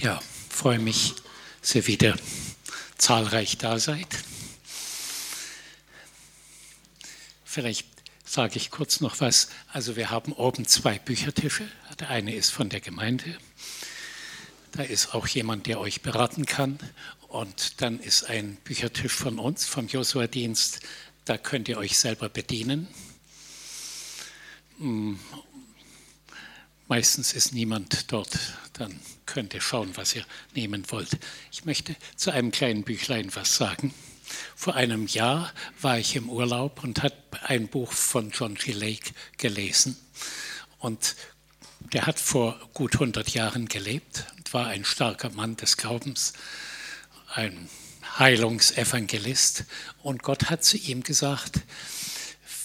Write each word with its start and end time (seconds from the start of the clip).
Ja, 0.00 0.20
freue 0.50 0.78
mich, 0.78 1.14
dass 1.62 1.74
ihr 1.74 1.86
wieder 1.86 2.16
zahlreich 2.98 3.56
da 3.56 3.78
seid. 3.78 4.06
Vielleicht 7.44 7.86
sage 8.26 8.56
ich 8.56 8.70
kurz 8.70 9.00
noch 9.00 9.20
was. 9.20 9.48
Also 9.72 9.96
wir 9.96 10.10
haben 10.10 10.34
oben 10.34 10.66
zwei 10.66 10.98
Büchertische. 10.98 11.66
Der 11.98 12.10
eine 12.10 12.34
ist 12.34 12.50
von 12.50 12.68
der 12.68 12.80
Gemeinde. 12.80 13.38
Da 14.72 14.82
ist 14.82 15.14
auch 15.14 15.26
jemand, 15.26 15.66
der 15.66 15.80
euch 15.80 16.02
beraten 16.02 16.44
kann. 16.44 16.78
Und 17.28 17.80
dann 17.80 17.98
ist 17.98 18.24
ein 18.24 18.56
Büchertisch 18.64 19.14
von 19.14 19.38
uns, 19.38 19.64
vom 19.64 19.88
Josua-Dienst. 19.88 20.80
Da 21.24 21.38
könnt 21.38 21.68
ihr 21.68 21.78
euch 21.78 21.96
selber 21.98 22.28
bedienen. 22.28 22.86
Meistens 26.88 27.32
ist 27.32 27.52
niemand 27.52 28.12
dort, 28.12 28.38
dann 28.74 29.00
könnt 29.26 29.54
ihr 29.54 29.60
schauen, 29.60 29.96
was 29.96 30.14
ihr 30.14 30.24
nehmen 30.54 30.84
wollt. 30.90 31.18
Ich 31.50 31.64
möchte 31.64 31.96
zu 32.14 32.30
einem 32.30 32.52
kleinen 32.52 32.84
Büchlein 32.84 33.34
was 33.34 33.56
sagen. 33.56 33.92
Vor 34.54 34.74
einem 34.74 35.06
Jahr 35.06 35.52
war 35.80 35.98
ich 35.98 36.14
im 36.14 36.28
Urlaub 36.28 36.84
und 36.84 37.02
habe 37.02 37.16
ein 37.42 37.66
Buch 37.68 37.90
von 37.92 38.30
John 38.30 38.54
G. 38.54 38.72
Lake 38.72 39.10
gelesen. 39.36 39.96
Und 40.78 41.16
der 41.92 42.06
hat 42.06 42.20
vor 42.20 42.58
gut 42.72 42.94
100 42.94 43.30
Jahren 43.30 43.66
gelebt 43.66 44.24
und 44.36 44.54
war 44.54 44.68
ein 44.68 44.84
starker 44.84 45.30
Mann 45.30 45.56
des 45.56 45.76
Glaubens, 45.76 46.34
ein 47.34 47.68
Heilungsevangelist. 48.18 49.64
Und 50.02 50.22
Gott 50.22 50.50
hat 50.50 50.64
zu 50.64 50.76
ihm 50.76 51.02
gesagt, 51.02 51.60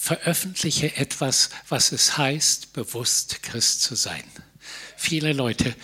veröffentliche 0.02 0.98
etwas, 0.98 1.52
was 1.70 1.92
es 1.92 2.18
heißt, 2.18 2.74
bewusst 2.74 3.44
Christ 3.44 3.84
zu 3.84 3.94
sein. 3.94 4.24
Viele 4.98 5.32
Leute 5.32 5.76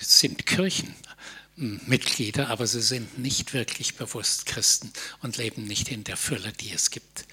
sind 0.00 0.44
Kirchenmitglieder, 0.44 2.48
aber 2.48 2.66
sie 2.66 2.82
sind 2.82 3.20
nicht 3.20 3.54
wirklich 3.54 3.94
bewusst 3.94 4.46
Christen 4.46 4.92
und 5.22 5.36
leben 5.36 5.66
nicht 5.66 5.88
in 5.88 6.02
der 6.02 6.16
Fülle, 6.16 6.52
die 6.52 6.72
es 6.72 6.90
gibt. 6.90 7.26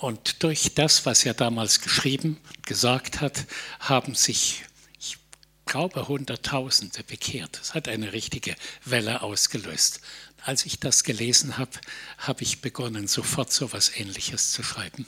Und 0.00 0.42
durch 0.42 0.74
das, 0.74 1.06
was 1.06 1.24
er 1.24 1.34
damals 1.34 1.80
geschrieben, 1.80 2.40
gesagt 2.62 3.20
hat, 3.20 3.46
haben 3.78 4.16
sich, 4.16 4.64
ich 4.98 5.18
glaube, 5.66 6.08
Hunderttausende 6.08 7.04
bekehrt. 7.04 7.60
Das 7.60 7.74
hat 7.74 7.86
eine 7.86 8.12
richtige 8.12 8.56
Welle 8.84 9.22
ausgelöst. 9.22 10.00
Als 10.42 10.66
ich 10.66 10.80
das 10.80 11.04
gelesen 11.04 11.58
habe, 11.58 11.78
habe 12.18 12.42
ich 12.42 12.60
begonnen, 12.60 13.06
sofort 13.06 13.52
so 13.52 13.66
etwas 13.66 13.96
Ähnliches 13.96 14.50
zu 14.50 14.64
schreiben. 14.64 15.06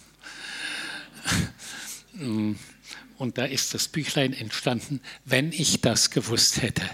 Und 3.18 3.38
da 3.38 3.44
ist 3.44 3.74
das 3.74 3.88
Büchlein 3.88 4.32
entstanden, 4.32 5.00
wenn 5.24 5.52
ich 5.52 5.80
das 5.80 6.10
gewusst 6.10 6.62
hätte. 6.62 6.88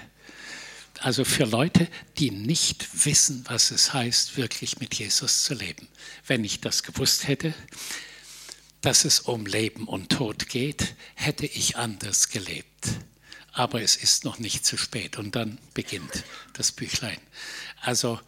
Also 1.00 1.24
für 1.24 1.44
Leute, 1.44 1.88
die 2.18 2.30
nicht 2.30 3.04
wissen, 3.04 3.44
was 3.48 3.72
es 3.72 3.92
heißt, 3.92 4.36
wirklich 4.36 4.78
mit 4.78 4.94
Jesus 4.94 5.42
zu 5.42 5.54
leben. 5.54 5.88
Wenn 6.26 6.44
ich 6.44 6.60
das 6.60 6.84
gewusst 6.84 7.26
hätte, 7.26 7.54
dass 8.82 9.04
es 9.04 9.20
um 9.20 9.46
Leben 9.46 9.88
und 9.88 10.10
Tod 10.10 10.48
geht, 10.48 10.94
hätte 11.14 11.46
ich 11.46 11.76
anders 11.76 12.28
gelebt. 12.28 12.88
Aber 13.52 13.82
es 13.82 13.96
ist 13.96 14.24
noch 14.24 14.38
nicht 14.38 14.64
zu 14.64 14.76
spät 14.76 15.18
und 15.18 15.34
dann 15.34 15.58
beginnt 15.74 16.24
das 16.52 16.72
Büchlein. 16.72 17.18
Also 17.80 18.20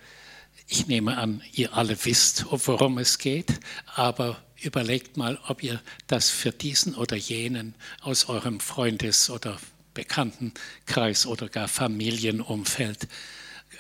ich 0.67 0.87
nehme 0.87 1.17
an, 1.17 1.43
ihr 1.53 1.75
alle 1.75 1.97
wisst, 2.05 2.47
worum 2.51 2.99
es 2.99 3.19
geht, 3.19 3.61
aber 3.87 4.43
überlegt 4.65 5.17
mal, 5.17 5.39
ob 5.47 5.63
ihr 5.63 5.81
das 6.07 6.31
für 6.31 6.53
diesen 6.53 6.95
oder 6.95 7.17
jenen 7.17 7.75
aus 8.01 8.29
eurem 8.29 8.61
Freundes- 8.61 9.31
oder 9.31 9.59
Bekanntenkreis 9.95 11.27
oder 11.27 11.49
gar 11.49 11.69
Familienumfeld 11.69 13.09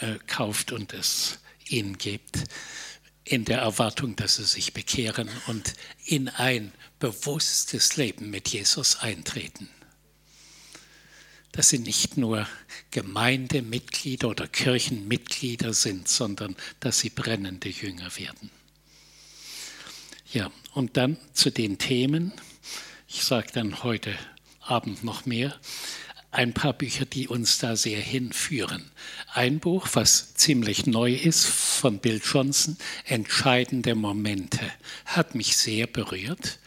äh, 0.00 0.18
kauft 0.26 0.72
und 0.72 0.92
es 0.92 1.38
ihnen 1.68 1.98
gebt, 1.98 2.44
in 3.24 3.44
der 3.44 3.58
Erwartung, 3.58 4.16
dass 4.16 4.36
sie 4.36 4.44
sich 4.44 4.74
bekehren 4.74 5.28
und 5.46 5.74
in 6.04 6.28
ein 6.28 6.72
bewusstes 6.98 7.96
Leben 7.96 8.30
mit 8.30 8.48
Jesus 8.48 8.96
eintreten. 8.96 9.68
Dass 11.52 11.70
sie 11.70 11.78
nicht 11.78 12.16
nur 12.16 12.46
Gemeindemitglieder 12.90 14.28
oder 14.28 14.46
Kirchenmitglieder 14.46 15.72
sind, 15.72 16.08
sondern 16.08 16.54
dass 16.80 17.00
sie 17.00 17.10
brennende 17.10 17.68
Jünger 17.68 18.14
werden. 18.16 18.50
Ja, 20.34 20.50
und 20.72 20.96
dann 20.96 21.16
zu 21.32 21.50
den 21.50 21.78
Themen. 21.78 22.32
Ich 23.06 23.22
sage 23.22 23.46
dann 23.52 23.84
heute 23.84 24.12
Abend 24.58 25.04
noch 25.04 25.26
mehr. 25.26 25.56
Ein 26.32 26.52
paar 26.52 26.72
Bücher, 26.72 27.04
die 27.04 27.28
uns 27.28 27.58
da 27.58 27.76
sehr 27.76 28.00
hinführen. 28.00 28.90
Ein 29.32 29.60
Buch, 29.60 29.86
was 29.92 30.34
ziemlich 30.34 30.86
neu 30.86 31.14
ist, 31.14 31.46
von 31.46 32.00
Bill 32.00 32.20
Johnson, 32.20 32.76
Entscheidende 33.04 33.94
Momente, 33.94 34.58
hat 35.04 35.36
mich 35.36 35.56
sehr 35.56 35.86
berührt. 35.86 36.58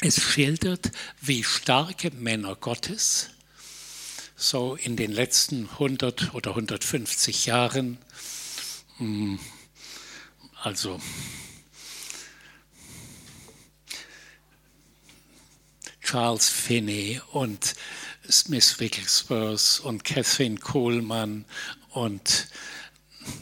Es 0.00 0.22
schildert, 0.22 0.92
wie 1.20 1.42
starke 1.42 2.12
Männer 2.12 2.54
Gottes 2.54 3.30
so 4.36 4.76
in 4.76 4.94
den 4.94 5.10
letzten 5.10 5.68
100 5.70 6.34
oder 6.34 6.50
150 6.50 7.46
Jahren, 7.46 7.98
hm, 8.98 9.40
also 10.62 11.00
Charles 16.08 16.48
Finney 16.48 17.20
und 17.32 17.74
Smith 18.30 18.80
Wigglesworth 18.80 19.80
und 19.84 20.04
Catherine 20.04 20.56
Coleman 20.56 21.44
und 21.90 22.48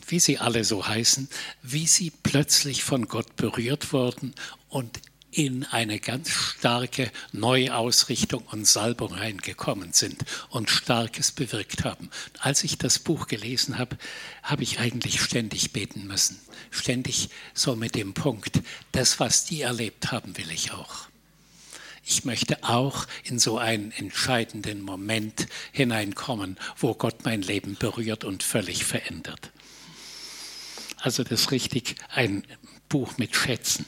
wie 0.09 0.19
sie 0.19 0.39
alle 0.39 0.65
so 0.65 0.85
heißen, 0.85 1.29
wie 1.63 1.87
sie 1.87 2.11
plötzlich 2.11 2.83
von 2.83 3.07
Gott 3.07 3.37
berührt 3.37 3.93
wurden 3.93 4.35
und 4.69 4.99
in 5.31 5.63
eine 5.63 6.01
ganz 6.01 6.31
starke 6.31 7.13
Neuausrichtung 7.31 8.43
und 8.51 8.67
Salbung 8.67 9.15
reingekommen 9.15 9.93
sind 9.93 10.25
und 10.51 10.69
Starkes 10.69 11.31
bewirkt 11.31 11.85
haben. 11.85 12.11
Als 12.41 12.65
ich 12.65 12.79
das 12.79 12.99
Buch 12.99 13.29
gelesen 13.29 13.79
habe, 13.79 13.97
habe 14.43 14.65
ich 14.65 14.81
eigentlich 14.81 15.21
ständig 15.21 15.73
beten 15.73 16.09
müssen. 16.09 16.41
Ständig 16.73 17.29
so 17.55 17.77
mit 17.77 17.95
dem 17.95 18.13
Punkt, 18.13 18.61
das, 18.91 19.21
was 19.21 19.45
die 19.45 19.61
erlebt 19.61 20.11
haben, 20.11 20.37
will 20.37 20.51
ich 20.51 20.73
auch 20.73 21.07
ich 22.07 22.25
möchte 22.25 22.63
auch 22.63 23.07
in 23.25 23.41
so 23.41 23.59
einen 23.59 23.91
entscheidenden 23.91 24.81
Moment 24.81 25.49
hineinkommen, 25.73 26.57
wo 26.77 26.95
Gott 26.95 27.25
mein 27.25 27.43
Leben 27.43 27.75
berührt 27.75 28.23
und 28.23 28.45
völlig 28.45 28.85
verändert. 28.85 29.51
Also 30.99 31.25
das 31.25 31.43
ist 31.43 31.51
richtig 31.51 31.97
ein 32.15 32.45
Buch 32.89 33.19
mit 33.19 33.35
Schätzen. 33.35 33.87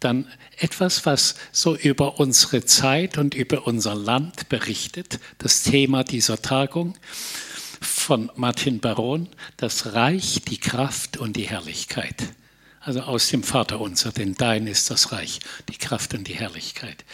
Dann 0.00 0.26
etwas, 0.56 1.04
was 1.04 1.34
so 1.52 1.76
über 1.76 2.18
unsere 2.18 2.64
Zeit 2.64 3.18
und 3.18 3.34
über 3.34 3.66
unser 3.66 3.94
Land 3.94 4.48
berichtet, 4.48 5.20
das 5.38 5.62
Thema 5.62 6.02
dieser 6.02 6.40
Tagung 6.40 6.96
von 7.80 8.32
Martin 8.36 8.80
Baron, 8.80 9.28
das 9.58 9.92
Reich, 9.92 10.40
die 10.48 10.58
Kraft 10.58 11.18
und 11.18 11.36
die 11.36 11.48
Herrlichkeit 11.48 12.34
also 12.84 13.00
aus 13.00 13.28
dem 13.28 13.42
Vater 13.42 13.80
unser, 13.80 14.12
denn 14.12 14.34
dein 14.34 14.66
ist 14.66 14.90
das 14.90 15.12
Reich, 15.12 15.40
die 15.68 15.78
Kraft 15.78 16.14
und 16.14 16.28
die 16.28 16.34
Herrlichkeit. 16.34 17.04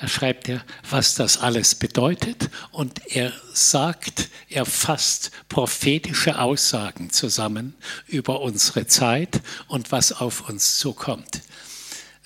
Da 0.00 0.08
schreibt 0.08 0.48
er, 0.48 0.62
was 0.90 1.14
das 1.14 1.38
alles 1.38 1.74
bedeutet 1.74 2.50
und 2.70 3.06
er 3.06 3.32
sagt, 3.54 4.28
er 4.48 4.66
fasst 4.66 5.30
prophetische 5.48 6.38
Aussagen 6.38 7.10
zusammen 7.10 7.74
über 8.06 8.40
unsere 8.42 8.86
Zeit 8.86 9.40
und 9.68 9.92
was 9.92 10.12
auf 10.12 10.48
uns 10.50 10.78
zukommt. 10.78 11.40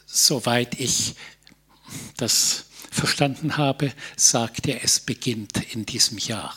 Soweit 0.06 0.80
ich 0.80 1.14
das 2.16 2.64
verstanden 2.90 3.56
habe, 3.56 3.92
sagt 4.16 4.66
er, 4.66 4.82
es 4.82 4.98
beginnt 4.98 5.72
in 5.72 5.86
diesem 5.86 6.18
Jahr. 6.18 6.54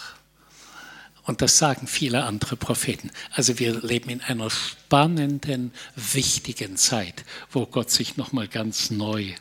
Und 1.23 1.41
das 1.41 1.57
sagen 1.57 1.87
viele 1.87 2.23
andere 2.23 2.57
Propheten. 2.57 3.09
Also 3.31 3.57
wir 3.57 3.81
leben 3.81 4.09
in 4.09 4.21
einer 4.21 4.49
spannenden, 4.49 5.73
wichtigen 5.95 6.75
Zeit, 6.75 7.23
wo 7.49 7.65
Gott 7.65 7.89
sich 7.89 8.17
nochmal 8.17 8.49
ganz 8.49 8.91
neu 8.91 9.33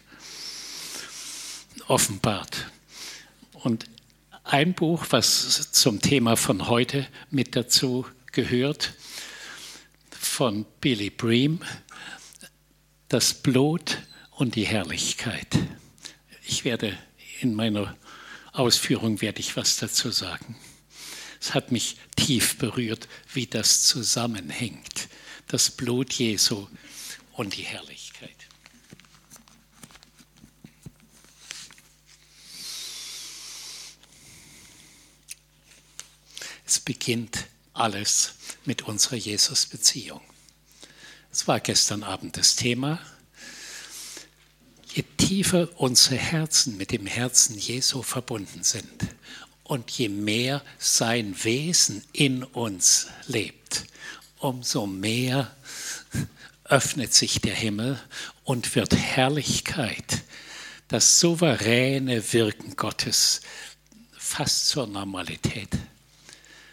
offenbart. 1.88 2.70
Und 3.52 3.86
ein 4.44 4.74
Buch, 4.74 5.06
was 5.10 5.72
zum 5.72 6.00
Thema 6.00 6.36
von 6.36 6.68
heute 6.68 7.06
mit 7.30 7.56
dazu 7.56 8.06
gehört, 8.30 8.94
von 10.10 10.64
Billy 10.80 11.10
Bream, 11.10 11.60
Das 13.08 13.34
Blut 13.34 13.98
und 14.30 14.54
die 14.54 14.64
Herrlichkeit. 14.64 15.46
Ich 16.44 16.64
werde 16.64 16.96
in 17.40 17.54
meiner 17.54 17.96
Ausführung 18.52 19.20
werde 19.20 19.40
ich 19.40 19.56
was 19.56 19.76
dazu 19.76 20.10
sagen. 20.10 20.56
Es 21.42 21.54
hat 21.54 21.72
mich 21.72 21.96
tief 22.14 22.56
berührt, 22.58 23.08
wie 23.34 23.48
das 23.48 23.82
zusammenhängt. 23.82 25.08
Das 25.48 25.72
Blut 25.72 26.12
Jesu 26.12 26.68
und 27.32 27.56
die 27.56 27.64
Herrlichkeit. 27.64 28.30
Es 36.64 36.78
beginnt 36.78 37.48
alles 37.72 38.34
mit 38.64 38.82
unserer 38.82 39.16
Jesus-Beziehung. 39.16 40.20
Es 41.32 41.48
war 41.48 41.58
gestern 41.58 42.04
Abend 42.04 42.36
das 42.36 42.54
Thema. 42.54 43.00
Je 44.94 45.02
tiefer 45.16 45.68
unsere 45.80 46.18
Herzen 46.18 46.76
mit 46.76 46.92
dem 46.92 47.06
Herzen 47.06 47.58
Jesu 47.58 48.02
verbunden 48.02 48.62
sind 48.62 49.12
und 49.72 49.90
je 49.90 50.10
mehr 50.10 50.62
sein 50.78 51.34
Wesen 51.44 52.04
in 52.12 52.44
uns 52.44 53.06
lebt, 53.26 53.86
umso 54.38 54.86
mehr 54.86 55.50
öffnet 56.64 57.14
sich 57.14 57.40
der 57.40 57.54
Himmel 57.54 57.98
und 58.44 58.74
wird 58.74 58.94
Herrlichkeit, 58.94 60.24
das 60.88 61.20
souveräne 61.20 62.34
Wirken 62.34 62.76
Gottes 62.76 63.40
fast 64.12 64.68
zur 64.68 64.86
Normalität. 64.86 65.70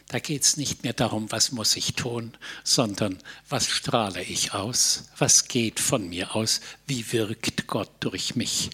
Da 0.09 0.19
geht 0.19 0.43
es 0.43 0.57
nicht 0.57 0.83
mehr 0.83 0.91
darum, 0.91 1.31
was 1.31 1.53
muss 1.53 1.77
ich 1.77 1.93
tun, 1.93 2.35
sondern 2.65 3.17
was 3.47 3.69
strahle 3.69 4.23
ich 4.23 4.53
aus, 4.53 5.05
was 5.17 5.47
geht 5.47 5.79
von 5.79 6.09
mir 6.09 6.35
aus, 6.35 6.59
wie 6.85 7.13
wirkt 7.13 7.65
Gott 7.65 7.91
durch 8.01 8.35
mich. 8.35 8.71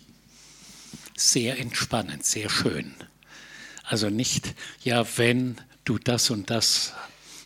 Sehr 1.15 1.59
entspannend, 1.59 2.25
sehr 2.25 2.49
schön. 2.49 2.95
Also 3.87 4.09
nicht, 4.09 4.55
ja, 4.83 5.05
wenn 5.17 5.57
du 5.83 5.97
das 5.97 6.29
und 6.29 6.49
das 6.49 6.93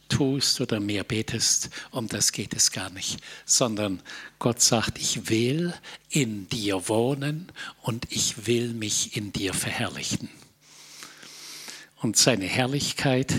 tust 0.07 0.59
oder 0.61 0.79
mehr 0.79 1.03
betest, 1.03 1.69
um 1.91 2.07
das 2.07 2.31
geht 2.31 2.53
es 2.53 2.71
gar 2.71 2.89
nicht, 2.89 3.19
sondern 3.45 4.01
Gott 4.39 4.61
sagt, 4.61 4.97
ich 4.97 5.29
will 5.29 5.73
in 6.09 6.49
dir 6.49 6.87
wohnen 6.87 7.51
und 7.81 8.07
ich 8.09 8.47
will 8.47 8.73
mich 8.73 9.15
in 9.15 9.31
dir 9.31 9.53
verherrlichen 9.53 10.29
und 12.01 12.17
seine 12.17 12.45
Herrlichkeit. 12.45 13.33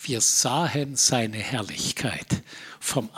Wir 0.00 0.20
sahen 0.20 0.96
seine 0.96 1.38
Herrlichkeit 1.38 2.42
vom, 2.80 3.10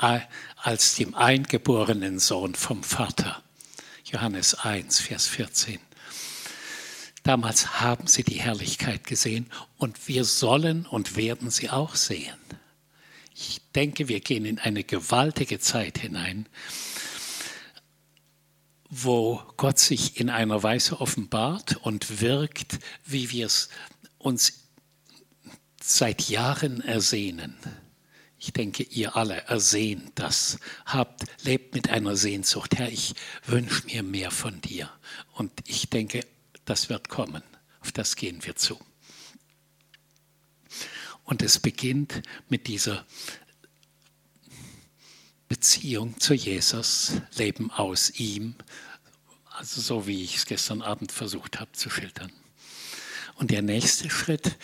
als 0.57 0.97
dem 0.97 1.15
eingeborenen 1.15 2.19
Sohn 2.19 2.55
vom 2.55 2.83
Vater. 2.83 3.43
Johannes 4.05 4.55
1, 4.55 5.01
Vers 5.01 5.27
14. 5.27 5.79
Damals 7.23 7.81
haben 7.81 8.07
sie 8.07 8.25
die 8.25 8.41
Herrlichkeit 8.41 9.05
gesehen 9.07 9.47
und 9.77 10.09
wir 10.09 10.25
sollen 10.25 10.87
und 10.87 11.17
werden 11.17 11.51
sie 11.51 11.71
auch 11.71 11.95
sehen. 11.95 12.37
Ich 13.35 13.61
denke, 13.75 14.09
wir 14.09 14.21
gehen 14.21 14.45
in 14.45 14.59
eine 14.59 14.85
gewaltige 14.85 15.59
Zeit 15.59 15.99
hinein, 15.99 16.49
wo 18.89 19.43
Gott 19.57 19.79
sich 19.79 20.19
in 20.19 20.31
einer 20.31 20.63
Weise 20.63 21.01
offenbart 21.01 21.77
und 21.77 22.21
wirkt, 22.21 22.81
wie 23.05 23.31
wir 23.31 23.47
es 23.47 23.69
uns 24.19 24.65
seit 25.81 26.29
Jahren 26.29 26.81
ersehnen. 26.81 27.57
Ich 28.39 28.53
denke, 28.53 28.83
ihr 28.83 29.17
alle 29.17 29.43
ersehnt 29.43 30.13
das, 30.15 30.59
habt, 30.87 31.25
lebt 31.43 31.75
mit 31.75 31.91
einer 31.91 32.17
Sehnsucht. 32.17 32.79
Herr, 32.79 32.91
ich 32.91 33.15
wünsche 33.45 33.85
mir 33.87 34.03
mehr 34.03 34.31
von 34.31 34.61
dir. 34.63 34.91
Und 35.35 35.53
ich 35.67 35.91
denke, 35.91 36.25
das 36.71 36.89
wird 36.89 37.09
kommen. 37.09 37.43
Auf 37.81 37.91
das 37.91 38.15
gehen 38.15 38.47
wir 38.47 38.55
zu. 38.55 38.79
Und 41.25 41.43
es 41.43 41.59
beginnt 41.59 42.23
mit 42.49 42.69
dieser 42.69 43.05
Beziehung 45.49 46.21
zu 46.21 46.33
Jesus, 46.33 47.15
Leben 47.35 47.73
aus 47.73 48.11
ihm, 48.11 48.55
also 49.47 49.81
so 49.81 50.07
wie 50.07 50.23
ich 50.23 50.37
es 50.37 50.47
gestern 50.47 50.81
Abend 50.81 51.11
versucht 51.11 51.59
habe 51.59 51.73
zu 51.73 51.91
schildern. 51.91 52.33
Und 53.35 53.51
der 53.51 53.63
nächste 53.63 54.09
Schritt 54.09 54.57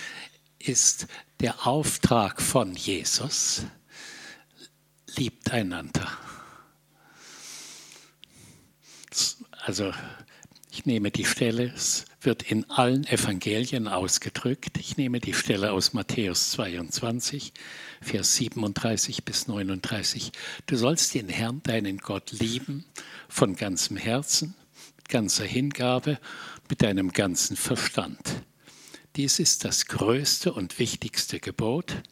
ist 0.61 1.09
der 1.41 1.67
Auftrag 1.67 2.41
von 2.41 2.77
Jesus, 2.77 3.63
liebt 5.17 5.51
einander. 5.51 6.17
Also 9.65 9.93
ich 10.77 10.85
nehme 10.85 11.11
die 11.11 11.25
Stelle, 11.25 11.73
es 11.75 12.05
wird 12.21 12.43
in 12.43 12.69
allen 12.69 13.07
Evangelien 13.07 13.89
ausgedrückt. 13.89 14.77
Ich 14.77 14.99
nehme 14.99 15.21
die 15.21 15.33
Stelle 15.33 15.73
aus 15.73 15.95
Matthäus 15.95 16.51
22, 16.51 17.55
Vers 18.03 18.37
37 18.37 19.25
bis 19.25 19.49
39. 19.49 20.33
Du 20.67 20.77
sollst 20.77 21.15
den 21.15 21.31
Herrn, 21.31 21.63
deinen 21.63 21.97
Gott, 21.97 22.31
lieben 22.31 22.85
von 23.27 23.57
ganzem 23.57 23.97
Herzen, 23.97 24.55
mit 24.99 25.09
ganzer 25.09 25.47
Hingabe, 25.47 26.19
mit 26.69 26.83
deinem 26.83 27.11
ganzen 27.11 27.57
Verstand. 27.57 28.21
Dies 29.17 29.39
ist 29.39 29.65
das 29.65 29.87
größte 29.87 30.53
und 30.53 30.79
wichtigste 30.79 31.41
Gebot. 31.41 32.03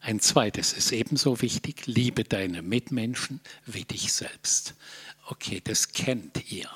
Ein 0.00 0.18
zweites 0.18 0.72
ist 0.72 0.92
ebenso 0.92 1.42
wichtig, 1.42 1.86
liebe 1.86 2.24
deine 2.24 2.62
Mitmenschen 2.62 3.42
wie 3.66 3.84
dich 3.84 4.14
selbst. 4.14 4.76
Okay, 5.26 5.60
das 5.62 5.92
kennt 5.92 6.50
ihr. 6.50 6.70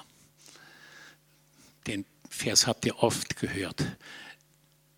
Den 1.87 2.05
Vers 2.29 2.67
habt 2.67 2.85
ihr 2.87 3.03
oft 3.03 3.37
gehört. 3.37 3.85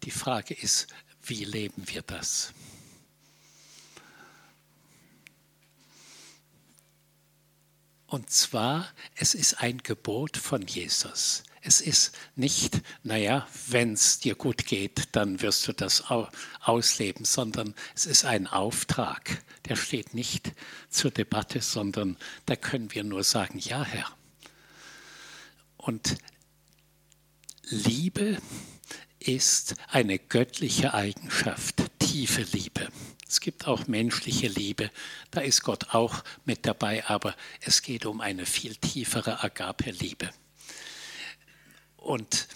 Die 0.05 0.11
Frage 0.11 0.55
ist, 0.55 0.89
wie 1.23 1.45
leben 1.45 1.83
wir 1.87 2.03
das? 2.03 2.53
Und 8.07 8.31
zwar, 8.31 8.89
es 9.17 9.35
ist 9.35 9.61
ein 9.61 9.79
Gebot 9.79 10.39
von 10.39 10.67
Jesus. 10.67 11.43
Es 11.61 11.83
ist 11.83 12.17
nicht, 12.37 12.81
naja, 13.03 13.47
wenn 13.67 13.93
es 13.93 14.21
dir 14.21 14.35
gut 14.35 14.65
geht, 14.65 15.15
dann 15.15 15.43
wirst 15.43 15.69
du 15.69 15.75
das 15.75 16.05
ausleben, 16.61 17.27
sondern 17.27 17.75
es 17.95 18.07
ist 18.07 18.25
ein 18.25 18.47
Auftrag. 18.47 19.43
Der 19.67 19.77
steht 19.77 20.15
nicht 20.15 20.53
zur 20.89 21.11
Debatte, 21.11 21.61
sondern 21.61 22.17
da 22.47 22.57
können 22.57 22.95
wir 22.95 23.05
nur 23.05 23.25
sagen, 23.25 23.59
ja 23.59 23.85
Herr. 23.85 24.11
Und 25.77 26.17
Liebe 27.71 28.39
ist 29.19 29.75
eine 29.89 30.19
göttliche 30.19 30.95
Eigenschaft, 30.95 31.83
tiefe 31.99 32.43
Liebe. 32.43 32.89
Es 33.29 33.41
gibt 33.41 33.67
auch 33.67 33.87
menschliche 33.87 34.49
Liebe, 34.49 34.91
da 35.31 35.43
ist 35.43 35.63
Gott 35.63 35.91
auch 35.93 36.25
mit 36.47 36.65
dabei, 36.65 37.05
aber 37.07 37.35
es 37.61 37.83
geht 37.83 38.07
um 38.07 38.23
eine 38.23 38.47
viel 38.47 38.75
tiefere 38.77 39.43
Agape-Liebe. 39.45 40.31
Und 41.99 42.49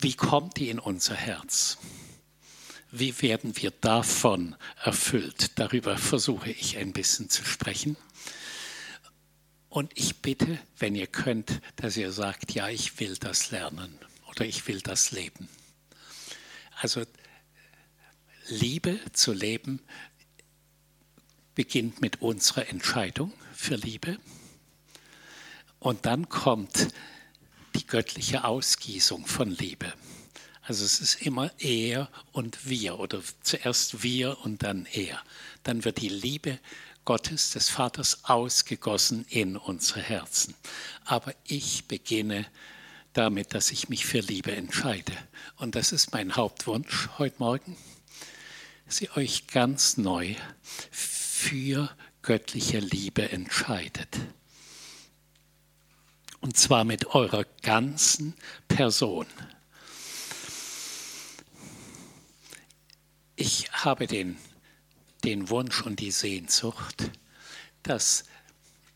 wie 0.00 0.14
kommt 0.14 0.56
die 0.56 0.70
in 0.70 0.78
unser 0.78 1.14
Herz? 1.14 1.76
Wie 2.90 3.20
werden 3.20 3.54
wir 3.58 3.70
davon 3.70 4.56
erfüllt? 4.82 5.58
Darüber 5.58 5.98
versuche 5.98 6.50
ich 6.50 6.78
ein 6.78 6.94
bisschen 6.94 7.28
zu 7.28 7.44
sprechen. 7.44 7.98
Und 9.76 9.92
ich 9.94 10.22
bitte, 10.22 10.58
wenn 10.78 10.94
ihr 10.94 11.06
könnt, 11.06 11.60
dass 11.76 11.98
ihr 11.98 12.10
sagt, 12.10 12.54
ja, 12.54 12.70
ich 12.70 12.98
will 12.98 13.18
das 13.18 13.50
lernen 13.50 13.98
oder 14.30 14.46
ich 14.46 14.66
will 14.68 14.80
das 14.80 15.10
leben. 15.10 15.50
Also 16.80 17.04
Liebe 18.48 18.98
zu 19.12 19.34
leben 19.34 19.82
beginnt 21.54 22.00
mit 22.00 22.22
unserer 22.22 22.70
Entscheidung 22.70 23.34
für 23.52 23.74
Liebe. 23.74 24.16
Und 25.78 26.06
dann 26.06 26.30
kommt 26.30 26.88
die 27.74 27.86
göttliche 27.86 28.44
Ausgießung 28.44 29.26
von 29.26 29.50
Liebe. 29.50 29.92
Also 30.62 30.86
es 30.86 31.02
ist 31.02 31.20
immer 31.20 31.52
er 31.58 32.08
und 32.32 32.66
wir 32.66 32.98
oder 32.98 33.20
zuerst 33.42 34.02
wir 34.02 34.38
und 34.38 34.62
dann 34.62 34.86
er. 34.86 35.22
Dann 35.64 35.84
wird 35.84 36.00
die 36.00 36.08
Liebe 36.08 36.60
Gottes, 37.06 37.52
des 37.52 37.70
Vaters, 37.70 38.24
ausgegossen 38.24 39.24
in 39.30 39.56
unsere 39.56 40.02
Herzen. 40.02 40.54
Aber 41.06 41.34
ich 41.44 41.88
beginne 41.88 42.46
damit, 43.14 43.54
dass 43.54 43.70
ich 43.70 43.88
mich 43.88 44.04
für 44.04 44.20
Liebe 44.20 44.54
entscheide. 44.54 45.12
Und 45.56 45.74
das 45.74 45.92
ist 45.92 46.12
mein 46.12 46.36
Hauptwunsch 46.36 47.08
heute 47.16 47.36
Morgen, 47.38 47.78
dass 48.84 49.00
ihr 49.00 49.16
euch 49.16 49.46
ganz 49.46 49.96
neu 49.96 50.34
für 50.90 51.88
göttliche 52.20 52.80
Liebe 52.80 53.30
entscheidet. 53.30 54.18
Und 56.40 56.56
zwar 56.56 56.84
mit 56.84 57.06
eurer 57.06 57.44
ganzen 57.62 58.34
Person. 58.68 59.26
Ich 63.36 63.70
habe 63.72 64.06
den, 64.06 64.36
den 65.26 65.50
Wunsch 65.50 65.82
und 65.82 65.98
die 65.98 66.12
Sehnsucht, 66.12 67.10
dass 67.82 68.24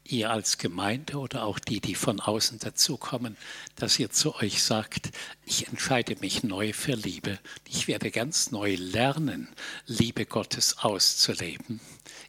ihr 0.05 0.31
als 0.31 0.59
Gemeinde 0.59 1.19
oder 1.19 1.45
auch 1.45 1.59
die, 1.59 1.81
die 1.81 1.95
von 1.95 2.21
außen 2.21 2.59
dazukommen, 2.59 3.37
dass 3.75 3.99
ihr 3.99 4.11
zu 4.11 4.35
euch 4.37 4.63
sagt, 4.63 5.11
ich 5.45 5.69
entscheide 5.69 6.17
mich 6.21 6.43
neu 6.43 6.73
für 6.73 6.95
Liebe. 6.95 7.39
Ich 7.69 7.89
werde 7.89 8.11
ganz 8.11 8.51
neu 8.51 8.77
lernen, 8.77 9.49
Liebe 9.87 10.25
Gottes 10.25 10.79
auszuleben. 10.79 11.81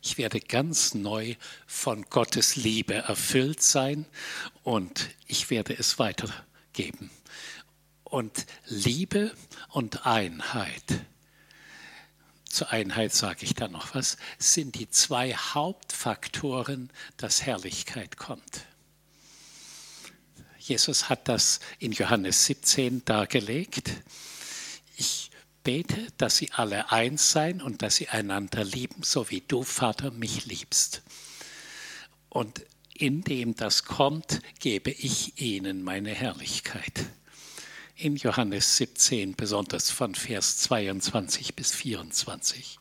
Ich 0.02 0.18
werde 0.18 0.40
ganz 0.40 0.94
neu 0.94 1.36
von 1.68 2.04
Gottes 2.10 2.56
Liebe 2.56 2.96
erfüllt 2.96 3.62
sein 3.62 4.06
und 4.64 5.10
ich 5.28 5.50
werde 5.50 5.78
es 5.78 6.00
weitergeben. 6.00 7.12
Und 8.04 8.46
Liebe 8.68 9.32
und 9.70 10.06
Einheit 10.06 10.84
zur 12.54 12.72
Einheit 12.72 13.14
sage 13.14 13.46
ich 13.46 13.54
da 13.54 13.68
noch 13.68 13.96
was, 13.96 14.18
sind 14.38 14.76
die 14.76 14.90
zwei 14.90 15.34
Hauptfaktoren, 15.34 16.90
dass 17.18 17.44
Herrlichkeit 17.44 18.18
kommt. 18.18 18.66
Jesus 20.58 21.10
hat 21.10 21.28
das 21.28 21.60
in 21.80 21.92
Johannes 21.92 22.46
17 22.46 23.04
dargelegt. 23.06 23.92
Ich 24.96 25.32
bete, 25.64 26.08
dass 26.18 26.38
sie 26.38 26.52
alle 26.52 26.92
eins 26.92 27.32
seien 27.32 27.62
und 27.62 27.82
dass 27.82 27.96
sie 27.96 28.10
einander 28.10 28.64
lieben, 28.64 29.04
so 29.04 29.30
wie 29.30 29.42
du, 29.42 29.64
Vater, 29.64 30.12
mich 30.12 30.46
liebst. 30.46 31.02
Und 32.30 32.66
indem 32.94 33.56
das 33.56 33.84
kommt, 33.86 34.42
gebe 34.60 34.92
ich 34.92 35.42
ihnen 35.42 35.82
meine 35.84 36.14
Herrlichkeit. 36.14 37.06
In 37.96 38.16
Johannes 38.16 38.78
17, 38.78 39.36
besonders 39.36 39.92
von 39.92 40.16
Vers 40.16 40.58
22 40.58 41.56
bis 41.56 41.74
24. 41.74 42.80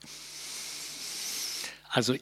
Also 1.88 2.16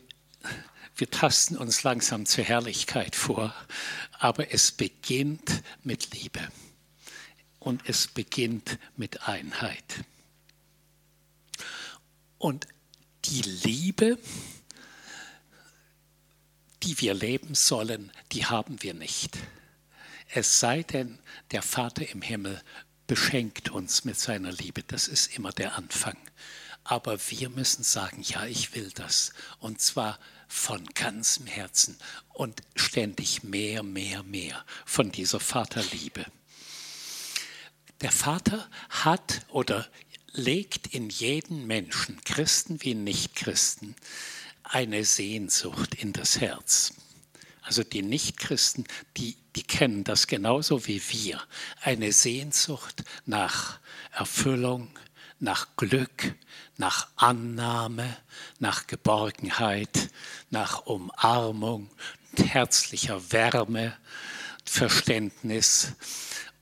wir 0.97 1.11
tasten 1.11 1.57
uns 1.57 1.85
langsam 1.85 2.27
zur 2.27 2.45
Herrlichkeit 2.45 3.15
vor, 3.15 3.55
aber 4.19 4.53
es 4.53 4.73
beginnt 4.73 5.63
mit 5.85 6.13
Liebe 6.15 6.41
und 7.61 7.89
es 7.89 8.09
beginnt 8.09 8.79
mit 8.97 9.29
Einheit. 9.29 10.05
Und 12.39 12.67
die 13.27 13.43
Liebe, 13.43 14.19
die 16.83 17.01
wir 17.01 17.15
leben 17.15 17.55
sollen, 17.55 18.11
die 18.33 18.47
haben 18.47 18.83
wir 18.83 18.95
nicht. 18.95 19.39
Es 20.29 20.61
sei 20.61 20.83
denn, 20.83 21.19
der 21.51 21.63
Vater 21.63 22.09
im 22.09 22.23
Himmel 22.23 22.63
beschenkt 23.07 23.71
uns 23.71 24.05
mit 24.05 24.19
seiner 24.19 24.53
Liebe. 24.53 24.83
Das 24.83 25.09
ist 25.09 25.35
immer 25.37 25.53
der 25.53 25.77
Anfang. 25.77 26.17
Aber 26.85 27.19
wir 27.31 27.49
müssen 27.49 27.83
sagen, 27.83 28.23
ja, 28.23 28.47
ich 28.47 28.75
will 28.75 28.91
das. 28.95 29.33
Und 29.59 29.81
zwar 29.81 30.19
von 30.47 30.87
ganzem 30.95 31.47
Herzen 31.47 31.99
und 32.33 32.63
ständig 32.77 33.43
mehr, 33.43 33.83
mehr, 33.83 34.23
mehr 34.23 34.65
von 34.87 35.11
dieser 35.11 35.41
Vaterliebe. 35.41 36.27
Der 38.01 38.13
Vater 38.13 38.71
hat 38.89 39.43
oder 39.49 39.89
legt 40.33 40.89
in 40.89 41.11
jeden 41.11 41.67
Menschen, 41.67 42.21
Christen 42.25 42.83
wie 42.83 42.95
Nichtchristen, 42.95 43.97
eine 44.63 45.05
Sehnsucht 45.05 45.95
in 45.95 46.13
das 46.13 46.41
Herz. 46.41 46.93
Also 47.69 47.85
die 47.85 48.01
Nichtchristen, 48.01 48.87
die, 49.19 49.37
die 49.55 49.63
kennen 49.63 50.03
das 50.03 50.27
genauso 50.27 50.87
wie 50.87 51.03
wir. 51.11 51.39
Eine 51.83 52.13
Sehnsucht 52.13 53.05
nach 53.27 53.79
Erfüllung, 54.11 54.89
nach 55.39 55.77
Glück, 55.77 56.35
nach 56.79 57.09
Annahme, 57.17 58.17
nach 58.59 58.87
Geborgenheit, 58.87 60.09
nach 60.49 60.87
Umarmung, 60.87 61.91
herzlicher 62.39 63.33
Wärme, 63.33 63.95
Verständnis. 64.65 65.93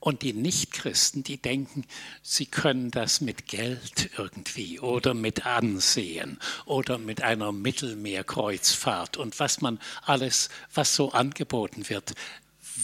Und 0.06 0.22
die 0.22 0.34
Nichtchristen, 0.34 1.25
die 1.25 1.36
denken, 1.36 1.84
sie 2.22 2.46
können 2.46 2.92
das 2.92 3.20
mit 3.20 3.48
Geld 3.48 4.10
irgendwie 4.16 4.78
oder 4.78 5.14
mit 5.14 5.46
Ansehen 5.46 6.38
oder 6.64 6.96
mit 6.96 7.22
einer 7.22 7.50
Mittelmeerkreuzfahrt 7.50 9.16
und 9.16 9.40
was 9.40 9.62
man 9.62 9.80
alles, 10.02 10.48
was 10.72 10.94
so 10.94 11.10
angeboten 11.10 11.88
wird. 11.88 12.14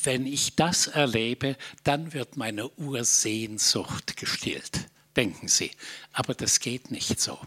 Wenn 0.03 0.27
ich 0.27 0.57
das 0.57 0.89
erlebe, 0.89 1.57
dann 1.85 2.13
wird 2.13 2.37
meine 2.37 2.69
Ursehnsucht 2.71 4.17
gestillt, 4.17 4.89
denken 5.15 5.47
sie. 5.47 5.71
Aber 6.13 6.35
das 6.35 6.59
geht 6.59 6.91
nicht 6.91 7.21
so. 7.21 7.39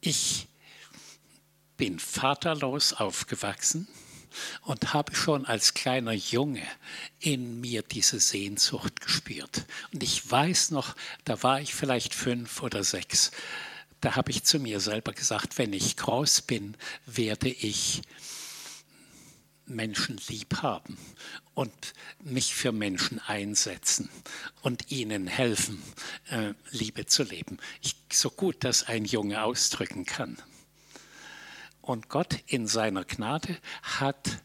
Ich 0.00 0.46
bin 1.76 1.98
vaterlos 1.98 2.92
aufgewachsen 2.92 3.88
und 4.62 4.92
habe 4.92 5.14
schon 5.14 5.46
als 5.46 5.74
kleiner 5.74 6.12
Junge 6.12 6.62
in 7.20 7.60
mir 7.60 7.82
diese 7.82 8.20
Sehnsucht 8.20 9.00
gespürt. 9.00 9.64
Und 9.92 10.02
ich 10.02 10.30
weiß 10.30 10.70
noch, 10.70 10.96
da 11.24 11.42
war 11.42 11.60
ich 11.60 11.74
vielleicht 11.74 12.14
fünf 12.14 12.62
oder 12.62 12.84
sechs. 12.84 13.30
Da 14.00 14.16
habe 14.16 14.30
ich 14.30 14.44
zu 14.44 14.58
mir 14.58 14.80
selber 14.80 15.12
gesagt, 15.12 15.58
wenn 15.58 15.72
ich 15.72 15.96
groß 15.96 16.42
bin, 16.42 16.76
werde 17.06 17.48
ich 17.48 18.02
Menschen 19.66 20.20
lieb 20.28 20.62
haben 20.62 20.98
und 21.54 21.94
mich 22.22 22.54
für 22.54 22.72
Menschen 22.72 23.20
einsetzen 23.20 24.10
und 24.62 24.90
ihnen 24.90 25.26
helfen, 25.26 25.82
äh, 26.28 26.54
Liebe 26.70 27.06
zu 27.06 27.22
leben. 27.22 27.58
Ich, 27.80 27.96
so 28.12 28.30
gut 28.30 28.56
das 28.60 28.84
ein 28.84 29.04
Junge 29.04 29.42
ausdrücken 29.42 30.04
kann. 30.04 30.36
Und 31.84 32.08
Gott 32.08 32.42
in 32.46 32.66
seiner 32.66 33.04
Gnade 33.04 33.58
hat 33.82 34.42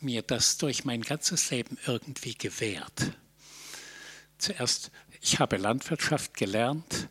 mir 0.00 0.22
das 0.22 0.56
durch 0.56 0.86
mein 0.86 1.02
ganzes 1.02 1.50
Leben 1.50 1.76
irgendwie 1.86 2.32
gewährt. 2.32 3.12
Zuerst, 4.38 4.90
ich 5.20 5.40
habe 5.40 5.58
Landwirtschaft 5.58 6.32
gelernt, 6.32 7.10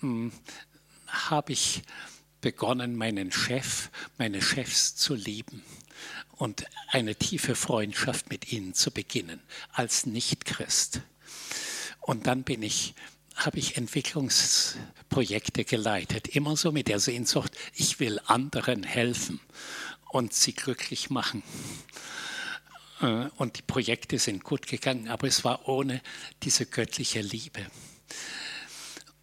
hm, 0.00 0.32
habe 1.06 1.52
ich 1.52 1.82
begonnen, 2.40 2.96
meinen 2.96 3.30
Chef, 3.30 3.90
meine 4.16 4.40
Chefs 4.40 4.96
zu 4.96 5.14
lieben 5.14 5.62
und 6.32 6.64
eine 6.88 7.14
tiefe 7.14 7.56
Freundschaft 7.56 8.30
mit 8.30 8.52
ihnen 8.52 8.72
zu 8.72 8.90
beginnen 8.90 9.42
als 9.70 10.06
Nichtchrist. 10.06 11.02
Und 12.00 12.26
dann 12.26 12.42
bin 12.42 12.62
ich 12.62 12.94
habe 13.38 13.58
ich 13.58 13.76
Entwicklungsprojekte 13.76 15.64
geleitet, 15.64 16.28
immer 16.28 16.56
so 16.56 16.72
mit 16.72 16.88
der 16.88 16.98
Sehnsucht, 16.98 17.52
ich 17.74 18.00
will 18.00 18.20
anderen 18.26 18.82
helfen 18.82 19.40
und 20.10 20.34
sie 20.34 20.52
glücklich 20.52 21.08
machen. 21.08 21.42
Äh, 23.00 23.28
und 23.36 23.58
die 23.58 23.62
Projekte 23.62 24.18
sind 24.18 24.42
gut 24.42 24.66
gegangen, 24.66 25.08
aber 25.08 25.28
es 25.28 25.44
war 25.44 25.68
ohne 25.68 26.02
diese 26.42 26.66
göttliche 26.66 27.20
Liebe. 27.20 27.66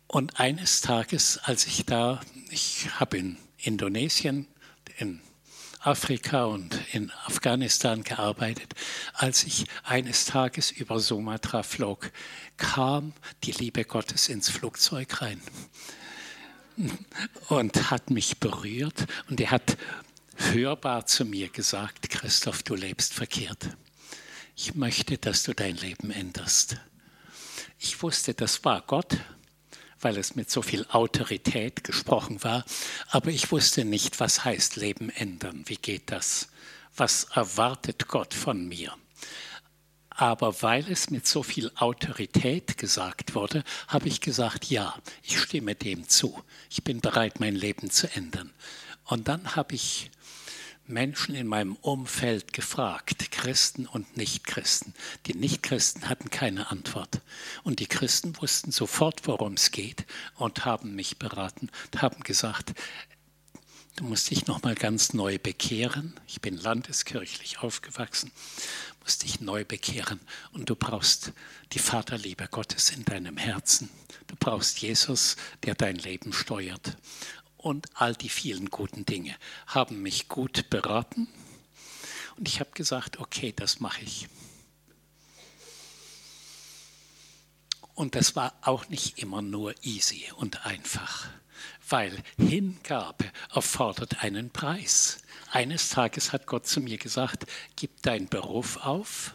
Und 0.08 0.40
eines 0.40 0.82
Tages, 0.82 1.38
als 1.40 1.68
ich 1.68 1.86
da, 1.86 2.22
ich 2.50 2.88
habe 3.00 3.18
in 3.18 3.38
Indonesien, 3.58 4.48
in 4.98 5.20
Afrika 5.86 6.46
und 6.46 6.80
in 6.94 7.12
Afghanistan 7.26 8.04
gearbeitet. 8.04 8.74
Als 9.14 9.44
ich 9.44 9.66
eines 9.84 10.26
Tages 10.26 10.72
über 10.72 11.00
Sumatra 11.00 11.62
flog, 11.62 12.12
kam 12.58 13.14
die 13.44 13.52
Liebe 13.52 13.86
Gottes 13.86 14.28
ins 14.28 14.50
Flugzeug 14.50 15.22
rein 15.22 15.40
und 17.50 17.92
hat 17.92 18.10
mich 18.10 18.40
berührt 18.40 19.06
und 19.30 19.40
er 19.40 19.52
hat 19.52 19.78
hörbar 20.38 21.06
zu 21.06 21.24
mir 21.24 21.50
gesagt, 21.50 22.10
Christoph, 22.10 22.64
du 22.64 22.74
lebst 22.74 23.14
verkehrt. 23.14 23.70
Ich 24.56 24.74
möchte, 24.74 25.20
dass 25.20 25.44
du 25.44 25.54
dein 25.54 25.78
Leben 25.78 26.10
änderst. 26.10 26.78
Ich 27.78 28.02
wusste, 28.02 28.34
das 28.34 28.64
war 28.66 28.82
Gott, 28.82 29.18
weil 30.00 30.18
es 30.18 30.36
mit 30.36 30.50
so 30.52 30.62
viel 30.62 30.86
Autorität 30.90 31.84
gesprochen 31.84 32.44
war. 32.44 32.66
Aber 33.10 33.30
ich 33.30 33.52
wusste 33.52 33.86
nicht, 33.86 34.20
was 34.20 34.44
heißt 34.46 34.76
Leben 34.76 35.10
ändern. 35.10 35.64
Wie 35.66 35.78
geht 35.78 36.12
das? 36.12 36.50
Was 36.96 37.26
erwartet 37.26 38.08
Gott 38.08 38.34
von 38.34 38.68
mir? 38.68 38.94
Aber 40.10 40.62
weil 40.62 40.90
es 40.90 41.10
mit 41.10 41.28
so 41.28 41.44
viel 41.44 41.72
Autorität 41.76 42.78
gesagt 42.78 43.36
wurde, 43.36 43.64
habe 43.90 44.08
ich 44.08 44.22
gesagt, 44.22 44.66
ja, 44.66 44.96
ich 45.22 45.40
stimme 45.40 45.76
dem 45.76 46.08
zu. 46.08 46.42
Ich 46.70 46.84
bin 46.86 47.02
bereit, 47.02 47.42
mein 47.42 47.56
Leben 47.56 47.90
zu 47.90 48.10
ändern. 48.16 48.54
Und 49.04 49.28
dann 49.28 49.58
habe 49.58 49.76
ich 49.76 50.10
Menschen 50.88 51.34
in 51.34 51.48
meinem 51.48 51.76
Umfeld 51.78 52.54
gefragt, 52.54 53.32
Christen 53.32 53.88
und 53.88 54.18
Nichtchristen. 54.18 54.94
Die 55.26 55.34
Nichtchristen 55.34 56.08
hatten 56.08 56.30
keine 56.30 56.70
Antwort. 56.70 57.22
Und 57.64 57.80
die 57.80 57.88
Christen 57.88 58.40
wussten 58.40 58.72
sofort, 58.72 59.28
worum 59.28 59.54
es 59.54 59.72
geht 59.72 60.06
und 60.36 60.66
haben 60.66 60.96
mich 60.96 61.18
beraten 61.18 61.72
und 61.92 62.02
haben 62.02 62.22
gesagt, 62.24 62.74
du 63.96 64.04
musst 64.04 64.30
dich 64.30 64.46
nochmal 64.46 64.76
ganz 64.76 65.14
neu 65.14 65.40
bekehren. 65.40 66.20
Ich 66.28 66.42
bin 66.42 66.56
landeskirchlich 66.56 67.60
aufgewachsen, 67.60 68.32
musst 69.02 69.24
dich 69.24 69.42
neu 69.42 69.66
bekehren 69.66 70.20
und 70.52 70.70
du 70.70 70.76
brauchst 70.76 71.32
die 71.74 71.80
Vaterliebe 71.80 72.48
Gottes 72.48 72.92
in 72.92 73.06
deinem 73.06 73.38
Herzen. 73.38 73.90
Du 74.28 74.36
brauchst 74.40 74.80
Jesus, 74.82 75.36
der 75.64 75.74
dein 75.74 75.96
Leben 75.96 76.32
steuert 76.32 76.96
und 77.66 77.88
all 77.96 78.14
die 78.14 78.30
vielen 78.30 78.70
guten 78.70 79.08
Dinge 79.08 79.36
haben 79.66 80.04
mich 80.04 80.28
gut 80.28 80.70
beraten. 80.70 81.28
Und 82.38 82.48
ich 82.48 82.60
habe 82.60 82.70
gesagt, 82.76 83.18
okay, 83.18 83.54
das 83.56 83.80
mache 83.80 84.04
ich. 84.04 84.28
Und 87.96 88.14
das 88.14 88.36
war 88.36 88.54
auch 88.62 88.88
nicht 88.90 89.18
immer 89.18 89.42
nur 89.42 89.74
easy 89.84 90.32
und 90.36 90.68
einfach, 90.68 91.28
weil 91.90 92.22
Hingabe 92.38 93.32
erfordert 93.52 94.24
einen 94.24 94.52
Preis. 94.52 95.18
Eines 95.50 95.90
Tages 95.90 96.34
hat 96.34 96.46
Gott 96.46 96.68
zu 96.68 96.82
mir 96.82 97.00
gesagt, 97.00 97.48
gib 97.76 98.04
deinen 98.04 98.28
Beruf 98.28 98.78
auf, 98.78 99.34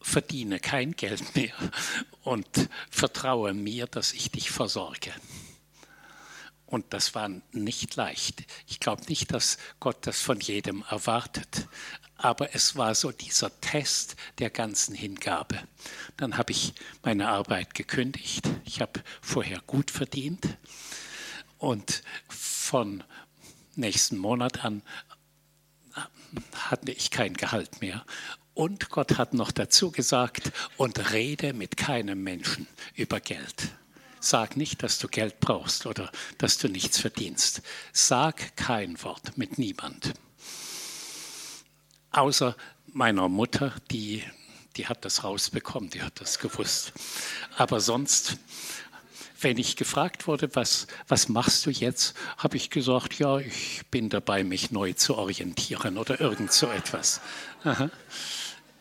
verdiene 0.00 0.60
kein 0.60 0.92
Geld 0.92 1.34
mehr 1.34 1.56
und 2.22 2.68
vertraue 2.88 3.52
mir, 3.52 3.88
dass 3.88 4.12
ich 4.12 4.30
dich 4.30 4.52
versorge. 4.52 5.12
Und 6.70 6.94
das 6.94 7.16
war 7.16 7.28
nicht 7.50 7.96
leicht. 7.96 8.44
Ich 8.68 8.78
glaube 8.78 9.04
nicht, 9.08 9.32
dass 9.32 9.58
Gott 9.80 10.06
das 10.06 10.22
von 10.22 10.38
jedem 10.38 10.84
erwartet. 10.88 11.66
Aber 12.16 12.54
es 12.54 12.76
war 12.76 12.94
so 12.94 13.10
dieser 13.10 13.60
Test 13.60 14.14
der 14.38 14.50
ganzen 14.50 14.94
Hingabe. 14.94 15.58
Dann 16.16 16.38
habe 16.38 16.52
ich 16.52 16.74
meine 17.02 17.28
Arbeit 17.28 17.74
gekündigt. 17.74 18.48
Ich 18.64 18.80
habe 18.80 19.02
vorher 19.20 19.60
gut 19.66 19.90
verdient. 19.90 20.46
Und 21.58 22.04
von 22.28 23.02
nächsten 23.74 24.16
Monat 24.16 24.64
an 24.64 24.82
hatte 26.54 26.92
ich 26.92 27.10
kein 27.10 27.34
Gehalt 27.34 27.80
mehr. 27.80 28.06
Und 28.54 28.90
Gott 28.90 29.18
hat 29.18 29.34
noch 29.34 29.50
dazu 29.50 29.90
gesagt, 29.90 30.52
und 30.76 31.12
rede 31.12 31.52
mit 31.52 31.76
keinem 31.76 32.22
Menschen 32.22 32.68
über 32.94 33.18
Geld. 33.18 33.72
Sag 34.20 34.56
nicht, 34.56 34.82
dass 34.82 34.98
du 34.98 35.08
Geld 35.08 35.40
brauchst 35.40 35.86
oder 35.86 36.12
dass 36.36 36.58
du 36.58 36.68
nichts 36.68 36.98
verdienst. 36.98 37.62
Sag 37.92 38.54
kein 38.56 39.02
Wort 39.02 39.38
mit 39.38 39.58
niemand. 39.58 40.12
Außer 42.10 42.54
meiner 42.92 43.28
Mutter, 43.28 43.74
die, 43.90 44.22
die 44.76 44.86
hat 44.86 45.04
das 45.04 45.24
rausbekommen, 45.24 45.88
die 45.88 46.02
hat 46.02 46.20
das 46.20 46.38
gewusst. 46.38 46.92
Aber 47.56 47.80
sonst, 47.80 48.36
wenn 49.40 49.56
ich 49.56 49.76
gefragt 49.76 50.26
wurde, 50.26 50.54
was, 50.54 50.86
was 51.08 51.28
machst 51.28 51.64
du 51.64 51.70
jetzt, 51.70 52.14
habe 52.36 52.58
ich 52.58 52.68
gesagt, 52.68 53.18
ja, 53.18 53.38
ich 53.38 53.82
bin 53.90 54.10
dabei, 54.10 54.44
mich 54.44 54.70
neu 54.70 54.92
zu 54.92 55.16
orientieren 55.16 55.96
oder 55.96 56.20
irgend 56.20 56.52
so 56.52 56.68
etwas. 56.70 57.22
Aha. 57.64 57.90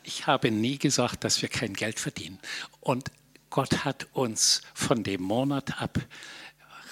Ich 0.03 0.27
habe 0.27 0.51
nie 0.51 0.79
gesagt, 0.79 1.24
dass 1.24 1.41
wir 1.41 1.50
kein 1.50 1.74
Geld 1.74 2.00
verdienen. 2.00 2.39
Und 2.81 3.12
Gott 3.50 3.86
hat 3.86 4.08
uns 4.13 4.62
von 4.74 5.03
dem 5.03 5.22
Monat 5.22 5.82
ab 5.82 6.00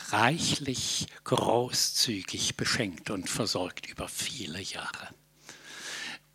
reichlich 0.10 1.08
großzügig 1.24 2.56
beschenkt 2.56 3.10
und 3.10 3.30
versorgt 3.30 3.88
über 3.88 4.08
viele 4.08 4.62
Jahre. 4.62 5.10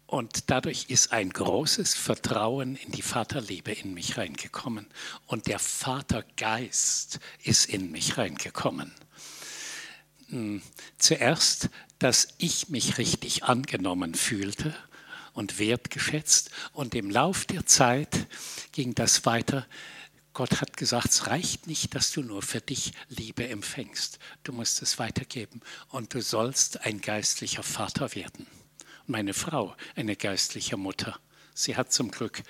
Und 0.07 0.51
dadurch 0.51 0.87
ist 0.89 1.13
ein 1.13 1.31
großes 1.31 1.95
Vertrauen 1.95 2.77
in 2.77 2.93
die 2.93 3.01
Vaterliebe 3.01 3.73
in 3.73 3.95
mich 3.95 4.19
reingekommen. 4.19 4.87
Und 5.27 5.47
der 5.47 5.59
Vatergeist 5.59 7.19
ist 7.43 7.65
in 7.65 7.91
mich 7.91 8.19
reingekommen. 8.19 8.93
Hm, 10.29 10.61
zuerst, 10.99 11.71
dass 11.99 12.29
ich 12.37 12.69
mich 12.69 12.99
richtig 12.99 13.45
angenommen 13.45 14.15
fühlte 14.15 14.75
und 15.33 15.59
wertgeschätzt. 15.59 16.51
Und 16.75 16.95
im 16.95 17.11
Lauf 17.11 17.47
der 17.47 17.65
Zeit 17.65 18.27
ging 18.73 18.95
das 18.95 19.25
weiter, 19.25 19.67
Gott 20.35 20.61
hat 20.63 20.77
gesagt, 20.77 21.11
es 21.11 21.27
reicht 21.27 21.67
nicht, 21.67 21.95
dass 21.95 22.13
du 22.13 22.23
nur 22.23 22.43
für 22.43 22.61
dich 22.61 22.93
Liebe 23.09 23.47
empfängst. 23.49 24.19
Du 24.45 24.53
musst 24.53 24.81
es 24.81 24.99
weitergeben 24.99 25.61
und 25.89 26.15
du 26.15 26.23
sollst 26.23 26.81
ein 26.87 27.03
geistlicher 27.03 27.63
Vater 27.63 28.15
werden. 28.15 28.47
Meine 29.07 29.35
Frau, 29.35 29.77
eine 29.95 30.17
geistliche 30.17 30.79
Mutter. 30.79 31.21
Sie 31.55 31.77
hat 31.77 31.93
zum 31.93 32.11
Glück 32.11 32.43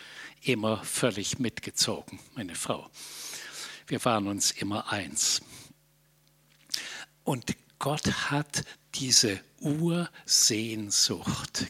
immer 0.43 0.85
völlig 0.85 1.41
mitgezogen, 1.41 2.21
meine 2.35 2.55
Frau. 2.55 2.89
Wir 3.89 4.05
waren 4.05 4.29
uns 4.29 4.53
immer 4.53 4.93
eins. 4.93 5.43
Und 7.25 7.57
Gott 7.81 8.31
hat 8.31 8.65
diese 8.95 9.41
Ursehnsucht 9.59 10.07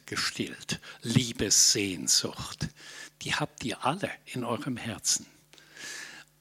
gestillt, 0.07 0.79
Liebessehnsucht. 1.01 2.69
Die 3.23 3.35
habt 3.35 3.65
ihr 3.65 3.83
alle 3.85 4.11
in 4.27 4.45
eurem 4.45 4.77
Herzen. 4.77 5.32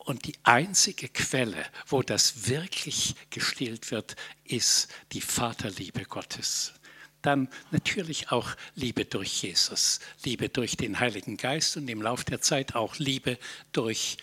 Und 0.04 0.26
die 0.26 0.34
einzige 0.44 1.10
Quelle, 1.10 1.64
wo 1.86 2.02
das 2.02 2.48
wirklich 2.48 3.16
gestillt 3.30 3.92
wird, 3.92 4.16
ist 4.44 4.88
die 5.12 5.22
Vaterliebe 5.22 6.06
Gottes. 6.06 6.74
Dann 7.22 7.50
natürlich 7.70 8.32
auch 8.32 8.50
Liebe 8.74 9.06
durch 9.06 9.44
Jesus, 9.44 10.00
Liebe 10.24 10.50
durch 10.50 10.76
den 10.76 11.00
Heiligen 11.00 11.38
Geist 11.38 11.78
und 11.78 11.88
im 11.88 12.02
Laufe 12.02 12.26
der 12.26 12.42
Zeit 12.42 12.74
auch 12.74 12.98
Liebe 12.98 13.38
durch 13.74 14.18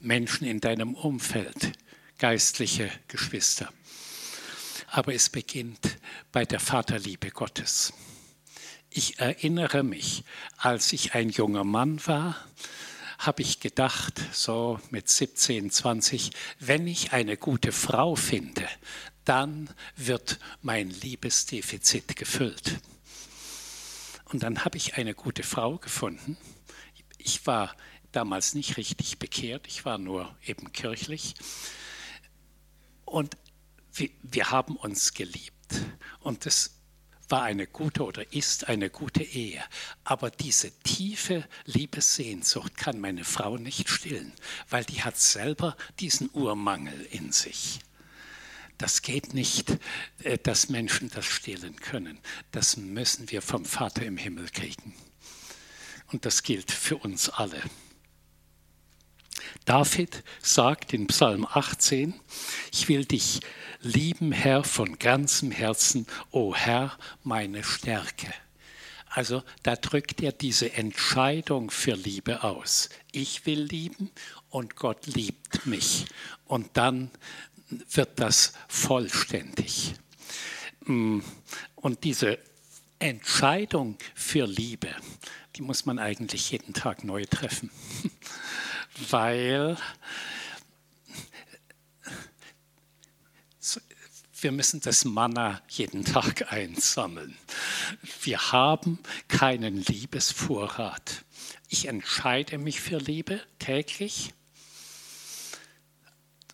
Menschen 0.00 0.46
in 0.46 0.60
deinem 0.60 0.94
Umfeld, 0.94 1.72
geistliche 2.18 2.92
Geschwister. 3.08 3.72
Aber 4.86 5.12
es 5.12 5.30
beginnt 5.30 5.98
bei 6.30 6.44
der 6.44 6.60
Vaterliebe 6.60 7.32
Gottes. 7.32 7.92
Ich 8.88 9.18
erinnere 9.18 9.82
mich, 9.82 10.22
als 10.58 10.92
ich 10.92 11.14
ein 11.14 11.30
junger 11.30 11.64
Mann 11.64 12.04
war, 12.06 12.36
habe 13.20 13.42
ich 13.42 13.60
gedacht, 13.60 14.18
so 14.32 14.80
mit 14.90 15.10
17, 15.10 15.70
20, 15.70 16.30
wenn 16.58 16.86
ich 16.86 17.12
eine 17.12 17.36
gute 17.36 17.70
Frau 17.70 18.16
finde, 18.16 18.66
dann 19.26 19.68
wird 19.94 20.38
mein 20.62 20.88
Liebesdefizit 20.88 22.16
gefüllt. 22.16 22.80
Und 24.24 24.42
dann 24.42 24.64
habe 24.64 24.78
ich 24.78 24.94
eine 24.94 25.14
gute 25.14 25.42
Frau 25.42 25.76
gefunden. 25.76 26.38
Ich 27.18 27.46
war 27.46 27.76
damals 28.10 28.54
nicht 28.54 28.78
richtig 28.78 29.18
bekehrt, 29.18 29.66
ich 29.66 29.84
war 29.84 29.98
nur 29.98 30.34
eben 30.46 30.72
kirchlich. 30.72 31.34
Und 33.04 33.36
wir, 33.92 34.50
haben 34.50 34.76
uns 34.76 35.12
geliebt. 35.12 35.82
Und 36.20 36.46
das 36.46 36.79
war 37.30 37.42
eine 37.42 37.66
gute 37.66 38.04
oder 38.04 38.32
ist 38.32 38.68
eine 38.68 38.90
gute 38.90 39.22
Ehe. 39.22 39.62
Aber 40.04 40.30
diese 40.30 40.70
tiefe 40.80 41.46
Liebessehnsucht 41.64 42.76
kann 42.76 43.00
meine 43.00 43.24
Frau 43.24 43.56
nicht 43.56 43.88
stillen, 43.88 44.32
weil 44.68 44.84
die 44.84 45.02
hat 45.02 45.18
selber 45.18 45.76
diesen 45.98 46.30
Urmangel 46.32 47.06
in 47.10 47.32
sich. 47.32 47.80
Das 48.78 49.02
geht 49.02 49.34
nicht, 49.34 49.76
äh, 50.22 50.38
dass 50.38 50.70
Menschen 50.70 51.10
das 51.10 51.26
stillen 51.26 51.76
können. 51.76 52.18
Das 52.50 52.78
müssen 52.78 53.30
wir 53.30 53.42
vom 53.42 53.66
Vater 53.66 54.06
im 54.06 54.16
Himmel 54.16 54.48
kriegen. 54.48 54.94
Und 56.12 56.24
das 56.24 56.42
gilt 56.42 56.72
für 56.72 56.96
uns 56.96 57.28
alle. 57.28 57.62
David 59.64 60.22
sagt 60.40 60.92
in 60.92 61.06
Psalm 61.06 61.46
18, 61.46 62.14
ich 62.72 62.88
will 62.88 63.04
dich 63.04 63.40
lieben, 63.80 64.32
Herr, 64.32 64.64
von 64.64 64.98
ganzem 64.98 65.50
Herzen, 65.50 66.06
o 66.30 66.54
Herr, 66.54 66.98
meine 67.22 67.64
Stärke. 67.64 68.32
Also 69.10 69.42
da 69.64 69.74
drückt 69.74 70.22
er 70.22 70.32
diese 70.32 70.72
Entscheidung 70.72 71.70
für 71.70 71.94
Liebe 71.94 72.44
aus. 72.44 72.90
Ich 73.10 73.44
will 73.44 73.62
lieben 73.62 74.10
und 74.50 74.76
Gott 74.76 75.06
liebt 75.06 75.66
mich. 75.66 76.06
Und 76.46 76.68
dann 76.74 77.10
wird 77.90 78.20
das 78.20 78.52
vollständig. 78.68 79.94
Mm, 80.84 81.20
und 81.74 82.04
diese 82.04 82.38
Entscheidung 83.00 83.96
für 84.14 84.46
Liebe, 84.46 84.94
die 85.56 85.62
muss 85.62 85.86
man 85.86 85.98
eigentlich 85.98 86.50
jeden 86.50 86.74
Tag 86.74 87.02
neu 87.02 87.24
treffen, 87.24 87.70
weil 89.08 89.76
wir 94.42 94.52
müssen 94.52 94.80
das 94.80 95.04
Manna 95.04 95.62
jeden 95.68 96.04
Tag 96.04 96.52
einsammeln. 96.52 97.36
Wir 98.22 98.52
haben 98.52 98.98
keinen 99.28 99.76
Liebesvorrat. 99.76 101.24
Ich 101.68 101.86
entscheide 101.86 102.58
mich 102.58 102.80
für 102.80 102.98
Liebe 102.98 103.40
täglich. 103.58 104.32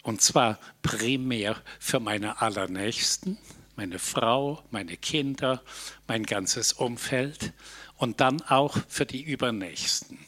Und 0.02 0.20
zwar 0.20 0.58
primär 0.82 1.60
für 1.80 1.98
meine 2.00 2.40
Allernächsten, 2.40 3.38
meine 3.74 3.98
Frau, 3.98 4.62
meine 4.70 4.96
Kinder, 4.96 5.62
mein 6.06 6.22
ganzes 6.22 6.72
Umfeld 6.72 7.52
und 7.96 8.20
dann 8.20 8.40
auch 8.42 8.76
für 8.88 9.06
die 9.06 9.22
Übernächsten. 9.22 10.18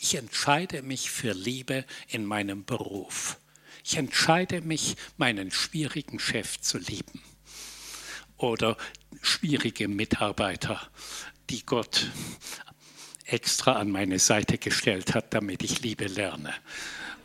Ich 0.00 0.14
entscheide 0.14 0.82
mich 0.82 1.10
für 1.10 1.32
Liebe 1.32 1.84
in 2.08 2.24
meinem 2.24 2.64
Beruf. 2.64 3.38
Ich 3.84 3.96
entscheide 3.96 4.60
mich, 4.60 4.96
meinen 5.16 5.50
schwierigen 5.50 6.18
Chef 6.18 6.60
zu 6.60 6.78
lieben 6.78 7.22
oder 8.36 8.76
schwierige 9.22 9.88
Mitarbeiter, 9.88 10.88
die 11.50 11.64
Gott 11.66 12.10
extra 13.24 13.72
an 13.72 13.90
meine 13.90 14.18
Seite 14.18 14.58
gestellt 14.58 15.14
hat, 15.14 15.34
damit 15.34 15.62
ich 15.62 15.82
Liebe 15.82 16.06
lerne. 16.06 16.54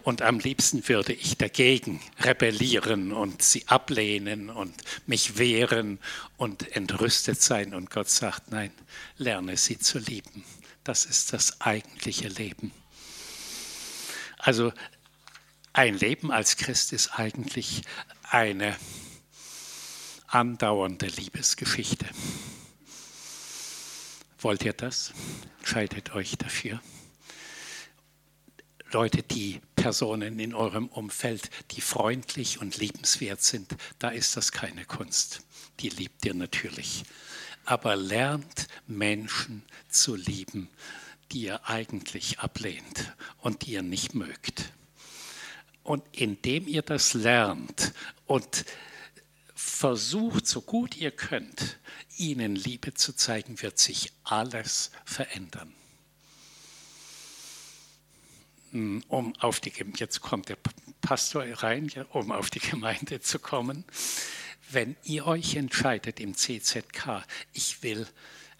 Und 0.03 0.21
am 0.21 0.39
liebsten 0.39 0.87
würde 0.89 1.13
ich 1.13 1.37
dagegen 1.37 2.01
rebellieren 2.19 3.13
und 3.13 3.41
sie 3.41 3.67
ablehnen 3.67 4.49
und 4.49 4.73
mich 5.05 5.37
wehren 5.37 5.99
und 6.35 6.75
entrüstet 6.75 7.41
sein. 7.41 7.73
Und 7.73 7.89
Gott 7.89 8.09
sagt, 8.09 8.51
nein, 8.51 8.71
lerne 9.17 9.55
sie 9.55 9.79
zu 9.79 9.99
lieben. 9.99 10.43
Das 10.83 11.05
ist 11.05 11.33
das 11.33 11.61
eigentliche 11.61 12.27
Leben. 12.27 12.71
Also 14.37 14.73
ein 15.71 15.97
Leben 15.97 16.31
als 16.31 16.57
Christ 16.57 16.93
ist 16.93 17.17
eigentlich 17.19 17.81
eine 18.23 18.75
andauernde 20.27 21.07
Liebesgeschichte. 21.07 22.05
Wollt 24.39 24.63
ihr 24.63 24.73
das? 24.73 25.13
Entscheidet 25.59 26.13
euch 26.13 26.37
dafür. 26.37 26.81
Leute, 28.91 29.23
die 29.23 29.61
Personen 29.75 30.39
in 30.39 30.53
eurem 30.53 30.87
Umfeld, 30.87 31.49
die 31.71 31.81
freundlich 31.81 32.59
und 32.59 32.77
liebenswert 32.77 33.41
sind, 33.41 33.75
da 33.99 34.09
ist 34.09 34.37
das 34.37 34.51
keine 34.51 34.85
Kunst. 34.85 35.41
Die 35.79 35.89
liebt 35.89 36.25
ihr 36.25 36.33
natürlich. 36.33 37.03
Aber 37.65 37.95
lernt 37.95 38.67
Menschen 38.87 39.63
zu 39.89 40.15
lieben, 40.15 40.69
die 41.31 41.43
ihr 41.43 41.67
eigentlich 41.67 42.39
ablehnt 42.39 43.13
und 43.39 43.65
die 43.65 43.71
ihr 43.71 43.83
nicht 43.83 44.13
mögt. 44.13 44.71
Und 45.83 46.03
indem 46.11 46.67
ihr 46.67 46.81
das 46.81 47.13
lernt 47.13 47.93
und 48.25 48.65
versucht, 49.55 50.47
so 50.47 50.61
gut 50.61 50.95
ihr 50.95 51.11
könnt, 51.11 51.77
ihnen 52.17 52.55
Liebe 52.55 52.93
zu 52.93 53.13
zeigen, 53.13 53.61
wird 53.61 53.79
sich 53.79 54.13
alles 54.23 54.91
verändern. 55.05 55.73
Hm, 58.71 59.03
um 59.07 59.35
auf 59.39 59.59
die, 59.59 59.73
jetzt 59.97 60.21
kommt 60.21 60.49
der 60.49 60.57
Pastor 61.01 61.45
rein, 61.45 61.91
um 62.11 62.31
auf 62.31 62.49
die 62.49 62.59
Gemeinde 62.59 63.21
zu 63.21 63.39
kommen. 63.39 63.83
Wenn 64.73 64.95
ihr 65.03 65.27
euch 65.27 65.55
entscheidet 65.55 66.19
im 66.19 66.35
CZK, 66.35 67.23
ich 67.53 67.83
will 67.83 68.07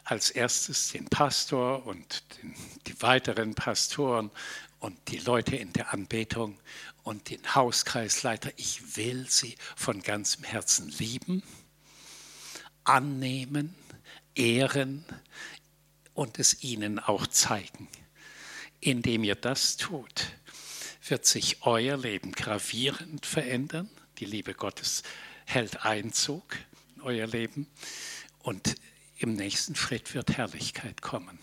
als 0.03 0.29
erstes 0.29 0.91
den 0.91 1.05
Pastor 1.05 1.87
und 1.87 2.23
den, 2.37 2.53
die 2.85 3.01
weiteren 3.01 3.55
Pastoren 3.55 4.29
und 4.77 4.95
die 5.07 5.17
Leute 5.17 5.55
in 5.55 5.73
der 5.73 5.91
Anbetung 5.91 6.59
und 7.01 7.31
den 7.31 7.55
Hauskreisleiter, 7.55 8.51
ich 8.57 8.95
will 8.95 9.27
sie 9.27 9.55
von 9.75 10.03
ganzem 10.03 10.43
Herzen 10.43 10.87
lieben, 10.89 11.41
annehmen, 12.83 13.73
ehren 14.35 15.03
und 16.13 16.37
es 16.37 16.61
ihnen 16.61 16.99
auch 16.99 17.25
zeigen. 17.25 17.87
Indem 18.81 19.23
ihr 19.23 19.35
das 19.35 19.77
tut, 19.77 20.27
wird 21.07 21.25
sich 21.25 21.63
euer 21.63 21.97
Leben 21.97 22.33
gravierend 22.33 23.25
verändern. 23.25 23.89
Die 24.19 24.25
Liebe 24.25 24.53
Gottes 24.53 25.01
hält 25.45 25.85
Einzug 25.85 26.57
in 26.95 27.01
euer 27.01 27.27
Leben 27.27 27.67
und 28.39 28.75
im 29.17 29.33
nächsten 29.33 29.75
Schritt 29.75 30.13
wird 30.13 30.37
Herrlichkeit 30.37 31.01
kommen. 31.01 31.39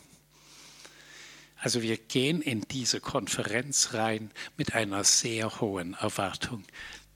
Also 1.56 1.82
wir 1.82 1.98
gehen 1.98 2.40
in 2.40 2.62
diese 2.62 3.00
Konferenz 3.00 3.92
rein 3.92 4.30
mit 4.56 4.74
einer 4.74 5.04
sehr 5.04 5.60
hohen 5.60 5.94
Erwartung, 5.94 6.64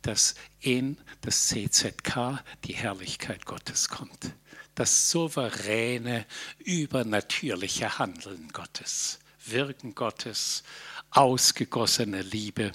dass 0.03 0.35
in 0.61 0.99
das 1.23 1.49
CZK 1.49 2.43
die 2.65 2.75
Herrlichkeit 2.75 3.47
Gottes 3.47 3.89
kommt. 3.89 4.33
Das 4.75 5.11
souveräne, 5.11 6.27
übernatürliche 6.59 7.99
Handeln 7.99 8.51
Gottes, 8.53 9.19
Wirken 9.47 9.95
Gottes, 9.95 10.63
ausgegossene 11.11 12.23
Liebe. 12.23 12.73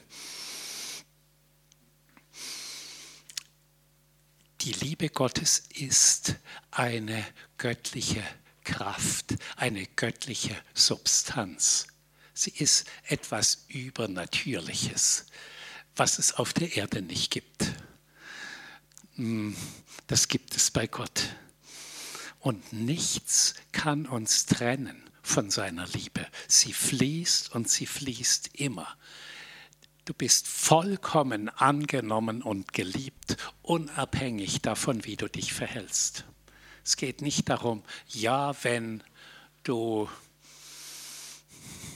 Die 4.62 4.74
Liebe 4.74 5.08
Gottes 5.08 5.63
ist 5.74 6.36
eine 6.69 7.26
göttliche 7.58 8.22
Kraft, 8.65 9.36
eine 9.56 9.88
göttliche 9.88 10.54
Substanz. 10.74 11.88
Sie 12.34 12.52
ist 12.52 12.86
etwas 13.04 13.63
Übernatürliches, 13.69 15.28
was 15.95 16.19
es 16.19 16.34
auf 16.34 16.52
der 16.52 16.76
Erde 16.76 17.02
nicht 17.02 17.32
gibt. 17.32 17.74
Hm, 19.15 19.56
das 20.08 20.28
gibt 20.28 20.54
es 20.58 20.72
bei 20.72 20.88
Gott. 20.88 21.30
Und 22.39 22.74
nichts 22.74 23.54
kann 23.72 24.08
uns 24.08 24.45
trennen 24.45 25.10
von 25.24 25.52
seiner 25.52 25.88
Liebe. 25.88 26.28
Sie 26.50 26.74
fließt 26.74 27.56
und 27.56 27.69
sie 27.69 27.86
fließt 27.86 28.50
immer. 28.56 28.98
Du 30.10 30.15
bist 30.15 30.48
vollkommen 30.48 31.50
angenommen 31.50 32.41
und 32.41 32.74
geliebt, 32.74 33.38
unabhängig 33.62 34.60
davon, 34.63 35.06
wie 35.06 35.15
du 35.15 35.28
dich 35.28 35.54
verhältst. 35.54 36.26
Es 36.84 36.98
geht 36.98 37.22
nicht 37.22 37.48
darum, 37.48 37.84
ja, 38.08 38.56
wenn 38.63 39.04
du 39.62 40.10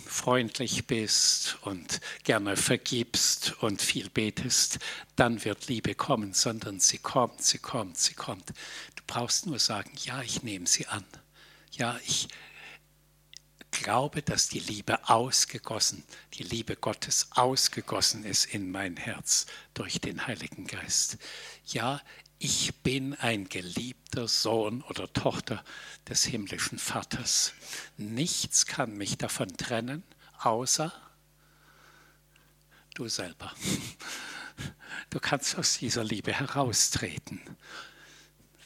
freundlich 0.06 0.86
bist 0.86 1.58
und 1.62 2.02
gerne 2.24 2.56
vergibst 2.56 3.56
und 3.64 3.82
viel 3.82 4.12
betest, 4.12 4.78
dann 5.16 5.44
wird 5.44 5.68
Liebe 5.68 5.96
kommen, 5.96 6.34
sondern 6.34 6.80
sie 6.80 7.00
kommt, 7.00 7.42
sie 7.42 7.58
kommt, 7.58 7.98
sie 7.98 8.14
kommt. 8.14 8.48
Du 8.96 9.02
brauchst 9.08 9.48
nur 9.48 9.58
sagen, 9.58 9.90
ja, 10.06 10.22
ich 10.22 10.44
nehme 10.44 10.68
sie 10.68 10.86
an. 10.86 11.04
Ja, 11.72 12.00
ich 12.06 12.28
glaube, 13.74 14.22
dass 14.22 14.48
die 14.48 14.60
Liebe 14.60 15.10
ausgegossen, 15.10 16.04
die 16.36 16.44
Liebe 16.44 16.76
Gottes 16.76 17.28
ausgegossen 17.32 18.24
ist 18.24 18.46
in 18.46 18.72
mein 18.72 18.96
Herz 18.96 19.48
durch 19.74 20.00
den 20.00 20.26
Heiligen 20.26 20.66
Geist. 20.66 21.18
Ja, 21.66 22.02
ich 22.40 22.74
bin 22.84 23.14
ein 23.16 23.50
geliebter 23.50 24.28
Sohn 24.28 24.82
oder 24.84 25.12
Tochter 25.12 25.64
des 26.08 26.24
himmlischen 26.24 26.78
Vaters. 26.78 27.54
Nichts 27.98 28.66
kann 28.66 28.98
mich 28.98 29.18
davon 29.18 29.56
trennen, 29.58 30.04
außer 30.40 30.94
du 32.96 33.08
selber. 33.08 33.54
Du 35.10 35.20
kannst 35.20 35.58
aus 35.58 35.80
dieser 35.80 36.04
Liebe 36.04 36.32
heraustreten, 36.34 37.42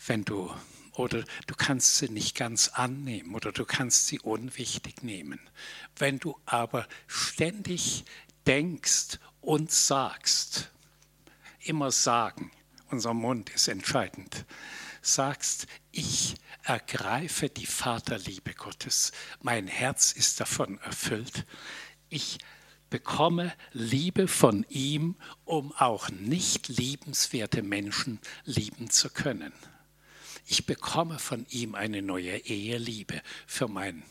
wenn 0.05 0.25
du 0.25 0.53
oder 0.97 1.23
du 1.45 1.55
kannst 1.55 1.97
sie 1.97 2.10
nicht 2.10 2.36
ganz 2.36 2.69
annehmen 2.69 3.36
oder 3.36 3.51
du 3.51 3.65
kannst 3.65 4.07
sie 4.07 4.19
unwichtig 4.19 5.03
nehmen. 5.03 5.39
Wenn 5.95 6.19
du 6.19 6.38
aber 6.45 6.88
ständig 7.05 8.05
denkst 8.45 9.19
und 9.41 9.71
sagst, 9.71 10.71
immer 11.60 11.91
sagen, 11.91 12.51
unser 12.89 13.13
Mund 13.13 13.49
ist 13.51 13.67
entscheidend, 13.67 14.45
sagst, 15.01 15.67
ich 15.91 16.36
ergreife 16.63 17.49
die 17.49 17.65
Vaterliebe 17.65 18.53
Gottes, 18.53 19.12
mein 19.41 19.67
Herz 19.67 20.12
ist 20.12 20.39
davon 20.39 20.79
erfüllt, 20.79 21.45
ich 22.10 22.39
bekomme 22.89 23.53
Liebe 23.73 24.27
von 24.27 24.65
ihm, 24.69 25.15
um 25.45 25.73
auch 25.73 26.10
nicht 26.10 26.69
liebenswerte 26.69 27.62
Menschen 27.62 28.19
lieben 28.45 28.89
zu 28.89 29.10
können. 29.10 29.53
Ich 30.47 30.65
bekomme 30.65 31.19
von 31.19 31.45
ihm 31.49 31.75
eine 31.75 32.01
neue 32.01 32.38
Eheliebe 32.38 33.21
für 33.45 33.67
meine 33.67 34.03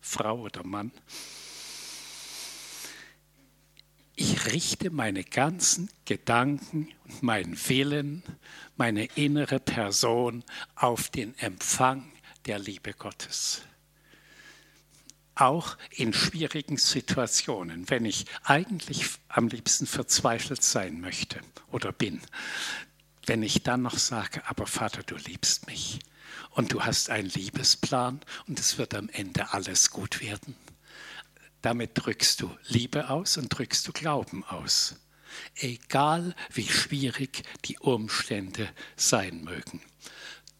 Frau 0.00 0.40
oder 0.40 0.64
Mann 0.64 0.92
ich 4.16 4.46
richte 4.46 4.90
meine 4.90 5.24
ganzen 5.24 5.90
Gedanken 6.06 6.88
meinen 7.20 7.56
Willen, 7.68 8.22
meine 8.76 9.04
innere 9.14 9.60
Person 9.60 10.42
auf 10.74 11.10
den 11.10 11.38
Empfang 11.38 12.10
der 12.46 12.58
Liebe 12.58 12.94
Gottes. 12.94 13.60
Auch 15.34 15.76
in 15.90 16.14
schwierigen 16.14 16.78
Situationen, 16.78 17.90
wenn 17.90 18.06
ich 18.06 18.24
eigentlich 18.42 19.04
am 19.28 19.48
liebsten 19.48 19.86
verzweifelt 19.86 20.62
sein 20.62 20.98
möchte 21.02 21.40
oder 21.70 21.92
bin, 21.92 22.22
wenn 23.26 23.42
ich 23.42 23.62
dann 23.62 23.82
noch 23.82 23.98
sage, 23.98 24.42
aber 24.46 24.66
Vater, 24.66 25.02
du 25.02 25.16
liebst 25.16 25.66
mich 25.66 26.00
und 26.50 26.72
du 26.72 26.84
hast 26.84 27.10
einen 27.10 27.28
Liebesplan 27.28 28.20
und 28.46 28.58
es 28.58 28.78
wird 28.78 28.94
am 28.94 29.08
Ende 29.10 29.52
alles 29.52 29.90
gut 29.90 30.20
werden 30.20 30.56
damit 31.66 31.90
drückst 31.94 32.42
du 32.42 32.56
Liebe 32.68 33.10
aus 33.10 33.38
und 33.38 33.48
drückst 33.48 33.88
du 33.88 33.92
Glauben 33.92 34.44
aus. 34.44 34.94
Egal 35.56 36.36
wie 36.52 36.68
schwierig 36.68 37.42
die 37.64 37.76
Umstände 37.80 38.68
sein 38.94 39.42
mögen. 39.42 39.82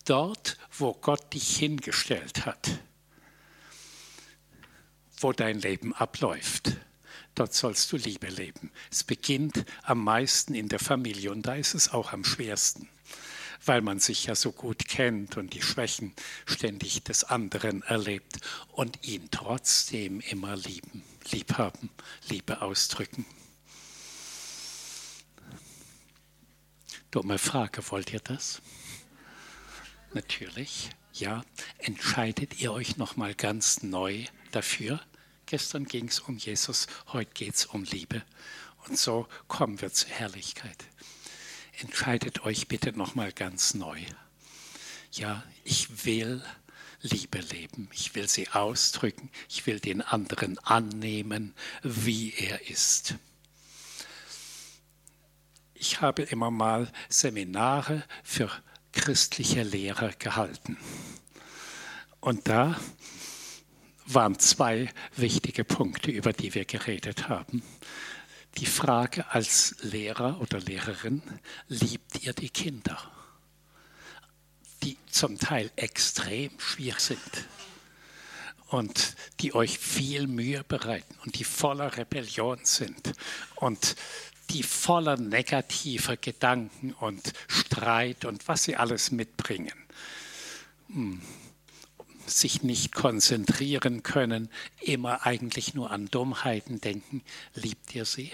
Dort, 0.05 0.59
wo 0.77 0.95
Gott 0.95 1.33
dich 1.33 1.59
hingestellt 1.59 2.45
hat, 2.45 2.81
wo 5.21 5.33
dein 5.33 5.61
Leben 5.61 5.95
abläuft, 5.95 6.73
dort 7.37 7.55
sollst 7.55 7.92
du 7.92 7.96
Liebe 7.96 8.29
leben. 8.29 8.72
Es 8.90 9.05
beginnt 9.05 9.64
am 9.83 10.03
meisten 10.03 10.55
in 10.55 10.68
der 10.68 10.81
Familie 10.81 11.31
und 11.31 11.46
da 11.46 11.55
ist 11.55 11.75
es 11.75 11.92
auch 11.92 12.12
am 12.12 12.25
schwersten 12.25 12.88
weil 13.64 13.81
man 13.81 13.99
sich 13.99 14.27
ja 14.27 14.35
so 14.35 14.53
gut 14.53 14.87
kennt 14.87 15.37
und 15.37 15.53
die 15.55 15.62
Schwächen 15.62 16.14
ständig 16.46 17.03
des 17.03 17.25
anderen 17.25 17.83
erlebt 17.83 18.38
und 18.72 19.07
ihn 19.07 19.29
trotzdem 19.31 20.20
immer 20.20 20.57
lieben, 20.57 21.03
lieb 21.31 21.55
haben, 21.55 21.90
Liebe 22.29 22.62
ausdrücken. 22.62 23.27
Dumme 27.11 27.38
Frage, 27.38 27.83
wollt 27.90 28.12
ihr 28.12 28.20
das? 28.20 28.61
Natürlich, 30.12 30.90
ja. 31.12 31.44
Entscheidet 31.79 32.61
ihr 32.61 32.72
euch 32.72 32.96
noch 32.96 33.16
mal 33.16 33.35
ganz 33.35 33.83
neu 33.83 34.25
dafür? 34.53 35.01
Gestern 35.47 35.87
ging 35.87 36.09
es 36.09 36.21
um 36.21 36.37
Jesus, 36.37 36.87
heute 37.13 37.31
geht 37.33 37.55
es 37.55 37.67
um 37.67 37.85
Liebe. 37.85 38.23
Und 38.87 38.99
so 38.99 39.27
kommen 39.49 39.81
wir 39.81 39.93
zur 39.93 40.11
Herrlichkeit 40.11 40.87
entscheidet 41.81 42.45
euch 42.45 42.69
bitte 42.69 42.93
nochmal 42.97 43.33
ganz 43.33 43.75
neu. 43.75 44.01
Ja, 45.13 45.43
ich 45.65 46.05
will 46.05 46.43
Liebe 47.03 47.39
leben. 47.39 47.89
Ich 47.93 48.15
will 48.15 48.29
sie 48.29 48.49
ausdrücken. 48.49 49.31
Ich 49.49 49.67
will 49.67 49.81
den 49.81 50.03
anderen 50.03 50.59
annehmen, 50.61 51.55
wie 51.83 52.33
er 52.35 52.69
ist. 52.69 53.15
Ich 55.75 56.01
habe 56.01 56.23
immer 56.23 56.51
mal 56.51 56.91
Seminare 57.09 58.03
für 58.25 58.51
christliche 58.93 59.63
Lehrer 59.63 60.11
gehalten. 60.13 60.79
Und 62.21 62.49
da 62.49 62.81
waren 64.07 64.38
zwei 64.38 64.88
wichtige 65.16 65.64
Punkte, 65.64 66.11
über 66.11 66.33
die 66.33 66.55
wir 66.55 66.64
geredet 66.64 67.29
haben. 67.29 67.62
Die 68.59 68.66
Frage 68.66 69.31
als 69.31 69.77
Lehrer 69.81 70.40
oder 70.40 70.61
Lehrerin, 70.61 71.23
liebt 71.69 72.23
ihr 72.23 72.33
die 72.33 72.49
Kinder? 72.49 72.99
Die 74.83 74.97
zum 75.11 75.38
Teil 75.38 75.71
extrem 75.77 76.59
schwierig 76.59 77.01
sind 77.01 77.21
und 78.69 79.14
die 79.40 79.55
euch 79.55 79.79
viel 79.79 80.27
Mühe 80.27 80.64
bereiten 80.64 81.14
und 81.25 81.38
die 81.38 81.45
voller 81.45 81.97
Rebellion 81.97 82.61
sind 82.62 83.12
und 83.57 83.97
die 84.51 84.62
voller 84.62 85.16
negativer 85.16 86.16
Gedanken 86.16 86.92
und 86.92 87.33
Streit 87.49 88.25
und 88.25 88.47
was 88.49 88.64
sie 88.64 88.77
alles 88.77 89.11
mitbringen. 89.11 89.75
Hm 90.88 91.21
sich 92.29 92.62
nicht 92.62 92.93
konzentrieren 92.93 94.03
können, 94.03 94.49
immer 94.81 95.27
eigentlich 95.27 95.75
nur 95.75 95.91
an 95.91 96.07
Dummheiten 96.07 96.81
denken, 96.81 97.23
liebt 97.55 97.95
ihr 97.95 98.05
sie? 98.05 98.31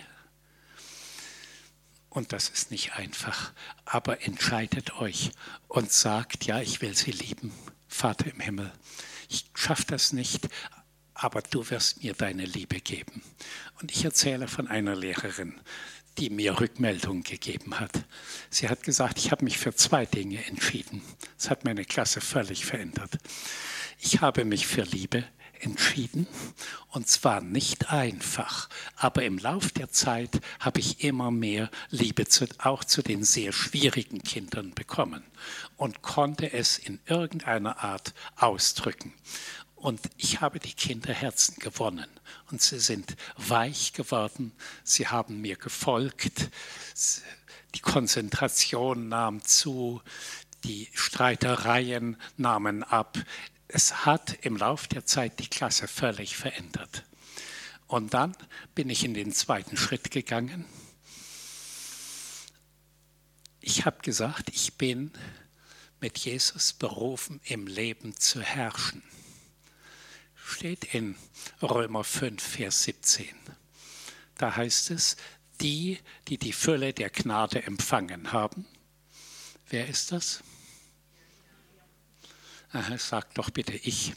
Und 2.08 2.32
das 2.32 2.50
ist 2.50 2.70
nicht 2.70 2.92
einfach, 2.92 3.52
aber 3.86 4.26
entscheidet 4.26 4.96
euch 4.98 5.30
und 5.68 5.90
sagt, 5.92 6.44
ja, 6.44 6.60
ich 6.60 6.82
will 6.82 6.94
sie 6.94 7.12
lieben, 7.12 7.52
Vater 7.88 8.26
im 8.26 8.40
Himmel. 8.40 8.70
Ich 9.30 9.46
schaffe 9.54 9.84
das 9.86 10.12
nicht, 10.12 10.48
aber 11.14 11.40
du 11.40 11.70
wirst 11.70 12.02
mir 12.02 12.12
deine 12.12 12.44
Liebe 12.44 12.80
geben. 12.80 13.22
Und 13.80 13.92
ich 13.92 14.04
erzähle 14.04 14.46
von 14.46 14.68
einer 14.68 14.94
Lehrerin, 14.94 15.58
die 16.18 16.30
mir 16.30 16.60
Rückmeldung 16.60 17.22
gegeben 17.22 17.80
hat. 17.80 18.04
Sie 18.50 18.68
hat 18.68 18.82
gesagt, 18.82 19.18
ich 19.18 19.30
habe 19.30 19.44
mich 19.44 19.56
für 19.58 19.74
zwei 19.74 20.04
Dinge 20.04 20.44
entschieden. 20.46 21.02
Das 21.38 21.48
hat 21.48 21.64
meine 21.64 21.84
Klasse 21.84 22.20
völlig 22.20 22.66
verändert. 22.66 23.18
Ich 24.04 24.20
habe 24.20 24.44
mich 24.44 24.66
für 24.66 24.82
Liebe 24.82 25.24
entschieden 25.60 26.26
und 26.88 27.06
zwar 27.06 27.40
nicht 27.40 27.92
einfach, 27.92 28.68
aber 28.96 29.22
im 29.22 29.38
Lauf 29.38 29.70
der 29.70 29.90
Zeit 29.90 30.40
habe 30.58 30.80
ich 30.80 31.04
immer 31.04 31.30
mehr 31.30 31.70
Liebe 31.88 32.26
zu, 32.26 32.48
auch 32.58 32.82
zu 32.82 33.02
den 33.02 33.22
sehr 33.22 33.52
schwierigen 33.52 34.20
Kindern 34.24 34.74
bekommen 34.74 35.22
und 35.76 36.02
konnte 36.02 36.52
es 36.52 36.78
in 36.78 36.98
irgendeiner 37.06 37.84
Art 37.84 38.12
ausdrücken. 38.34 39.14
Und 39.76 40.00
ich 40.16 40.40
habe 40.40 40.58
die 40.58 40.74
Kinderherzen 40.74 41.60
gewonnen 41.60 42.10
und 42.50 42.60
sie 42.60 42.80
sind 42.80 43.14
weich 43.36 43.92
geworden, 43.92 44.50
sie 44.82 45.06
haben 45.06 45.40
mir 45.40 45.54
gefolgt, 45.54 46.50
die 47.76 47.80
Konzentration 47.80 49.08
nahm 49.08 49.44
zu, 49.44 50.02
die 50.64 50.88
Streitereien 50.92 52.16
nahmen 52.36 52.82
ab, 52.82 53.18
es 53.74 54.04
hat 54.04 54.44
im 54.44 54.56
Laufe 54.56 54.86
der 54.88 55.06
Zeit 55.06 55.38
die 55.38 55.48
Klasse 55.48 55.88
völlig 55.88 56.36
verändert. 56.36 57.04
Und 57.86 58.12
dann 58.12 58.36
bin 58.74 58.90
ich 58.90 59.02
in 59.02 59.14
den 59.14 59.32
zweiten 59.32 59.78
Schritt 59.78 60.10
gegangen. 60.10 60.66
Ich 63.60 63.86
habe 63.86 64.02
gesagt, 64.02 64.50
ich 64.52 64.74
bin 64.74 65.10
mit 66.00 66.18
Jesus 66.18 66.74
berufen, 66.74 67.40
im 67.44 67.66
Leben 67.66 68.14
zu 68.16 68.42
herrschen. 68.42 69.02
Steht 70.34 70.92
in 70.94 71.16
Römer 71.62 72.04
5, 72.04 72.42
Vers 72.42 72.82
17. 72.82 73.26
Da 74.36 74.54
heißt 74.54 74.90
es, 74.90 75.16
die, 75.62 75.98
die 76.28 76.36
die 76.36 76.52
Fülle 76.52 76.92
der 76.92 77.08
Gnade 77.08 77.62
empfangen 77.62 78.32
haben. 78.32 78.66
Wer 79.68 79.88
ist 79.88 80.12
das? 80.12 80.42
Sag 82.96 83.34
doch 83.34 83.50
bitte 83.50 83.74
ich. 83.74 84.14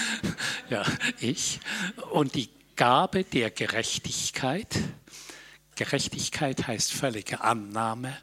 ja, 0.70 0.84
ich. 1.20 1.60
Und 2.10 2.34
die 2.34 2.50
Gabe 2.76 3.24
der 3.24 3.50
Gerechtigkeit. 3.50 4.76
Gerechtigkeit 5.74 6.66
heißt 6.66 6.92
völlige 6.92 7.40
Annahme 7.40 8.16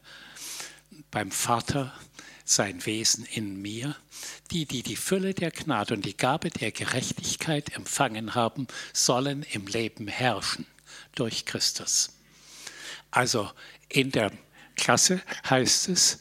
beim 1.10 1.32
Vater, 1.32 1.94
sein 2.46 2.86
Wesen 2.86 3.26
in 3.26 3.62
mir. 3.62 3.96
Die, 4.52 4.66
die 4.66 4.84
die 4.84 4.96
Fülle 4.96 5.34
der 5.34 5.52
Gnade 5.52 5.96
und 5.96 6.06
die 6.06 6.18
Gabe 6.18 6.50
der 6.50 6.72
Gerechtigkeit 6.72 7.76
empfangen 7.76 8.36
haben, 8.36 8.68
sollen 8.94 9.44
im 9.52 9.66
Leben 9.68 10.08
herrschen 10.08 10.68
durch 11.16 11.46
Christus. 11.46 12.12
Also 13.10 13.50
in 13.90 14.12
der 14.12 14.32
Klasse 14.76 15.22
heißt 15.50 15.90
es, 15.90 16.20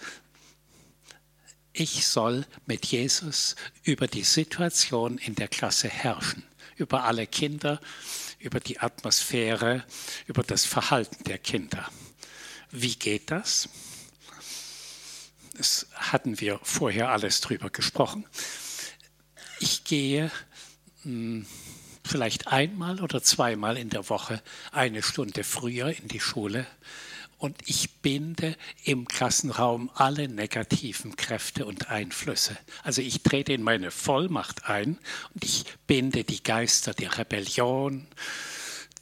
ich 1.73 2.07
soll 2.07 2.47
mit 2.67 2.87
Jesus 2.87 3.57
über 3.83 4.09
die 4.09 4.25
Situation 4.25 5.19
in 5.19 5.35
der 5.35 5.49
Klasse 5.49 5.89
herrschen, 5.89 6.43
über 6.77 7.05
alle 7.05 7.27
Kinder, 7.27 7.81
über 8.39 8.61
die 8.61 8.81
Atmosphäre, 8.81 9.85
über 10.27 10.43
das 10.43 10.65
Verhalten 10.65 11.25
der 11.25 11.39
Kinder. 11.39 11.89
Wie 12.71 12.95
geht 12.97 13.31
das? 13.31 13.69
Das 15.57 15.87
hatten 15.95 16.41
wir 16.41 16.59
vorher 16.63 17.11
alles 17.11 17.41
drüber 17.41 17.71
gesprochen. 17.71 18.27
Ich 19.59 19.85
gehe 19.85 20.31
hm, 21.03 21.47
vielleicht 22.05 22.49
einmal 22.49 23.01
oder 23.01 23.23
zweimal 23.23 23.77
in 23.77 23.91
der 23.91 24.09
Woche 24.09 24.43
eine 24.73 25.03
Stunde 25.03 25.45
früher 25.45 25.89
in 25.89 26.09
die 26.09 26.21
Schule 26.21 26.67
und 27.41 27.57
ich 27.65 28.03
binde 28.03 28.55
im 28.85 29.09
Klassenraum 29.09 29.91
alle 29.95 30.29
negativen 30.29 31.17
Kräfte 31.17 31.65
und 31.65 31.89
Einflüsse. 31.89 32.57
Also 32.83 33.01
ich 33.01 33.23
trete 33.23 33.55
in 33.55 33.63
meine 33.63 33.91
Vollmacht 33.91 34.67
ein 34.67 34.99
und 35.35 35.45
ich 35.45 35.65
binde 35.87 36.23
die 36.23 36.43
Geister 36.43 36.93
der 36.93 37.17
Rebellion, 37.17 38.07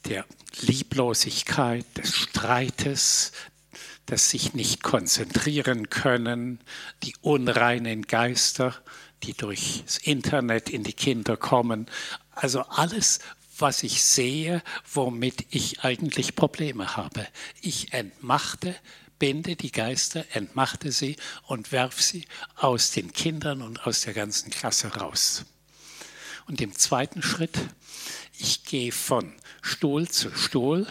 der 0.07 0.25
Lieblosigkeit, 0.61 1.85
des 1.97 2.15
Streites, 2.15 3.33
des 4.09 4.31
sich 4.31 4.55
nicht 4.55 4.85
konzentrieren 4.85 5.91
können, 5.91 6.61
die 7.03 7.15
unreinen 7.21 8.03
Geister, 8.03 8.73
die 9.25 9.35
durchs 9.35 9.99
Internet 9.99 10.71
in 10.71 10.85
die 10.85 10.93
Kinder 10.93 11.37
kommen. 11.37 11.87
Also 12.31 12.63
alles, 12.63 13.19
was 13.61 13.83
ich 13.83 14.03
sehe, 14.03 14.63
womit 14.93 15.47
ich 15.51 15.81
eigentlich 15.81 16.35
Probleme 16.35 16.97
habe. 16.97 17.27
Ich 17.61 17.93
entmachte, 17.93 18.75
binde 19.19 19.57
die 19.57 19.73
Geister, 19.73 20.25
entmachte 20.33 20.93
sie 20.93 21.17
und 21.45 21.73
werfe 21.73 22.03
sie 22.03 22.27
aus 22.57 22.93
den 22.93 23.13
Kindern 23.13 23.63
und 23.63 23.87
aus 23.87 24.03
der 24.03 24.15
ganzen 24.15 24.51
Klasse 24.51 24.89
raus. 24.95 25.45
Und 26.47 26.61
im 26.61 26.75
zweiten 26.75 27.23
Schritt, 27.23 27.59
ich 28.39 28.65
gehe 28.65 28.93
von 28.93 29.35
Stuhl 29.61 30.09
zu 30.09 30.35
Stuhl, 30.35 30.87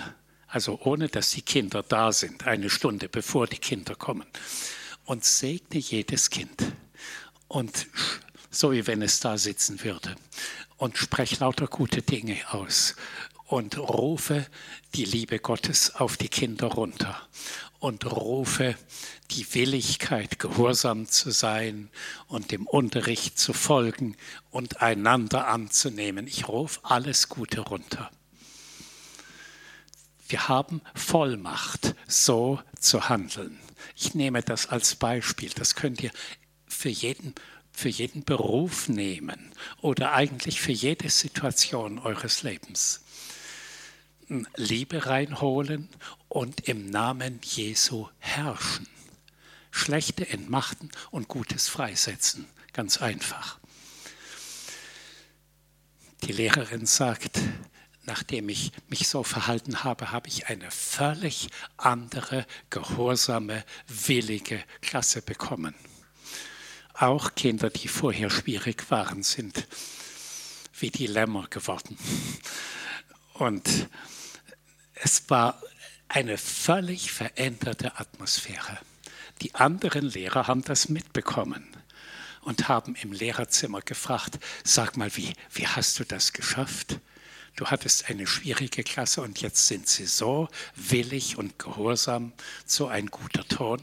also 0.48 0.80
ohne 0.82 1.08
dass 1.08 1.32
die 1.32 1.42
Kinder 1.42 1.84
da 1.84 2.12
sind, 2.12 2.46
eine 2.46 2.70
Stunde 2.70 3.10
bevor 3.10 3.48
die 3.48 3.58
Kinder 3.58 3.96
kommen, 3.96 4.28
und 5.06 5.24
segne 5.24 5.80
jedes 5.80 6.30
Kind. 6.30 6.64
Und 7.48 7.88
so 8.52 8.72
wie 8.72 8.86
wenn 8.88 9.02
es 9.02 9.20
da 9.20 9.38
sitzen 9.38 9.84
würde 9.84 10.16
und 10.78 10.98
spreche 10.98 11.38
lauter 11.40 11.68
gute 11.68 12.02
Dinge 12.02 12.38
aus 12.52 12.96
und 13.46 13.78
rufe 13.78 14.46
die 14.94 15.06
Liebe 15.06 15.40
Gottes 15.40 15.96
auf 15.96 16.18
die 16.18 16.30
Kinder 16.30 16.68
runter 16.68 17.20
und 17.80 18.06
rufe 18.06 18.76
die 19.32 19.54
Willigkeit, 19.54 20.40
gehorsam 20.40 21.08
zu 21.08 21.32
sein 21.32 21.90
und 22.28 22.52
dem 22.52 22.66
Unterricht 22.66 23.38
zu 23.40 23.54
folgen 23.54 24.16
und 24.52 24.82
einander 24.82 25.48
anzunehmen. 25.48 26.28
Ich 26.28 26.48
rufe 26.48 26.80
alles 26.84 27.30
Gute 27.30 27.62
runter. 27.62 28.10
Wir 30.30 30.50
haben 30.50 30.82
Vollmacht, 30.94 31.96
so 32.08 32.60
zu 32.80 33.08
handeln. 33.10 33.60
Ich 33.96 34.14
nehme 34.14 34.42
das 34.42 34.68
als 34.68 34.96
Beispiel. 34.96 35.50
Das 35.56 35.76
könnt 35.76 36.02
ihr 36.02 36.12
für 36.68 36.90
jeden 36.90 37.34
für 37.78 37.90
jeden 37.90 38.24
Beruf 38.24 38.90
nehmen 38.90 39.52
oder 39.82 40.14
eigentlich 40.14 40.60
für 40.60 40.72
jede 40.72 41.12
Situation 41.12 42.00
eures 42.00 42.42
Lebens. 42.42 43.02
Liebe 44.56 45.06
reinholen 45.06 45.88
und 46.28 46.68
im 46.68 46.90
Namen 46.90 47.40
Jesu 47.44 48.10
herrschen. 48.18 48.88
Schlechte 49.70 50.28
entmachten 50.28 50.90
und 51.12 51.28
Gutes 51.28 51.70
freisetzen. 51.70 52.48
Ganz 52.74 53.00
einfach. 53.00 53.60
Die 56.24 56.32
Lehrerin 56.32 56.88
sagt, 56.88 57.40
nachdem 58.08 58.50
ich 58.50 58.72
mich 58.90 59.08
so 59.08 59.22
verhalten 59.22 59.84
habe, 59.84 60.12
habe 60.12 60.30
ich 60.30 60.48
eine 60.48 60.72
völlig 60.72 61.50
andere, 61.78 62.48
gehorsame, 62.72 63.64
willige 63.88 64.64
Klasse 64.82 65.22
bekommen. 65.22 65.76
Auch 67.00 67.36
Kinder, 67.36 67.70
die 67.70 67.88
vorher 67.88 68.30
schwierig 68.30 68.90
waren, 68.90 69.24
sind 69.24 69.68
wie 70.80 70.92
die 70.92 71.08
Lämmer 71.08 71.48
geworden. 71.48 71.98
Und 73.34 73.88
es 74.96 75.30
war 75.30 75.62
eine 76.08 76.38
völlig 76.38 77.12
veränderte 77.12 78.00
Atmosphäre. 78.00 78.80
Die 79.42 79.54
anderen 79.56 80.06
Lehrer 80.06 80.48
haben 80.48 80.64
das 80.64 80.90
mitbekommen 80.90 81.68
und 82.42 82.68
haben 82.68 82.96
im 82.96 83.12
Lehrerzimmer 83.12 83.82
gefragt, 83.82 84.40
sag 84.64 84.98
mal, 84.98 85.16
wie, 85.16 85.34
wie 85.52 85.68
hast 85.68 86.00
du 86.00 86.06
das 86.06 86.34
geschafft? 86.34 87.00
Du 87.56 87.68
hattest 87.68 88.10
eine 88.10 88.26
schwierige 88.26 88.84
Klasse 88.84 89.22
und 89.22 89.42
jetzt 89.42 89.68
sind 89.68 89.88
sie 89.88 90.06
so 90.06 90.48
willig 90.76 91.38
und 91.38 91.60
gehorsam, 91.60 92.34
so 92.66 92.88
ein 92.88 93.08
guter 93.08 93.48
Ton. 93.48 93.82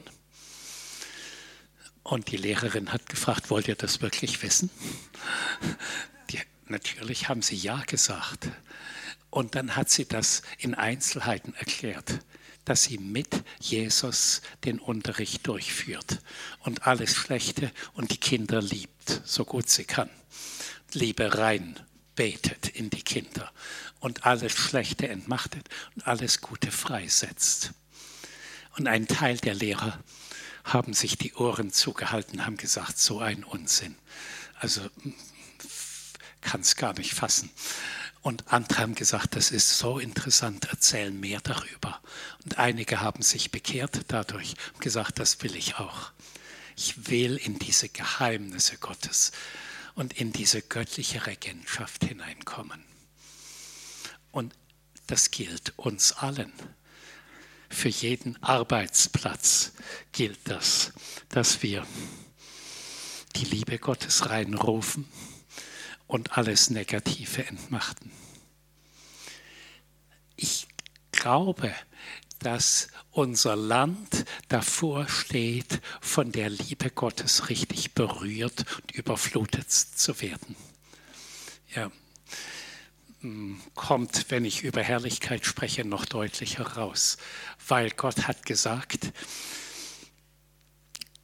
Und 2.05 2.31
die 2.31 2.37
Lehrerin 2.37 2.93
hat 2.93 3.09
gefragt, 3.09 3.51
wollt 3.51 3.67
ihr 3.67 3.77
das 3.77 4.03
wirklich 4.03 4.43
wissen? 4.43 4.71
Die, 6.31 6.39
natürlich 6.67 7.29
haben 7.29 7.43
sie 7.43 7.57
ja 7.57 7.83
gesagt. 7.87 8.49
Und 9.31 9.55
dann 9.55 9.75
hat 9.75 9.91
sie 9.91 10.05
das 10.05 10.43
in 10.59 10.75
Einzelheiten 10.75 11.55
erklärt, 11.55 12.21
dass 12.67 12.85
sie 12.85 12.99
mit 12.99 13.43
Jesus 13.59 14.43
den 14.65 14.79
Unterricht 14.79 15.47
durchführt 15.47 16.21
und 16.61 16.87
alles 16.87 17.15
Schlechte 17.15 17.73
und 17.95 18.13
die 18.13 18.19
Kinder 18.19 18.61
liebt, 18.61 19.23
so 19.25 19.45
gut 19.45 19.69
sie 19.69 19.85
kann. 19.85 20.11
Liebe 20.93 21.37
rein 21.39 21.81
betet 22.15 22.69
in 22.69 22.91
die 22.91 23.03
Kinder 23.03 23.51
und 23.99 24.25
alles 24.27 24.53
Schlechte 24.53 25.09
entmachtet 25.09 25.69
und 25.97 26.07
alles 26.07 26.43
Gute 26.43 26.71
freisetzt. 26.71 27.73
Und 28.77 28.89
ein 28.89 29.09
Teil 29.09 29.39
der 29.39 29.55
Lehrer 29.55 29.99
haben 30.65 30.95
sich 30.95 31.19
die 31.19 31.35
Ohren 31.35 31.73
zugehalten, 31.73 32.47
haben 32.47 32.57
gesagt, 32.57 32.99
so 32.99 33.21
ein 33.21 33.45
Unsinn. 33.45 33.97
Also 34.59 34.81
kann 36.41 36.63
es 36.63 36.77
gar 36.77 36.95
nicht 36.95 37.15
fassen. 37.15 37.51
Und 38.23 38.53
andere 38.53 38.81
haben 38.81 38.95
gesagt, 38.95 39.37
das 39.37 39.51
ist 39.51 39.79
so 39.79 39.99
interessant, 39.99 40.65
erzählen 40.71 41.19
mehr 41.19 41.41
darüber. 41.43 42.01
Und 42.43 42.59
einige 42.59 43.01
haben 43.01 43.23
sich 43.23 43.51
bekehrt 43.51 44.01
dadurch 44.09 44.55
und 44.73 44.81
gesagt, 44.81 45.19
das 45.19 45.43
will 45.43 45.55
ich 45.57 45.77
auch. 45.77 46.11
Ich 46.77 47.11
will 47.11 47.37
in 47.37 47.59
diese 47.59 47.91
Geheimnisse 47.91 48.79
Gottes 48.79 49.33
und 49.95 50.15
in 50.15 50.33
diese 50.33 50.63
göttliche 50.63 51.27
Regentschaft 51.27 52.05
hineinkommen. 52.05 52.83
Und 54.33 54.55
das 55.07 55.31
gilt 55.31 55.79
uns 55.79 56.13
allen. 56.13 56.53
Für 57.75 57.89
jeden 57.89 58.43
Arbeitsplatz 58.43 59.73
gilt 60.13 60.39
das, 60.45 60.93
dass 61.29 61.63
wir 61.63 61.85
die 63.35 63.45
Liebe 63.45 63.79
Gottes 63.79 64.31
reinrufen 64.31 65.07
und 66.07 66.39
alles 66.39 66.71
Negative 66.71 67.45
entmachten. 67.45 68.13
Ich 70.37 70.69
glaube, 71.11 71.75
dass 72.39 72.89
unser 73.11 73.57
Land 73.57 74.25
davor 74.49 75.09
steht, 75.09 75.83
von 76.01 76.31
der 76.31 76.51
Liebe 76.51 76.91
Gottes 76.91 77.51
richtig 77.51 77.93
berührt 77.93 78.65
und 78.81 78.93
überflutet 78.93 79.71
zu 79.71 80.23
werden. 80.23 80.55
Ja, 81.75 81.91
kommt, 83.75 84.31
wenn 84.31 84.45
ich 84.45 84.63
über 84.63 84.83
Herrlichkeit 84.83 85.47
spreche, 85.47 85.85
noch 85.85 86.05
deutlicher 86.05 86.67
raus, 86.77 87.17
weil 87.67 87.91
Gott 87.91 88.27
hat 88.27 88.45
gesagt, 88.47 89.13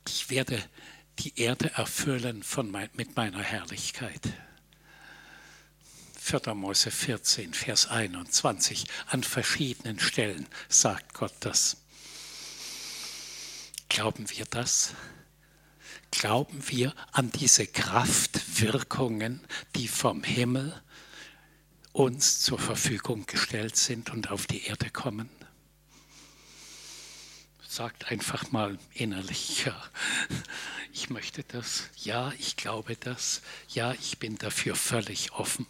ich 0.09 0.31
werde 0.31 0.63
die 1.19 1.39
Erde 1.39 1.71
erfüllen 1.75 2.43
von 2.43 2.71
mein, 2.71 2.89
mit 2.95 3.17
meiner 3.17 3.43
Herrlichkeit. 3.43 4.21
4. 6.19 6.55
Mose 6.55 6.91
14, 6.91 7.55
Vers 7.55 7.89
21. 7.89 8.87
An 9.07 9.23
verschiedenen 9.23 9.99
Stellen 9.99 10.47
sagt 10.69 11.15
Gott 11.15 11.35
das. 11.41 11.79
Glauben 13.89 14.31
wir 14.31 14.45
das? 14.45 14.95
Glauben 16.11 16.63
wir 16.69 16.95
an 17.13 17.31
diese 17.33 17.67
Kraftwirkungen, 17.67 19.41
die 19.75 19.89
vom 19.89 20.23
Himmel 20.23 20.81
uns 21.93 22.41
zur 22.41 22.59
Verfügung 22.59 23.27
gestellt 23.27 23.77
sind 23.77 24.11
und 24.11 24.31
auf 24.31 24.47
die 24.47 24.65
Erde 24.65 24.91
kommen? 24.91 25.29
Sagt 27.67 28.11
einfach 28.11 28.51
mal 28.51 28.79
innerlich, 28.95 29.65
ja, 29.67 29.81
ich 30.93 31.11
möchte 31.11 31.45
das, 31.45 31.85
ja, 31.97 32.33
ich 32.39 32.57
glaube 32.57 32.97
das, 32.97 33.43
ja, 33.69 33.93
ich 33.93 34.19
bin 34.19 34.37
dafür 34.39 34.75
völlig 34.75 35.33
offen. 35.33 35.67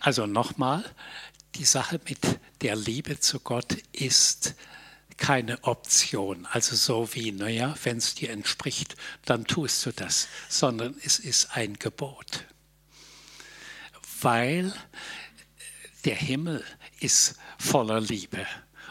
Also 0.00 0.26
nochmal, 0.26 0.84
die 1.54 1.64
Sache 1.64 2.00
mit 2.08 2.18
der 2.62 2.76
Liebe 2.76 3.20
zu 3.20 3.40
Gott 3.40 3.76
ist 3.92 4.54
keine 5.16 5.62
Option, 5.62 6.46
also 6.46 6.74
so 6.74 7.14
wie, 7.14 7.30
naja, 7.30 7.76
wenn 7.84 7.98
es 7.98 8.14
dir 8.14 8.30
entspricht, 8.30 8.96
dann 9.24 9.44
tust 9.44 9.84
du 9.86 9.92
das, 9.92 10.26
sondern 10.48 10.96
es 11.04 11.18
ist 11.18 11.56
ein 11.56 11.74
Gebot. 11.74 12.46
Weil 14.22 14.72
der 16.04 16.16
Himmel 16.16 16.64
ist 17.00 17.34
voller 17.58 18.00
Liebe 18.00 18.46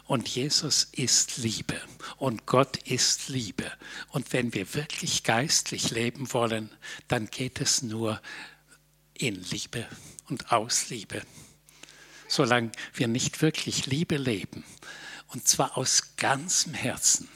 und 0.05 0.27
Jesus 0.27 0.89
ist 0.91 1.37
Liebe 1.37 1.79
und 2.17 2.45
Gott 2.45 2.77
ist 2.83 3.29
Liebe. 3.29 3.71
Und 4.09 4.33
wenn 4.33 4.53
wir 4.53 4.73
wirklich 4.73 5.23
geistlich 5.23 5.91
leben 5.91 6.33
wollen, 6.33 6.69
dann 7.07 7.27
geht 7.27 7.61
es 7.61 7.81
nur 7.81 8.21
in 9.13 9.35
Liebe 9.35 9.87
und 10.27 10.51
aus 10.51 10.89
Liebe. 10.89 11.21
Solange 12.27 12.71
wir 12.93 13.07
nicht 13.07 13.41
wirklich 13.41 13.85
Liebe 13.85 14.17
leben, 14.17 14.65
und 15.27 15.47
zwar 15.47 15.77
aus 15.77 16.15
ganzem 16.17 16.73
Herzen, 16.73 17.29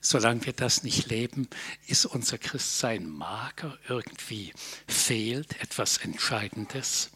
solange 0.00 0.46
wir 0.46 0.52
das 0.52 0.84
nicht 0.84 1.08
leben, 1.08 1.48
ist 1.88 2.06
unser 2.06 2.38
Christsein 2.38 3.08
mager, 3.08 3.76
irgendwie 3.88 4.52
fehlt 4.86 5.60
etwas 5.60 5.98
Entscheidendes. 5.98 7.10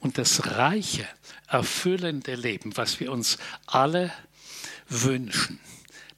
Und 0.00 0.18
das 0.18 0.46
reiche, 0.46 1.08
erfüllende 1.48 2.34
Leben, 2.34 2.76
was 2.76 3.00
wir 3.00 3.10
uns 3.10 3.38
alle 3.66 4.12
wünschen, 4.88 5.58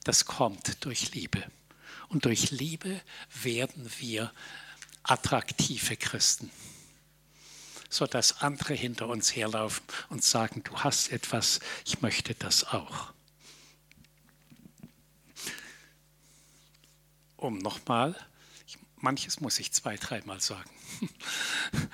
das 0.03 0.25
kommt 0.25 0.85
durch 0.85 1.13
Liebe. 1.13 1.43
Und 2.09 2.25
durch 2.25 2.51
Liebe 2.51 3.01
werden 3.41 3.89
wir 3.99 4.31
attraktive 5.03 5.97
Christen 5.97 6.51
sodass 7.91 8.41
andere 8.41 8.73
hinter 8.73 9.07
uns 9.09 9.35
herlaufen 9.35 9.83
und 10.09 10.23
sagen, 10.23 10.63
du 10.63 10.79
hast 10.79 11.11
etwas, 11.11 11.59
ich 11.85 12.01
möchte 12.01 12.33
das 12.33 12.63
auch. 12.63 13.13
Um 17.35 17.57
nochmal, 17.57 18.15
manches 18.95 19.41
muss 19.41 19.59
ich 19.59 19.73
zwei, 19.73 19.97
dreimal 19.97 20.39
sagen. 20.39 20.69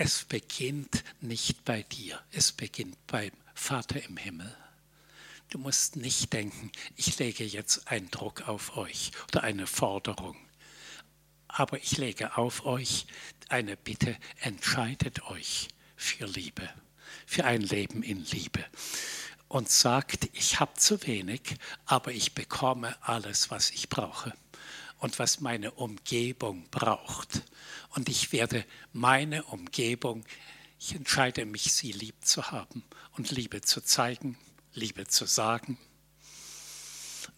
Es 0.00 0.22
beginnt 0.22 1.02
nicht 1.20 1.64
bei 1.64 1.82
dir, 1.82 2.22
es 2.30 2.52
beginnt 2.52 3.04
beim 3.08 3.32
Vater 3.52 4.00
im 4.00 4.16
Himmel. 4.16 4.56
Du 5.50 5.58
musst 5.58 5.96
nicht 5.96 6.32
denken, 6.32 6.70
ich 6.94 7.18
lege 7.18 7.42
jetzt 7.42 7.88
einen 7.88 8.08
Druck 8.08 8.46
auf 8.46 8.76
euch 8.76 9.10
oder 9.26 9.42
eine 9.42 9.66
Forderung. 9.66 10.36
Aber 11.48 11.78
ich 11.78 11.96
lege 11.96 12.38
auf 12.38 12.64
euch 12.64 13.08
eine 13.48 13.76
Bitte, 13.76 14.16
entscheidet 14.38 15.24
euch 15.24 15.66
für 15.96 16.26
Liebe, 16.26 16.70
für 17.26 17.44
ein 17.44 17.62
Leben 17.62 18.04
in 18.04 18.24
Liebe. 18.26 18.64
Und 19.48 19.68
sagt, 19.68 20.28
ich 20.32 20.60
habe 20.60 20.74
zu 20.74 21.04
wenig, 21.08 21.56
aber 21.86 22.12
ich 22.12 22.34
bekomme 22.34 22.96
alles, 23.02 23.50
was 23.50 23.72
ich 23.72 23.88
brauche 23.88 24.32
und 24.98 25.18
was 25.18 25.40
meine 25.40 25.72
Umgebung 25.72 26.68
braucht. 26.70 27.42
Und 27.94 28.08
ich 28.08 28.32
werde 28.32 28.64
meine 28.92 29.44
Umgebung, 29.44 30.24
ich 30.78 30.94
entscheide 30.94 31.46
mich, 31.46 31.72
sie 31.72 31.92
lieb 31.92 32.24
zu 32.24 32.50
haben 32.50 32.84
und 33.16 33.30
Liebe 33.30 33.62
zu 33.62 33.80
zeigen, 33.80 34.36
Liebe 34.74 35.06
zu 35.06 35.26
sagen 35.26 35.78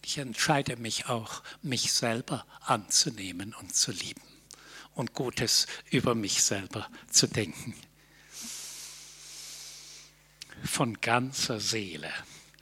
ich 0.03 0.19
entscheide 0.19 0.77
mich 0.77 1.07
auch, 1.07 1.43
mich 1.63 1.93
selber 1.93 2.47
anzunehmen 2.61 3.55
und 3.55 3.75
zu 3.75 3.93
lieben 3.93 4.23
und 4.95 5.15
Gutes 5.15 5.67
über 5.91 6.15
mich 6.15 6.43
selber 6.43 6.89
zu 7.11 7.27
denken. 7.27 7.75
Von 10.65 11.01
ganzer 11.01 11.61
Seele. 11.61 12.13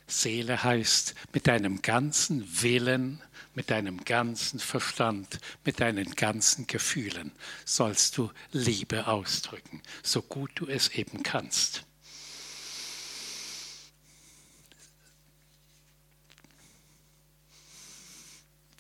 Seele 0.07 0.63
heißt 0.63 1.15
mit 1.33 1.47
deinem 1.47 1.83
ganzen 1.83 2.63
Willen, 2.63 3.23
mit 3.55 3.71
deinem 3.71 4.05
ganzen 4.05 4.61
Verstand, 4.61 5.41
mit 5.65 5.81
deinen 5.81 6.15
ganzen 6.15 6.67
Gefühlen 6.67 7.33
sollst 7.65 8.17
du 8.17 8.31
Liebe 8.53 9.07
ausdrücken, 9.07 9.83
so 10.03 10.23
gut 10.23 10.53
du 10.55 10.67
es 10.67 10.89
eben 10.89 11.23
kannst. 11.23 11.85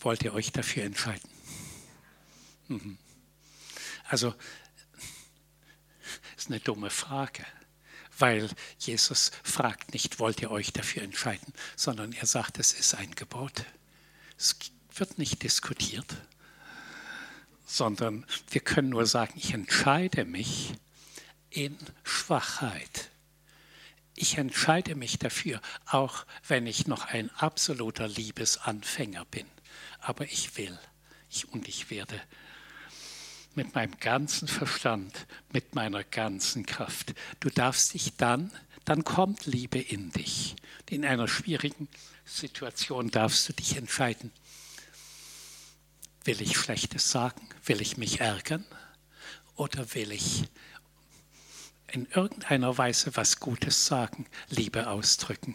wollt 0.00 0.22
ihr 0.22 0.34
euch 0.34 0.52
dafür 0.52 0.84
entscheiden? 0.84 1.28
Mhm. 2.68 2.98
Also, 4.04 4.34
ist 6.36 6.48
eine 6.48 6.60
dumme 6.60 6.90
Frage, 6.90 7.44
weil 8.18 8.48
Jesus 8.78 9.30
fragt 9.42 9.92
nicht, 9.92 10.18
wollt 10.18 10.40
ihr 10.40 10.50
euch 10.50 10.72
dafür 10.72 11.02
entscheiden, 11.02 11.52
sondern 11.76 12.12
er 12.12 12.26
sagt, 12.26 12.58
es 12.58 12.72
ist 12.72 12.94
ein 12.94 13.14
Gebot. 13.14 13.64
Es 14.38 14.56
wird 14.94 15.18
nicht 15.18 15.42
diskutiert, 15.42 16.06
sondern 17.66 18.24
wir 18.50 18.60
können 18.60 18.90
nur 18.90 19.04
sagen, 19.04 19.34
ich 19.36 19.52
entscheide 19.52 20.24
mich 20.24 20.74
in 21.50 21.76
Schwachheit. 22.04 23.10
Ich 24.14 24.38
entscheide 24.38 24.94
mich 24.94 25.18
dafür, 25.18 25.60
auch 25.86 26.24
wenn 26.46 26.66
ich 26.66 26.86
noch 26.86 27.06
ein 27.06 27.30
absoluter 27.36 28.08
Liebesanfänger 28.08 29.24
bin. 29.26 29.46
Aber 30.00 30.24
ich 30.24 30.56
will 30.56 30.78
ich, 31.30 31.48
und 31.52 31.68
ich 31.68 31.90
werde 31.90 32.20
mit 33.54 33.74
meinem 33.74 33.98
ganzen 33.98 34.46
Verstand, 34.48 35.26
mit 35.52 35.74
meiner 35.74 36.04
ganzen 36.04 36.64
Kraft. 36.64 37.14
Du 37.40 37.50
darfst 37.50 37.94
dich 37.94 38.16
dann, 38.16 38.52
dann 38.84 39.04
kommt 39.04 39.46
Liebe 39.46 39.78
in 39.78 40.10
dich. 40.12 40.56
In 40.88 41.04
einer 41.04 41.28
schwierigen 41.28 41.88
Situation 42.28 43.10
darfst 43.10 43.48
du 43.48 43.52
dich 43.52 43.76
entscheiden, 43.76 44.32
Will 46.28 46.42
ich 46.42 46.58
Schlechtes 46.58 47.10
sagen? 47.10 47.48
Will 47.64 47.80
ich 47.80 47.96
mich 47.96 48.20
ärgern? 48.20 48.66
Oder 49.56 49.94
will 49.94 50.12
ich 50.12 50.44
in 51.90 52.04
irgendeiner 52.10 52.76
Weise 52.76 53.16
was 53.16 53.40
Gutes 53.40 53.86
sagen, 53.86 54.26
Liebe 54.50 54.88
ausdrücken? 54.88 55.54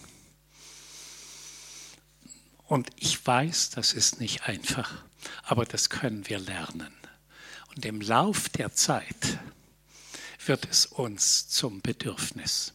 Und 2.64 2.90
ich 2.96 3.24
weiß, 3.24 3.70
das 3.70 3.94
ist 3.94 4.20
nicht 4.20 4.48
einfach, 4.48 5.04
aber 5.44 5.66
das 5.66 5.92
können 5.92 6.28
wir 6.28 6.40
lernen. 6.40 6.92
Und 7.76 7.86
im 7.86 8.02
Lauf 8.02 8.50
der 8.50 8.74
Zeit 8.74 9.38
wird 10.44 10.68
es 10.72 10.88
uns 10.88 11.50
zum 11.50 11.82
Bedürfnis. 11.82 12.74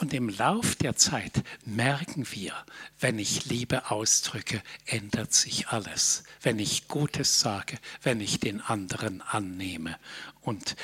Und 0.00 0.14
im 0.14 0.30
Lauf 0.30 0.76
der 0.76 0.96
Zeit 0.96 1.44
merken 1.66 2.26
wir, 2.32 2.54
wenn 3.00 3.18
ich 3.18 3.44
Liebe 3.44 3.90
ausdrücke, 3.90 4.62
ändert 4.86 5.34
sich 5.34 5.68
alles. 5.68 6.24
Wenn 6.40 6.58
ich 6.58 6.88
Gutes 6.88 7.40
sage, 7.40 7.76
wenn 8.02 8.18
ich 8.22 8.40
den 8.40 8.62
anderen 8.62 9.20
annehme 9.20 9.98
und 10.40 10.74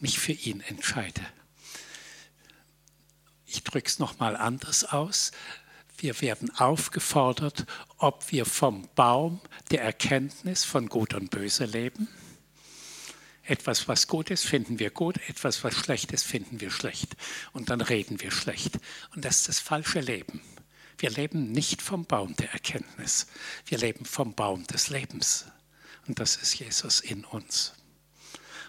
mich 0.00 0.18
für 0.18 0.32
ihn 0.32 0.62
entscheide. 0.62 1.20
Ich 3.44 3.62
drücke 3.62 3.88
es 3.88 3.98
nochmal 3.98 4.34
anders 4.34 4.84
aus. 4.84 5.32
Wir 5.98 6.22
werden 6.22 6.50
aufgefordert, 6.56 7.66
ob 7.98 8.32
wir 8.32 8.46
vom 8.46 8.88
Baum 8.94 9.42
der 9.70 9.82
Erkenntnis 9.82 10.64
von 10.64 10.88
Gut 10.88 11.12
und 11.12 11.30
Böse 11.30 11.66
leben 11.66 12.08
etwas, 13.48 13.88
was 13.88 14.06
gut 14.06 14.30
ist, 14.30 14.44
finden 14.44 14.78
wir 14.78 14.90
gut, 14.90 15.16
etwas, 15.28 15.64
was 15.64 15.74
schlecht 15.74 16.12
ist, 16.12 16.24
finden 16.24 16.60
wir 16.60 16.70
schlecht. 16.70 17.16
Und 17.52 17.70
dann 17.70 17.80
reden 17.80 18.20
wir 18.20 18.30
schlecht. 18.30 18.78
Und 19.14 19.24
das 19.24 19.38
ist 19.38 19.48
das 19.48 19.60
falsche 19.60 20.00
Leben. 20.00 20.40
Wir 20.98 21.10
leben 21.10 21.52
nicht 21.52 21.80
vom 21.80 22.04
Baum 22.04 22.36
der 22.36 22.52
Erkenntnis. 22.52 23.26
Wir 23.66 23.78
leben 23.78 24.04
vom 24.04 24.34
Baum 24.34 24.66
des 24.66 24.90
Lebens. 24.90 25.46
Und 26.06 26.18
das 26.20 26.36
ist 26.36 26.58
Jesus 26.58 27.00
in 27.00 27.24
uns. 27.24 27.72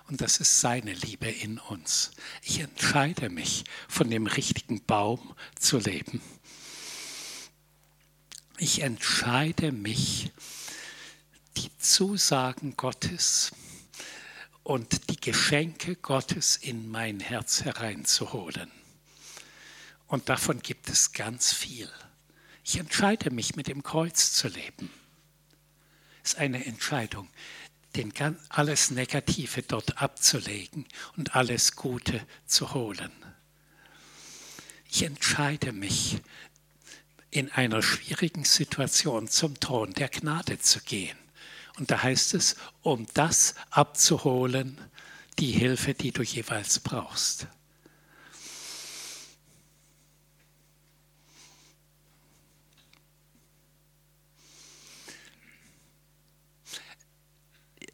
Und 0.08 0.22
das 0.22 0.40
ist 0.40 0.60
seine 0.62 0.94
Liebe 0.94 1.30
in 1.30 1.60
uns. 1.60 2.12
Ich 2.42 2.60
entscheide 2.60 3.30
mich, 3.30 3.66
von 3.88 4.10
dem 4.10 4.28
richtigen 4.28 4.84
Baum 4.86 5.36
zu 5.56 5.78
leben. 5.78 6.22
Ich 8.58 8.82
entscheide 8.82 9.72
mich, 9.72 10.32
die 11.58 11.70
Zusagen 11.78 12.76
Gottes 12.76 13.52
und 14.70 15.10
die 15.10 15.20
Geschenke 15.20 15.96
Gottes 15.96 16.56
in 16.56 16.92
mein 16.92 17.20
Herz 17.20 17.64
hereinzuholen. 17.64 18.70
Und 20.06 20.30
davon 20.30 20.60
gibt 20.60 20.90
es 20.90 21.12
ganz 21.12 21.52
viel. 21.52 21.90
Ich 22.64 22.78
entscheide 22.78 23.32
mich, 23.32 23.56
mit 23.56 23.66
dem 23.66 23.82
Kreuz 23.82 24.32
zu 24.34 24.48
leben. 24.48 24.92
Es 26.24 26.34
ist 26.34 26.40
eine 26.40 26.64
Entscheidung, 26.68 27.30
den, 27.96 28.14
alles 28.50 28.92
Negative 28.92 29.64
dort 29.64 30.00
abzulegen 30.00 30.86
und 31.18 31.36
alles 31.36 31.76
Gute 31.76 32.24
zu 32.46 32.72
holen. 32.76 33.12
Ich 34.88 35.02
entscheide 35.02 35.72
mich, 35.72 36.22
in 37.32 37.52
einer 37.54 37.82
schwierigen 37.82 38.44
Situation 38.44 39.28
zum 39.28 39.60
Thron 39.60 39.94
der 39.94 40.10
Gnade 40.10 40.60
zu 40.60 40.80
gehen 40.82 41.18
und 41.80 41.90
da 41.90 42.04
heißt 42.04 42.34
es, 42.34 42.56
um 42.82 43.08
das 43.14 43.56
abzuholen, 43.70 44.78
die 45.40 45.52
Hilfe, 45.52 45.94
die 45.94 46.12
du 46.12 46.22
jeweils 46.22 46.80
brauchst. 46.80 47.48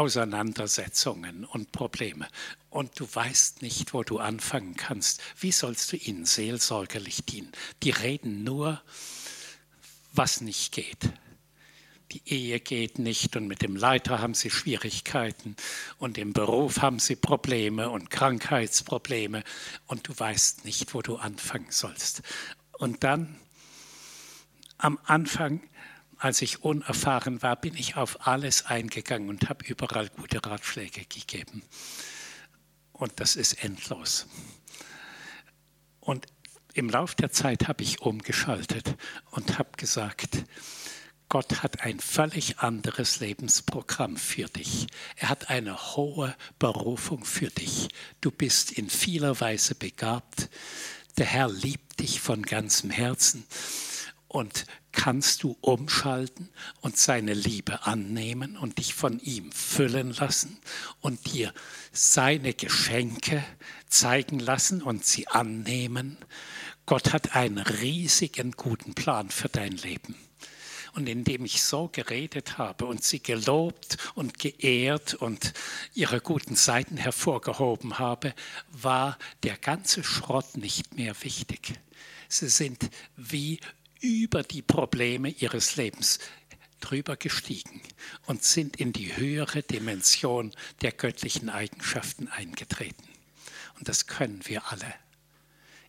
Auseinandersetzungen 0.00 1.44
und 1.44 1.72
Probleme. 1.72 2.26
Und 2.70 2.98
du 2.98 3.06
weißt 3.12 3.60
nicht, 3.60 3.92
wo 3.92 4.02
du 4.02 4.18
anfangen 4.18 4.74
kannst. 4.74 5.20
Wie 5.38 5.52
sollst 5.52 5.92
du 5.92 5.98
ihnen 5.98 6.24
seelsorgerlich 6.24 7.26
dienen? 7.26 7.52
Die 7.82 7.90
reden 7.90 8.42
nur, 8.42 8.80
was 10.14 10.40
nicht 10.40 10.72
geht. 10.72 11.10
Die 12.12 12.22
Ehe 12.24 12.60
geht 12.60 12.98
nicht 12.98 13.36
und 13.36 13.46
mit 13.46 13.60
dem 13.60 13.76
Leiter 13.76 14.20
haben 14.20 14.32
sie 14.32 14.48
Schwierigkeiten 14.48 15.54
und 15.98 16.16
im 16.16 16.32
Beruf 16.32 16.80
haben 16.80 16.98
sie 16.98 17.14
Probleme 17.14 17.90
und 17.90 18.08
Krankheitsprobleme 18.08 19.44
und 19.86 20.08
du 20.08 20.18
weißt 20.18 20.64
nicht, 20.64 20.94
wo 20.94 21.02
du 21.02 21.16
anfangen 21.16 21.70
sollst. 21.70 22.22
Und 22.78 23.04
dann 23.04 23.38
am 24.78 24.98
Anfang 25.04 25.60
als 26.20 26.42
ich 26.42 26.62
unerfahren 26.62 27.40
war, 27.42 27.56
bin 27.56 27.74
ich 27.74 27.96
auf 27.96 28.26
alles 28.26 28.66
eingegangen 28.66 29.30
und 29.30 29.48
habe 29.48 29.64
überall 29.64 30.10
gute 30.10 30.44
Ratschläge 30.44 31.06
gegeben. 31.06 31.62
Und 32.92 33.18
das 33.20 33.36
ist 33.36 33.64
endlos. 33.64 34.26
Und 36.00 36.26
im 36.74 36.90
Laufe 36.90 37.16
der 37.16 37.30
Zeit 37.32 37.68
habe 37.68 37.82
ich 37.82 38.02
umgeschaltet 38.02 38.96
und 39.30 39.58
habe 39.58 39.70
gesagt, 39.78 40.44
Gott 41.30 41.62
hat 41.62 41.80
ein 41.80 42.00
völlig 42.00 42.58
anderes 42.58 43.20
Lebensprogramm 43.20 44.16
für 44.16 44.46
dich. 44.46 44.88
Er 45.16 45.30
hat 45.30 45.48
eine 45.48 45.96
hohe 45.96 46.36
Berufung 46.58 47.24
für 47.24 47.48
dich. 47.48 47.88
Du 48.20 48.30
bist 48.30 48.72
in 48.72 48.90
vieler 48.90 49.40
Weise 49.40 49.74
begabt. 49.74 50.50
Der 51.16 51.26
Herr 51.26 51.48
liebt 51.48 52.00
dich 52.00 52.20
von 52.20 52.42
ganzem 52.42 52.90
Herzen. 52.90 53.46
Und 54.28 54.66
kannst 54.92 55.42
du 55.42 55.56
umschalten 55.60 56.48
und 56.80 56.96
seine 56.96 57.34
Liebe 57.34 57.86
annehmen 57.86 58.56
und 58.56 58.78
dich 58.78 58.94
von 58.94 59.20
ihm 59.20 59.52
füllen 59.52 60.12
lassen 60.12 60.58
und 61.00 61.32
dir 61.32 61.52
seine 61.92 62.54
Geschenke 62.54 63.44
zeigen 63.88 64.38
lassen 64.38 64.82
und 64.82 65.04
sie 65.04 65.28
annehmen. 65.28 66.18
Gott 66.86 67.12
hat 67.12 67.36
einen 67.36 67.58
riesigen 67.58 68.52
guten 68.52 68.94
Plan 68.94 69.30
für 69.30 69.48
dein 69.48 69.72
Leben. 69.72 70.16
Und 70.94 71.08
indem 71.08 71.44
ich 71.44 71.62
so 71.62 71.88
geredet 71.88 72.58
habe 72.58 72.86
und 72.86 73.04
sie 73.04 73.22
gelobt 73.22 73.96
und 74.16 74.38
geehrt 74.38 75.14
und 75.14 75.52
ihre 75.94 76.20
guten 76.20 76.56
Seiten 76.56 76.96
hervorgehoben 76.96 77.98
habe, 78.00 78.34
war 78.72 79.16
der 79.44 79.56
ganze 79.56 80.02
Schrott 80.02 80.56
nicht 80.56 80.96
mehr 80.96 81.14
wichtig. 81.22 81.74
Sie 82.28 82.48
sind 82.48 82.90
wie 83.16 83.60
über 84.00 84.42
die 84.42 84.62
Probleme 84.62 85.28
ihres 85.28 85.76
Lebens 85.76 86.18
drüber 86.80 87.16
gestiegen 87.16 87.82
und 88.26 88.42
sind 88.42 88.76
in 88.76 88.92
die 88.92 89.16
höhere 89.16 89.62
Dimension 89.62 90.52
der 90.80 90.92
göttlichen 90.92 91.50
Eigenschaften 91.50 92.28
eingetreten. 92.28 93.08
Und 93.78 93.88
das 93.88 94.06
können 94.06 94.40
wir 94.44 94.70
alle. 94.70 94.94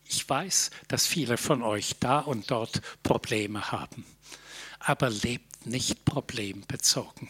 Ich 0.06 0.28
weiß, 0.28 0.72
dass 0.90 1.08
viele 1.08 1.38
von 1.38 1.62
euch 1.62 1.96
da 2.00 2.20
und 2.20 2.52
dort 2.52 2.82
Probleme 3.04 3.72
haben 3.72 4.06
aber 4.84 5.10
lebt 5.10 5.66
nicht 5.66 6.06
problembezogen, 6.06 7.30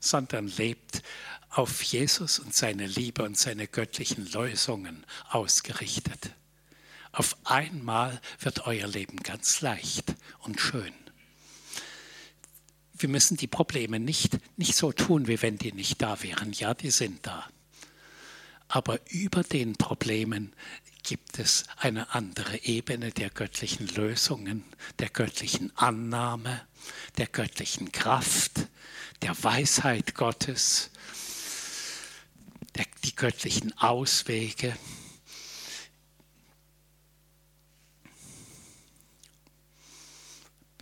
sondern 0.00 0.48
lebt 0.48 1.02
auf 1.50 1.82
Jesus 1.82 2.38
und 2.38 2.54
seine 2.54 2.86
Liebe 2.86 3.22
und 3.22 3.38
seine 3.38 3.68
göttlichen 3.68 4.26
Lösungen 4.32 5.04
ausgerichtet. 5.28 6.30
Auf 7.14 7.36
einmal 7.44 8.20
wird 8.40 8.66
euer 8.66 8.88
Leben 8.88 9.18
ganz 9.18 9.60
leicht 9.60 10.14
und 10.40 10.60
schön. 10.60 10.92
Wir 12.92 13.08
müssen 13.08 13.36
die 13.36 13.46
Probleme 13.46 14.00
nicht, 14.00 14.38
nicht 14.56 14.74
so 14.74 14.90
tun, 14.90 15.28
wie 15.28 15.40
wenn 15.40 15.56
die 15.56 15.72
nicht 15.72 16.02
da 16.02 16.20
wären. 16.24 16.52
Ja, 16.52 16.74
die 16.74 16.90
sind 16.90 17.24
da. 17.24 17.48
Aber 18.66 18.98
über 19.10 19.44
den 19.44 19.74
Problemen 19.76 20.54
gibt 21.04 21.38
es 21.38 21.64
eine 21.76 22.12
andere 22.14 22.64
Ebene 22.64 23.12
der 23.12 23.30
göttlichen 23.30 23.86
Lösungen, 23.86 24.64
der 24.98 25.08
göttlichen 25.08 25.70
Annahme, 25.76 26.66
der 27.16 27.28
göttlichen 27.28 27.92
Kraft, 27.92 28.66
der 29.22 29.40
Weisheit 29.44 30.16
Gottes, 30.16 30.90
der, 32.74 32.86
die 33.04 33.14
göttlichen 33.14 33.76
Auswege. 33.78 34.76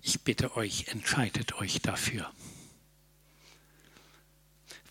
Ich 0.03 0.21
bitte 0.21 0.57
euch, 0.57 0.89
entscheidet 0.89 1.55
euch 1.55 1.81
dafür 1.81 2.31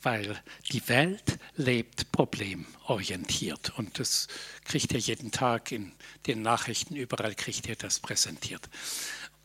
weil 0.04 0.42
die 0.72 0.88
Welt 0.88 1.38
lebt 1.56 2.12
problemorientiert 2.12 3.78
und 3.78 4.00
das 4.00 4.28
kriegt 4.66 4.92
ihr 4.94 5.00
jeden 5.00 5.32
Tag 5.32 5.72
in 5.72 5.92
den 6.28 6.42
Nachrichten, 6.42 6.96
überall 6.96 7.36
kriegt 7.36 7.68
ihr 7.68 7.76
das 7.76 8.00
präsentiert. 8.00 8.70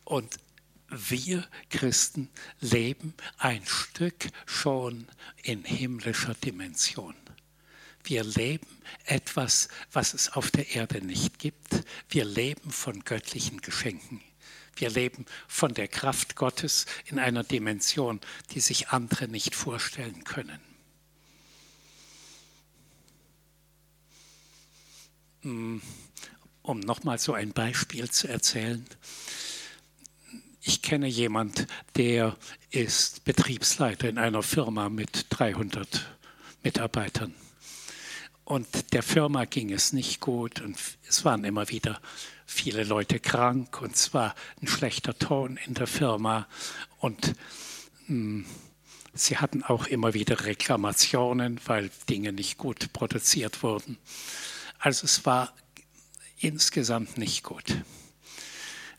Und 0.03 0.39
wir 0.89 1.47
Christen 1.69 2.29
leben 2.59 3.13
ein 3.37 3.65
Stück 3.65 4.29
schon 4.45 5.07
in 5.43 5.63
himmlischer 5.63 6.33
Dimension. 6.33 7.15
Wir 8.03 8.23
leben 8.23 8.67
etwas, 9.03 9.67
was 9.91 10.13
es 10.13 10.31
auf 10.31 10.49
der 10.49 10.75
Erde 10.75 11.05
nicht 11.05 11.39
gibt. 11.39 11.83
Wir 12.09 12.23
leben 12.23 12.71
von 12.71 13.03
göttlichen 13.03 13.59
Geschenken. 13.59 14.21
Wir 14.77 14.89
leben 14.89 15.25
von 15.47 15.73
der 15.73 15.87
Kraft 15.87 16.35
Gottes 16.35 16.85
in 17.05 17.19
einer 17.19 17.43
Dimension, 17.43 18.21
die 18.51 18.59
sich 18.59 18.89
andere 18.89 19.27
nicht 19.27 19.55
vorstellen 19.55 20.23
können. 20.23 20.59
Mm, 25.41 25.77
um 26.61 26.79
nochmal 26.79 27.17
so 27.17 27.33
ein 27.33 27.51
Beispiel 27.51 28.09
zu 28.09 28.27
erzählen. 28.27 28.85
Ich 30.61 30.81
kenne 30.81 31.07
jemand, 31.07 31.67
der 31.95 32.35
ist 32.71 33.23
Betriebsleiter 33.23 34.09
in 34.09 34.17
einer 34.17 34.43
Firma 34.43 34.89
mit 34.89 35.27
300 35.29 36.05
Mitarbeitern. 36.63 37.33
Und 38.43 38.93
der 38.93 39.03
Firma 39.03 39.45
ging 39.45 39.71
es 39.71 39.93
nicht 39.93 40.19
gut 40.19 40.61
und 40.61 40.77
es 41.07 41.23
waren 41.23 41.43
immer 41.43 41.69
wieder 41.69 42.01
viele 42.47 42.83
Leute 42.85 43.19
krank 43.19 43.81
und 43.81 43.93
es 43.93 44.13
war 44.13 44.33
ein 44.61 44.67
schlechter 44.67 45.17
Ton 45.19 45.59
in 45.65 45.73
der 45.75 45.85
Firma 45.85 46.47
und 46.97 47.35
hm, 48.07 48.45
sie 49.13 49.37
hatten 49.37 49.63
auch 49.63 49.85
immer 49.87 50.13
wieder 50.13 50.45
Reklamationen, 50.45 51.59
weil 51.65 51.91
Dinge 52.09 52.31
nicht 52.31 52.57
gut 52.57 52.93
produziert 52.93 53.61
wurden. 53.61 53.97
Also 54.79 55.05
es 55.05 55.25
war 55.25 55.53
insgesamt 56.39 57.17
nicht 57.17 57.43
gut. 57.43 57.75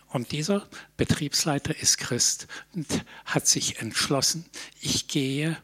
Und 0.09 0.32
dieser 0.32 0.66
Betriebsleiter 0.96 1.76
ist 1.76 1.99
Christ 1.99 2.49
und 2.74 3.05
hat 3.24 3.46
sich 3.46 3.80
entschlossen, 3.80 4.46
ich 4.80 5.09
gehe 5.09 5.57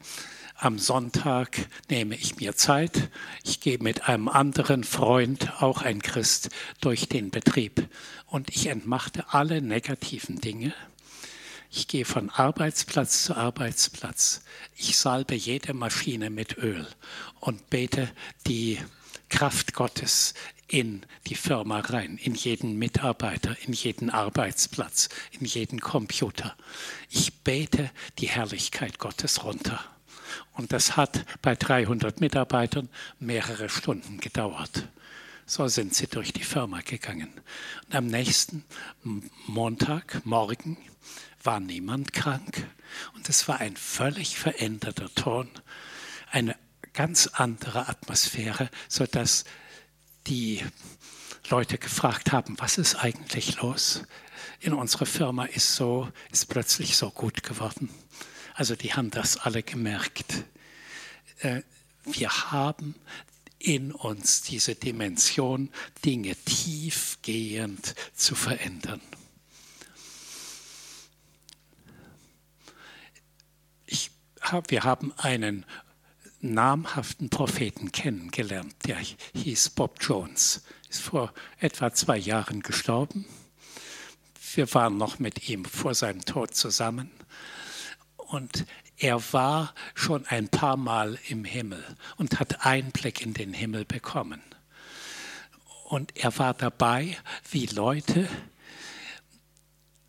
am 0.57 0.79
Sonntag 0.79 1.69
nehme 1.89 2.15
ich 2.15 2.37
mir 2.37 2.57
Zeit. 2.57 3.11
Ich 3.43 3.61
gehe 3.61 3.79
mit 3.79 4.09
einem 4.09 4.29
anderen 4.29 4.85
Freund, 4.85 5.63
auch 5.63 5.83
ein 5.83 6.01
Christ, 6.01 6.51
durch 6.81 7.09
den 7.09 7.31
Betrieb 7.31 7.89
und 8.27 8.51
ich 8.51 8.67
entmachte 8.67 9.33
alle 9.33 9.61
negativen 9.61 10.41
Dinge. 10.41 10.73
Ich 11.71 11.89
gehe 11.89 12.05
von 12.05 12.31
Arbeitsplatz 12.31 13.25
zu 13.25 13.37
Arbeitsplatz. 13.37 14.43
Ich 14.77 14.97
salbe 14.97 15.35
jede 15.35 15.75
Maschine 15.75 16.31
mit 16.31 16.57
Öl 16.57 16.87
und 17.41 17.69
bete 17.69 18.09
die 18.47 18.79
Kraft 19.29 19.75
Gottes 19.75 20.35
in 20.69 21.05
die 21.27 21.35
Firma 21.35 21.81
rein, 21.81 22.19
in 22.23 22.35
jeden 22.35 22.79
Mitarbeiter, 22.79 23.57
in 23.67 23.73
jeden 23.73 24.09
Arbeitsplatz, 24.11 25.09
in 25.33 25.47
jeden 25.47 25.81
Computer. 25.81 26.57
Ich 27.11 27.43
bete 27.43 27.91
die 28.19 28.29
Herrlichkeit 28.29 28.99
Gottes 28.99 29.45
runter. 29.45 29.94
Und 30.55 30.73
das 30.73 30.97
hat 30.97 31.25
bei 31.43 31.55
300 31.55 32.21
Mitarbeitern 32.21 32.89
mehrere 33.19 33.69
Stunden 33.69 34.19
gedauert. 34.19 34.89
So 35.47 35.69
sind 35.69 35.95
sie 35.95 36.07
durch 36.07 36.33
die 36.33 36.45
Firma 36.45 36.81
gegangen. 36.81 37.31
Und 37.87 37.95
am 37.95 38.07
nächsten 38.07 38.65
Montag, 39.47 40.25
morgen, 40.25 40.79
war 41.43 41.61
niemand 41.61 42.13
krank. 42.13 42.67
Und 43.15 43.29
es 43.29 43.47
war 43.49 43.61
ein 43.61 43.77
völlig 43.77 44.39
veränderter 44.39 45.13
Ton, 45.15 45.51
eine 46.31 46.57
ganz 46.95 47.27
andere 47.27 47.89
Atmosphäre, 47.89 48.71
sodass 48.89 49.45
die 50.27 50.65
Leute 51.51 51.77
gefragt 51.77 52.33
haben, 52.33 52.59
was 52.59 52.79
ist 52.79 52.95
eigentlich 52.95 53.61
los? 53.61 54.05
In 54.61 54.73
unserer 54.73 55.05
Firma 55.07 55.45
ist 55.45 55.75
so, 55.75 56.09
ist 56.33 56.47
plötzlich 56.49 56.97
so 56.97 57.11
gut 57.11 57.43
geworden. 57.43 57.91
Also 58.55 58.77
die 58.77 58.95
haben 58.95 59.11
das 59.11 59.37
alle 59.37 59.63
gemerkt. 59.63 60.45
Äh, 61.41 61.63
wir 62.05 62.31
haben 62.53 62.95
in 63.59 63.93
uns 63.93 64.43
diese 64.43 64.75
Dimension, 64.75 65.71
Dinge 66.05 66.37
tiefgehend 66.37 67.95
zu 68.15 68.35
verändern. 68.35 69.01
Ich 73.87 74.11
wir 74.69 74.85
haben 74.85 75.13
einen 75.17 75.65
namhaften 76.41 77.31
Propheten 77.31 77.91
kennengelernt, 77.91 78.75
der 78.85 78.99
hieß 79.35 79.71
Bob 79.71 79.97
Jones, 80.01 80.63
ist 80.91 81.01
vor 81.01 81.33
etwa 81.59 81.93
zwei 81.95 82.19
Jahren 82.19 82.61
gestorben. 82.61 83.25
Wir 84.55 84.73
waren 84.75 84.99
noch 84.99 85.19
mit 85.19 85.49
ihm 85.49 85.65
vor 85.65 85.95
seinem 85.95 86.25
Tod 86.25 86.55
zusammen. 86.55 87.11
Und 88.35 88.67
er 88.97 89.23
war 89.33 89.73
schon 89.95 90.27
ein 90.27 90.49
paar 90.49 90.77
Mal 90.77 91.21
im 91.29 91.45
Himmel 91.45 91.85
und 92.17 92.41
hat 92.41 92.67
Einblick 92.67 93.23
in 93.23 93.33
den 93.33 93.55
Himmel 93.55 93.85
bekommen. 93.85 94.43
Und 95.85 96.17
er 96.17 96.37
war 96.37 96.53
dabei, 96.53 97.17
wie 97.49 97.67
Leute 97.67 98.29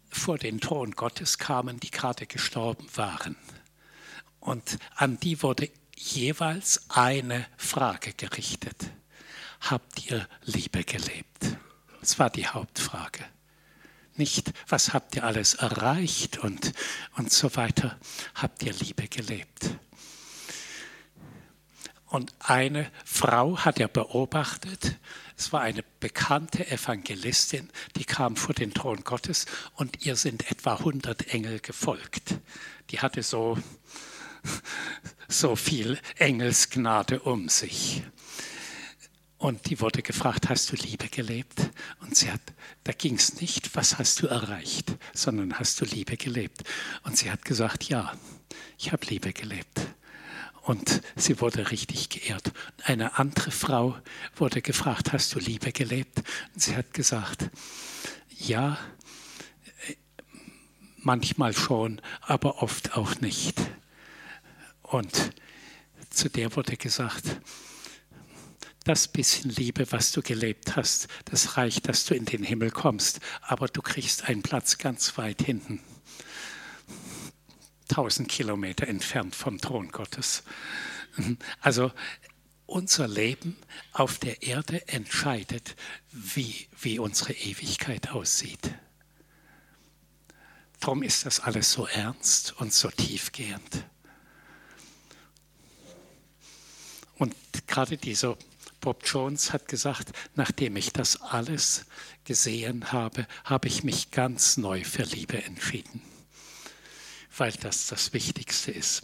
vor 0.10 0.40
den 0.40 0.60
Thron 0.60 0.94
Gottes 0.94 1.38
kamen, 1.38 1.80
die 1.80 1.92
gerade 1.92 2.26
gestorben 2.26 2.88
waren. 2.96 3.36
Und 4.40 4.80
an 4.96 5.20
die 5.20 5.44
wurde 5.44 5.70
jeweils 5.96 6.90
eine 6.90 7.46
Frage 7.58 8.14
gerichtet. 8.14 8.90
habt 9.62 10.10
ihr 10.10 10.28
Liebe 10.46 10.84
gelebt? 10.84 11.58
Das 12.00 12.18
war 12.18 12.32
die 12.32 12.48
Hauptfrage. 12.48 13.35
Nicht, 14.16 14.54
was 14.68 14.94
habt 14.94 15.16
ihr 15.16 15.26
alles 15.26 15.56
erreicht 15.56 16.38
und, 16.38 16.72
und 17.18 17.32
so 17.32 17.56
weiter. 17.56 18.00
Habt 18.36 18.64
ihr 18.64 18.74
Liebe 18.74 19.08
gelebt? 19.08 19.72
Und 22.06 22.34
eine 22.40 22.90
Frau 23.04 23.58
hat 23.58 23.78
er 23.80 23.90
beobachtet, 23.90 24.96
es 25.38 25.52
war 25.52 25.62
eine 25.62 25.84
bekannte 26.00 26.66
Evangelistin, 26.66 27.70
die 27.98 28.06
kam 28.06 28.38
vor 28.38 28.56
den 28.56 28.74
Thron 28.74 29.04
Gottes 29.04 29.48
und 29.74 30.06
ihr 30.06 30.16
sind 30.16 30.50
etwa 30.50 30.76
100 30.76 31.34
Engel 31.34 31.60
gefolgt. 31.60 32.36
Die 32.92 33.02
hatte 33.02 33.22
so, 33.22 33.58
so 35.28 35.58
viel 35.58 36.00
Engelsgnade 36.18 37.20
um 37.20 37.50
sich. 37.50 38.04
Und 39.38 39.70
die 39.70 39.82
wurde 39.82 40.02
gefragt, 40.02 40.50
hast 40.50 40.72
du 40.72 40.76
Liebe 40.76 41.10
gelebt? 41.10 41.70
Und 42.00 42.16
sie 42.16 42.32
hat, 42.32 42.42
da 42.84 42.94
ging 42.94 43.16
es 43.16 43.42
nicht, 43.42 43.76
was 43.76 43.98
hast 43.98 44.22
du 44.22 44.28
erreicht, 44.28 44.94
sondern 45.14 45.60
hast 45.60 45.82
du 45.82 45.86
Liebe 45.86 46.16
gelebt? 46.18 46.64
Und 47.04 47.18
sie 47.18 47.30
hat 47.30 47.44
gesagt, 47.44 47.84
ja, 47.86 48.14
ich 48.78 48.92
habe 48.92 49.06
Liebe 49.08 49.34
gelebt 49.34 49.82
und 50.66 51.02
sie 51.16 51.40
wurde 51.42 51.70
richtig 51.70 52.10
geehrt. 52.10 52.52
Eine 52.84 53.20
andere 53.20 53.52
Frau 53.52 53.98
wurde 54.36 54.62
gefragt, 54.62 55.14
hast 55.14 55.36
du 55.36 55.40
Liebe 55.40 55.72
gelebt? 55.72 56.24
Und 56.54 56.62
sie 56.62 56.76
hat 56.76 56.94
gesagt, 56.94 57.50
ja, 58.38 58.78
manchmal 60.98 61.54
schon, 61.54 62.02
aber 62.22 62.64
oft 62.64 62.98
auch 62.98 63.22
nicht. 63.22 63.62
Und 64.82 65.34
zu 66.10 66.30
der 66.30 66.56
wurde 66.56 66.78
gesagt, 66.78 67.40
das 68.86 69.08
bisschen 69.08 69.52
Liebe, 69.52 69.92
was 69.92 70.14
du 70.14 70.22
gelebt 70.22 70.76
hast, 70.76 71.08
das 71.26 71.58
reicht, 71.58 71.90
dass 71.90 72.06
du 72.06 72.16
in 72.16 72.26
den 72.26 72.44
Himmel 72.44 72.72
kommst, 72.72 73.20
aber 73.42 73.68
du 73.68 73.82
kriegst 73.82 74.30
einen 74.30 74.42
Platz 74.42 74.78
ganz 74.78 75.18
weit 75.18 75.42
hinten 75.42 75.82
tausend 77.88 78.30
Kilometer 78.30 78.88
entfernt 78.88 79.36
vom 79.36 79.60
Thron 79.60 79.90
Gottes. 79.90 80.44
Also 81.62 81.92
unser 82.66 83.08
Leben 83.08 83.58
auf 83.94 84.18
der 84.18 84.42
Erde 84.42 84.88
entscheidet, 84.88 85.76
wie, 86.12 86.68
wie 86.80 87.00
unsere 87.00 87.34
Ewigkeit 87.34 88.10
aussieht. 88.10 88.74
Darum 90.80 91.04
ist 91.04 91.26
das 91.26 91.40
alles 91.40 91.72
so 91.72 91.88
ernst 91.88 92.54
und 92.60 92.74
so 92.74 92.90
tiefgehend. 92.90 93.86
Und 97.18 97.36
gerade 97.68 97.98
dieser 97.98 98.38
Bob 98.86 99.02
Jones 99.06 99.52
hat 99.52 99.68
gesagt, 99.68 100.14
nachdem 100.36 100.78
ich 100.78 100.94
das 100.94 101.22
alles 101.22 101.86
gesehen 102.24 102.94
habe, 102.94 103.28
habe 103.44 103.68
ich 103.68 103.84
mich 103.84 104.12
ganz 104.12 104.56
neu 104.56 104.84
für 104.86 105.04
Liebe 105.04 105.44
entschieden 105.44 106.02
weil 107.38 107.52
das 107.52 107.88
das 107.88 108.14
Wichtigste 108.14 108.72
ist. 108.72 109.04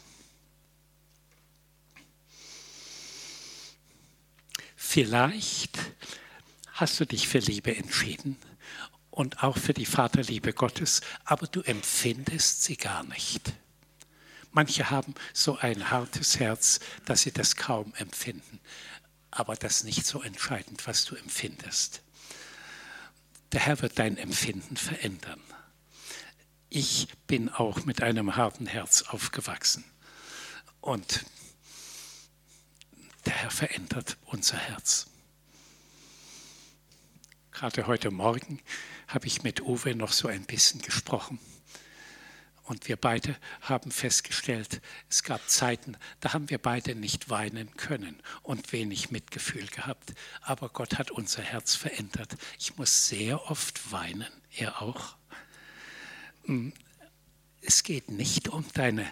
Vielleicht 4.75 5.77
hast 6.73 6.99
du 6.99 7.05
dich 7.05 7.27
für 7.27 7.39
Liebe 7.39 7.75
entschieden 7.75 8.37
und 9.09 9.43
auch 9.43 9.57
für 9.57 9.73
die 9.73 9.85
Vaterliebe 9.85 10.53
Gottes, 10.53 11.01
aber 11.23 11.47
du 11.47 11.61
empfindest 11.61 12.63
sie 12.63 12.77
gar 12.77 13.03
nicht. 13.03 13.53
Manche 14.51 14.89
haben 14.89 15.13
so 15.33 15.57
ein 15.57 15.91
hartes 15.91 16.39
Herz, 16.39 16.81
dass 17.05 17.21
sie 17.21 17.31
das 17.31 17.55
kaum 17.55 17.93
empfinden, 17.95 18.59
aber 19.31 19.55
das 19.55 19.77
ist 19.77 19.83
nicht 19.85 20.05
so 20.05 20.21
entscheidend, 20.21 20.85
was 20.85 21.05
du 21.05 21.15
empfindest. 21.15 22.01
Der 23.53 23.61
Herr 23.61 23.81
wird 23.81 23.97
dein 23.97 24.17
Empfinden 24.17 24.77
verändern 24.77 25.41
ich 26.73 27.09
bin 27.27 27.49
auch 27.49 27.83
mit 27.83 28.01
einem 28.01 28.37
harten 28.37 28.65
Herz 28.65 29.01
aufgewachsen. 29.01 29.83
Und 30.79 31.25
der 33.25 33.33
Herr 33.33 33.51
verändert 33.51 34.17
unser 34.25 34.57
Herz. 34.57 35.07
Gerade 37.51 37.87
heute 37.87 38.09
Morgen 38.09 38.61
habe 39.07 39.27
ich 39.27 39.43
mit 39.43 39.61
Uwe 39.61 39.95
noch 39.95 40.13
so 40.13 40.29
ein 40.29 40.45
bisschen 40.45 40.81
gesprochen. 40.81 41.39
Und 42.71 42.87
wir 42.87 42.95
beide 42.95 43.35
haben 43.59 43.91
festgestellt, 43.91 44.79
es 45.09 45.23
gab 45.23 45.49
Zeiten, 45.49 45.97
da 46.21 46.31
haben 46.31 46.49
wir 46.49 46.57
beide 46.57 46.95
nicht 46.95 47.29
weinen 47.29 47.75
können 47.75 48.17
und 48.43 48.71
wenig 48.71 49.11
Mitgefühl 49.11 49.67
gehabt. 49.67 50.13
Aber 50.39 50.69
Gott 50.69 50.97
hat 50.97 51.11
unser 51.11 51.41
Herz 51.41 51.75
verändert. 51.75 52.37
Ich 52.57 52.77
muss 52.77 53.09
sehr 53.09 53.51
oft 53.51 53.91
weinen, 53.91 54.31
er 54.55 54.81
auch. 54.81 55.17
Hm, 56.45 56.71
es 57.59 57.83
geht 57.83 58.09
nicht 58.09 58.47
um 58.47 58.63
deine, 58.73 59.05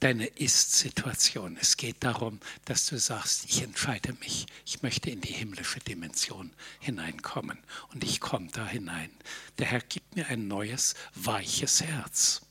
deine 0.00 0.26
Ist-Situation. 0.26 1.56
Es 1.58 1.78
geht 1.78 2.04
darum, 2.04 2.40
dass 2.66 2.84
du 2.84 2.98
sagst, 2.98 3.46
ich 3.46 3.62
entscheide 3.62 4.12
mich, 4.20 4.44
ich 4.66 4.82
möchte 4.82 5.08
in 5.08 5.22
die 5.22 5.32
himmlische 5.32 5.80
Dimension 5.80 6.52
hineinkommen 6.78 7.56
und 7.94 8.04
ich 8.04 8.20
komme 8.20 8.48
da 8.52 8.66
hinein. 8.66 9.10
Der 9.56 9.68
Herr 9.68 9.80
gibt 9.80 10.14
mir 10.14 10.26
ein 10.26 10.46
neues, 10.46 10.94
weiches 11.14 11.82
Herz. 11.82 12.42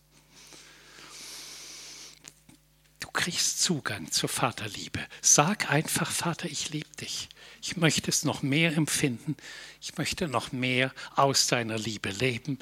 Du 3.02 3.10
kriegst 3.10 3.62
Zugang 3.62 4.12
zur 4.12 4.30
Vaterliebe. 4.30 5.06
Sag 5.22 5.70
einfach, 5.70 6.10
Vater, 6.10 6.46
ich 6.46 6.70
liebe 6.70 6.96
dich. 6.96 7.28
Ich 7.62 7.76
möchte 7.76 8.10
es 8.10 8.24
noch 8.24 8.44
mehr 8.44 8.74
empfinden. 8.78 9.36
Ich 9.82 9.98
möchte 9.98 10.30
noch 10.30 10.54
mehr 10.54 10.94
aus 11.16 11.48
deiner 11.48 11.78
Liebe 11.78 12.10
leben. 12.10 12.60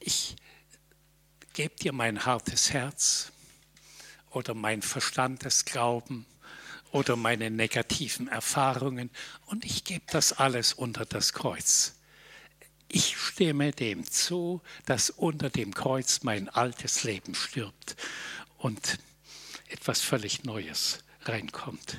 Ich 0.00 0.36
gebe 1.54 1.74
dir 1.76 1.92
mein 1.92 2.26
hartes 2.26 2.72
Herz 2.72 3.32
oder 4.30 4.54
mein 4.54 4.82
Verstand 4.82 5.46
Glauben 5.64 6.26
oder 6.90 7.16
meine 7.16 7.50
negativen 7.50 8.28
Erfahrungen 8.28 9.10
und 9.46 9.64
ich 9.64 9.84
gebe 9.84 10.04
das 10.10 10.32
alles 10.32 10.72
unter 10.72 11.06
das 11.06 11.32
Kreuz. 11.32 11.94
Ich 12.88 13.16
stimme 13.16 13.70
dem 13.70 14.08
zu, 14.10 14.60
dass 14.84 15.10
unter 15.10 15.48
dem 15.48 15.74
Kreuz 15.74 16.22
mein 16.22 16.48
altes 16.48 17.04
Leben 17.04 17.34
stirbt 17.34 17.96
und 18.58 18.98
etwas 19.74 20.00
völlig 20.00 20.44
Neues 20.44 21.00
reinkommt. 21.22 21.98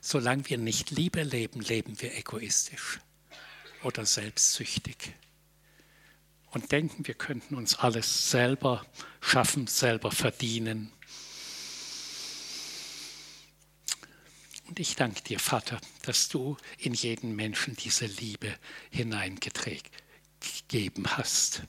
Solange 0.00 0.48
wir 0.48 0.56
nicht 0.56 0.92
Liebe 0.92 1.24
leben, 1.24 1.60
leben 1.60 2.00
wir 2.00 2.16
egoistisch 2.16 3.00
oder 3.82 4.06
selbstsüchtig 4.06 5.14
und 6.52 6.70
denken, 6.70 7.06
wir 7.06 7.14
könnten 7.14 7.56
uns 7.56 7.76
alles 7.76 8.30
selber 8.30 8.86
schaffen, 9.20 9.66
selber 9.66 10.12
verdienen. 10.12 10.92
Und 14.68 14.78
ich 14.78 14.94
danke 14.94 15.20
dir, 15.22 15.40
Vater, 15.40 15.80
dass 16.02 16.28
du 16.28 16.56
in 16.78 16.94
jeden 16.94 17.34
Menschen 17.34 17.74
diese 17.74 18.06
Liebe 18.06 18.54
hineingegeben 18.90 19.82
hast. 21.16 21.62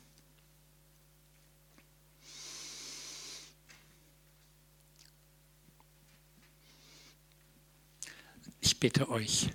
Ich 8.61 8.79
bitte 8.79 9.09
euch, 9.09 9.49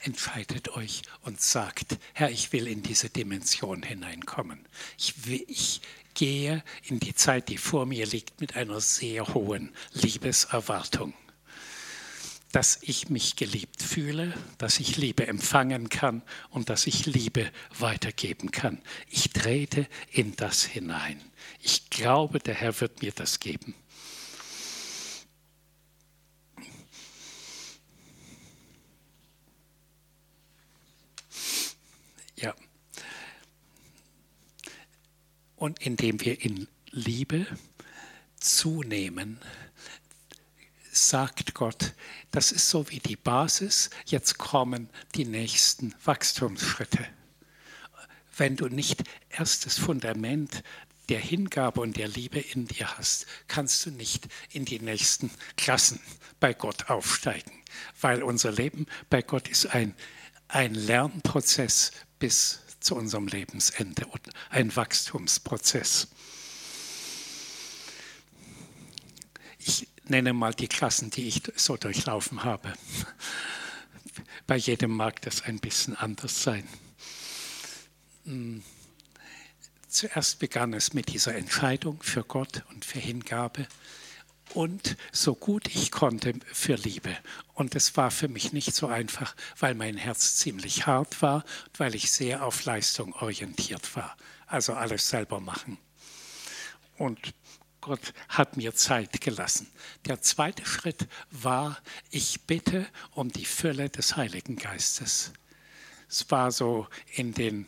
entscheidet 0.00 0.70
euch 0.70 1.02
und 1.22 1.40
sagt, 1.40 1.98
Herr, 2.14 2.30
ich 2.30 2.52
will 2.52 2.66
in 2.66 2.82
diese 2.82 3.10
Dimension 3.10 3.82
hineinkommen. 3.82 4.66
Ich, 4.98 5.26
will, 5.26 5.44
ich 5.48 5.80
gehe 6.14 6.62
in 6.84 7.00
die 7.00 7.14
Zeit, 7.14 7.48
die 7.48 7.58
vor 7.58 7.86
mir 7.86 8.06
liegt, 8.06 8.40
mit 8.40 8.56
einer 8.56 8.80
sehr 8.80 9.34
hohen 9.34 9.74
Liebeserwartung. 9.92 11.14
Dass 12.52 12.78
ich 12.82 13.08
mich 13.08 13.36
geliebt 13.36 13.82
fühle, 13.82 14.34
dass 14.58 14.78
ich 14.78 14.98
Liebe 14.98 15.26
empfangen 15.26 15.88
kann 15.88 16.22
und 16.50 16.68
dass 16.68 16.86
ich 16.86 17.06
Liebe 17.06 17.50
weitergeben 17.78 18.50
kann. 18.50 18.82
Ich 19.08 19.30
trete 19.30 19.86
in 20.10 20.36
das 20.36 20.62
hinein. 20.62 21.20
Ich 21.60 21.88
glaube, 21.88 22.40
der 22.40 22.54
Herr 22.54 22.78
wird 22.80 23.00
mir 23.00 23.12
das 23.12 23.40
geben. 23.40 23.74
Und 35.62 35.80
indem 35.80 36.20
wir 36.20 36.44
in 36.44 36.66
Liebe 36.90 37.46
zunehmen, 38.36 39.38
sagt 40.90 41.54
Gott, 41.54 41.92
das 42.32 42.50
ist 42.50 42.68
so 42.68 42.90
wie 42.90 42.98
die 42.98 43.14
Basis, 43.14 43.88
jetzt 44.04 44.38
kommen 44.38 44.90
die 45.14 45.24
nächsten 45.24 45.94
Wachstumsschritte. 46.04 47.06
Wenn 48.36 48.56
du 48.56 48.66
nicht 48.66 49.04
erst 49.30 49.64
das 49.64 49.78
Fundament 49.78 50.64
der 51.08 51.20
Hingabe 51.20 51.80
und 51.80 51.96
der 51.96 52.08
Liebe 52.08 52.40
in 52.40 52.66
dir 52.66 52.98
hast, 52.98 53.26
kannst 53.46 53.86
du 53.86 53.92
nicht 53.92 54.26
in 54.50 54.64
die 54.64 54.80
nächsten 54.80 55.30
Klassen 55.56 56.00
bei 56.40 56.54
Gott 56.54 56.90
aufsteigen, 56.90 57.52
weil 58.00 58.24
unser 58.24 58.50
Leben 58.50 58.86
bei 59.10 59.22
Gott 59.22 59.46
ist 59.46 59.66
ein, 59.66 59.94
ein 60.48 60.74
Lernprozess 60.74 61.92
bis 62.18 62.62
zu 62.82 62.96
unserem 62.96 63.26
Lebensende 63.26 64.06
und 64.06 64.20
ein 64.50 64.74
Wachstumsprozess. 64.74 66.08
Ich 69.58 69.88
nenne 70.04 70.32
mal 70.32 70.54
die 70.54 70.68
Klassen, 70.68 71.10
die 71.10 71.28
ich 71.28 71.42
so 71.56 71.76
durchlaufen 71.76 72.44
habe. 72.44 72.72
Bei 74.46 74.56
jedem 74.56 74.96
mag 74.96 75.22
das 75.22 75.42
ein 75.42 75.60
bisschen 75.60 75.96
anders 75.96 76.42
sein. 76.42 76.66
Hm. 78.24 78.62
Zuerst 79.88 80.38
begann 80.38 80.72
es 80.72 80.94
mit 80.94 81.12
dieser 81.12 81.34
Entscheidung 81.34 82.02
für 82.02 82.24
Gott 82.24 82.64
und 82.70 82.84
für 82.84 82.98
Hingabe 82.98 83.68
und 84.54 84.96
so 85.12 85.34
gut 85.34 85.68
ich 85.68 85.90
konnte 85.90 86.34
für 86.52 86.74
Liebe. 86.74 87.16
Und 87.54 87.74
es 87.74 87.96
war 87.96 88.10
für 88.10 88.28
mich 88.28 88.52
nicht 88.52 88.74
so 88.74 88.86
einfach, 88.86 89.34
weil 89.58 89.74
mein 89.74 89.96
Herz 89.96 90.36
ziemlich 90.36 90.86
hart 90.86 91.22
war 91.22 91.44
und 91.66 91.80
weil 91.80 91.94
ich 91.94 92.10
sehr 92.10 92.44
auf 92.44 92.64
Leistung 92.64 93.14
orientiert 93.14 93.96
war. 93.96 94.16
Also 94.46 94.74
alles 94.74 95.08
selber 95.08 95.40
machen. 95.40 95.78
Und 96.96 97.34
Gott 97.80 98.14
hat 98.28 98.56
mir 98.56 98.74
Zeit 98.74 99.20
gelassen. 99.20 99.66
Der 100.06 100.22
zweite 100.22 100.64
Schritt 100.64 101.08
war, 101.30 101.78
ich 102.10 102.42
bitte 102.42 102.86
um 103.10 103.30
die 103.30 103.44
Fülle 103.44 103.90
des 103.90 104.16
Heiligen 104.16 104.56
Geistes. 104.56 105.32
Es 106.08 106.30
war 106.30 106.52
so 106.52 106.86
in 107.14 107.34
den 107.34 107.66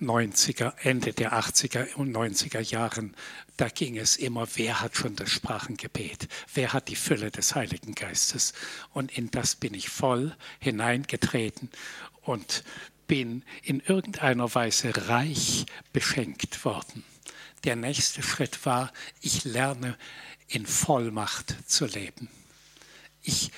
90er, 0.00 0.74
Ende 0.82 1.12
der 1.12 1.32
80er 1.32 1.94
und 1.94 2.14
90er 2.14 2.60
Jahren, 2.60 3.14
da 3.56 3.68
ging 3.68 3.98
es 3.98 4.16
immer, 4.16 4.46
wer 4.54 4.80
hat 4.80 4.96
schon 4.96 5.16
das 5.16 5.30
Sprachengebet? 5.30 6.28
Wer 6.54 6.72
hat 6.72 6.88
die 6.88 6.96
Fülle 6.96 7.30
des 7.30 7.54
Heiligen 7.54 7.94
Geistes? 7.94 8.52
Und 8.92 9.16
in 9.16 9.30
das 9.30 9.56
bin 9.56 9.74
ich 9.74 9.88
voll 9.88 10.36
hineingetreten 10.60 11.70
und 12.22 12.64
bin 13.06 13.42
in 13.62 13.80
irgendeiner 13.80 14.54
Weise 14.54 15.08
reich 15.08 15.66
beschenkt 15.92 16.64
worden. 16.64 17.04
Der 17.64 17.74
nächste 17.74 18.22
Schritt 18.22 18.64
war, 18.66 18.92
ich 19.20 19.44
lerne 19.44 19.96
in 20.46 20.66
Vollmacht 20.66 21.56
zu 21.66 21.86
leben. 21.86 22.28
Ich 23.22 23.50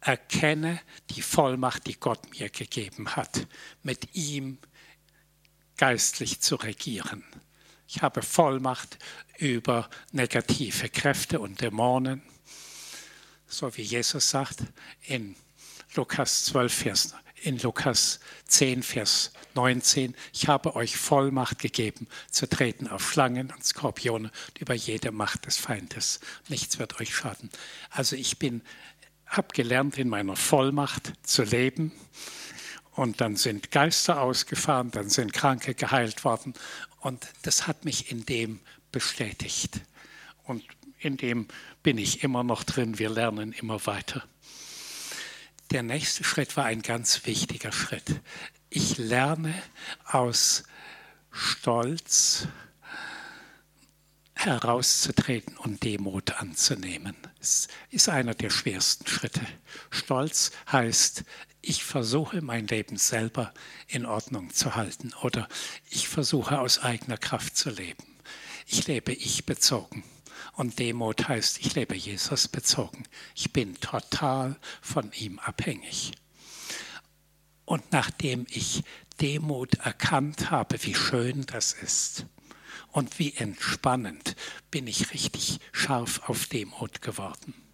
erkenne 0.00 0.80
die 1.10 1.22
Vollmacht, 1.22 1.86
die 1.86 1.98
Gott 1.98 2.20
mir 2.38 2.48
gegeben 2.48 3.16
hat, 3.16 3.46
mit 3.82 4.14
ihm 4.14 4.58
geistlich 5.76 6.40
zu 6.40 6.56
regieren. 6.56 7.24
Ich 7.88 8.02
habe 8.02 8.22
Vollmacht 8.22 8.98
über 9.38 9.88
negative 10.12 10.88
Kräfte 10.88 11.40
und 11.40 11.60
Dämonen, 11.60 12.22
so 13.46 13.76
wie 13.76 13.82
Jesus 13.82 14.30
sagt 14.30 14.58
in 15.02 15.36
Lukas 15.94 16.46
12, 16.46 16.74
Vers, 16.74 17.14
in 17.42 17.58
Lukas 17.58 18.18
10, 18.48 18.82
Vers 18.82 19.32
19, 19.54 20.16
ich 20.32 20.48
habe 20.48 20.74
euch 20.74 20.96
Vollmacht 20.96 21.58
gegeben, 21.58 22.08
zu 22.30 22.48
treten 22.48 22.88
auf 22.88 23.10
Schlangen 23.10 23.52
und 23.52 23.64
Skorpione 23.64 24.30
und 24.48 24.58
über 24.58 24.74
jede 24.74 25.12
Macht 25.12 25.46
des 25.46 25.56
Feindes. 25.56 26.20
Nichts 26.48 26.78
wird 26.78 27.00
euch 27.00 27.14
schaden. 27.14 27.50
Also 27.90 28.16
ich 28.16 28.36
habe 29.26 29.48
gelernt, 29.54 29.96
in 29.96 30.08
meiner 30.08 30.36
Vollmacht 30.36 31.12
zu 31.22 31.44
leben 31.44 31.92
und 32.96 33.20
dann 33.20 33.36
sind 33.36 33.70
Geister 33.70 34.20
ausgefahren, 34.20 34.90
dann 34.90 35.10
sind 35.10 35.32
Kranke 35.32 35.74
geheilt 35.74 36.24
worden. 36.24 36.54
Und 37.00 37.26
das 37.42 37.66
hat 37.66 37.84
mich 37.84 38.10
in 38.10 38.24
dem 38.24 38.60
bestätigt. 38.90 39.80
Und 40.44 40.64
in 40.98 41.18
dem 41.18 41.46
bin 41.82 41.98
ich 41.98 42.24
immer 42.24 42.42
noch 42.42 42.64
drin. 42.64 42.98
Wir 42.98 43.10
lernen 43.10 43.52
immer 43.52 43.84
weiter. 43.86 44.24
Der 45.70 45.82
nächste 45.82 46.24
Schritt 46.24 46.56
war 46.56 46.64
ein 46.64 46.80
ganz 46.80 47.26
wichtiger 47.26 47.70
Schritt. 47.70 48.20
Ich 48.70 48.96
lerne 48.96 49.54
aus 50.04 50.64
Stolz 51.30 52.48
herauszutreten 54.32 55.56
und 55.56 55.82
Demut 55.82 56.32
anzunehmen. 56.40 57.16
Das 57.38 57.68
ist 57.90 58.08
einer 58.08 58.34
der 58.34 58.50
schwersten 58.50 59.06
Schritte. 59.06 59.40
Stolz 59.90 60.52
heißt, 60.70 61.24
ich 61.68 61.82
versuche 61.84 62.42
mein 62.42 62.68
Leben 62.68 62.96
selber 62.96 63.52
in 63.88 64.06
Ordnung 64.06 64.52
zu 64.52 64.76
halten 64.76 65.12
oder 65.22 65.48
ich 65.90 66.08
versuche 66.08 66.60
aus 66.60 66.78
eigener 66.78 67.18
Kraft 67.18 67.56
zu 67.56 67.70
leben. 67.70 68.04
Ich 68.66 68.86
lebe 68.86 69.12
ich 69.12 69.46
bezogen. 69.46 70.04
Und 70.52 70.78
Demut 70.78 71.28
heißt, 71.28 71.58
ich 71.58 71.74
lebe 71.74 71.96
Jesus 71.96 72.46
bezogen. 72.48 73.04
Ich 73.34 73.52
bin 73.52 73.78
total 73.80 74.56
von 74.80 75.10
ihm 75.12 75.38
abhängig. 75.40 76.12
Und 77.64 77.90
nachdem 77.92 78.46
ich 78.48 78.84
Demut 79.20 79.74
erkannt 79.74 80.50
habe, 80.52 80.82
wie 80.84 80.94
schön 80.94 81.46
das 81.46 81.72
ist 81.72 82.26
und 82.92 83.18
wie 83.18 83.34
entspannend, 83.34 84.36
bin 84.70 84.86
ich 84.86 85.12
richtig 85.12 85.58
scharf 85.72 86.28
auf 86.28 86.46
Demut 86.46 87.02
geworden. 87.02 87.65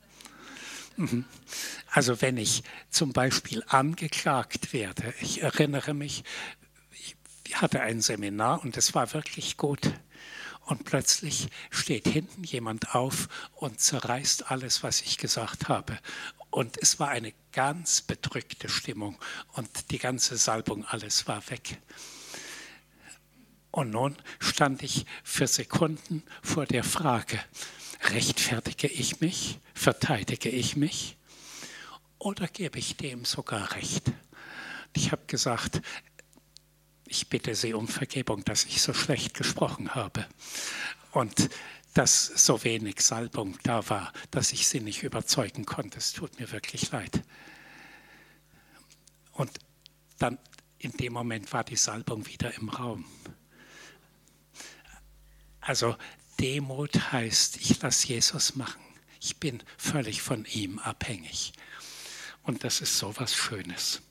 Mhm. 0.97 1.25
Also 1.91 2.21
wenn 2.21 2.37
ich 2.37 2.63
zum 2.91 3.13
Beispiel 3.13 3.63
angeklagt 3.67 4.73
werde, 4.73 5.15
ich 5.21 5.43
erinnere 5.43 5.95
mich, 5.95 6.25
ich 6.91 7.61
hatte 7.61 7.81
ein 7.81 8.01
Seminar 8.01 8.63
und 8.63 8.77
es 8.77 8.95
war 8.95 9.13
wirklich 9.13 9.57
gut. 9.57 9.93
Und 10.65 10.85
plötzlich 10.85 11.49
steht 11.71 12.07
hinten 12.07 12.45
jemand 12.45 12.95
auf 12.95 13.29
und 13.55 13.81
zerreißt 13.81 14.51
alles, 14.51 14.83
was 14.83 15.03
ich 15.03 15.19
gesagt 15.19 15.69
habe. 15.69 15.99
Und 16.51 16.81
es 16.81 17.01
war 17.01 17.09
eine 17.09 17.33
ganz 17.53 18.01
bedrückte 18.01 18.69
Stimmung 18.69 19.19
und 19.53 19.91
die 19.91 19.99
ganze 19.99 20.37
Salbung, 20.37 20.85
alles 20.85 21.27
war 21.27 21.43
weg. 21.51 21.79
Und 23.71 23.91
nun 23.91 24.17
stand 24.39 24.83
ich 24.83 25.07
für 25.25 25.47
Sekunden 25.47 26.23
vor 26.43 26.67
der 26.67 26.85
Frage, 26.85 27.41
Rechtfertige 28.03 28.89
ich 28.89 29.21
mich? 29.21 29.59
Verteidige 29.75 30.49
ich 30.49 30.77
mich? 30.77 31.17
Oder 32.19 32.47
gebe 32.49 32.79
ich 32.79 32.97
dem 32.97 33.25
sogar 33.25 33.73
Recht? 33.73 34.13
Ich 34.95 35.13
habe 35.13 35.23
gesagt, 35.27 35.81
ich 37.07 37.29
bitte 37.29 37.55
Sie 37.55 37.75
um 37.75 37.89
Vergebung, 37.89 38.45
dass 38.45 38.65
ich 38.65 38.83
so 38.83 38.95
schlecht 38.95 39.35
gesprochen 39.35 39.95
habe 39.95 40.27
und 41.13 41.51
dass 41.95 42.27
so 42.27 42.65
wenig 42.65 43.01
Salbung 43.01 43.59
da 43.65 43.89
war, 43.89 44.13
dass 44.31 44.53
ich 44.53 44.67
Sie 44.67 44.81
nicht 44.81 45.03
überzeugen 45.03 45.67
konnte. 45.67 45.99
Es 45.99 46.13
tut 46.13 46.39
mir 46.41 46.51
wirklich 46.53 46.91
leid. 46.91 47.23
Und 49.33 49.51
dann 50.19 50.39
in 50.79 50.93
dem 50.93 51.13
Moment 51.13 51.53
war 51.53 51.65
die 51.65 51.77
Salbung 51.77 52.27
wieder 52.27 52.55
im 52.55 52.69
Raum. 52.69 53.05
Also 55.61 55.97
Demut 56.43 57.13
heißt, 57.13 57.59
ich 57.59 57.81
lasse 57.81 58.09
Jesus 58.09 58.57
machen. 58.57 58.83
Ich 59.21 59.37
bin 59.37 59.63
völlig 59.79 60.23
von 60.23 60.45
ihm 60.47 60.81
abhängig. 60.81 61.53
Und 62.43 62.65
das 62.65 62.81
ist 62.81 62.99
so 62.99 63.15
was 63.17 63.37
Schönes. 63.37 64.03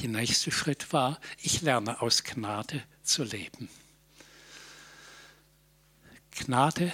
Der 0.00 0.08
nächste 0.08 0.50
Schritt 0.50 0.94
war, 0.94 1.20
ich 1.42 1.60
lerne 1.60 2.00
aus 2.00 2.24
Gnade 2.24 2.82
zu 3.02 3.22
leben. 3.22 3.68
Gnade, 6.30 6.90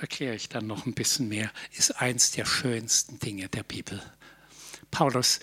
erkläre 0.00 0.34
ich 0.34 0.48
dann 0.48 0.66
noch 0.66 0.86
ein 0.86 0.94
bisschen 0.94 1.28
mehr, 1.28 1.52
ist 1.72 2.00
eins 2.00 2.32
der 2.32 2.46
schönsten 2.46 3.20
Dinge 3.20 3.48
der 3.48 3.62
Bibel. 3.62 4.02
Paulus 4.90 5.38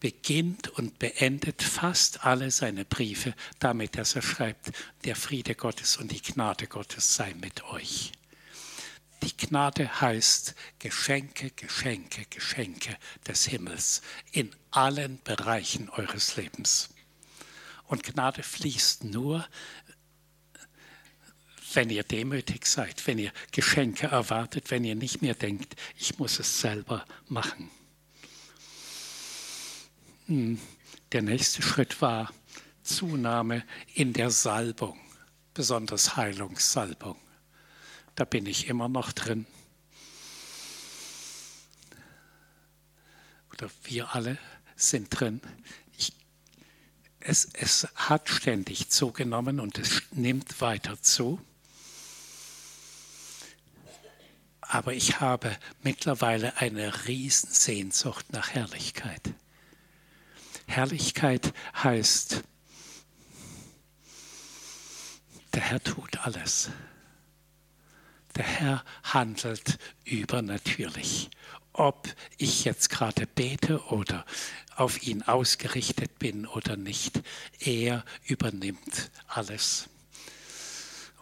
beginnt 0.00 0.68
und 0.68 0.98
beendet 0.98 1.62
fast 1.62 2.24
alle 2.24 2.50
seine 2.50 2.84
Briefe 2.84 3.34
damit, 3.58 3.96
dass 3.96 4.14
er 4.14 4.22
schreibt, 4.22 4.70
der 5.04 5.16
Friede 5.16 5.54
Gottes 5.54 5.96
und 5.96 6.12
die 6.12 6.22
Gnade 6.22 6.66
Gottes 6.66 7.14
sei 7.14 7.34
mit 7.34 7.64
euch. 7.64 8.12
Die 9.22 9.36
Gnade 9.36 10.00
heißt 10.00 10.54
Geschenke, 10.78 11.50
Geschenke, 11.50 12.24
Geschenke 12.30 12.96
des 13.26 13.46
Himmels 13.46 14.02
in 14.30 14.54
allen 14.70 15.20
Bereichen 15.22 15.88
eures 15.90 16.36
Lebens. 16.36 16.90
Und 17.84 18.04
Gnade 18.04 18.42
fließt 18.42 19.04
nur, 19.04 19.46
wenn 21.74 21.90
ihr 21.90 22.04
demütig 22.04 22.66
seid, 22.66 23.06
wenn 23.06 23.18
ihr 23.18 23.32
Geschenke 23.50 24.06
erwartet, 24.06 24.70
wenn 24.70 24.84
ihr 24.84 24.94
nicht 24.94 25.20
mehr 25.20 25.34
denkt, 25.34 25.74
ich 25.96 26.18
muss 26.18 26.38
es 26.38 26.60
selber 26.60 27.04
machen. 27.26 27.70
Hm, 30.28 30.60
der 31.12 31.22
nächste 31.22 31.62
Schritt 31.62 32.02
war 32.02 32.30
Zunahme 32.82 33.64
in 33.94 34.12
der 34.12 34.30
Salbung, 34.30 35.00
besonders 35.54 36.16
Heilungssalbung. 36.16 37.16
Da 38.14 38.26
bin 38.26 38.44
ich 38.44 38.68
immer 38.68 38.90
noch 38.90 39.12
drin. 39.12 39.46
Oder 43.52 43.70
wir 43.84 44.14
alle 44.14 44.36
sind 44.76 45.08
drin. 45.18 45.40
Ich, 45.96 46.12
es, 47.20 47.48
es 47.54 47.88
hat 47.94 48.28
ständig 48.28 48.90
zugenommen 48.90 49.60
und 49.60 49.78
es 49.78 50.02
nimmt 50.12 50.60
weiter 50.60 51.00
zu. 51.00 51.40
Aber 54.60 54.92
ich 54.92 55.20
habe 55.20 55.56
mittlerweile 55.82 56.58
eine 56.58 57.06
Riesensehnsucht 57.06 58.30
nach 58.30 58.50
Herrlichkeit 58.50 59.22
Herrlichkeit 60.68 61.52
heißt, 61.82 62.44
der 65.54 65.62
Herr 65.62 65.82
tut 65.82 66.18
alles. 66.24 66.70
Der 68.36 68.44
Herr 68.44 68.84
handelt 69.02 69.78
übernatürlich. 70.04 71.30
Ob 71.72 72.08
ich 72.36 72.64
jetzt 72.64 72.90
gerade 72.90 73.26
bete 73.26 73.82
oder 73.86 74.24
auf 74.76 75.02
ihn 75.02 75.22
ausgerichtet 75.22 76.18
bin 76.18 76.46
oder 76.46 76.76
nicht, 76.76 77.22
er 77.58 78.04
übernimmt 78.24 79.10
alles. 79.26 79.88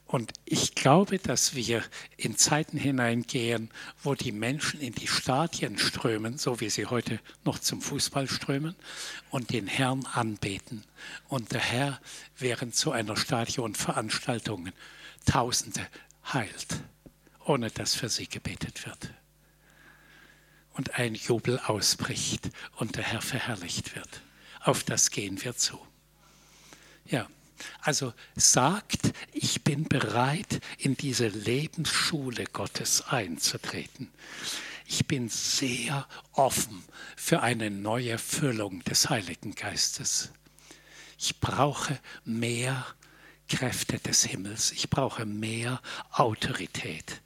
Und 0.07 0.33
ich 0.45 0.77
glaube, 0.77 1.19
dass 1.19 1.57
wir 1.57 1.83
in 2.17 2.37
Zeiten 2.37 2.79
hineingehen, 2.79 3.71
wo 4.05 4.15
die 4.15 4.31
Menschen 4.31 4.81
in 4.81 4.93
die 4.93 5.09
Stadien 5.09 5.79
strömen, 5.79 6.39
so 6.39 6.61
wie 6.61 6.71
sie 6.71 6.87
heute 6.87 7.19
noch 7.45 7.59
zum 7.59 7.83
Fußball 7.83 8.29
strömen, 8.29 8.77
und 9.31 9.51
den 9.51 9.67
Herrn 9.67 10.07
anbeten. 10.07 10.85
Und 11.29 11.53
der 11.53 11.61
Herr 11.61 12.01
während 12.39 12.77
so 12.77 12.93
einer 12.93 13.17
Stadionveranstaltung 13.17 14.71
Tausende 15.25 15.85
heilt, 16.33 16.69
ohne 17.45 17.69
dass 17.73 17.97
für 17.97 18.09
sie 18.09 18.29
gebetet 18.29 18.87
wird. 18.87 19.13
Und 20.75 20.95
ein 20.95 21.17
Jubel 21.17 21.59
ausbricht 21.59 22.49
und 22.77 22.95
der 22.95 23.03
Herr 23.03 23.23
verherrlicht 23.23 23.97
wird. 23.97 24.21
Auf 24.61 24.85
das 24.85 25.11
gehen 25.11 25.43
wir 25.43 25.57
zu. 25.57 25.81
Ja. 27.07 27.29
Also 27.81 28.13
sagt, 28.35 29.13
ich 29.33 29.63
bin 29.63 29.85
bereit, 29.85 30.61
in 30.79 30.97
diese 30.97 31.29
Lebensschule 31.29 32.45
Gottes 32.53 33.03
einzutreten. 33.03 34.11
Ich 34.87 35.07
bin 35.07 35.29
sehr 35.29 36.07
offen 36.33 36.85
für 37.17 37.43
eine 37.43 37.71
neue 37.71 38.19
Füllung 38.19 38.85
des 38.85 39.11
Heiligen 39.11 39.55
Geistes. 39.55 40.31
Ich 41.19 41.41
brauche 41.41 41.99
mehr 42.25 42.87
Kräfte 43.49 43.99
des 43.99 44.25
Himmels. 44.25 44.73
Ich 44.73 44.91
brauche 44.91 45.25
mehr 45.27 45.81
Autorität 46.13 47.21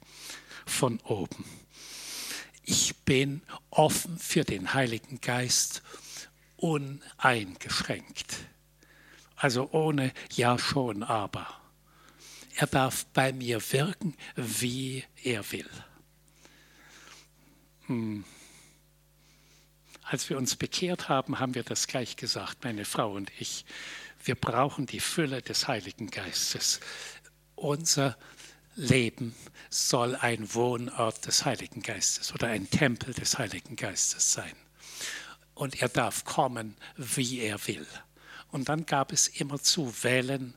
von 0.65 0.99
oben. 1.01 1.45
Ich 2.63 2.95
bin 2.97 3.41
offen 3.69 4.17
für 4.17 4.43
den 4.43 4.73
Heiligen 4.73 5.19
Geist 5.19 5.81
uneingeschränkt. 6.57 8.37
Also 9.41 9.69
ohne 9.71 10.13
Ja 10.35 10.59
schon, 10.59 11.01
aber. 11.01 11.47
Er 12.57 12.67
darf 12.67 13.07
bei 13.07 13.33
mir 13.33 13.59
wirken, 13.71 14.15
wie 14.35 15.03
er 15.23 15.51
will. 15.51 15.69
Hm. 17.87 18.23
Als 20.03 20.29
wir 20.29 20.37
uns 20.37 20.55
bekehrt 20.55 21.09
haben, 21.09 21.39
haben 21.39 21.55
wir 21.55 21.63
das 21.63 21.87
gleich 21.87 22.17
gesagt, 22.17 22.63
meine 22.63 22.85
Frau 22.85 23.13
und 23.13 23.31
ich. 23.39 23.65
Wir 24.23 24.35
brauchen 24.35 24.85
die 24.85 24.99
Fülle 24.99 25.41
des 25.41 25.67
Heiligen 25.67 26.11
Geistes. 26.11 26.79
Unser 27.55 28.19
Leben 28.75 29.33
soll 29.71 30.15
ein 30.15 30.53
Wohnort 30.53 31.25
des 31.25 31.45
Heiligen 31.45 31.81
Geistes 31.81 32.31
oder 32.31 32.49
ein 32.49 32.69
Tempel 32.69 33.15
des 33.15 33.39
Heiligen 33.39 33.75
Geistes 33.75 34.33
sein. 34.33 34.53
Und 35.55 35.81
er 35.81 35.89
darf 35.89 36.25
kommen, 36.25 36.75
wie 36.95 37.39
er 37.39 37.65
will. 37.65 37.87
Und 38.51 38.69
dann 38.69 38.85
gab 38.85 39.11
es 39.11 39.27
immer 39.27 39.59
zu 39.61 40.03
Wellen 40.03 40.53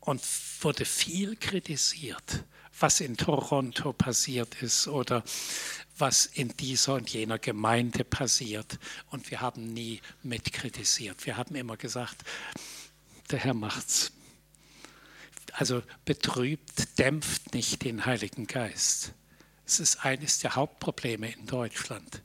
und 0.00 0.22
wurde 0.60 0.84
viel 0.84 1.36
kritisiert, 1.36 2.44
was 2.78 3.00
in 3.00 3.16
Toronto 3.16 3.92
passiert 3.92 4.62
ist 4.62 4.88
oder 4.88 5.24
was 5.98 6.26
in 6.26 6.48
dieser 6.56 6.94
und 6.94 7.10
jener 7.10 7.38
Gemeinde 7.38 8.04
passiert. 8.04 8.78
Und 9.10 9.30
wir 9.30 9.40
haben 9.40 9.72
nie 9.72 10.00
mitkritisiert. 10.22 11.24
Wir 11.26 11.36
haben 11.36 11.54
immer 11.54 11.76
gesagt, 11.76 12.22
der 13.30 13.38
Herr 13.38 13.54
macht's. 13.54 14.12
Also 15.52 15.82
betrübt, 16.04 16.98
dämpft 16.98 17.54
nicht 17.54 17.84
den 17.84 18.06
Heiligen 18.06 18.46
Geist. 18.46 19.12
Es 19.66 19.80
ist 19.80 20.04
eines 20.04 20.38
der 20.38 20.56
Hauptprobleme 20.56 21.30
in 21.30 21.46
Deutschland. 21.46 22.22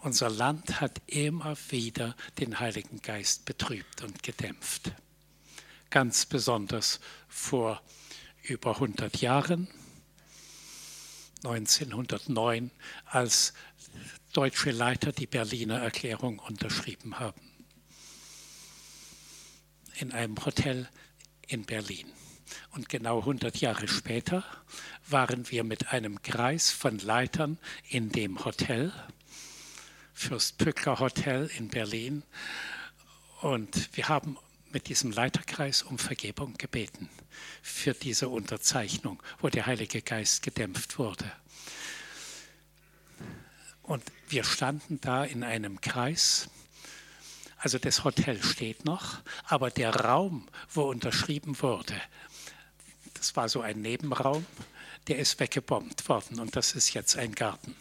Unser 0.00 0.30
Land 0.30 0.80
hat 0.80 1.02
immer 1.06 1.56
wieder 1.70 2.14
den 2.38 2.60
Heiligen 2.60 3.02
Geist 3.02 3.44
betrübt 3.44 4.02
und 4.02 4.22
gedämpft. 4.22 4.92
Ganz 5.90 6.24
besonders 6.24 7.00
vor 7.26 7.82
über 8.42 8.74
100 8.74 9.20
Jahren, 9.20 9.68
1909, 11.42 12.70
als 13.06 13.54
deutsche 14.32 14.70
Leiter 14.70 15.10
die 15.10 15.26
Berliner 15.26 15.80
Erklärung 15.80 16.38
unterschrieben 16.38 17.18
haben. 17.18 17.40
In 19.96 20.12
einem 20.12 20.36
Hotel 20.44 20.88
in 21.48 21.64
Berlin. 21.64 22.06
Und 22.70 22.88
genau 22.88 23.18
100 23.20 23.60
Jahre 23.60 23.88
später 23.88 24.44
waren 25.08 25.50
wir 25.50 25.64
mit 25.64 25.88
einem 25.88 26.22
Kreis 26.22 26.70
von 26.70 26.98
Leitern 26.98 27.58
in 27.88 28.10
dem 28.10 28.44
Hotel 28.44 28.92
Fürstpückler 30.18 30.98
Hotel 30.98 31.48
in 31.56 31.68
Berlin. 31.68 32.24
Und 33.40 33.96
wir 33.96 34.08
haben 34.08 34.36
mit 34.72 34.88
diesem 34.88 35.12
Leiterkreis 35.12 35.84
um 35.84 35.96
Vergebung 35.96 36.54
gebeten 36.58 37.08
für 37.62 37.94
diese 37.94 38.28
Unterzeichnung, 38.28 39.22
wo 39.38 39.48
der 39.48 39.66
Heilige 39.66 40.02
Geist 40.02 40.42
gedämpft 40.42 40.98
wurde. 40.98 41.30
Und 43.84 44.02
wir 44.28 44.42
standen 44.42 45.00
da 45.00 45.22
in 45.22 45.44
einem 45.44 45.80
Kreis. 45.80 46.50
Also 47.56 47.78
das 47.78 48.02
Hotel 48.02 48.42
steht 48.42 48.84
noch, 48.84 49.20
aber 49.44 49.70
der 49.70 49.94
Raum, 49.94 50.48
wo 50.68 50.82
unterschrieben 50.82 51.62
wurde, 51.62 51.94
das 53.14 53.36
war 53.36 53.48
so 53.48 53.60
ein 53.60 53.82
Nebenraum, 53.82 54.44
der 55.06 55.20
ist 55.20 55.38
weggebombt 55.38 56.08
worden 56.08 56.40
und 56.40 56.56
das 56.56 56.72
ist 56.72 56.92
jetzt 56.92 57.16
ein 57.16 57.36
Garten. 57.36 57.76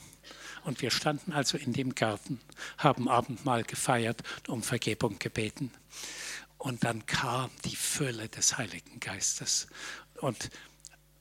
Und 0.68 0.82
wir 0.82 0.91
standen 0.91 1.32
also 1.32 1.57
in 1.57 1.72
dem 1.72 1.95
Garten, 1.95 2.41
haben 2.78 3.07
Abendmahl 3.07 3.63
gefeiert, 3.63 4.22
um 4.49 4.61
Vergebung 4.61 5.18
gebeten. 5.18 5.72
Und 6.57 6.84
dann 6.84 7.05
kam 7.05 7.49
die 7.63 7.78
Fülle 7.78 8.28
des 8.28 8.57
Heiligen 8.57 8.99
Geistes. 8.99 9.68
Und 10.20 10.49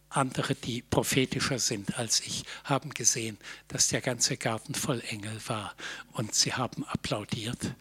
andere, 0.09 0.57
die 0.57 0.82
prophetischer 0.82 1.61
sind 1.61 1.97
als 1.97 2.22
ich, 2.22 2.42
haben 2.64 2.90
gesehen, 2.90 3.38
dass 3.68 3.86
der 3.86 4.01
ganze 4.01 4.36
Garten 4.36 4.74
voll 4.74 5.01
Engel 5.11 5.40
war. 5.47 5.76
Und 6.11 6.34
sie 6.34 6.55
haben 6.55 6.84
applaudiert. 6.84 7.72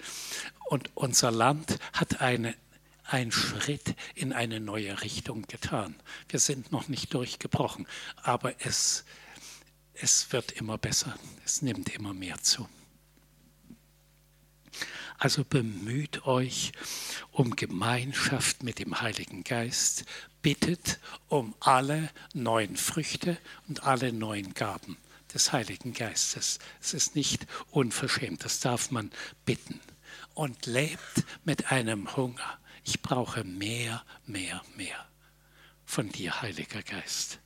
Und 0.66 0.92
unser 0.94 1.32
Land 1.32 1.80
hat 1.94 2.22
eine, 2.22 2.54
einen 3.06 3.32
Schritt 3.32 3.96
in 4.14 4.34
eine 4.34 4.60
neue 4.60 5.02
Richtung 5.02 5.48
getan. 5.48 5.96
Wir 6.30 6.40
sind 6.40 6.72
noch 6.72 6.90
nicht 6.90 7.12
durchgebrochen, 7.16 7.88
aber 8.22 8.54
es 8.60 9.04
es 10.00 10.32
wird 10.32 10.52
immer 10.54 10.78
besser, 10.78 11.18
es 11.46 11.62
nimmt 11.62 11.90
immer 11.90 12.14
mehr 12.14 12.42
zu. 12.42 12.68
Also 15.18 15.46
bemüht 15.46 16.26
euch 16.26 16.74
um 17.32 17.56
Gemeinschaft 17.56 18.64
mit 18.64 18.80
dem 18.80 19.00
Heiligen 19.02 19.44
Geist, 19.44 20.06
bittet 20.42 21.00
um 21.28 21.56
alle 21.62 22.10
neuen 22.34 22.76
Früchte 22.76 23.38
und 23.68 23.84
alle 23.84 24.12
neuen 24.12 24.54
Gaben 24.54 24.98
des 25.34 25.54
Heiligen 25.54 25.94
Geistes. 25.94 26.60
Es 26.82 26.94
ist 26.94 27.16
nicht 27.16 27.48
unverschämt, 27.72 28.44
das 28.44 28.60
darf 28.60 28.92
man 28.92 29.12
bitten. 29.46 29.80
Und 30.34 30.66
lebt 30.66 31.24
mit 31.46 31.72
einem 31.72 32.16
Hunger. 32.16 32.60
Ich 32.84 33.02
brauche 33.02 33.44
mehr, 33.44 34.04
mehr, 34.26 34.62
mehr 34.76 35.08
von 35.86 36.10
dir, 36.10 36.42
Heiliger 36.42 36.84
Geist. 36.84 37.40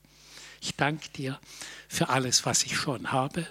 Ich 0.62 0.76
danke 0.76 1.10
dir 1.10 1.40
für 1.88 2.10
alles, 2.10 2.46
was 2.46 2.64
ich 2.64 2.76
schon 2.76 3.12
habe, 3.12 3.48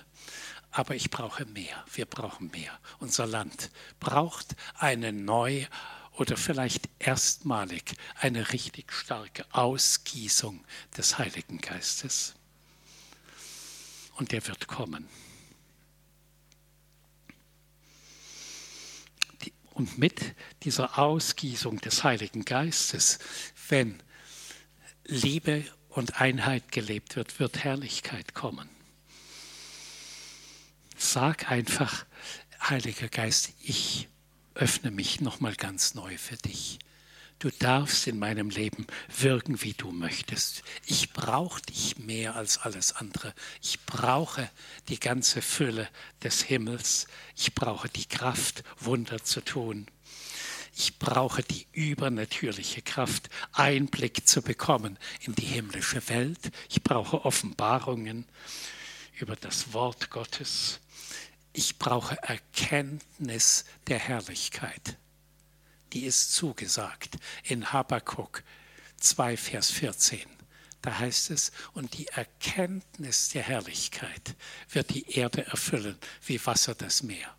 aber 0.70 0.94
ich 0.94 1.10
brauche 1.10 1.44
mehr. 1.46 1.84
Wir 1.92 2.06
brauchen 2.06 2.50
mehr. 2.50 2.78
Unser 2.98 3.26
Land 3.26 3.70
braucht 4.00 4.54
eine 4.74 5.12
neue 5.12 5.66
oder 6.12 6.36
vielleicht 6.36 6.88
erstmalig 6.98 7.94
eine 8.16 8.52
richtig 8.52 8.92
starke 8.92 9.46
Ausgießung 9.52 10.64
des 10.96 11.18
Heiligen 11.18 11.58
Geistes. 11.58 12.34
Und 14.16 14.32
der 14.32 14.46
wird 14.46 14.66
kommen. 14.66 15.08
Und 19.74 19.96
mit 19.96 20.34
dieser 20.64 20.98
Ausgießung 20.98 21.80
des 21.80 22.02
Heiligen 22.02 22.44
Geistes, 22.44 23.20
wenn 23.68 24.02
Liebe 25.04 25.64
und 25.88 26.20
Einheit 26.20 26.72
gelebt 26.72 27.16
wird, 27.16 27.38
wird 27.40 27.64
Herrlichkeit 27.64 28.34
kommen. 28.34 28.68
Sag 30.96 31.50
einfach, 31.50 32.04
Heiliger 32.60 33.08
Geist, 33.08 33.50
ich 33.62 34.08
öffne 34.54 34.90
mich 34.90 35.20
nochmal 35.20 35.54
ganz 35.54 35.94
neu 35.94 36.18
für 36.18 36.36
dich. 36.36 36.78
Du 37.38 37.50
darfst 37.50 38.08
in 38.08 38.18
meinem 38.18 38.50
Leben 38.50 38.84
wirken, 39.16 39.62
wie 39.62 39.72
du 39.72 39.92
möchtest. 39.92 40.64
Ich 40.86 41.12
brauche 41.12 41.62
dich 41.62 41.96
mehr 41.96 42.34
als 42.34 42.58
alles 42.58 42.96
andere. 42.96 43.32
Ich 43.62 43.80
brauche 43.86 44.50
die 44.88 44.98
ganze 44.98 45.40
Fülle 45.40 45.88
des 46.24 46.42
Himmels. 46.42 47.06
Ich 47.36 47.54
brauche 47.54 47.88
die 47.88 48.06
Kraft, 48.06 48.64
Wunder 48.80 49.22
zu 49.22 49.40
tun. 49.40 49.86
Ich 50.80 51.00
brauche 51.00 51.42
die 51.42 51.66
übernatürliche 51.72 52.82
Kraft, 52.82 53.30
Einblick 53.50 54.28
zu 54.28 54.42
bekommen 54.42 54.96
in 55.22 55.34
die 55.34 55.44
himmlische 55.44 56.08
Welt. 56.08 56.52
Ich 56.70 56.84
brauche 56.84 57.24
Offenbarungen 57.24 58.26
über 59.18 59.34
das 59.34 59.72
Wort 59.72 60.08
Gottes. 60.10 60.78
Ich 61.52 61.80
brauche 61.80 62.16
Erkenntnis 62.22 63.64
der 63.88 63.98
Herrlichkeit. 63.98 64.98
Die 65.92 66.04
ist 66.04 66.32
zugesagt 66.34 67.16
in 67.42 67.72
Habakkuk 67.72 68.44
2, 68.98 69.36
Vers 69.36 69.72
14. 69.72 70.20
Da 70.80 70.96
heißt 70.96 71.32
es, 71.32 71.50
und 71.72 71.98
die 71.98 72.06
Erkenntnis 72.06 73.30
der 73.30 73.42
Herrlichkeit 73.42 74.36
wird 74.70 74.94
die 74.94 75.10
Erde 75.10 75.44
erfüllen 75.44 75.98
wie 76.24 76.46
Wasser 76.46 76.76
das 76.76 77.02
Meer. 77.02 77.34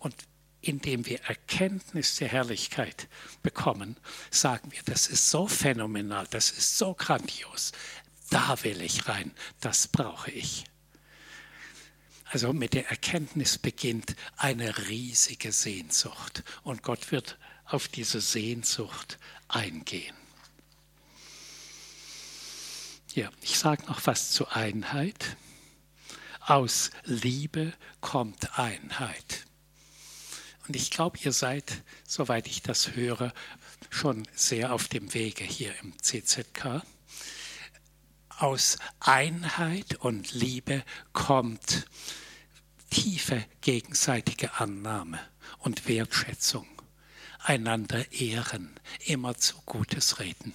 Und 0.00 0.14
indem 0.60 1.06
wir 1.06 1.20
Erkenntnis 1.22 2.16
der 2.16 2.28
Herrlichkeit 2.28 3.08
bekommen, 3.42 3.96
sagen 4.30 4.72
wir, 4.72 4.82
das 4.84 5.06
ist 5.06 5.30
so 5.30 5.46
phänomenal, 5.46 6.26
das 6.30 6.50
ist 6.50 6.78
so 6.78 6.94
grandios, 6.94 7.72
da 8.30 8.62
will 8.64 8.82
ich 8.82 9.08
rein, 9.08 9.32
das 9.60 9.88
brauche 9.88 10.30
ich. 10.30 10.64
Also 12.24 12.52
mit 12.52 12.74
der 12.74 12.90
Erkenntnis 12.90 13.56
beginnt 13.56 14.14
eine 14.36 14.88
riesige 14.88 15.50
Sehnsucht 15.52 16.44
und 16.62 16.82
Gott 16.82 17.10
wird 17.10 17.38
auf 17.64 17.88
diese 17.88 18.20
Sehnsucht 18.20 19.18
eingehen. 19.48 20.14
Ja, 23.14 23.30
ich 23.40 23.58
sage 23.58 23.86
noch 23.86 24.06
was 24.06 24.30
zur 24.30 24.54
Einheit. 24.54 25.36
Aus 26.40 26.90
Liebe 27.04 27.72
kommt 28.00 28.58
Einheit. 28.58 29.47
Und 30.68 30.76
ich 30.76 30.90
glaube, 30.90 31.18
ihr 31.24 31.32
seid, 31.32 31.82
soweit 32.06 32.46
ich 32.46 32.60
das 32.60 32.94
höre, 32.94 33.32
schon 33.88 34.28
sehr 34.34 34.74
auf 34.74 34.88
dem 34.88 35.14
Wege 35.14 35.42
hier 35.42 35.74
im 35.80 35.98
CZK. 35.98 36.82
Aus 38.28 38.76
Einheit 39.00 39.96
und 39.96 40.32
Liebe 40.34 40.84
kommt 41.14 41.86
tiefe 42.90 43.44
gegenseitige 43.62 44.60
Annahme 44.60 45.18
und 45.58 45.88
Wertschätzung, 45.88 46.68
einander 47.38 48.12
ehren, 48.12 48.78
immer 49.06 49.38
zu 49.38 49.56
Gutes 49.64 50.20
reden. 50.20 50.52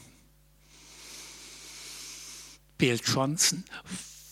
Bill 2.77 2.99
Johnson 3.03 3.65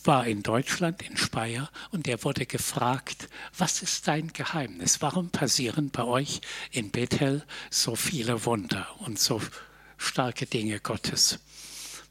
war 0.03 0.25
in 0.25 0.43
Deutschland, 0.43 1.01
in 1.01 1.17
Speyer, 1.17 1.69
und 1.91 2.07
er 2.07 2.23
wurde 2.23 2.45
gefragt, 2.45 3.29
was 3.57 3.81
ist 3.81 4.07
dein 4.07 4.33
Geheimnis? 4.33 5.01
Warum 5.01 5.29
passieren 5.29 5.89
bei 5.89 6.03
euch 6.03 6.41
in 6.71 6.91
Bethel 6.91 7.45
so 7.69 7.95
viele 7.95 8.45
Wunder 8.45 8.87
und 8.99 9.19
so 9.19 9.41
starke 9.97 10.45
Dinge 10.45 10.79
Gottes? 10.79 11.39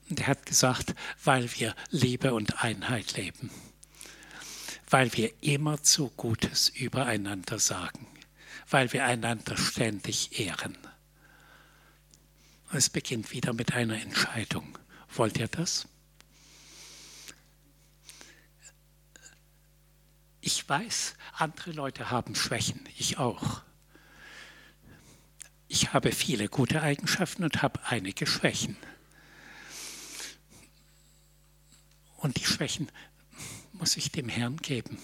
Und 0.09 0.21
er 0.21 0.29
hat 0.29 0.47
gesagt, 0.47 0.95
weil 1.25 1.49
wir 1.55 1.75
Liebe 1.91 2.35
und 2.35 2.63
Einheit 2.63 3.17
leben, 3.17 3.51
weil 4.89 5.13
wir 5.15 5.33
immer 5.43 5.83
zu 5.83 6.11
Gutes 6.17 6.69
übereinander 6.69 7.59
sagen, 7.59 8.07
weil 8.69 8.93
wir 8.93 9.05
einander 9.05 9.57
ständig 9.57 10.41
ehren. 10.41 10.77
Es 12.73 12.89
beginnt 12.89 13.33
wieder 13.33 13.53
mit 13.53 13.73
einer 13.73 14.01
Entscheidung. 14.01 14.79
Wollt 15.13 15.39
ihr 15.39 15.49
das? 15.49 15.89
Ich 20.41 20.67
weiß, 20.69 21.15
andere 21.35 21.73
Leute 21.73 22.11
haben 22.11 22.35
Schwächen, 22.35 22.89
ich 22.97 23.19
auch. 23.19 23.63
Ich 25.69 25.93
habe 25.93 26.13
viele 26.13 26.49
gute 26.49 26.83
Eigenschaften 26.83 27.45
und 27.45 27.63
habe 27.63 27.81
einige 27.85 28.27
Schwächen. 28.27 28.77
Und 32.17 32.39
die 32.39 32.45
Schwächen 32.45 32.91
muss 33.73 33.97
ich 33.97 34.11
dem 34.11 34.29
Herrn 34.29 34.57
geben, 34.57 34.99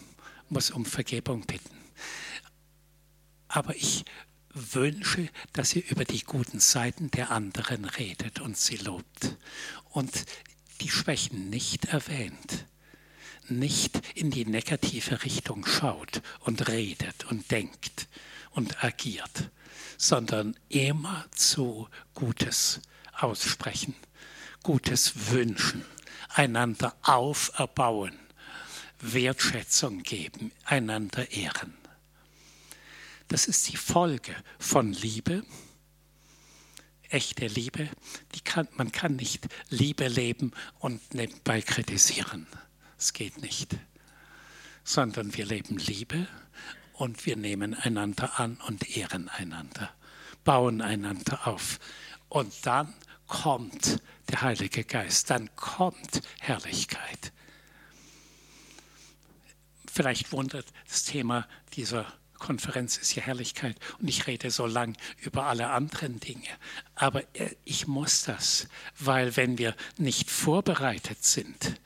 muss 0.48 0.70
um 0.70 0.84
Vergebung 0.84 1.46
bitten. 1.46 1.76
Aber 3.48 3.76
ich 3.76 4.04
wünsche, 4.52 5.28
dass 5.52 5.76
ihr 5.76 5.88
über 5.90 6.04
die 6.04 6.22
guten 6.22 6.60
Seiten 6.60 7.10
der 7.10 7.30
anderen 7.30 7.84
redet 7.84 8.40
und 8.40 8.56
sie 8.56 8.76
lobt 8.76 9.36
und 9.90 10.24
die 10.80 10.90
Schwächen 10.90 11.50
nicht 11.50 11.86
erwähnt 11.86 12.66
nicht 13.50 14.00
in 14.14 14.30
die 14.30 14.44
negative 14.44 15.24
Richtung 15.24 15.66
schaut 15.66 16.22
und 16.40 16.68
redet 16.68 17.24
und 17.30 17.50
denkt 17.50 18.08
und 18.52 18.84
agiert, 18.84 19.50
sondern 19.98 20.56
immer 20.68 21.26
zu 21.32 21.88
Gutes 22.14 22.80
aussprechen, 23.12 23.94
Gutes 24.62 25.30
wünschen, 25.30 25.84
einander 26.28 26.96
auferbauen, 27.02 28.18
Wertschätzung 29.00 30.02
geben, 30.02 30.52
einander 30.64 31.30
ehren. 31.30 31.76
Das 33.28 33.46
ist 33.46 33.68
die 33.68 33.76
Folge 33.76 34.34
von 34.58 34.92
Liebe. 34.92 35.44
Echte 37.08 37.46
Liebe, 37.46 37.88
kann, 38.46 38.68
man 38.76 38.90
kann 38.90 39.16
nicht 39.16 39.46
Liebe 39.68 40.08
leben 40.08 40.52
und 40.78 41.14
nebenbei 41.14 41.60
kritisieren. 41.60 42.46
Es 42.98 43.12
geht 43.12 43.42
nicht. 43.42 43.76
Sondern 44.84 45.34
wir 45.36 45.46
leben 45.46 45.78
Liebe 45.78 46.26
und 46.94 47.26
wir 47.26 47.36
nehmen 47.36 47.74
einander 47.74 48.38
an 48.38 48.58
und 48.66 48.96
ehren 48.96 49.28
einander, 49.28 49.90
bauen 50.44 50.80
einander 50.80 51.46
auf. 51.46 51.78
Und 52.28 52.54
dann 52.64 52.94
kommt 53.26 54.00
der 54.30 54.42
Heilige 54.42 54.84
Geist, 54.84 55.30
dann 55.30 55.54
kommt 55.56 56.22
Herrlichkeit. 56.40 57.32
Vielleicht 59.92 60.32
wundert 60.32 60.66
das 60.88 61.04
Thema 61.04 61.48
dieser 61.72 62.06
Konferenz 62.38 62.98
ist 62.98 63.14
ja 63.14 63.22
Herrlichkeit 63.22 63.76
und 63.98 64.08
ich 64.08 64.26
rede 64.26 64.50
so 64.50 64.66
lang 64.66 64.96
über 65.22 65.46
alle 65.46 65.70
anderen 65.70 66.20
Dinge. 66.20 66.48
Aber 66.94 67.22
äh, 67.34 67.54
ich 67.64 67.86
muss 67.86 68.24
das, 68.24 68.68
weil 68.98 69.36
wenn 69.36 69.58
wir 69.58 69.74
nicht 69.96 70.30
vorbereitet 70.30 71.24
sind, 71.24 71.80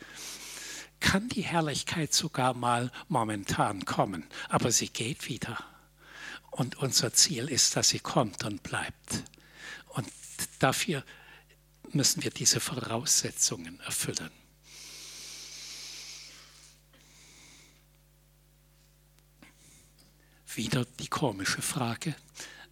kann 1.01 1.29
die 1.29 1.43
Herrlichkeit 1.43 2.13
sogar 2.13 2.55
mal 2.55 2.93
momentan 3.09 3.85
kommen, 3.85 4.27
aber 4.49 4.71
sie 4.71 4.89
geht 4.89 5.29
wieder. 5.29 5.59
Und 6.51 6.77
unser 6.77 7.13
Ziel 7.13 7.49
ist, 7.49 7.77
dass 7.77 7.89
sie 7.89 8.01
kommt 8.01 8.45
und 8.45 8.63
bleibt. 8.63 9.25
Und 9.89 10.09
dafür 10.59 11.05
müssen 11.93 12.23
wir 12.23 12.31
diese 12.31 12.61
Voraussetzungen 12.61 13.81
erfüllen. 13.81 14.31
Wieder 20.55 20.85
die 20.85 21.09
komische 21.09 21.63
Frage. 21.63 22.15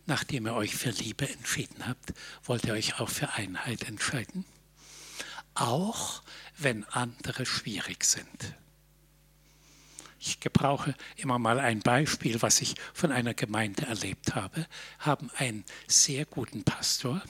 Nachdem 0.06 0.46
ihr 0.46 0.54
euch 0.54 0.74
für 0.74 0.90
Liebe 0.90 1.28
entschieden 1.28 1.86
habt, 1.86 2.14
wollt 2.44 2.64
ihr 2.64 2.72
euch 2.72 2.98
auch 2.98 3.10
für 3.10 3.34
Einheit 3.34 3.84
entscheiden? 3.84 4.44
Auch 5.54 6.22
wenn 6.58 6.84
andere 6.84 7.46
schwierig 7.46 8.04
sind. 8.04 8.54
Ich 10.20 10.40
gebrauche 10.40 10.94
immer 11.16 11.38
mal 11.38 11.60
ein 11.60 11.80
Beispiel, 11.80 12.42
was 12.42 12.60
ich 12.60 12.74
von 12.92 13.12
einer 13.12 13.34
Gemeinde 13.34 13.86
erlebt 13.86 14.34
habe, 14.34 14.66
haben 14.98 15.30
einen 15.36 15.64
sehr 15.86 16.24
guten 16.24 16.64
Pastor. 16.64 17.22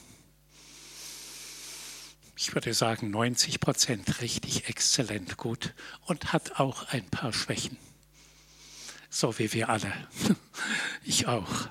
Ich 2.34 2.54
würde 2.54 2.72
sagen 2.72 3.10
90 3.10 3.60
Prozent 3.60 4.20
richtig 4.22 4.68
exzellent 4.68 5.36
gut 5.36 5.74
und 6.06 6.32
hat 6.32 6.60
auch 6.60 6.88
ein 6.88 7.04
paar 7.10 7.32
Schwächen. 7.32 7.76
So 9.10 9.38
wie 9.38 9.52
wir 9.52 9.68
alle. 9.68 9.92
Ich 11.04 11.26
auch. 11.26 11.68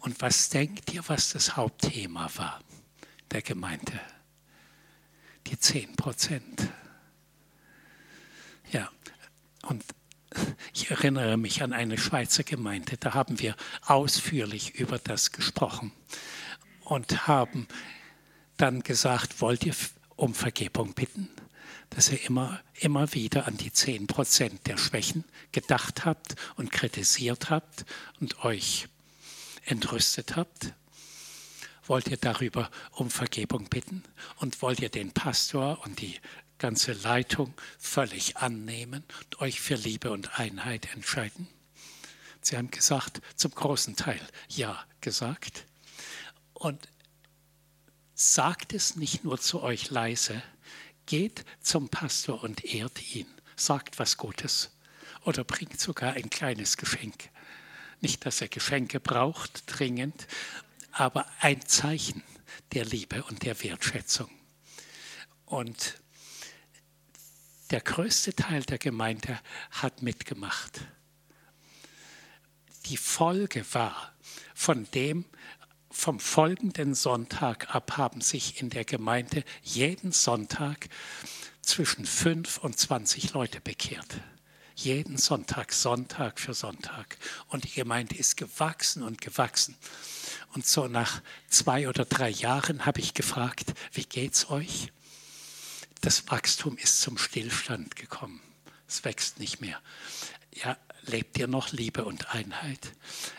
Und 0.00 0.20
was 0.20 0.50
denkt 0.50 0.92
ihr, 0.92 1.02
was 1.08 1.30
das 1.30 1.56
Hauptthema 1.56 2.28
war 2.34 2.60
der 3.30 3.40
Gemeinde? 3.40 3.98
Die 5.46 5.58
10 5.58 5.96
Prozent. 5.96 6.68
Ja, 8.72 8.90
und 9.62 9.84
ich 10.74 10.90
erinnere 10.90 11.36
mich 11.36 11.62
an 11.62 11.72
eine 11.72 11.98
Schweizer 11.98 12.42
Gemeinde, 12.42 12.96
da 12.98 13.14
haben 13.14 13.38
wir 13.40 13.54
ausführlich 13.86 14.74
über 14.74 14.98
das 14.98 15.32
gesprochen 15.32 15.92
und 16.84 17.26
haben 17.26 17.66
dann 18.56 18.82
gesagt, 18.82 19.40
wollt 19.40 19.64
ihr 19.64 19.74
um 20.16 20.34
Vergebung 20.34 20.94
bitten, 20.94 21.28
dass 21.90 22.10
ihr 22.10 22.22
immer, 22.24 22.60
immer 22.74 23.12
wieder 23.12 23.46
an 23.46 23.56
die 23.56 23.72
10 23.72 24.06
Prozent 24.06 24.66
der 24.66 24.78
Schwächen 24.78 25.24
gedacht 25.52 26.04
habt 26.04 26.36
und 26.56 26.72
kritisiert 26.72 27.50
habt 27.50 27.84
und 28.20 28.44
euch 28.44 28.88
entrüstet 29.64 30.36
habt? 30.36 30.74
Wollt 31.86 32.08
ihr 32.08 32.16
darüber 32.16 32.70
um 32.92 33.10
Vergebung 33.10 33.68
bitten? 33.68 34.02
Und 34.38 34.60
wollt 34.60 34.80
ihr 34.80 34.88
den 34.88 35.12
Pastor 35.12 35.84
und 35.84 36.00
die 36.00 36.18
ganze 36.58 36.92
Leitung 36.92 37.54
völlig 37.78 38.36
annehmen 38.36 39.04
und 39.18 39.40
euch 39.40 39.60
für 39.60 39.74
Liebe 39.74 40.10
und 40.10 40.38
Einheit 40.38 40.92
entscheiden? 40.94 41.48
Sie 42.40 42.56
haben 42.56 42.70
gesagt, 42.70 43.20
zum 43.34 43.50
großen 43.50 43.96
Teil 43.96 44.20
ja 44.48 44.84
gesagt. 45.00 45.64
Und 46.54 46.88
sagt 48.14 48.72
es 48.72 48.96
nicht 48.96 49.24
nur 49.24 49.40
zu 49.40 49.62
euch 49.62 49.90
leise, 49.90 50.42
geht 51.06 51.44
zum 51.60 51.88
Pastor 51.88 52.42
und 52.42 52.64
ehrt 52.64 53.14
ihn, 53.14 53.26
sagt 53.56 53.98
was 53.98 54.16
Gutes 54.16 54.70
oder 55.24 55.44
bringt 55.44 55.80
sogar 55.80 56.14
ein 56.14 56.30
kleines 56.30 56.76
Geschenk. 56.76 57.30
Nicht, 58.00 58.24
dass 58.24 58.40
er 58.40 58.48
Geschenke 58.48 59.00
braucht, 59.00 59.64
dringend, 59.66 60.26
aber 60.92 61.26
ein 61.40 61.66
Zeichen 61.66 62.22
der 62.72 62.84
Liebe 62.84 63.24
und 63.24 63.42
der 63.42 63.62
Wertschätzung. 63.62 64.30
Und 65.44 66.00
der 67.70 67.80
größte 67.80 68.34
Teil 68.34 68.62
der 68.62 68.78
Gemeinde 68.78 69.40
hat 69.70 70.02
mitgemacht. 70.02 70.80
Die 72.86 72.96
Folge 72.96 73.64
war, 73.72 74.12
von 74.54 74.88
dem, 74.92 75.24
vom 75.90 76.20
folgenden 76.20 76.94
Sonntag 76.94 77.74
ab 77.74 77.96
haben 77.96 78.20
sich 78.20 78.60
in 78.60 78.70
der 78.70 78.84
Gemeinde 78.84 79.44
jeden 79.62 80.12
Sonntag 80.12 80.88
zwischen 81.62 82.06
fünf 82.06 82.58
und 82.58 82.78
zwanzig 82.78 83.32
Leute 83.32 83.60
bekehrt. 83.60 84.20
Jeden 84.76 85.16
Sonntag, 85.16 85.72
Sonntag 85.72 86.38
für 86.38 86.52
Sonntag. 86.52 87.16
Und 87.48 87.64
die 87.64 87.72
Gemeinde 87.72 88.14
ist 88.14 88.36
gewachsen 88.36 89.02
und 89.02 89.22
gewachsen. 89.22 89.74
Und 90.54 90.66
so 90.66 90.86
nach 90.86 91.22
zwei 91.48 91.88
oder 91.88 92.04
drei 92.04 92.28
Jahren 92.28 92.84
habe 92.84 93.00
ich 93.00 93.14
gefragt, 93.14 93.72
wie 93.92 94.04
geht's 94.04 94.50
euch? 94.50 94.92
Das 96.00 96.28
Wachstum 96.30 96.76
ist 96.78 97.00
zum 97.00 97.18
Stillstand 97.18 97.96
gekommen. 97.96 98.40
Es 98.88 99.04
wächst 99.04 99.38
nicht 99.38 99.60
mehr. 99.60 99.80
Ja, 100.52 100.76
lebt 101.02 101.38
ihr 101.38 101.48
noch 101.48 101.72
Liebe 101.72 102.04
und 102.04 102.34
Einheit? 102.34 102.92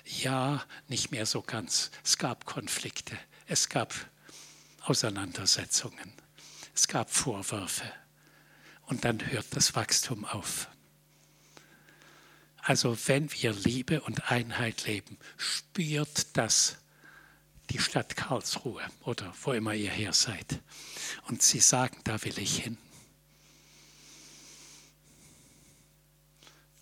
Ja, 0.06 0.66
nicht 0.88 1.12
mehr 1.12 1.26
so 1.26 1.42
ganz. 1.42 1.92
Es 2.04 2.18
gab 2.18 2.46
Konflikte, 2.46 3.18
es 3.48 3.70
gab 3.70 3.94
Auseinandersetzungen, 4.82 6.14
es 6.76 6.88
gab 6.88 7.12
Vorwürfe. 7.12 7.92
Und 8.86 9.04
dann 9.04 9.26
hört 9.32 9.48
das 9.52 9.76
Wachstum 9.76 10.26
auf. 10.26 10.70
Also 12.62 12.98
wenn 13.08 13.32
wir 13.32 13.54
Liebe 13.54 14.02
und 14.02 14.32
Einheit 14.32 14.86
leben, 14.86 15.18
spürt 15.38 16.36
das 16.36 16.78
die 17.70 17.80
Stadt 17.80 18.16
Karlsruhe 18.16 18.84
oder 19.04 19.34
wo 19.44 19.54
immer 19.54 19.74
ihr 19.74 19.92
her 19.92 20.14
seid. 20.14 20.62
Und 21.28 21.42
sie 21.42 21.60
sagen, 21.60 22.00
da 22.04 22.22
will 22.24 22.38
ich 22.40 22.60
hin. 22.64 22.78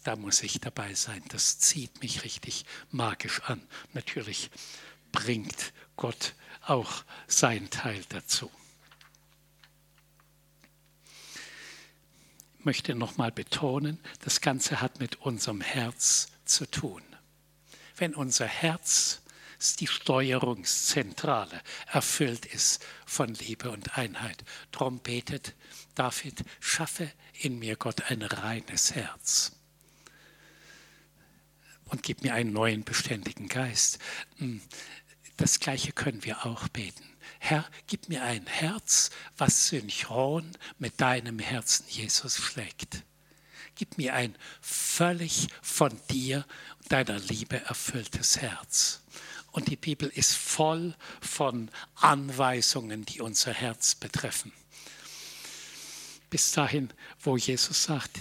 Da 0.04 0.16
muss 0.16 0.44
ich 0.44 0.60
dabei 0.60 0.94
sein. 0.94 1.24
Das 1.30 1.58
zieht 1.58 2.02
mich 2.02 2.24
richtig 2.24 2.66
magisch 2.92 3.42
an. 3.42 3.62
Natürlich 3.94 4.52
bringt 5.12 5.74
Gott 5.96 6.36
auch 6.62 7.04
seinen 7.28 7.72
Teil 7.72 8.04
dazu. 8.10 8.52
Ich 12.60 12.66
möchte 12.66 12.94
nochmal 12.94 13.32
betonen, 13.32 14.00
das 14.22 14.42
Ganze 14.42 14.82
hat 14.82 15.00
mit 15.00 15.22
unserem 15.22 15.62
Herz 15.62 16.28
zu 16.46 16.70
tun. 16.70 17.02
Wenn 17.96 18.14
unser 18.14 18.48
Herz 18.48 19.22
die 19.74 19.88
Steuerungszentrale 19.88 21.62
erfüllt 21.88 22.46
ist 22.46 22.86
von 23.06 23.34
Liebe 23.34 23.72
und 23.72 23.98
Einheit. 23.98 24.44
Drum 24.72 25.00
betet 25.00 25.56
David, 25.96 26.44
schaffe 26.60 27.12
in 27.34 27.60
mir 27.60 27.76
Gott 27.76 28.12
ein 28.12 28.22
reines 28.22 28.94
Herz 28.94 29.54
und 31.86 32.04
gib 32.04 32.24
mir 32.24 32.34
einen 32.34 32.54
neuen 32.54 32.84
beständigen 32.84 33.48
Geist. 33.48 34.00
Hm, 34.38 34.62
das 35.38 35.60
gleiche 35.60 35.92
können 35.92 36.24
wir 36.24 36.46
auch 36.46 36.68
beten. 36.70 37.04
Herr, 37.40 37.66
gib 37.88 38.10
mir 38.10 38.24
ein 38.24 38.46
Herz, 38.48 39.12
was 39.38 39.68
synchron 39.68 40.52
mit 40.80 41.00
deinem 41.02 41.40
Herzen, 41.40 41.86
Jesus, 41.90 42.38
schlägt. 42.38 43.04
Gib 43.76 43.98
mir 43.98 44.14
ein 44.14 44.38
völlig 44.62 45.48
von 45.62 45.92
dir 46.10 46.46
und 46.82 46.92
deiner 46.92 47.20
Liebe 47.20 47.58
erfülltes 47.66 48.38
Herz. 48.40 49.02
Und 49.56 49.70
die 49.70 49.78
Bibel 49.78 50.10
ist 50.10 50.36
voll 50.36 50.96
von 51.22 51.72
Anweisungen, 51.96 53.06
die 53.06 53.22
unser 53.22 53.54
Herz 53.54 53.96
betreffen. 53.96 54.52
Bis 56.30 56.52
dahin, 56.52 56.90
wo 57.22 57.38
Jesus 57.38 57.86
sagt, 57.86 58.20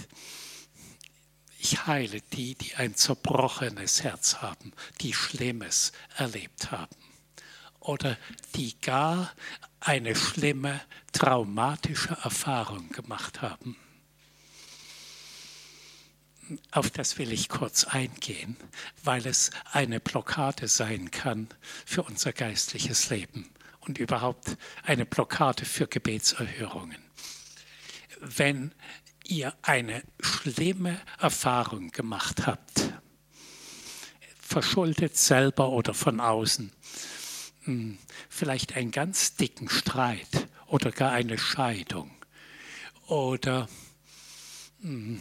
ich 1.59 1.87
heile 1.87 2.21
die, 2.31 2.55
die 2.55 2.75
ein 2.75 2.95
zerbrochenes 2.95 4.01
Herz 4.01 4.35
haben, 4.35 4.71
die 5.01 5.13
Schlimmes 5.13 5.91
erlebt 6.15 6.71
haben 6.71 6.95
oder 7.81 8.17
die 8.55 8.79
gar 8.79 9.33
eine 9.81 10.15
schlimme, 10.15 10.79
traumatische 11.11 12.17
Erfahrung 12.23 12.87
gemacht 12.93 13.41
haben. 13.41 13.75
Auf 16.71 16.91
das 16.91 17.17
will 17.17 17.31
ich 17.31 17.49
kurz 17.49 17.85
eingehen, 17.85 18.55
weil 19.03 19.25
es 19.25 19.49
eine 19.71 19.99
Blockade 19.99 20.67
sein 20.67 21.09
kann 21.09 21.47
für 21.85 22.03
unser 22.03 22.33
geistliches 22.33 23.09
Leben 23.09 23.49
und 23.79 23.97
überhaupt 23.97 24.57
eine 24.83 25.05
Blockade 25.05 25.65
für 25.65 25.87
Gebetserhörungen. 25.87 27.03
Wenn 28.19 28.73
ihr 29.23 29.53
eine 29.61 30.03
schlimme 30.19 30.99
Erfahrung 31.19 31.91
gemacht 31.91 32.45
habt, 32.45 32.93
verschuldet 34.39 35.17
selber 35.17 35.69
oder 35.69 35.93
von 35.93 36.19
außen, 36.19 36.71
hm, 37.63 37.97
vielleicht 38.29 38.75
einen 38.75 38.91
ganz 38.91 39.35
dicken 39.35 39.69
Streit 39.69 40.47
oder 40.67 40.91
gar 40.91 41.11
eine 41.11 41.37
Scheidung 41.37 42.11
oder 43.07 43.67
hm, 44.81 45.19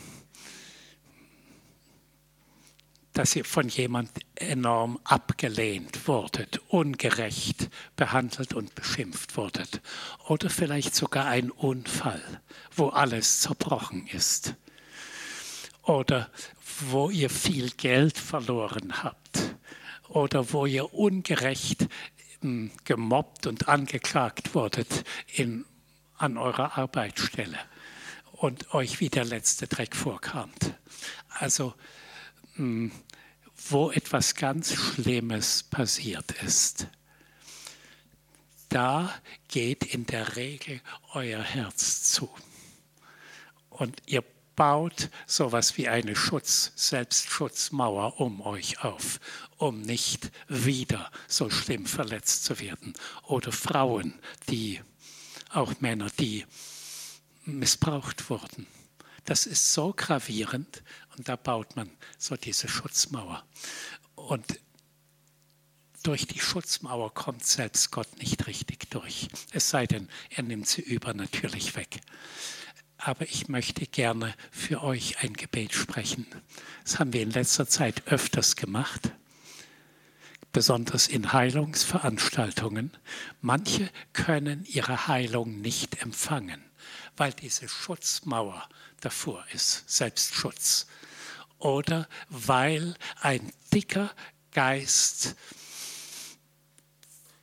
dass 3.14 3.36
ihr 3.36 3.44
von 3.44 3.68
jemand 3.68 4.10
enorm 4.34 4.98
abgelehnt 5.04 6.06
wurdet, 6.08 6.60
ungerecht 6.68 7.70
behandelt 7.96 8.54
und 8.54 8.74
beschimpft 8.74 9.36
wurdet. 9.36 9.80
Oder 10.28 10.50
vielleicht 10.50 10.96
sogar 10.96 11.26
ein 11.26 11.50
Unfall, 11.50 12.22
wo 12.74 12.88
alles 12.88 13.40
zerbrochen 13.40 14.08
ist. 14.08 14.56
Oder 15.84 16.28
wo 16.80 17.08
ihr 17.08 17.30
viel 17.30 17.70
Geld 17.70 18.18
verloren 18.18 19.04
habt. 19.04 19.54
Oder 20.08 20.52
wo 20.52 20.66
ihr 20.66 20.92
ungerecht 20.92 21.86
hm, 22.40 22.72
gemobbt 22.84 23.46
und 23.46 23.68
angeklagt 23.68 24.56
wurdet 24.56 25.04
in, 25.32 25.64
an 26.16 26.36
eurer 26.36 26.76
Arbeitsstelle 26.76 27.58
und 28.32 28.74
euch 28.74 28.98
wie 28.98 29.08
der 29.08 29.24
letzte 29.24 29.68
Dreck 29.68 29.94
vorkamt. 29.94 30.74
Also 31.28 31.74
hm, 32.56 32.92
wo 33.70 33.90
etwas 33.90 34.34
ganz 34.34 34.74
Schlimmes 34.74 35.62
passiert 35.62 36.30
ist, 36.42 36.88
da 38.68 39.14
geht 39.48 39.84
in 39.84 40.06
der 40.06 40.36
Regel 40.36 40.80
euer 41.12 41.42
Herz 41.42 42.02
zu. 42.10 42.28
Und 43.70 44.02
ihr 44.06 44.24
baut 44.56 45.10
sowas 45.26 45.76
wie 45.76 45.88
eine 45.88 46.16
Schutz, 46.16 46.72
Selbstschutzmauer 46.76 48.20
um 48.20 48.40
euch 48.40 48.82
auf, 48.84 49.20
um 49.56 49.82
nicht 49.82 50.30
wieder 50.48 51.10
so 51.28 51.50
schlimm 51.50 51.86
verletzt 51.86 52.44
zu 52.44 52.58
werden. 52.60 52.94
Oder 53.22 53.52
Frauen, 53.52 54.18
die, 54.48 54.80
auch 55.50 55.80
Männer, 55.80 56.10
die 56.18 56.46
missbraucht 57.44 58.30
wurden. 58.30 58.66
Das 59.24 59.46
ist 59.46 59.72
so 59.72 59.94
gravierend 59.96 60.82
und 61.16 61.28
da 61.28 61.36
baut 61.36 61.76
man 61.76 61.90
so 62.18 62.36
diese 62.36 62.68
Schutzmauer. 62.68 63.44
Und 64.14 64.60
durch 66.04 66.26
die 66.26 66.38
Schutzmauer 66.38 67.12
kommt 67.14 67.44
selbst 67.44 67.90
Gott 67.90 68.18
nicht 68.18 68.46
richtig 68.46 68.90
durch. 68.90 69.28
Es 69.52 69.70
sei 69.70 69.86
denn, 69.86 70.08
er 70.30 70.42
nimmt 70.42 70.68
sie 70.68 70.82
über 70.82 71.14
natürlich 71.14 71.76
weg. 71.76 72.00
Aber 72.98 73.24
ich 73.24 73.48
möchte 73.48 73.86
gerne 73.86 74.34
für 74.50 74.82
euch 74.82 75.22
ein 75.22 75.32
Gebet 75.32 75.72
sprechen. 75.72 76.26
Das 76.84 76.98
haben 76.98 77.12
wir 77.12 77.22
in 77.22 77.30
letzter 77.30 77.66
Zeit 77.66 78.06
öfters 78.06 78.54
gemacht, 78.56 79.12
besonders 80.52 81.08
in 81.08 81.32
Heilungsveranstaltungen. 81.32 82.90
Manche 83.40 83.90
können 84.12 84.64
ihre 84.66 85.06
Heilung 85.06 85.60
nicht 85.60 86.02
empfangen, 86.02 86.62
weil 87.16 87.32
diese 87.32 87.68
Schutzmauer 87.68 88.68
davor 89.00 89.44
ist, 89.52 89.88
Selbstschutz. 89.88 90.86
Oder 91.64 92.06
weil 92.28 92.94
ein 93.22 93.50
dicker 93.72 94.10
Geist 94.52 95.34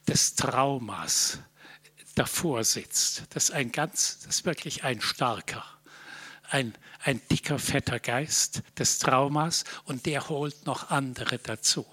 des 0.08 0.36
Traumas 0.36 1.40
davor 2.14 2.64
sitzt. 2.64 3.24
Das 3.32 3.46
ist 3.46 3.52
ein 3.52 3.72
ganz, 3.72 4.20
das 4.20 4.36
ist 4.36 4.46
wirklich 4.46 4.84
ein 4.84 5.02
starker, 5.02 5.66
ein, 6.52 6.76
ein 7.04 7.20
dicker, 7.32 7.58
fetter 7.58 8.00
Geist 8.00 8.62
des 8.78 9.00
Traumas 9.00 9.64
und 9.86 10.06
der 10.06 10.30
holt 10.30 10.68
noch 10.68 10.92
andere 10.92 11.40
dazu. 11.40 11.88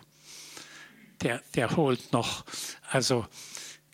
der, 1.23 1.43
der 1.55 1.77
holt 1.77 2.13
noch, 2.13 2.45
also 2.91 3.27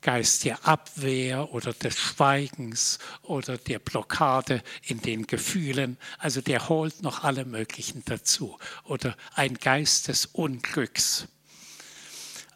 Geist 0.04 0.44
der 0.44 0.66
Abwehr 0.66 1.54
oder 1.54 1.72
des 1.72 1.98
Schweigens 1.98 2.98
oder 3.22 3.56
der 3.56 3.78
Blockade 3.78 4.62
in 4.82 5.00
den 5.00 5.26
Gefühlen. 5.26 5.96
Also 6.18 6.42
der 6.42 6.68
holt 6.68 7.02
noch 7.02 7.24
alle 7.24 7.46
möglichen 7.46 8.04
dazu. 8.04 8.58
Oder 8.84 9.16
ein 9.34 9.54
Geist 9.54 10.08
des 10.08 10.26
Unglücks. 10.26 11.26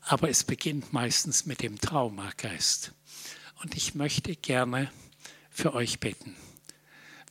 Aber 0.03 0.29
es 0.29 0.45
beginnt 0.45 0.93
meistens 0.93 1.47
mit 1.47 1.63
dem 1.63 1.81
Traumageist. 1.81 2.93
Und 3.63 3.75
ich 3.77 3.95
möchte 3.95 4.37
gerne 4.37 4.93
für 5.49 5.73
euch 5.73 6.01
beten. 6.01 6.37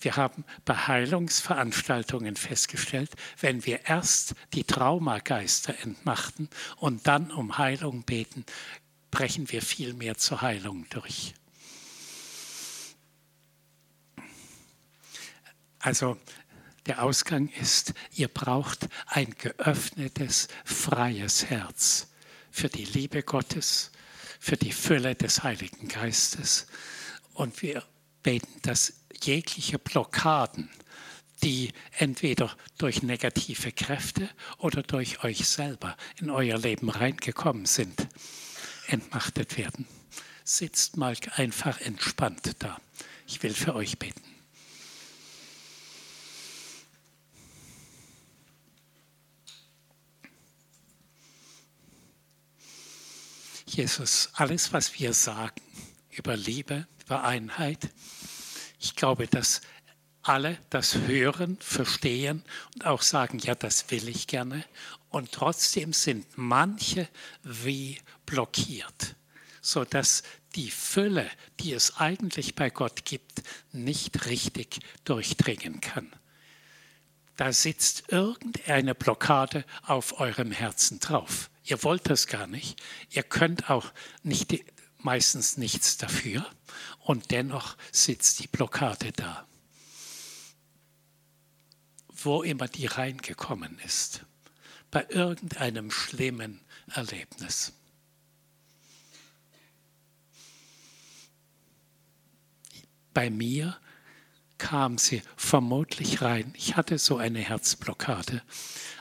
Wir 0.02 0.15
haben 0.15 0.45
bei 0.65 0.76
Heilungsveranstaltungen 0.76 2.35
festgestellt, 2.35 3.11
wenn 3.39 3.68
wir 3.68 3.85
erst 3.85 4.34
die 4.53 4.64
Traumageister 4.64 5.76
entmachten 5.84 6.49
und 6.77 7.06
dann 7.06 7.31
um 7.31 7.60
Heilung 7.60 8.03
beten, 8.03 8.45
brechen 9.11 9.49
wir 9.51 9.61
viel 9.61 9.93
mehr 9.93 10.17
zur 10.17 10.41
Heilung 10.41 10.88
durch. 10.89 11.34
Also 15.79 16.17
der 16.85 17.03
Ausgang 17.03 17.49
ist, 17.49 17.93
ihr 18.13 18.27
braucht 18.27 18.88
ein 19.07 19.35
geöffnetes, 19.38 20.47
freies 20.65 21.45
Herz 21.45 22.07
für 22.51 22.69
die 22.69 22.85
Liebe 22.85 23.23
Gottes, 23.23 23.91
für 24.39 24.57
die 24.57 24.71
Fülle 24.71 25.15
des 25.15 25.43
Heiligen 25.43 25.88
Geistes. 25.88 26.67
Und 27.34 27.61
wir 27.61 27.84
beten, 28.23 28.61
dass 28.61 28.93
jegliche 29.21 29.79
Blockaden, 29.79 30.69
die 31.43 31.71
entweder 31.97 32.55
durch 32.77 33.03
negative 33.03 33.71
Kräfte 33.71 34.29
oder 34.57 34.81
durch 34.81 35.23
euch 35.23 35.47
selber 35.47 35.95
in 36.19 36.29
euer 36.29 36.57
Leben 36.57 36.89
reingekommen 36.89 37.65
sind, 37.65 38.07
entmachtet 38.88 39.57
werden. 39.57 39.88
Sitzt 40.43 40.97
mal 40.97 41.15
einfach 41.35 41.80
entspannt 41.81 42.55
da. 42.59 42.80
Ich 43.27 43.43
will 43.43 43.53
für 43.53 43.76
euch 43.76 43.99
beten. 43.99 44.22
Jesus, 53.65 54.30
alles, 54.34 54.73
was 54.73 54.97
wir 54.97 55.14
sagen 55.14 55.61
über 56.09 56.35
Liebe, 56.35 56.88
über 57.05 57.23
Einheit, 57.23 57.89
ich 58.80 58.95
glaube, 58.95 59.27
dass 59.27 59.61
alle 60.23 60.57
das 60.69 60.95
hören, 60.95 61.57
verstehen 61.59 62.43
und 62.73 62.85
auch 62.85 63.01
sagen, 63.01 63.39
ja, 63.39 63.55
das 63.55 63.89
will 63.91 64.07
ich 64.07 64.27
gerne. 64.27 64.64
Und 65.09 65.31
trotzdem 65.31 65.93
sind 65.93 66.25
manche 66.38 67.07
wie 67.43 67.99
blockiert, 68.25 69.15
sodass 69.61 70.23
die 70.55 70.71
Fülle, 70.71 71.29
die 71.59 71.73
es 71.73 71.97
eigentlich 71.97 72.55
bei 72.55 72.69
Gott 72.69 73.05
gibt, 73.05 73.43
nicht 73.71 74.25
richtig 74.25 74.79
durchdringen 75.05 75.81
kann. 75.81 76.11
Da 77.38 77.53
sitzt 77.53 78.11
irgendeine 78.11 78.95
Blockade 78.95 79.63
auf 79.84 80.19
eurem 80.19 80.51
Herzen 80.51 80.99
drauf. 80.99 81.51
Ihr 81.63 81.84
wollt 81.84 82.09
das 82.09 82.27
gar 82.27 82.47
nicht. 82.47 82.81
Ihr 83.11 83.23
könnt 83.23 83.69
auch 83.69 83.93
nicht, 84.23 84.63
meistens 84.97 85.57
nichts 85.57 85.97
dafür. 85.97 86.49
Und 86.99 87.31
dennoch 87.31 87.77
sitzt 87.91 88.39
die 88.39 88.47
Blockade 88.47 89.11
da. 89.11 89.47
Wo 92.07 92.41
immer 92.41 92.67
die 92.67 92.88
reingekommen 92.88 93.77
ist. 93.85 94.25
Bei 94.91 95.05
irgendeinem 95.09 95.91
schlimmen 95.91 96.61
Erlebnis. 96.88 97.73
bei 103.18 103.31
mir 103.31 103.76
kam 104.59 104.99
sie 104.99 105.23
vermutlich 105.35 106.22
rein. 106.22 106.53
Ich 106.55 106.76
hatte 106.76 106.99
so 106.99 107.18
eine 107.18 107.39
Herzblockade, 107.39 108.43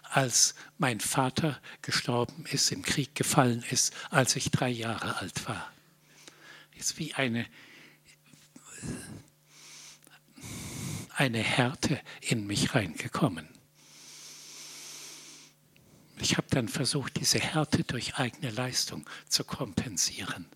als 0.05 0.55
mein 0.79 1.01
Vater 1.01 1.61
gestorben 1.83 2.47
ist, 2.47 2.73
im 2.73 2.81
Krieg 2.81 3.15
gefallen 3.15 3.63
ist, 3.69 3.93
als 4.09 4.35
ich 4.35 4.51
drei 4.51 4.71
Jahre 4.71 5.19
alt 5.19 5.47
war. 5.47 5.71
Ist 6.77 6.99
wie 6.99 7.13
eine, 7.13 7.45
eine 11.15 11.43
Härte 11.43 12.01
in 12.23 12.47
mich 12.47 12.75
reingekommen. 12.75 13.56
Ich 16.19 16.37
habe 16.37 16.47
dann 16.51 16.69
versucht, 16.69 17.21
diese 17.21 17.39
Härte 17.39 17.85
durch 17.85 18.17
eigene 18.17 18.51
Leistung 18.51 19.09
zu 19.29 19.45
kompensieren 19.45 20.47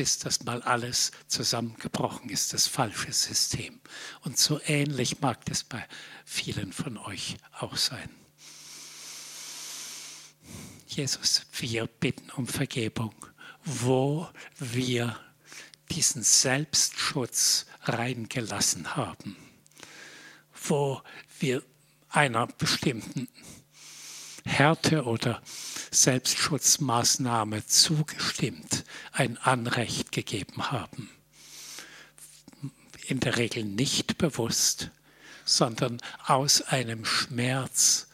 bis 0.00 0.18
das 0.18 0.44
mal 0.44 0.62
alles 0.62 1.12
zusammengebrochen 1.26 2.30
ist, 2.30 2.54
das 2.54 2.66
falsche 2.66 3.12
System. 3.12 3.80
Und 4.22 4.38
so 4.38 4.60
ähnlich 4.66 5.20
mag 5.20 5.44
das 5.44 5.64
bei 5.64 5.86
vielen 6.24 6.72
von 6.72 6.96
euch 6.96 7.36
auch 7.58 7.76
sein. 7.76 8.08
Jesus, 10.86 11.42
wir 11.52 11.86
bitten 11.86 12.30
um 12.30 12.46
Vergebung, 12.46 13.14
wo 13.62 14.28
wir 14.58 15.18
diesen 15.90 16.22
Selbstschutz 16.22 17.66
reingelassen 17.82 18.96
haben, 18.96 19.36
wo 20.66 21.02
wir 21.38 21.62
einer 22.08 22.46
bestimmten 22.46 23.28
Härte 24.44 25.04
oder 25.04 25.42
Selbstschutzmaßnahme 25.90 27.66
zugestimmt, 27.66 28.84
ein 29.12 29.38
Anrecht 29.38 30.12
gegeben 30.12 30.70
haben. 30.70 31.10
In 33.06 33.20
der 33.20 33.36
Regel 33.36 33.64
nicht 33.64 34.18
bewusst, 34.18 34.90
sondern 35.44 36.00
aus 36.26 36.62
einem 36.62 37.04
Schmerz, 37.04 38.08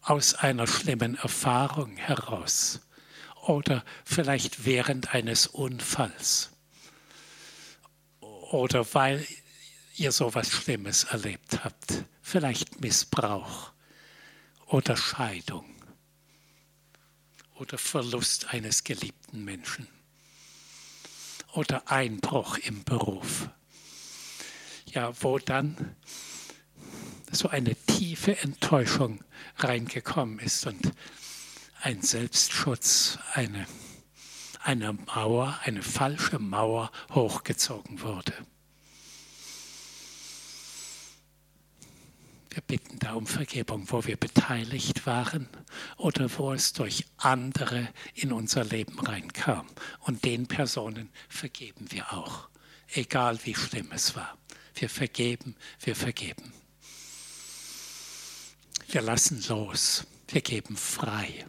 aus 0.00 0.34
einer 0.34 0.66
schlimmen 0.66 1.16
Erfahrung 1.16 1.96
heraus 1.96 2.80
oder 3.46 3.84
vielleicht 4.04 4.64
während 4.64 5.14
eines 5.14 5.46
Unfalls 5.46 6.50
oder 8.20 8.84
weil 8.94 9.26
ihr 9.96 10.12
so 10.12 10.28
etwas 10.28 10.50
Schlimmes 10.50 11.04
erlebt 11.04 11.64
habt, 11.64 12.04
vielleicht 12.20 12.80
Missbrauch 12.80 13.71
oder 14.72 14.96
Scheidung 14.96 15.66
oder 17.56 17.76
Verlust 17.76 18.54
eines 18.54 18.84
geliebten 18.84 19.44
Menschen 19.44 19.86
oder 21.52 21.90
Einbruch 21.90 22.56
im 22.56 22.82
Beruf. 22.82 23.50
Ja, 24.86 25.12
wo 25.22 25.38
dann 25.38 25.94
so 27.30 27.48
eine 27.48 27.76
tiefe 27.76 28.38
Enttäuschung 28.38 29.22
reingekommen 29.58 30.38
ist 30.38 30.66
und 30.66 30.92
ein 31.82 32.00
Selbstschutz, 32.00 33.18
eine, 33.34 33.66
eine 34.62 34.94
Mauer, 34.94 35.58
eine 35.64 35.82
falsche 35.82 36.38
Mauer 36.38 36.90
hochgezogen 37.10 38.00
wurde. 38.00 38.32
Wir 42.52 42.60
bitten 42.60 42.98
da 42.98 43.14
um 43.14 43.26
Vergebung, 43.26 43.90
wo 43.90 44.04
wir 44.04 44.18
beteiligt 44.18 45.06
waren 45.06 45.48
oder 45.96 46.28
wo 46.36 46.52
es 46.52 46.74
durch 46.74 47.06
andere 47.16 47.88
in 48.12 48.30
unser 48.30 48.62
Leben 48.62 49.00
reinkam. 49.00 49.66
Und 50.00 50.26
den 50.26 50.46
Personen 50.46 51.08
vergeben 51.30 51.90
wir 51.90 52.12
auch, 52.12 52.50
egal 52.88 53.38
wie 53.44 53.54
schlimm 53.54 53.90
es 53.92 54.14
war. 54.16 54.36
Wir 54.74 54.90
vergeben, 54.90 55.56
wir 55.80 55.96
vergeben. 55.96 56.52
Wir 58.88 59.00
lassen 59.00 59.42
los, 59.48 60.04
wir 60.28 60.42
geben 60.42 60.76
frei. 60.76 61.46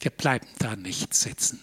Wir 0.00 0.10
bleiben 0.10 0.48
da 0.58 0.74
nicht 0.74 1.14
sitzen. 1.14 1.60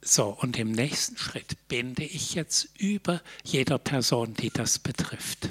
So, 0.00 0.30
und 0.30 0.58
im 0.58 0.72
nächsten 0.72 1.18
Schritt 1.18 1.68
binde 1.68 2.04
ich 2.04 2.32
jetzt 2.32 2.70
über 2.78 3.20
jeder 3.44 3.76
Person, 3.76 4.32
die 4.32 4.48
das 4.48 4.78
betrifft 4.78 5.50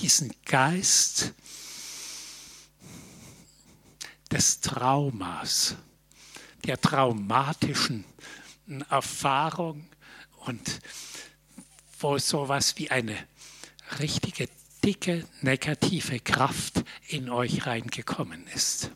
diesen 0.00 0.32
Geist 0.44 1.34
des 4.30 4.60
Traumas, 4.60 5.76
der 6.64 6.80
traumatischen 6.80 8.04
Erfahrung 8.90 9.88
und 10.46 10.80
wo 11.98 12.18
sowas 12.18 12.76
wie 12.76 12.90
eine 12.90 13.16
richtige 13.98 14.48
dicke 14.84 15.26
negative 15.40 16.20
Kraft 16.20 16.84
in 17.08 17.30
euch 17.30 17.66
reingekommen 17.66 18.46
ist, 18.48 18.92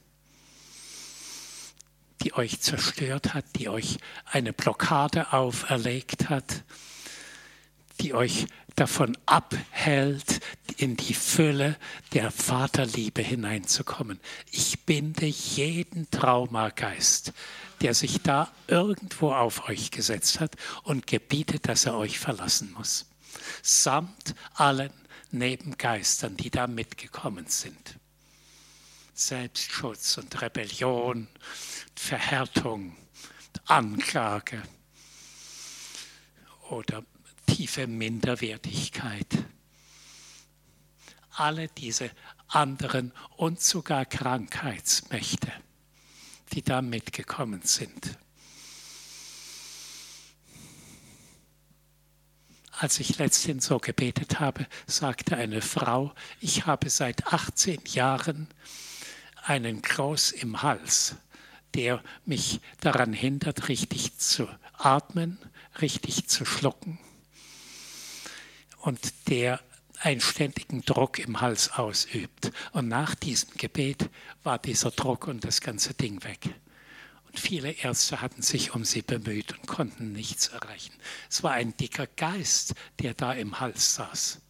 die 2.22 2.34
euch 2.34 2.60
zerstört 2.60 3.34
hat, 3.34 3.44
die 3.56 3.68
euch 3.68 3.98
eine 4.26 4.52
Blockade 4.52 5.32
auferlegt 5.32 6.28
hat, 6.28 6.62
die 8.00 8.14
euch 8.14 8.46
davon 8.76 9.16
abhält, 9.26 10.40
in 10.76 10.96
die 10.96 11.14
Fülle 11.14 11.76
der 12.12 12.30
Vaterliebe 12.30 13.22
hineinzukommen. 13.22 14.20
Ich 14.50 14.84
binde 14.84 15.26
jeden 15.26 16.10
Traumageist, 16.10 17.32
der 17.80 17.94
sich 17.94 18.22
da 18.22 18.50
irgendwo 18.68 19.32
auf 19.32 19.68
euch 19.68 19.90
gesetzt 19.90 20.40
hat 20.40 20.56
und 20.82 21.06
gebietet, 21.06 21.68
dass 21.68 21.86
er 21.86 21.96
euch 21.96 22.18
verlassen 22.18 22.72
muss. 22.72 23.06
Samt 23.62 24.34
allen 24.54 24.92
Nebengeistern, 25.30 26.36
die 26.36 26.50
da 26.50 26.66
mitgekommen 26.66 27.46
sind. 27.48 27.98
Selbstschutz 29.14 30.18
und 30.18 30.40
Rebellion, 30.40 31.28
Verhärtung, 31.94 32.96
Anklage 33.66 34.62
oder 36.70 37.04
tiefe 37.62 37.86
Minderwertigkeit. 37.86 39.44
Alle 41.30 41.68
diese 41.68 42.10
anderen 42.48 43.12
und 43.36 43.60
sogar 43.60 44.05
Krankheitsmächte, 44.05 45.52
die 46.52 46.62
da 46.62 46.82
mitgekommen 46.82 47.62
sind. 47.62 48.18
Als 52.72 52.98
ich 52.98 53.18
letztens 53.18 53.66
so 53.66 53.78
gebetet 53.78 54.40
habe, 54.40 54.66
sagte 54.89 55.36
eine 55.36 55.62
Frau, 55.62 56.12
ich 56.40 56.66
habe 56.66 56.90
seit 56.90 57.32
18 57.32 57.82
Jahren 57.86 58.48
einen 59.44 59.82
Kloß 59.82 60.32
im 60.32 60.62
Hals, 60.62 61.14
der 61.74 62.02
mich 62.24 62.60
daran 62.80 63.12
hindert, 63.12 63.68
richtig 63.68 64.18
zu 64.18 64.48
atmen, 64.78 65.39
richtig 65.80 66.26
zu 66.26 66.44
schlucken 66.44 66.98
und 68.82 69.28
der 69.28 69.60
einen 70.00 70.20
ständigen 70.20 70.82
Druck 70.82 71.18
im 71.20 71.40
Hals 71.40 71.70
ausübt. 71.70 72.50
Und 72.72 72.88
nach 72.88 73.14
diesem 73.14 73.54
Gebet 73.56 74.10
war 74.42 74.59
dieser 74.59 74.90
Druck 74.90 75.28
und 75.28 75.44
das 75.44 75.60
ganze 75.60 75.94
Ding 75.94 76.22
weg. 76.24 76.40
Und 77.26 77.38
viele 77.38 77.70
Ärzte 77.70 78.20
hatten 78.20 78.42
sich 78.42 78.74
um 78.74 78.84
sie 78.84 79.02
bemüht 79.02 79.52
und 79.52 79.66
konnten 79.66 80.12
nichts 80.12 80.48
erreichen. 80.48 80.92
Es 81.30 81.42
war 81.42 81.52
ein 81.52 81.76
dicker 81.76 82.06
Geist, 82.09 82.74
der 83.00 83.14
da 83.14 83.32
im 83.32 83.60
Hals 83.60 83.94
saß. 83.94 84.40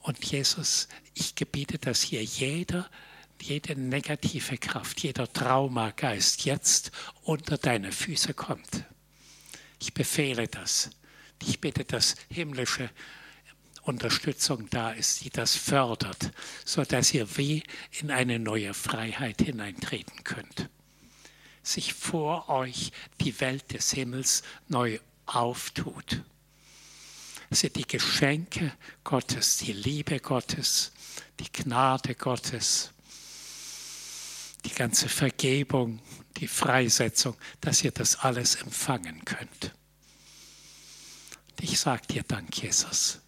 Und 0.00 0.24
Jesus, 0.24 0.88
ich 1.14 1.34
gebiete, 1.34 1.78
dass 1.78 2.02
hier 2.02 2.22
jeder, 2.22 2.88
jede 3.40 3.74
negative 3.74 4.58
Kraft, 4.58 5.02
jeder 5.02 5.30
Traumageist 5.30 6.44
jetzt 6.44 6.92
unter 7.22 7.58
deine 7.58 7.90
Füße 7.90 8.32
kommt. 8.32 8.84
Ich 9.80 9.92
befehle 9.92 10.46
das. 10.46 10.90
Ich 11.42 11.60
bitte, 11.60 11.84
dass 11.84 12.16
himmlische 12.28 12.90
Unterstützung 13.82 14.68
da 14.70 14.92
ist, 14.92 15.24
die 15.24 15.30
das 15.30 15.56
fördert, 15.56 16.30
sodass 16.64 17.12
ihr 17.12 17.36
wie 17.36 17.62
in 17.90 18.10
eine 18.10 18.38
neue 18.38 18.72
Freiheit 18.72 19.42
hineintreten 19.42 20.24
könnt. 20.24 20.70
Sich 21.62 21.94
vor 21.94 22.48
euch 22.48 22.92
die 23.20 23.38
Welt 23.40 23.72
des 23.72 23.92
Himmels 23.92 24.42
neu 24.68 24.98
auftut. 25.26 26.22
Dass 27.50 27.62
ihr 27.62 27.70
die 27.70 27.86
Geschenke 27.86 28.72
Gottes, 29.02 29.58
die 29.58 29.72
Liebe 29.72 30.18
Gottes, 30.18 30.92
die 31.40 31.52
Gnade 31.52 32.14
Gottes, 32.14 32.90
die 34.64 34.74
ganze 34.74 35.08
Vergebung, 35.08 36.00
die 36.38 36.48
Freisetzung, 36.48 37.36
dass 37.60 37.84
ihr 37.84 37.92
das 37.92 38.16
alles 38.16 38.56
empfangen 38.56 39.24
könnt. 39.24 39.74
Ich 41.64 41.80
sage 41.80 42.06
dir 42.06 42.22
Dank, 42.24 42.62
Jesus, 42.62 43.20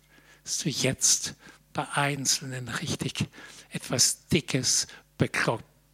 dass 0.44 0.58
du 0.58 0.68
jetzt 0.68 1.36
bei 1.72 1.88
Einzelnen 1.92 2.68
richtig 2.68 3.30
etwas 3.70 4.26
Dickes, 4.26 4.88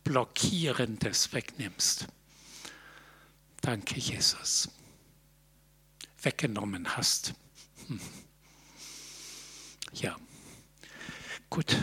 Blockierendes 0.03 1.33
wegnimmst. 1.33 2.09
Danke, 3.61 3.97
Jesus. 4.01 4.69
Weggenommen 6.21 6.97
hast. 6.97 7.35
Hm. 7.87 8.01
Ja, 9.93 10.19
gut. 11.49 11.77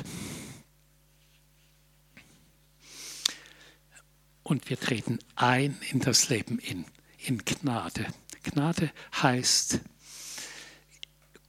Und 4.43 4.69
wir 4.69 4.77
treten 4.77 5.19
ein 5.35 5.79
in 5.89 6.01
das 6.01 6.27
Leben 6.27 6.59
in, 6.59 6.83
in 7.17 7.37
Gnade. 7.45 8.07
Gnade 8.43 8.91
heißt, 9.21 9.79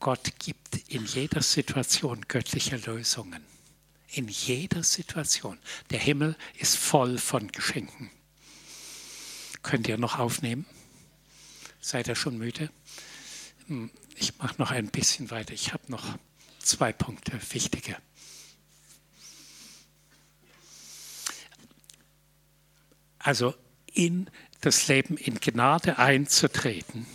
Gott 0.00 0.32
gibt 0.38 0.76
in 0.88 1.04
jeder 1.04 1.42
Situation 1.42 2.22
göttliche 2.26 2.76
Lösungen. 2.76 3.44
In 4.08 4.28
jeder 4.28 4.82
Situation. 4.82 5.58
Der 5.90 6.00
Himmel 6.00 6.36
ist 6.58 6.76
voll 6.76 7.18
von 7.18 7.52
Geschenken. 7.52 8.10
Könnt 9.62 9.86
ihr 9.88 9.98
noch 9.98 10.18
aufnehmen? 10.18 10.64
Seid 11.80 12.08
ihr 12.08 12.14
schon 12.14 12.38
müde? 12.38 12.70
Hm, 13.66 13.90
ich 14.16 14.36
mache 14.38 14.54
noch 14.58 14.70
ein 14.70 14.88
bisschen 14.88 15.30
weiter. 15.30 15.52
Ich 15.52 15.72
habe 15.72 15.84
noch 15.88 16.18
zwei 16.58 16.92
Punkte, 16.92 17.38
wichtige. 17.52 17.96
Also 23.18 23.54
in 23.92 24.30
das 24.62 24.88
Leben 24.88 25.18
in 25.18 25.40
Gnade 25.40 25.98
einzutreten, 25.98 27.06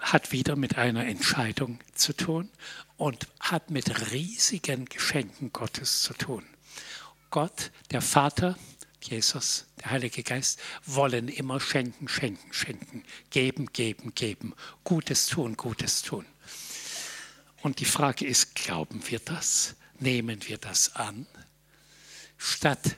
hat 0.00 0.32
wieder 0.32 0.56
mit 0.56 0.76
einer 0.78 1.06
Entscheidung 1.06 1.78
zu 1.94 2.12
tun 2.14 2.50
und 2.96 3.28
hat 3.38 3.70
mit 3.70 4.10
riesigen 4.12 4.86
Geschenken 4.86 5.52
Gottes 5.52 6.02
zu 6.02 6.14
tun. 6.14 6.44
Gott, 7.30 7.70
der 7.90 8.02
Vater, 8.02 8.58
Jesus, 9.02 9.66
der 9.80 9.90
Heilige 9.90 10.22
Geist, 10.22 10.58
wollen 10.84 11.28
immer 11.28 11.60
schenken, 11.60 12.08
schenken, 12.08 12.52
schenken, 12.52 13.04
geben, 13.30 13.66
geben, 13.72 14.14
geben, 14.14 14.54
Gutes 14.84 15.26
tun, 15.26 15.56
Gutes 15.56 16.02
tun. 16.02 16.26
Und 17.62 17.78
die 17.78 17.84
Frage 17.84 18.26
ist, 18.26 18.54
glauben 18.54 19.02
wir 19.08 19.20
das? 19.20 19.76
Nehmen 19.98 20.40
wir 20.48 20.58
das 20.58 20.96
an? 20.96 21.26
Statt 22.38 22.96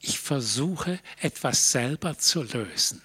ich 0.00 0.18
versuche 0.18 0.98
etwas 1.20 1.70
selber 1.70 2.18
zu 2.18 2.42
lösen 2.42 3.00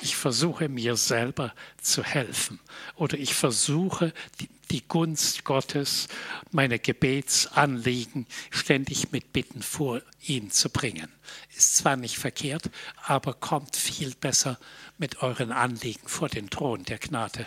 ich 0.00 0.16
versuche 0.16 0.68
mir 0.68 0.96
selber 0.96 1.54
zu 1.80 2.04
helfen 2.04 2.60
oder 2.96 3.18
ich 3.18 3.34
versuche 3.34 4.12
die, 4.40 4.48
Gunst 4.86 5.44
Gottes, 5.44 6.08
meine 6.50 6.78
Gebetsanliegen 6.78 8.26
ständig 8.50 9.12
mit 9.12 9.32
Bitten 9.32 9.62
vor 9.62 10.02
ihn 10.20 10.50
zu 10.50 10.70
bringen. 10.70 11.08
Ist 11.56 11.76
zwar 11.76 11.96
nicht 11.96 12.16
verkehrt, 12.16 12.70
aber 13.02 13.34
kommt 13.34 13.76
viel 13.76 14.14
besser 14.14 14.58
mit 14.98 15.22
euren 15.22 15.52
Anliegen 15.52 16.06
vor 16.06 16.28
den 16.28 16.50
Thron 16.50 16.84
der 16.84 16.98
Gnade. 16.98 17.46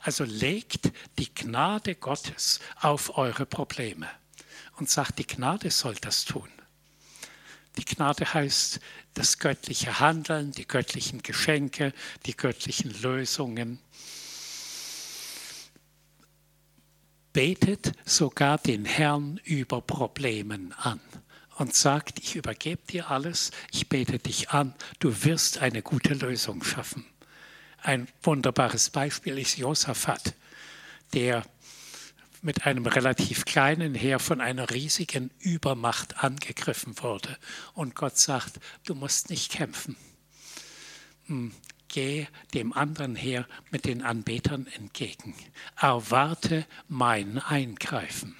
Also 0.00 0.24
legt 0.24 0.90
die 1.18 1.32
Gnade 1.32 1.94
Gottes 1.94 2.60
auf 2.80 3.16
eure 3.16 3.46
Probleme 3.46 4.08
und 4.76 4.90
sagt, 4.90 5.18
die 5.18 5.26
Gnade 5.26 5.70
soll 5.70 5.94
das 5.96 6.24
tun. 6.24 6.48
Die 7.78 7.84
Gnade 7.84 8.34
heißt 8.34 8.80
das 9.14 9.38
göttliche 9.38 10.00
Handeln, 10.00 10.52
die 10.52 10.66
göttlichen 10.66 11.22
Geschenke, 11.22 11.92
die 12.26 12.36
göttlichen 12.36 12.90
Lösungen. 13.00 13.78
Betet 17.32 17.92
sogar 18.04 18.58
den 18.58 18.84
Herrn 18.84 19.40
über 19.44 19.80
Problemen 19.80 20.72
an 20.72 21.00
und 21.58 21.74
sagt, 21.74 22.18
ich 22.18 22.34
übergebe 22.34 22.82
dir 22.90 23.10
alles, 23.10 23.52
ich 23.70 23.88
bete 23.88 24.18
dich 24.18 24.50
an, 24.50 24.74
du 24.98 25.24
wirst 25.24 25.58
eine 25.58 25.82
gute 25.82 26.14
Lösung 26.14 26.64
schaffen. 26.64 27.04
Ein 27.82 28.08
wunderbares 28.22 28.90
Beispiel 28.90 29.38
ist 29.38 29.58
Josaphat, 29.58 30.34
der 31.12 31.44
mit 32.42 32.66
einem 32.66 32.86
relativ 32.86 33.44
kleinen 33.44 33.94
Heer 33.94 34.18
von 34.18 34.40
einer 34.40 34.70
riesigen 34.70 35.30
Übermacht 35.38 36.22
angegriffen 36.22 36.98
wurde. 37.00 37.36
Und 37.74 37.94
Gott 37.94 38.18
sagt, 38.18 38.60
du 38.84 38.94
musst 38.94 39.30
nicht 39.30 39.52
kämpfen. 39.52 39.96
Hm, 41.26 41.52
geh 41.88 42.26
dem 42.54 42.72
anderen 42.72 43.16
Heer 43.16 43.46
mit 43.70 43.84
den 43.84 44.02
Anbetern 44.02 44.66
entgegen. 44.66 45.34
Erwarte 45.76 46.66
mein 46.88 47.38
Eingreifen. 47.38 48.36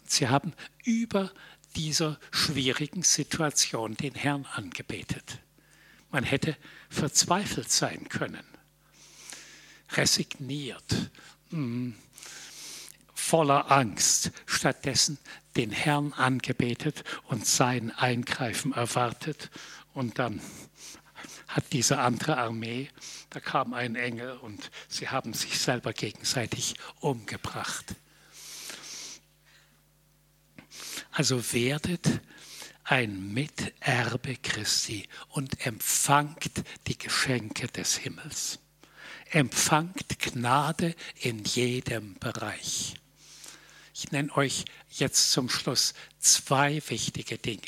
Und 0.00 0.10
sie 0.10 0.28
haben 0.28 0.52
über 0.84 1.32
dieser 1.76 2.18
schwierigen 2.30 3.02
Situation 3.02 3.96
den 3.96 4.14
Herrn 4.14 4.46
angebetet. 4.46 5.40
Man 6.10 6.24
hätte 6.24 6.56
verzweifelt 6.88 7.70
sein 7.70 8.08
können, 8.08 8.44
resigniert, 9.92 11.10
hm, 11.50 11.94
voller 13.30 13.70
Angst, 13.70 14.32
stattdessen 14.44 15.16
den 15.54 15.70
Herrn 15.70 16.12
angebetet 16.14 17.04
und 17.28 17.46
sein 17.46 17.92
Eingreifen 17.92 18.72
erwartet. 18.72 19.50
Und 19.94 20.18
dann 20.18 20.40
hat 21.46 21.72
diese 21.72 22.00
andere 22.00 22.38
Armee, 22.38 22.90
da 23.30 23.38
kam 23.38 23.72
ein 23.72 23.94
Engel 23.94 24.36
und 24.38 24.72
sie 24.88 25.10
haben 25.10 25.32
sich 25.32 25.60
selber 25.60 25.92
gegenseitig 25.92 26.74
umgebracht. 26.98 27.94
Also 31.12 31.52
werdet 31.52 32.20
ein 32.82 33.32
Miterbe 33.32 34.38
Christi 34.42 35.08
und 35.28 35.64
empfangt 35.64 36.64
die 36.88 36.98
Geschenke 36.98 37.68
des 37.68 37.96
Himmels. 37.96 38.58
Empfangt 39.30 40.18
Gnade 40.18 40.96
in 41.20 41.44
jedem 41.44 42.14
Bereich. 42.18 42.99
Ich 44.02 44.12
nenne 44.12 44.34
euch 44.34 44.64
jetzt 44.88 45.30
zum 45.30 45.50
Schluss 45.50 45.92
zwei 46.18 46.82
wichtige 46.88 47.36
Dinge, 47.36 47.60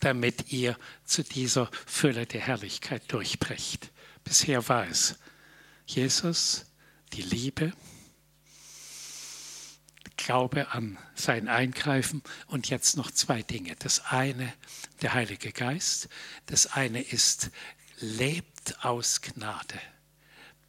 damit 0.00 0.50
ihr 0.52 0.74
zu 1.04 1.22
dieser 1.22 1.70
Fülle 1.84 2.24
der 2.24 2.40
Herrlichkeit 2.40 3.02
durchbrecht. 3.12 3.90
Bisher 4.24 4.66
war 4.70 4.86
es 4.86 5.16
Jesus, 5.84 6.64
die 7.12 7.20
Liebe, 7.20 7.74
Glaube 10.16 10.70
an 10.70 10.96
sein 11.14 11.48
Eingreifen 11.48 12.22
und 12.46 12.70
jetzt 12.70 12.96
noch 12.96 13.10
zwei 13.10 13.42
Dinge. 13.42 13.76
Das 13.76 14.06
eine, 14.06 14.50
der 15.02 15.12
Heilige 15.12 15.52
Geist. 15.52 16.08
Das 16.46 16.68
eine 16.68 17.02
ist, 17.02 17.50
lebt 17.98 18.82
aus 18.82 19.20
Gnade. 19.20 19.78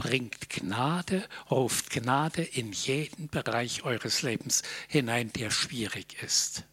Bringt 0.02 0.50
Gnade, 0.50 1.28
ruft 1.52 1.92
Gnade 1.92 2.42
in 2.42 2.72
jeden 2.72 3.28
Bereich 3.28 3.84
eures 3.84 4.24
Lebens 4.24 4.64
hinein, 4.88 5.32
der 5.34 5.52
schwierig 5.52 6.24
ist. 6.24 6.64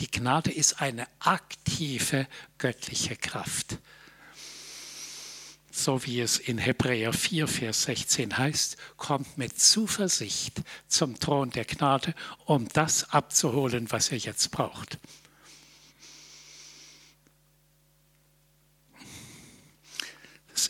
Die 0.00 0.10
Gnade 0.10 0.50
ist 0.50 0.80
eine 0.80 1.06
aktive 1.20 2.26
göttliche 2.58 3.14
Kraft 3.14 3.78
so 5.72 6.04
wie 6.04 6.20
es 6.20 6.38
in 6.38 6.58
Hebräer 6.58 7.12
4, 7.14 7.48
Vers 7.48 7.84
16 7.84 8.36
heißt, 8.36 8.76
kommt 8.98 9.38
mit 9.38 9.58
Zuversicht 9.58 10.60
zum 10.86 11.18
Thron 11.18 11.50
der 11.50 11.64
Gnade, 11.64 12.14
um 12.44 12.68
das 12.68 13.10
abzuholen, 13.10 13.90
was 13.90 14.12
ihr 14.12 14.18
jetzt 14.18 14.50
braucht. 14.50 14.98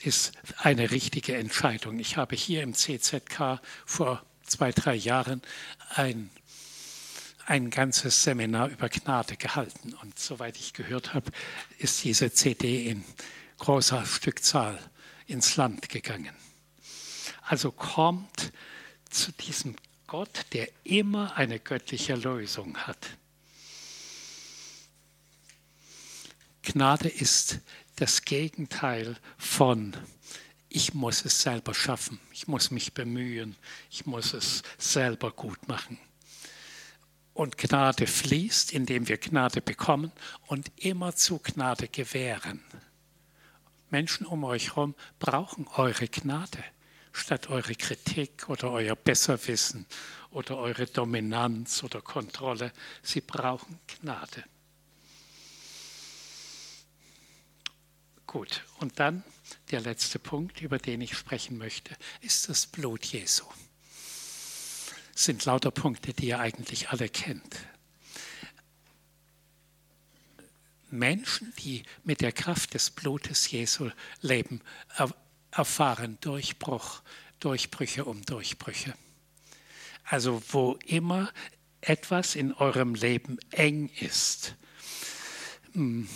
Ist 0.05 0.33
eine 0.59 0.91
richtige 0.91 1.37
Entscheidung. 1.37 1.99
Ich 1.99 2.16
habe 2.16 2.37
hier 2.37 2.62
im 2.62 2.74
CZK 2.74 3.61
vor 3.87 4.24
zwei, 4.45 4.73
drei 4.73 4.95
Jahren 4.95 5.43
ein, 5.91 6.31
ein 7.47 7.70
ganzes 7.70 8.23
Seminar 8.23 8.69
über 8.69 8.89
Gnade 8.89 9.37
gehalten. 9.37 9.95
Und 10.03 10.19
soweit 10.19 10.57
ich 10.57 10.73
gehört 10.73 11.15
habe, 11.15 11.31
ist 11.79 12.05
diese 12.05 12.33
CD 12.33 12.87
in 12.89 13.05
großer 13.59 14.05
Stückzahl 14.05 14.79
ins 15.27 15.57
Land 15.57 15.89
gegangen. 15.89 16.35
Also 17.43 17.70
kommt 17.70 18.53
zu 19.11 19.33
diesem 19.33 19.77
Gott, 20.07 20.47
der 20.53 20.69
immer 20.85 21.37
eine 21.37 21.59
göttliche 21.59 22.15
Lösung 22.15 22.77
hat. 22.77 22.99
Gnade 26.62 27.09
ist 27.09 27.61
das 28.03 28.23
Gegenteil 28.23 29.16
von 29.39 29.97
ich 30.69 30.93
muss 30.93 31.24
es 31.24 31.41
selber 31.41 31.73
schaffen, 31.73 32.19
ich 32.33 32.49
muss 32.49 32.73
mich 32.73 32.95
bemühen, 32.95 33.55
ich 33.91 34.07
muss 34.07 34.35
es 34.35 34.65
selber 34.77 35.31
gut 35.31 35.69
machen. 35.69 36.01
Und 37.33 37.59
Gnade 37.59 38.09
fließt, 38.09 38.73
indem 38.73 39.07
wir 39.07 39.19
Gnade 39.19 39.61
bekommen 39.61 40.11
und 40.49 40.73
immer 40.79 41.15
zu 41.15 41.39
Gnade 41.39 41.87
gewähren. 41.87 42.65
Menschen 43.91 44.27
um 44.27 44.43
euch 44.43 44.70
herum 44.70 44.97
brauchen 45.20 45.69
eure 45.77 46.09
Gnade 46.09 46.65
statt 47.12 47.51
eure 47.51 47.77
Kritik 47.77 48.49
oder 48.49 48.73
euer 48.73 48.97
Besserwissen 48.97 49.87
oder 50.31 50.57
eure 50.57 50.87
Dominanz 50.87 51.85
oder 51.85 52.01
Kontrolle. 52.01 52.73
Sie 53.01 53.20
brauchen 53.20 53.79
Gnade. 53.87 54.43
Gut, 58.33 58.65
und 58.79 58.99
dann 58.99 59.23
der 59.73 59.83
letzte 59.83 60.19
Punkt, 60.19 60.63
über 60.63 60.79
den 60.79 61.03
ich 61.03 61.15
sprechen 61.19 61.59
möchte, 61.59 61.95
ist 62.23 62.49
das 62.49 62.67
Blut 62.67 63.05
Jesu. 63.05 63.45
Das 65.13 65.25
sind 65.25 65.45
lauter 65.45 65.71
Punkte, 65.71 66.15
die 66.15 66.29
ihr 66.29 66.41
eigentlich 66.41 66.89
alle 66.89 67.11
kennt. 67.11 67.59
Menschen, 70.91 71.53
die 71.59 71.83
mit 72.05 72.23
der 72.23 72.33
Kraft 72.33 72.73
des 72.73 72.91
Blutes 72.91 73.51
Jesu 73.51 73.91
leben, 74.23 74.63
erfahren 75.51 76.17
Durchbruch, 76.23 77.03
Durchbrüche 77.39 78.07
um 78.07 78.25
Durchbrüche. 78.25 78.95
Also 80.05 80.43
wo 80.49 80.79
immer 80.87 81.31
etwas 81.83 82.35
in 82.35 82.55
eurem 82.55 82.95
Leben 82.95 83.39
eng 83.51 83.91
ist, 84.01 84.55
hm, 85.75 86.09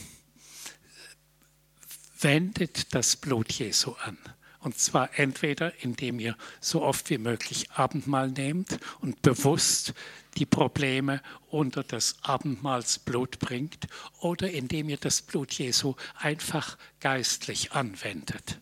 wendet 2.20 2.94
das 2.94 3.16
Blut 3.16 3.52
Jesu 3.52 3.92
an. 3.92 4.18
Und 4.60 4.78
zwar 4.78 5.16
entweder, 5.18 5.72
indem 5.82 6.18
ihr 6.18 6.36
so 6.60 6.82
oft 6.82 7.08
wie 7.10 7.18
möglich 7.18 7.70
Abendmahl 7.70 8.30
nehmt 8.30 8.80
und 9.00 9.22
bewusst 9.22 9.94
die 10.36 10.46
Probleme 10.46 11.22
unter 11.46 11.84
das 11.84 12.16
Abendmahlsblut 12.22 13.38
bringt, 13.38 13.86
oder 14.18 14.50
indem 14.50 14.88
ihr 14.88 14.96
das 14.96 15.22
Blut 15.22 15.52
Jesu 15.52 15.94
einfach 16.16 16.76
geistlich 17.00 17.72
anwendet. 17.72 18.58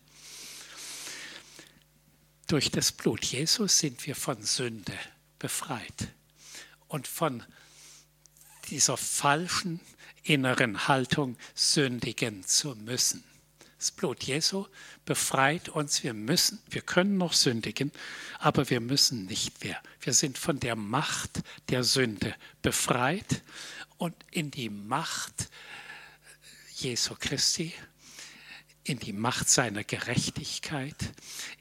Durch 2.47 2.69
das 2.69 2.91
Blut 2.91 3.25
Jesu 3.25 3.67
sind 3.67 4.05
wir 4.05 4.15
von 4.15 4.43
Sünde 4.43 4.93
befreit 5.39 6.13
und 6.87 7.07
von 7.07 7.43
dieser 8.69 8.97
falschen 8.97 9.79
inneren 10.23 10.87
Haltung, 10.87 11.35
sündigen 11.55 12.43
zu 12.43 12.75
müssen. 12.75 13.23
Das 13.85 13.91
Blut 13.91 14.23
Jesu 14.23 14.65
befreit 15.05 15.69
uns. 15.69 16.03
Wir 16.03 16.15
müssen, 16.15 16.59
wir 16.71 16.81
können 16.81 17.17
noch 17.17 17.33
sündigen, 17.33 17.91
aber 18.39 18.67
wir 18.71 18.79
müssen 18.79 19.27
nicht 19.27 19.63
mehr. 19.63 19.79
Wir 20.01 20.13
sind 20.13 20.39
von 20.39 20.59
der 20.59 20.75
Macht 20.75 21.43
der 21.69 21.83
Sünde 21.83 22.33
befreit 22.63 23.43
und 23.99 24.15
in 24.31 24.49
die 24.49 24.71
Macht 24.71 25.51
Jesu 26.77 27.13
Christi, 27.13 27.75
in 28.83 28.97
die 28.97 29.13
Macht 29.13 29.49
seiner 29.49 29.83
Gerechtigkeit, 29.83 31.13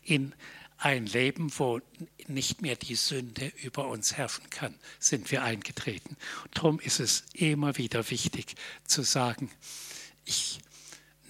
in 0.02 0.34
ein 0.78 1.04
Leben, 1.04 1.52
wo 1.58 1.82
nicht 2.26 2.62
mehr 2.62 2.76
die 2.76 2.94
Sünde 2.94 3.52
über 3.62 3.86
uns 3.88 4.16
herrschen 4.16 4.48
kann, 4.48 4.74
sind 4.98 5.30
wir 5.30 5.42
eingetreten. 5.42 6.16
Darum 6.52 6.80
ist 6.80 7.00
es 7.00 7.24
immer 7.34 7.76
wieder 7.76 8.08
wichtig 8.08 8.54
zu 8.86 9.02
sagen, 9.02 9.50
ich 10.24 10.58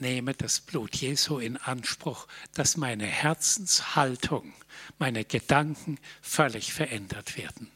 nehme 0.01 0.35
das 0.35 0.61
Blut 0.61 0.97
Jesu 0.97 1.39
in 1.39 1.57
Anspruch, 1.57 2.27
dass 2.55 2.77
meine 2.77 3.07
Herzenshaltung, 3.07 4.53
meine 4.99 5.25
Gedanken 5.25 5.99
völlig 6.23 6.73
verändert 6.73 7.37
werden. 7.37 7.71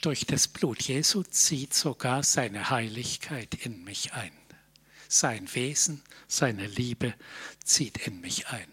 Durch 0.00 0.26
das 0.26 0.48
Blut 0.48 0.82
Jesu 0.82 1.22
zieht 1.22 1.72
sogar 1.72 2.22
seine 2.22 2.70
Heiligkeit 2.70 3.54
in 3.54 3.84
mich 3.84 4.12
ein. 4.12 4.32
Sein 5.08 5.52
Wesen, 5.54 6.02
seine 6.26 6.66
Liebe 6.66 7.14
zieht 7.64 8.06
in 8.06 8.20
mich 8.20 8.48
ein. 8.48 8.68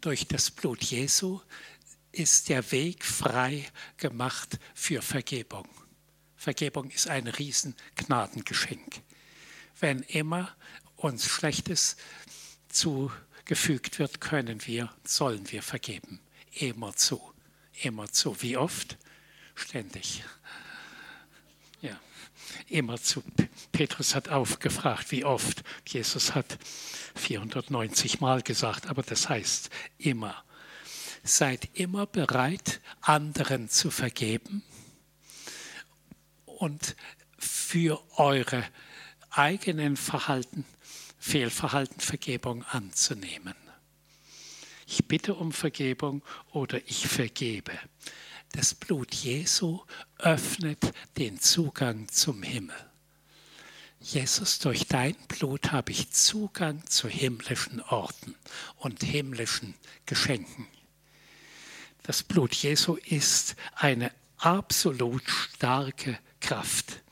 Durch 0.00 0.26
das 0.26 0.50
Blut 0.50 0.82
Jesu 0.82 1.40
ist 2.10 2.48
der 2.48 2.72
Weg 2.72 3.04
frei 3.04 3.68
gemacht 3.98 4.58
für 4.74 5.02
Vergebung. 5.02 5.68
Vergebung 6.36 6.90
ist 6.90 7.08
ein 7.08 7.26
Riesengnadengeschenk 7.26 9.02
wenn 9.80 10.00
immer 10.02 10.54
uns 10.96 11.26
Schlechtes 11.26 11.96
zugefügt 12.68 13.98
wird, 13.98 14.20
können 14.20 14.66
wir, 14.66 14.90
sollen 15.04 15.50
wir 15.50 15.62
vergeben. 15.62 16.20
Immer 16.52 16.94
zu, 16.96 17.20
immer 17.82 18.10
zu. 18.10 18.40
Wie 18.42 18.56
oft? 18.56 18.98
Ständig. 19.54 20.24
Ja, 21.80 21.98
immer 22.68 23.00
zu. 23.00 23.22
Petrus 23.72 24.14
hat 24.14 24.28
aufgefragt, 24.28 25.10
wie 25.10 25.24
oft. 25.24 25.62
Jesus 25.86 26.34
hat 26.34 26.58
490 27.14 28.20
Mal 28.20 28.42
gesagt, 28.42 28.86
aber 28.86 29.02
das 29.02 29.28
heißt 29.28 29.70
immer. 29.98 30.44
Seid 31.24 31.68
immer 31.74 32.06
bereit, 32.06 32.80
anderen 33.00 33.68
zu 33.68 33.90
vergeben 33.90 34.62
und 36.46 36.96
für 37.38 38.02
eure 38.18 38.64
eigenen 39.38 39.96
Verhalten, 39.96 40.64
Fehlverhalten 41.18 42.00
Vergebung 42.00 42.64
anzunehmen. 42.64 43.54
Ich 44.86 45.06
bitte 45.06 45.34
um 45.34 45.52
Vergebung 45.52 46.22
oder 46.50 46.80
ich 46.86 47.06
vergebe. 47.06 47.72
Das 48.52 48.74
Blut 48.74 49.14
Jesu 49.14 49.80
öffnet 50.18 50.92
den 51.18 51.38
Zugang 51.38 52.08
zum 52.08 52.42
Himmel. 52.42 52.76
Jesus, 54.00 54.58
durch 54.58 54.86
dein 54.86 55.14
Blut 55.28 55.72
habe 55.72 55.92
ich 55.92 56.10
Zugang 56.10 56.86
zu 56.86 57.08
himmlischen 57.08 57.80
Orten 57.82 58.34
und 58.76 59.02
himmlischen 59.02 59.74
Geschenken. 60.06 60.66
Das 62.04 62.22
Blut 62.22 62.54
Jesu 62.54 62.94
ist 62.94 63.56
eine 63.74 64.12
absolut 64.38 65.28
starke 65.28 66.18
Kraft, 66.40 67.02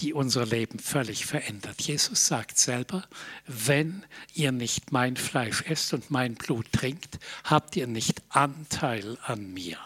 die 0.00 0.14
unser 0.14 0.46
Leben 0.46 0.78
völlig 0.78 1.26
verändert. 1.26 1.80
Jesus 1.82 2.26
sagt 2.26 2.58
selber, 2.58 3.06
wenn 3.46 4.04
ihr 4.34 4.50
nicht 4.50 4.92
mein 4.92 5.16
Fleisch 5.16 5.62
esst 5.62 5.92
und 5.92 6.10
mein 6.10 6.34
Blut 6.34 6.72
trinkt, 6.72 7.18
habt 7.44 7.76
ihr 7.76 7.86
nicht 7.86 8.22
Anteil 8.30 9.18
an 9.22 9.52
mir. 9.52 9.78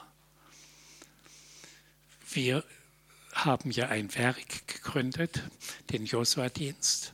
Wir 2.31 2.65
haben 3.33 3.71
ja 3.73 3.89
ein 3.89 4.15
Werk 4.15 4.69
gegründet, 4.69 5.43
den 5.91 6.07
Josua-Dienst. 6.07 7.13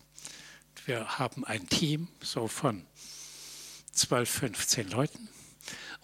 Wir 0.85 1.18
haben 1.18 1.44
ein 1.44 1.68
Team 1.68 2.09
so 2.22 2.48
von 2.48 2.85
12, 3.93 4.31
15 4.31 4.90
Leuten 4.90 5.28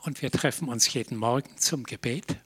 und 0.02 0.23
wir 0.23 0.31
treffen 0.31 0.68
uns 0.68 0.93
jeden 0.93 1.16
Morgen 1.16 1.59
zum 1.59 1.85
Gebet 1.85 2.36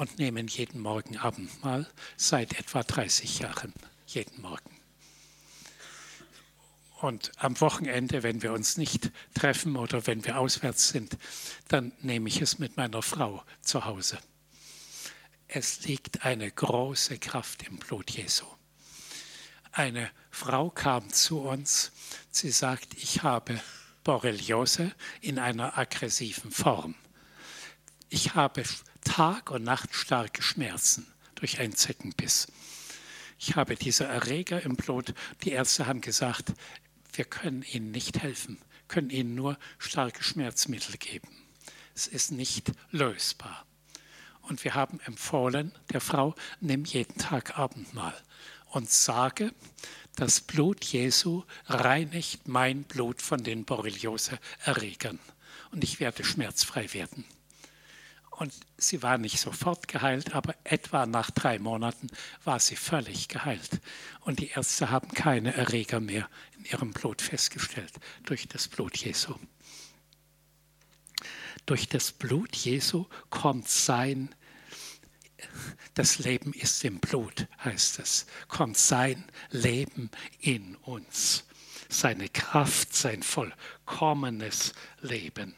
und 0.00 0.18
nehmen 0.18 0.48
jeden 0.48 0.80
Morgen 0.80 1.18
Abendmahl 1.18 1.86
seit 2.16 2.58
etwa 2.58 2.82
30 2.82 3.40
Jahren, 3.40 3.74
jeden 4.06 4.40
Morgen. 4.40 4.80
Und 7.02 7.32
am 7.36 7.60
Wochenende, 7.60 8.22
wenn 8.22 8.42
wir 8.42 8.54
uns 8.54 8.78
nicht 8.78 9.10
treffen 9.34 9.76
oder 9.76 10.06
wenn 10.06 10.24
wir 10.24 10.38
auswärts 10.38 10.88
sind, 10.88 11.18
dann 11.68 11.92
nehme 12.00 12.30
ich 12.30 12.40
es 12.40 12.58
mit 12.58 12.78
meiner 12.78 13.02
Frau 13.02 13.44
zu 13.60 13.84
Hause. 13.84 14.18
Es 15.48 15.84
liegt 15.84 16.24
eine 16.24 16.50
große 16.50 17.18
Kraft 17.18 17.68
im 17.68 17.76
Blut 17.76 18.10
Jesu. 18.10 18.46
Eine 19.70 20.10
Frau 20.30 20.70
kam 20.70 21.10
zu 21.10 21.40
uns, 21.40 21.92
sie 22.30 22.50
sagt, 22.50 22.94
ich 22.94 23.22
habe 23.22 23.60
Borreliose 24.02 24.92
in 25.20 25.38
einer 25.38 25.76
aggressiven 25.76 26.50
Form. 26.50 26.94
Ich 28.08 28.34
habe 28.34 28.64
Tag 29.02 29.50
und 29.50 29.64
Nacht 29.64 29.94
starke 29.94 30.42
Schmerzen 30.42 31.06
durch 31.34 31.58
einen 31.58 31.74
Zeckenbiss. 31.74 32.48
Ich 33.38 33.56
habe 33.56 33.74
diese 33.74 34.04
Erreger 34.04 34.62
im 34.62 34.76
Blut. 34.76 35.14
Die 35.44 35.50
Ärzte 35.50 35.86
haben 35.86 36.00
gesagt, 36.00 36.52
wir 37.14 37.24
können 37.24 37.62
Ihnen 37.62 37.90
nicht 37.90 38.20
helfen, 38.22 38.58
können 38.88 39.10
Ihnen 39.10 39.34
nur 39.34 39.58
starke 39.78 40.22
Schmerzmittel 40.22 40.96
geben. 40.98 41.28
Es 41.94 42.06
ist 42.06 42.32
nicht 42.32 42.72
lösbar. 42.90 43.66
Und 44.42 44.64
wir 44.64 44.74
haben 44.74 45.00
empfohlen, 45.00 45.72
der 45.92 46.00
Frau, 46.00 46.34
nimm 46.60 46.84
jeden 46.84 47.16
Tag 47.18 47.58
Abendmahl 47.58 48.16
und 48.70 48.90
sage, 48.90 49.54
das 50.16 50.40
Blut 50.40 50.84
Jesu 50.84 51.44
reinigt 51.66 52.48
mein 52.48 52.82
Blut 52.82 53.22
von 53.22 53.42
den 53.42 53.64
Borreliose-Erregern 53.64 55.18
und 55.72 55.84
ich 55.84 56.00
werde 56.00 56.24
schmerzfrei 56.24 56.92
werden. 56.92 57.24
Und 58.40 58.54
sie 58.78 59.02
war 59.02 59.18
nicht 59.18 59.38
sofort 59.38 59.86
geheilt, 59.86 60.34
aber 60.34 60.54
etwa 60.64 61.04
nach 61.04 61.30
drei 61.30 61.58
Monaten 61.58 62.06
war 62.42 62.58
sie 62.58 62.74
völlig 62.74 63.28
geheilt. 63.28 63.82
Und 64.20 64.38
die 64.38 64.48
Ärzte 64.48 64.88
haben 64.88 65.08
keine 65.08 65.52
Erreger 65.52 66.00
mehr 66.00 66.26
in 66.56 66.64
ihrem 66.64 66.92
Blut 66.94 67.20
festgestellt 67.20 67.92
durch 68.24 68.48
das 68.48 68.66
Blut 68.66 68.96
Jesu. 68.96 69.34
Durch 71.66 71.86
das 71.86 72.12
Blut 72.12 72.56
Jesu 72.56 73.04
kommt 73.28 73.68
sein, 73.68 74.34
das 75.92 76.18
Leben 76.18 76.54
ist 76.54 76.82
im 76.82 76.98
Blut, 76.98 77.46
heißt 77.62 77.98
es, 77.98 78.24
kommt 78.48 78.78
sein 78.78 79.22
Leben 79.50 80.10
in 80.38 80.76
uns, 80.76 81.44
seine 81.90 82.30
Kraft, 82.30 82.94
sein 82.94 83.22
vollkommenes 83.22 84.72
Leben 85.02 85.54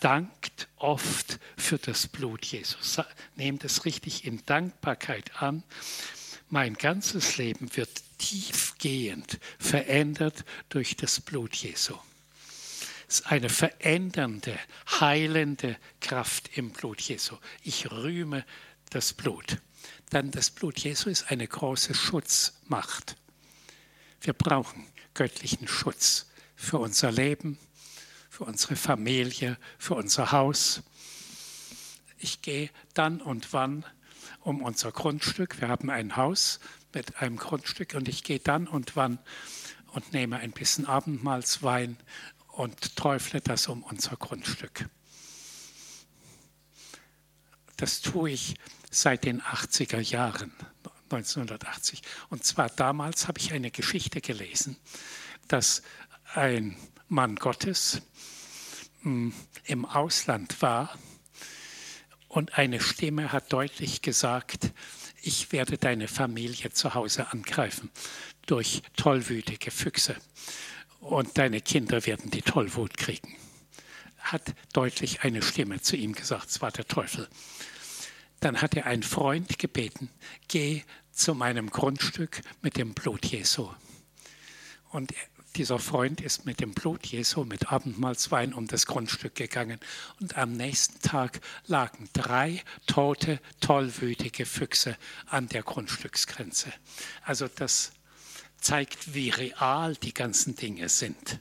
dankt 0.00 0.68
oft 0.76 1.38
für 1.56 1.78
das 1.78 2.06
Blut 2.06 2.44
Jesus. 2.44 3.00
Nehmt 3.36 3.64
es 3.64 3.84
richtig 3.84 4.24
in 4.24 4.44
Dankbarkeit 4.46 5.42
an. 5.42 5.62
Mein 6.48 6.74
ganzes 6.74 7.36
Leben 7.36 7.74
wird 7.76 8.02
tiefgehend 8.18 9.38
verändert 9.58 10.44
durch 10.68 10.96
das 10.96 11.20
Blut 11.20 11.54
Jesu. 11.54 11.94
Es 13.08 13.20
ist 13.20 13.26
eine 13.26 13.48
verändernde, 13.48 14.58
heilende 15.00 15.76
Kraft 16.00 16.56
im 16.56 16.70
Blut 16.70 17.00
Jesu. 17.00 17.36
Ich 17.62 17.90
rühme 17.90 18.44
das 18.90 19.12
Blut. 19.12 19.58
Dann 20.10 20.30
das 20.30 20.50
Blut 20.50 20.78
Jesu 20.78 21.08
ist 21.08 21.30
eine 21.30 21.46
große 21.46 21.94
Schutzmacht. 21.94 23.16
Wir 24.20 24.32
brauchen 24.32 24.86
göttlichen 25.14 25.68
Schutz 25.68 26.26
für 26.54 26.78
unser 26.78 27.12
Leben, 27.12 27.58
für 28.38 28.44
unsere 28.44 28.76
Familie, 28.76 29.58
für 29.78 29.96
unser 29.96 30.30
Haus. 30.30 30.84
Ich 32.18 32.40
gehe 32.40 32.70
dann 32.94 33.20
und 33.20 33.52
wann 33.52 33.84
um 34.42 34.62
unser 34.62 34.92
Grundstück. 34.92 35.60
Wir 35.60 35.66
haben 35.66 35.90
ein 35.90 36.14
Haus 36.14 36.60
mit 36.94 37.16
einem 37.16 37.36
Grundstück 37.36 37.94
und 37.94 38.08
ich 38.08 38.22
gehe 38.22 38.38
dann 38.38 38.68
und 38.68 38.94
wann 38.94 39.18
und 39.88 40.12
nehme 40.12 40.36
ein 40.36 40.52
bisschen 40.52 40.86
Abendmahlswein 40.86 41.96
und 42.46 42.94
träufle 42.94 43.40
das 43.40 43.66
um 43.66 43.82
unser 43.82 44.14
Grundstück. 44.14 44.88
Das 47.76 48.02
tue 48.02 48.30
ich 48.30 48.54
seit 48.88 49.24
den 49.24 49.42
80er 49.42 49.98
Jahren, 49.98 50.52
1980. 51.10 52.02
Und 52.30 52.44
zwar 52.44 52.70
damals 52.70 53.26
habe 53.26 53.40
ich 53.40 53.52
eine 53.52 53.72
Geschichte 53.72 54.20
gelesen, 54.20 54.76
dass 55.48 55.82
ein 56.34 56.76
Mann 57.08 57.36
Gottes 57.36 58.02
hm, 59.02 59.32
im 59.64 59.84
Ausland 59.86 60.60
war 60.60 60.96
und 62.28 62.58
eine 62.58 62.80
Stimme 62.80 63.32
hat 63.32 63.52
deutlich 63.52 64.02
gesagt, 64.02 64.72
ich 65.22 65.50
werde 65.50 65.78
deine 65.78 66.06
Familie 66.06 66.70
zu 66.70 66.94
Hause 66.94 67.32
angreifen 67.32 67.90
durch 68.46 68.82
tollwütige 68.96 69.70
Füchse 69.70 70.16
und 71.00 71.38
deine 71.38 71.62
Kinder 71.62 72.04
werden 72.04 72.30
die 72.30 72.42
Tollwut 72.42 72.96
kriegen. 72.98 73.34
Hat 74.18 74.54
deutlich 74.74 75.22
eine 75.22 75.40
Stimme 75.40 75.80
zu 75.80 75.96
ihm 75.96 76.12
gesagt, 76.12 76.50
es 76.50 76.60
war 76.60 76.70
der 76.70 76.86
Teufel. 76.86 77.28
Dann 78.40 78.60
hat 78.60 78.74
er 78.76 78.84
einen 78.84 79.02
Freund 79.02 79.58
gebeten, 79.58 80.10
geh 80.48 80.82
zu 81.10 81.34
meinem 81.34 81.70
Grundstück 81.70 82.42
mit 82.60 82.76
dem 82.76 82.92
Blut 82.92 83.24
Jesu. 83.24 83.70
Und 84.90 85.14
dieser 85.58 85.80
Freund 85.80 86.20
ist 86.20 86.46
mit 86.46 86.60
dem 86.60 86.72
Blut 86.72 87.04
Jesu, 87.04 87.44
mit 87.44 87.72
Abendmahlswein 87.72 88.54
um 88.54 88.68
das 88.68 88.86
Grundstück 88.86 89.34
gegangen. 89.34 89.80
Und 90.20 90.38
am 90.38 90.52
nächsten 90.52 91.00
Tag 91.00 91.40
lagen 91.66 92.08
drei 92.12 92.62
tote, 92.86 93.40
tollwütige 93.60 94.46
Füchse 94.46 94.96
an 95.26 95.48
der 95.48 95.64
Grundstücksgrenze. 95.64 96.72
Also 97.24 97.48
das 97.48 97.90
zeigt, 98.60 99.14
wie 99.14 99.30
real 99.30 99.96
die 99.96 100.14
ganzen 100.14 100.54
Dinge 100.54 100.88
sind. 100.88 101.40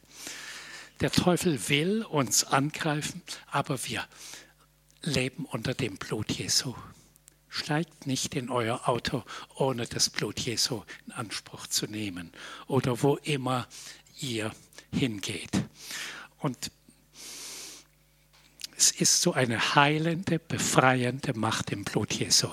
Der 1.00 1.12
Teufel 1.12 1.70
will 1.70 2.04
uns 2.04 2.44
angreifen, 2.44 3.22
aber 3.52 3.86
wir 3.86 4.04
leben 5.04 5.46
unter 5.46 5.76
dem 5.76 5.98
Blut 5.98 6.32
Jesu. 6.32 6.74
Steigt 7.50 8.08
nicht 8.08 8.36
in 8.36 8.50
euer 8.50 8.90
Auto, 8.90 9.24
ohne 9.56 9.86
das 9.86 10.10
Blut 10.10 10.40
Jesu 10.40 10.84
in 11.06 11.14
Anspruch 11.14 11.68
zu 11.68 11.86
nehmen 11.86 12.32
oder 12.68 13.02
wo 13.04 13.16
immer 13.18 13.68
ihr 14.20 14.52
hingeht. 14.92 15.52
Und 16.40 16.72
es 18.76 18.92
ist 18.92 19.22
so 19.22 19.34
eine 19.34 19.76
heilende, 19.76 20.38
befreiende 20.40 21.34
Macht 21.34 21.72
im 21.72 21.84
Blut 21.84 22.14
Jesu. 22.14 22.50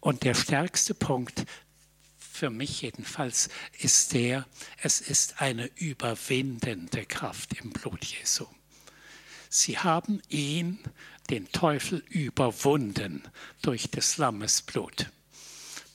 Und 0.00 0.22
der 0.22 0.34
stärkste 0.34 0.94
Punkt, 0.94 1.44
für 2.18 2.50
mich 2.50 2.82
jedenfalls, 2.82 3.48
ist 3.78 4.14
der, 4.14 4.46
es 4.82 5.00
ist 5.00 5.42
eine 5.42 5.66
überwindende 5.74 7.04
Kraft 7.04 7.52
im 7.60 7.70
Blut 7.70 8.04
Jesu. 8.04 8.46
Sie 9.50 9.78
haben 9.78 10.22
ihn, 10.28 10.78
den 11.30 11.50
Teufel, 11.52 12.02
überwunden 12.08 13.22
durch 13.60 13.90
des 13.90 14.16
Lammes 14.16 14.62
Blut, 14.62 15.10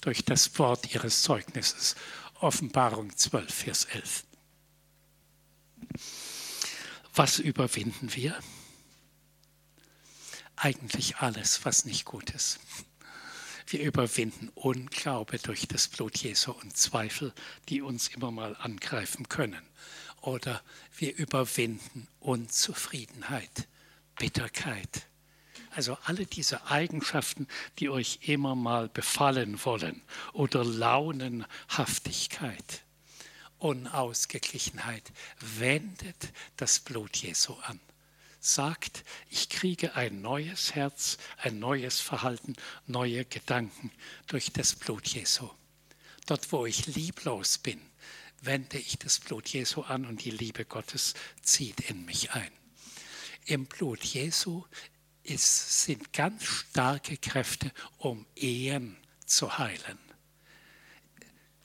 durch 0.01 0.23
das 0.25 0.59
Wort 0.59 0.93
ihres 0.93 1.21
Zeugnisses. 1.23 1.95
Offenbarung 2.41 3.15
12, 3.15 3.53
Vers 3.53 3.85
11. 3.85 4.23
Was 7.13 7.39
überwinden 7.39 8.15
wir? 8.15 8.37
Eigentlich 10.55 11.17
alles, 11.17 11.65
was 11.65 11.85
nicht 11.85 12.05
gut 12.05 12.29
ist. 12.31 12.59
Wir 13.67 13.81
überwinden 13.81 14.49
Unglaube 14.55 15.39
durch 15.39 15.67
das 15.67 15.87
Blut 15.87 16.17
Jesu 16.17 16.51
und 16.51 16.77
Zweifel, 16.77 17.33
die 17.69 17.81
uns 17.81 18.09
immer 18.09 18.31
mal 18.31 18.55
angreifen 18.57 19.29
können 19.29 19.61
oder 20.21 20.61
wir 20.95 21.15
überwinden 21.15 22.07
Unzufriedenheit, 22.19 23.67
Bitterkeit, 24.17 25.07
Also 25.75 25.97
alle 26.03 26.27
diese 26.27 26.67
Eigenschaften, 26.67 27.47
die 27.79 27.89
euch 27.89 28.19
immer 28.21 28.53
mal 28.55 28.89
befallen 28.89 29.65
wollen 29.65 30.03
oder 30.33 30.63
Launenhaftigkeit, 30.63 32.83
Unausgeglichenheit, 33.63 35.11
wendet 35.39 36.33
das 36.57 36.79
Blut 36.79 37.15
Jesu 37.15 37.53
an. 37.63 37.79
Sagt, 38.41 39.05
ich 39.29 39.47
kriege 39.47 39.95
ein 39.95 40.21
neues 40.21 40.75
Herz, 40.75 41.17
ein 41.37 41.59
neues 41.59 42.01
Verhalten, 42.01 42.57
neue 42.87 43.23
Gedanken 43.23 43.89
durch 44.27 44.51
das 44.51 44.75
Blut 44.75 45.07
Jesu. 45.07 45.49
Dort, 46.25 46.51
wo 46.51 46.65
ich 46.65 46.87
lieblos 46.87 47.57
bin, 47.57 47.79
wende 48.41 48.77
ich 48.77 48.99
das 48.99 49.19
Blut 49.19 49.47
Jesu 49.47 49.81
an 49.83 50.05
und 50.05 50.25
die 50.25 50.31
Liebe 50.31 50.65
Gottes 50.65 51.13
zieht 51.41 51.89
in 51.89 52.03
mich 52.03 52.31
ein. 52.31 52.51
Im 53.45 53.65
Blut 53.65 54.03
Jesu 54.03 54.65
ist, 55.23 55.85
sind 55.85 56.11
ganz 56.11 56.43
starke 56.43 57.15
Kräfte, 57.15 57.71
um 57.97 58.25
Ehen 58.35 58.97
zu 59.25 59.57
heilen. 59.57 60.02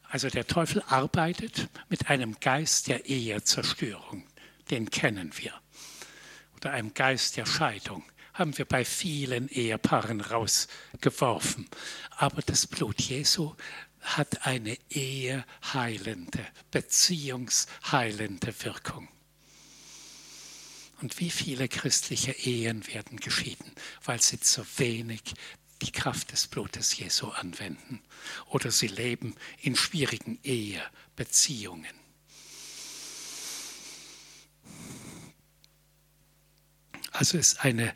Also 0.09 0.28
der 0.28 0.47
Teufel 0.47 0.82
arbeitet 0.86 1.68
mit 1.89 2.09
einem 2.09 2.40
Geist 2.40 2.89
der 2.89 3.06
Ehezerstörung, 3.06 4.26
den 4.70 4.90
kennen 4.90 5.32
wir. 5.36 5.52
Oder 6.56 6.72
einem 6.72 6.94
Geist 6.94 7.36
der 7.36 7.47
Scheidung 7.47 8.02
haben 8.32 8.56
wir 8.56 8.64
bei 8.64 8.85
vielen 8.85 9.48
Ehepaaren 9.48 10.20
rausgeworfen. 10.20 11.68
Aber 12.16 12.40
das 12.40 12.66
Blut 12.66 13.01
Jesu 13.01 13.55
hat 14.01 14.47
eine 14.47 14.78
eheheilende, 14.89 16.47
beziehungsheilende 16.70 18.55
Wirkung. 18.64 19.09
Und 21.01 21.20
wie 21.20 21.30
viele 21.30 21.68
christliche 21.68 22.32
Ehen 22.32 22.86
werden 22.89 23.18
geschieden, 23.18 23.72
weil 24.05 24.20
sie 24.20 24.40
zu 24.40 24.64
wenig 24.78 25.35
die 25.82 25.92
Kraft 25.92 26.32
des 26.32 26.48
Blutes 26.48 26.96
Jesu 26.96 27.28
anwenden 27.28 28.02
oder 28.46 28.70
sie 28.70 28.88
leben 28.88 29.36
in 29.60 29.76
schwierigen 29.76 30.38
Ehebeziehungen. 30.42 31.94
Also 37.12 37.38
ist 37.38 37.64
eine 37.64 37.94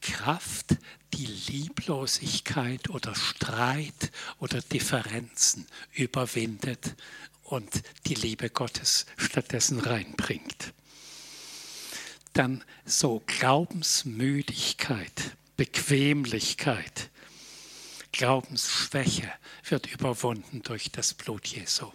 Kraft, 0.00 0.76
die 1.14 1.26
Lieblosigkeit 1.26 2.90
oder 2.90 3.14
Streit 3.14 4.10
oder 4.38 4.60
Differenzen 4.60 5.66
überwindet 5.92 6.96
und 7.44 7.70
die 8.06 8.14
Liebe 8.14 8.50
Gottes 8.50 9.06
stattdessen 9.16 9.78
reinbringt. 9.80 10.74
Dann 12.32 12.64
so 12.84 13.22
Glaubensmüdigkeit, 13.26 15.36
Bequemlichkeit, 15.60 17.10
Glaubensschwäche 18.12 19.30
wird 19.68 19.92
überwunden 19.92 20.62
durch 20.62 20.90
das 20.90 21.12
Blut 21.12 21.46
Jesu. 21.48 21.92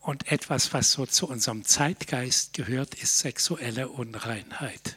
Und 0.00 0.26
etwas, 0.32 0.72
was 0.72 0.90
so 0.90 1.06
zu 1.06 1.28
unserem 1.28 1.64
Zeitgeist 1.64 2.52
gehört, 2.54 2.96
ist 2.96 3.20
sexuelle 3.20 3.88
Unreinheit 3.88 4.96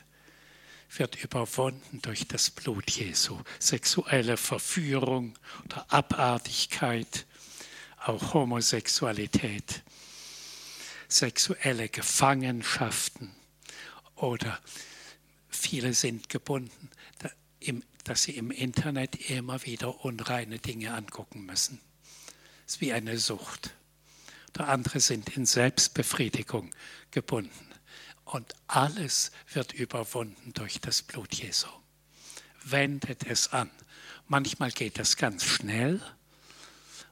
wird 0.91 1.23
überwunden 1.23 2.01
durch 2.01 2.27
das 2.27 2.49
Blut 2.49 2.89
Jesu. 2.89 3.39
Sexuelle 3.59 4.35
Verführung 4.35 5.37
oder 5.65 5.85
Abartigkeit, 5.93 7.27
auch 8.03 8.33
Homosexualität, 8.33 9.83
sexuelle 11.07 11.89
Gefangenschaften 11.89 13.35
oder 14.15 14.59
viele 15.59 15.93
sind 15.93 16.29
gebunden, 16.29 16.89
dass 18.03 18.23
sie 18.23 18.31
im 18.31 18.49
Internet 18.49 19.29
immer 19.29 19.63
wieder 19.65 20.03
unreine 20.03 20.59
Dinge 20.59 20.93
angucken 20.93 21.45
müssen. 21.45 21.79
Es 22.65 22.75
ist 22.75 22.81
wie 22.81 22.93
eine 22.93 23.17
Sucht. 23.17 23.75
Oder 24.55 24.69
andere 24.69 24.99
sind 24.99 25.35
in 25.37 25.45
Selbstbefriedigung 25.45 26.71
gebunden. 27.11 27.69
Und 28.25 28.53
alles 28.67 29.31
wird 29.53 29.73
überwunden 29.73 30.53
durch 30.53 30.79
das 30.81 31.01
Blut 31.01 31.33
Jesu. 31.33 31.67
Wendet 32.63 33.25
es 33.25 33.53
an. 33.53 33.69
Manchmal 34.27 34.71
geht 34.71 34.99
das 34.99 35.17
ganz 35.17 35.43
schnell 35.43 36.01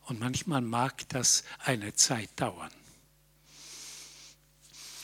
und 0.06 0.20
manchmal 0.20 0.62
mag 0.62 1.08
das 1.10 1.44
eine 1.60 1.94
Zeit 1.94 2.30
dauern. 2.36 2.72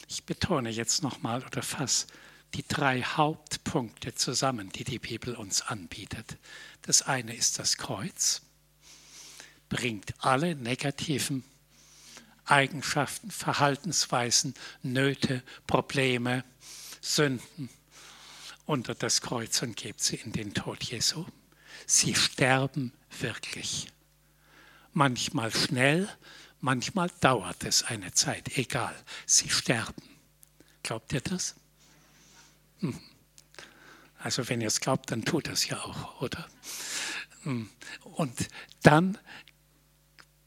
Ich 0.07 0.23
betone 0.25 0.69
jetzt 0.69 1.01
nochmal 1.01 1.43
oder 1.43 1.63
fasse 1.63 2.07
die 2.53 2.65
drei 2.67 3.01
Hauptpunkte 3.01 4.13
zusammen, 4.13 4.69
die 4.69 4.83
die 4.83 4.99
Bibel 4.99 5.35
uns 5.35 5.61
anbietet. 5.61 6.37
Das 6.83 7.01
eine 7.01 7.35
ist 7.35 7.59
das 7.59 7.77
Kreuz, 7.77 8.41
bringt 9.69 10.13
alle 10.19 10.55
negativen 10.55 11.43
Eigenschaften, 12.45 13.31
Verhaltensweisen, 13.31 14.53
Nöte, 14.81 15.43
Probleme, 15.65 16.43
Sünden 17.01 17.69
unter 18.65 18.95
das 18.95 19.21
Kreuz 19.21 19.61
und 19.61 19.75
gebt 19.75 20.01
sie 20.01 20.17
in 20.17 20.31
den 20.31 20.53
Tod 20.53 20.83
Jesu. 20.83 21.25
Sie 21.85 22.15
sterben 22.15 22.93
wirklich. 23.19 23.87
Manchmal 24.93 25.51
schnell, 25.51 26.07
manchmal 26.59 27.09
dauert 27.19 27.63
es 27.63 27.83
eine 27.83 28.13
Zeit, 28.13 28.57
egal. 28.57 28.95
Sie 29.25 29.49
sterben. 29.49 30.03
Glaubt 30.83 31.11
ihr 31.13 31.21
das? 31.21 31.55
Hm. 32.83 32.99
Also 34.19 34.47
wenn 34.49 34.61
ihr 34.61 34.67
es 34.67 34.81
glaubt, 34.81 35.09
dann 35.09 35.25
tut 35.25 35.47
es 35.47 35.67
ja 35.67 35.81
auch, 35.81 36.21
oder? 36.21 36.47
Hm. 37.43 37.69
Und 38.03 38.49
dann 38.83 39.17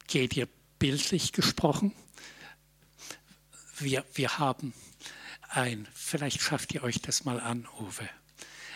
geht 0.06 0.36
ihr 0.36 0.46
bildlich 0.78 1.32
gesprochen. 1.32 1.94
Wir, 3.78 4.04
wir 4.14 4.38
haben 4.38 4.74
ein, 5.48 5.88
vielleicht 5.94 6.40
schafft 6.42 6.74
ihr 6.74 6.82
euch 6.82 7.00
das 7.00 7.24
mal 7.24 7.40
an, 7.40 7.66
Uwe, 7.80 8.08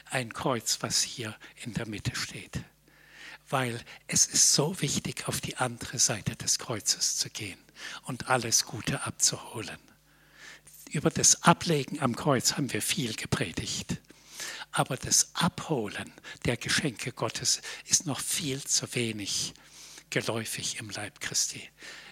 ein 0.07 0.33
Kreuz, 0.33 0.79
was 0.81 1.03
hier 1.03 1.37
in 1.63 1.75
der 1.75 1.87
Mitte 1.87 2.17
steht. 2.17 2.61
Weil 3.49 3.79
es 4.07 4.27
ist 4.27 4.55
so 4.55 4.81
wichtig, 4.81 5.29
auf 5.29 5.41
die 5.41 5.57
andere 5.59 5.99
Seite 5.99 6.35
des 6.37 6.59
Kreuzes 6.59 7.17
zu 7.17 7.29
gehen 7.29 7.59
und 8.05 8.29
alles 8.29 8.65
Gute 8.65 9.03
abzuholen. 9.05 9.90
Über 10.93 11.11
das 11.11 11.45
Ablegen 11.45 12.01
am 12.01 12.17
Kreuz 12.17 12.55
haben 12.55 12.73
wir 12.73 12.83
viel 12.83 13.15
gepredigt. 13.15 13.99
Aber 14.73 14.97
das 14.97 15.31
Abholen 15.35 16.13
der 16.47 16.57
Geschenke 16.57 17.13
Gottes 17.13 17.63
ist 17.87 18.07
noch 18.07 18.19
viel 18.19 18.61
zu 18.65 18.93
wenig 18.97 19.55
geläufig 20.11 20.81
im 20.81 20.91
Leib 20.91 21.21
Christi. 21.21 21.63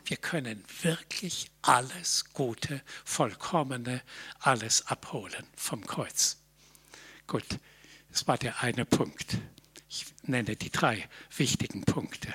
Wir 0.04 0.16
können 0.16 0.64
wirklich 0.82 1.50
alles 1.62 2.26
Gute, 2.32 2.80
Vollkommene, 3.04 4.00
alles 4.38 4.86
abholen 4.86 5.44
vom 5.56 5.84
Kreuz. 5.84 6.36
Gut, 7.26 7.46
das 8.12 8.28
war 8.28 8.38
der 8.38 8.62
eine 8.62 8.84
Punkt. 8.84 9.38
Ich 9.88 10.06
nenne 10.22 10.54
die 10.54 10.70
drei 10.70 11.08
wichtigen 11.36 11.82
Punkte. 11.82 12.32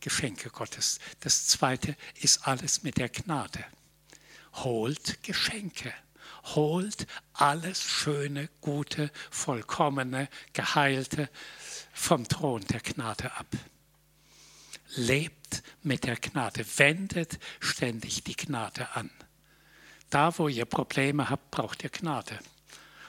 Geschenke 0.00 0.50
Gottes. 0.50 0.98
Das 1.20 1.46
zweite 1.46 1.96
ist 2.20 2.44
alles 2.44 2.82
mit 2.82 2.98
der 2.98 3.08
Gnade. 3.08 3.64
Holt 4.54 5.22
Geschenke. 5.22 5.92
Holt 6.54 7.06
alles 7.32 7.82
Schöne, 7.82 8.48
Gute, 8.60 9.10
Vollkommene, 9.30 10.28
Geheilte 10.52 11.30
vom 11.92 12.28
Thron 12.28 12.62
der 12.66 12.80
Gnade 12.80 13.32
ab 13.32 13.46
lebt 14.96 15.62
mit 15.82 16.04
der 16.04 16.16
Gnade, 16.16 16.64
wendet 16.76 17.38
ständig 17.60 18.24
die 18.24 18.36
Gnade 18.36 18.90
an. 18.94 19.10
Da, 20.10 20.36
wo 20.38 20.48
ihr 20.48 20.64
Probleme 20.64 21.28
habt, 21.30 21.50
braucht 21.50 21.82
ihr 21.82 21.90
Gnade. 21.90 22.38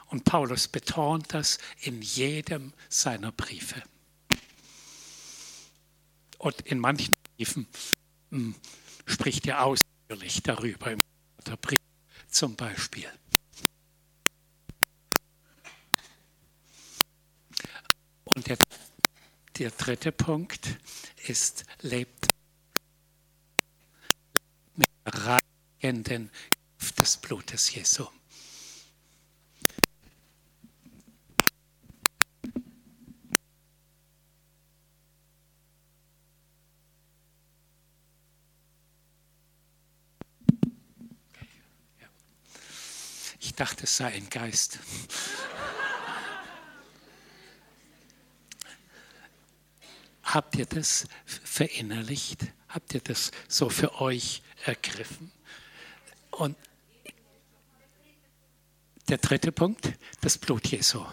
Und 0.08 0.24
Paulus 0.24 0.68
betont 0.68 1.34
das 1.34 1.58
in 1.82 2.02
jedem 2.02 2.74
seiner 2.90 3.32
Briefe. 3.32 3.82
Und 6.38 6.62
in 6.62 6.80
manchen 6.80 7.16
Briefen 7.38 7.68
hm, 8.32 8.56
spricht 9.06 9.48
er 9.48 9.64
ausführlich 9.64 10.44
darüber, 10.44 10.96
im 11.48 11.58
Brief 11.58 11.80
zum 12.28 12.56
Beispiel. 12.56 13.10
Und 18.26 18.48
der 18.48 18.58
der 19.58 19.72
dritte 19.72 20.12
Punkt 20.12 20.78
ist, 21.28 21.64
lebt 21.82 22.28
mit 24.76 24.88
der 25.06 25.42
reinigen 25.82 26.30
Kraft 26.78 27.00
des 27.00 27.18
Blutes 27.18 27.74
Jesu. 27.74 28.06
Ich 43.56 43.58
dachte, 43.58 43.86
es 43.86 43.96
sei 43.96 44.08
ein 44.08 44.30
Geist. 44.30 44.80
Habt 50.24 50.58
ihr 50.58 50.66
das 50.66 51.08
verinnerlicht? 51.26 52.48
Habt 52.68 52.94
ihr 52.94 53.00
das 53.00 53.32
so 53.48 53.70
für 53.70 54.02
euch 54.02 54.42
ergriffen? 54.66 55.32
Und 56.32 56.58
der 59.08 59.20
dritte 59.20 59.54
Punkt, 59.54 59.94
das 60.20 60.38
Blut 60.38 60.68
Jesu. 60.68 61.06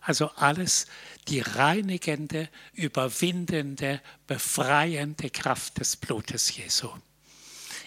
Also 0.00 0.30
alles 0.36 0.86
die 1.28 1.40
reinigende, 1.40 2.48
überwindende, 2.72 4.00
befreiende 4.26 5.28
Kraft 5.28 5.78
des 5.78 5.96
Blutes 5.96 6.56
Jesu. 6.56 6.88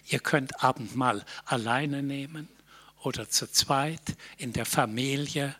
Ihr 0.06 0.20
könnt 0.20 0.64
Abendmahl 0.64 1.26
alleine 1.46 2.04
nehmen 2.04 2.48
oder 3.04 3.30
zu 3.30 3.52
zweit 3.52 4.16
in 4.38 4.54
der 4.54 4.66
Familie 4.66 5.56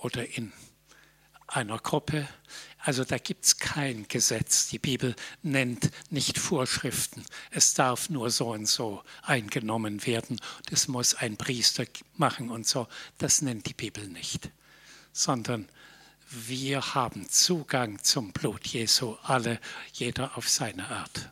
oder 0.00 0.28
in 0.36 0.52
einer 1.46 1.78
Gruppe. 1.78 2.28
Also 2.78 3.04
da 3.04 3.16
gibt 3.16 3.46
es 3.46 3.56
kein 3.56 4.06
Gesetz. 4.08 4.68
Die 4.68 4.78
Bibel 4.78 5.16
nennt 5.42 5.90
nicht 6.10 6.38
Vorschriften. 6.38 7.24
Es 7.50 7.74
darf 7.74 8.10
nur 8.10 8.30
so 8.30 8.52
und 8.52 8.66
so 8.66 9.02
eingenommen 9.22 10.04
werden. 10.06 10.40
Das 10.68 10.88
muss 10.88 11.14
ein 11.14 11.36
Priester 11.36 11.84
machen 12.16 12.50
und 12.50 12.66
so. 12.66 12.86
Das 13.18 13.40
nennt 13.40 13.66
die 13.66 13.74
Bibel 13.74 14.06
nicht. 14.08 14.50
Sondern 15.12 15.68
wir 16.28 16.94
haben 16.94 17.28
Zugang 17.30 18.02
zum 18.02 18.32
Blut 18.32 18.66
Jesu, 18.66 19.16
alle, 19.22 19.60
jeder 19.92 20.36
auf 20.36 20.48
seine 20.48 20.88
Art. 20.88 21.30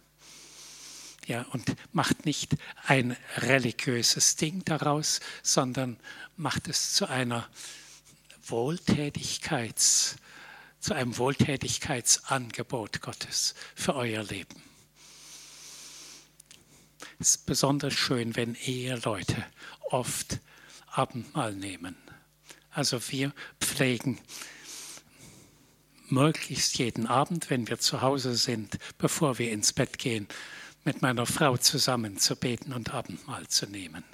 Ja, 1.27 1.43
und 1.53 1.77
macht 1.93 2.27
nicht 2.27 2.57
ein 2.85 3.17
religiöses 3.37 4.37
Ding 4.37 4.65
daraus, 4.65 5.21
sondern 5.43 5.99
macht 6.37 6.69
es 6.69 6.95
zu 6.95 7.09
einer 7.09 7.49
Wohltätigkeits, 8.47 10.17
zu 10.81 10.95
einem 10.95 11.17
Wohltätigkeitsangebot 11.17 13.01
Gottes 13.01 13.55
für 13.77 13.95
euer 13.95 14.25
Leben. 14.25 14.63
Es 17.21 17.37
ist 17.37 17.47
besonders 17.47 17.95
schön, 17.95 18.35
wenn 18.35 18.57
Eheleute 18.57 19.47
oft 19.91 20.41
Abendmahl 20.89 21.55
nehmen. 21.55 21.97
Also 22.71 23.01
wir 23.11 23.33
pflegen 23.61 24.19
möglichst 26.09 26.79
jeden 26.79 27.07
Abend, 27.07 27.49
wenn 27.49 27.69
wir 27.69 27.79
zu 27.79 28.03
Hause 28.03 28.35
sind, 28.35 28.79
bevor 28.99 29.39
wir 29.39 29.53
ins 29.53 29.73
Bett 29.73 29.99
gehen, 29.99 30.27
mit 30.85 31.03
meiner 31.03 31.27
Frau 31.27 31.57
zusammen 31.57 32.19
zu 32.19 32.37
beten 32.37 32.73
und 32.73 32.93
Abendmahl 32.93 33.47
zu 33.49 33.67
nehmen. 33.67 34.05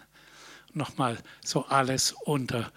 Nochmal 0.73 1.19
so 1.45 1.67
alles 1.67 2.13
unter 2.13 2.73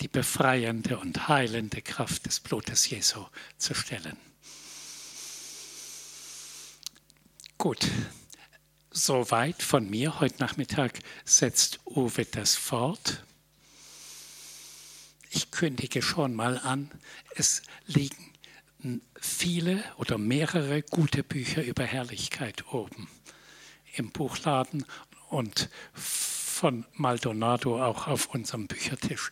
die 0.00 0.08
befreiende 0.08 0.98
und 0.98 1.28
heilende 1.28 1.82
Kraft 1.82 2.26
des 2.26 2.40
Blutes 2.40 2.88
Jesu 2.88 3.26
zu 3.58 3.74
stellen. 3.74 4.16
Gut, 7.58 7.88
soweit 8.90 9.62
von 9.62 9.90
mir. 9.90 10.20
Heute 10.20 10.38
Nachmittag 10.38 11.00
setzt 11.24 11.80
Uwe 11.84 12.24
das 12.24 12.54
fort. 12.54 13.24
Ich 15.30 15.50
kündige 15.50 16.00
schon 16.00 16.34
mal 16.34 16.58
an, 16.58 16.90
es 17.34 17.62
liegen 17.86 18.27
viele 19.20 19.82
oder 19.96 20.18
mehrere 20.18 20.82
gute 20.82 21.22
Bücher 21.22 21.62
über 21.64 21.84
Herrlichkeit 21.84 22.72
oben 22.72 23.08
im 23.94 24.10
Buchladen 24.10 24.84
und 25.28 25.68
von 25.92 26.84
Maldonado 26.94 27.82
auch 27.82 28.06
auf 28.06 28.34
unserem 28.34 28.66
Büchertisch. 28.66 29.30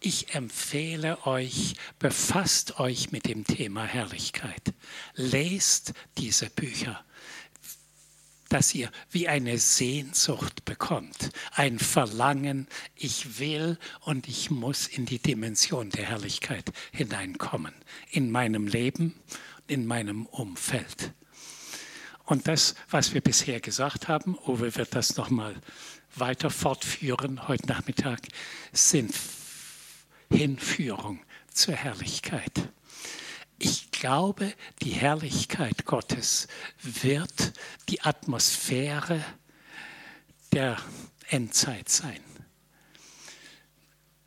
Ich 0.00 0.34
empfehle 0.34 1.26
euch, 1.26 1.74
befasst 1.98 2.78
euch 2.78 3.12
mit 3.12 3.26
dem 3.26 3.44
Thema 3.44 3.84
Herrlichkeit. 3.84 4.74
Lest 5.14 5.94
diese 6.18 6.50
Bücher 6.50 7.04
dass 8.48 8.74
ihr 8.74 8.90
wie 9.10 9.28
eine 9.28 9.58
Sehnsucht 9.58 10.64
bekommt, 10.64 11.30
ein 11.52 11.78
Verlangen, 11.78 12.68
ich 12.94 13.38
will 13.38 13.78
und 14.00 14.28
ich 14.28 14.50
muss 14.50 14.86
in 14.86 15.06
die 15.06 15.18
Dimension 15.18 15.90
der 15.90 16.06
Herrlichkeit 16.06 16.72
hineinkommen, 16.92 17.74
in 18.10 18.30
meinem 18.30 18.66
Leben, 18.66 19.14
in 19.66 19.86
meinem 19.86 20.26
Umfeld. 20.26 21.12
Und 22.24 22.48
das, 22.48 22.74
was 22.90 23.14
wir 23.14 23.20
bisher 23.20 23.60
gesagt 23.60 24.08
haben, 24.08 24.36
Uwe 24.46 24.74
wird 24.74 24.94
das 24.94 25.16
nochmal 25.16 25.54
weiter 26.14 26.50
fortführen 26.50 27.46
heute 27.46 27.66
Nachmittag, 27.68 28.20
sind 28.72 29.14
Hinführung 30.30 31.20
zur 31.52 31.74
Herrlichkeit. 31.74 32.68
Ich 33.58 33.90
glaube, 33.90 34.52
die 34.82 34.90
Herrlichkeit 34.90 35.86
Gottes 35.86 36.48
wird 36.82 37.52
die 37.88 38.02
Atmosphäre 38.02 39.24
der 40.52 40.76
Endzeit 41.28 41.88
sein. 41.88 42.20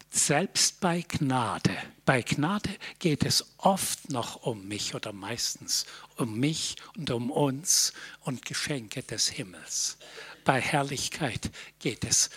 Selbst 0.10 0.80
bei 0.80 1.02
Gnade. 1.02 1.78
Bei 2.04 2.24
Gnade 2.24 2.76
geht 2.98 3.24
es 3.24 3.46
oft 3.58 4.10
noch 4.10 4.38
um 4.38 4.68
mich 4.68 4.96
oder 4.96 5.14
meistens 5.14 5.86
um 6.18 6.40
mich 6.40 6.78
und 6.98 7.12
um 7.12 7.30
uns 7.30 7.94
und 8.22 8.44
Geschenke 8.44 9.04
des 9.04 9.28
Himmels. 9.28 10.00
Bei 10.44 10.60
Herrlichkeit 10.60 11.52
geht 11.78 12.04
es 12.04 12.32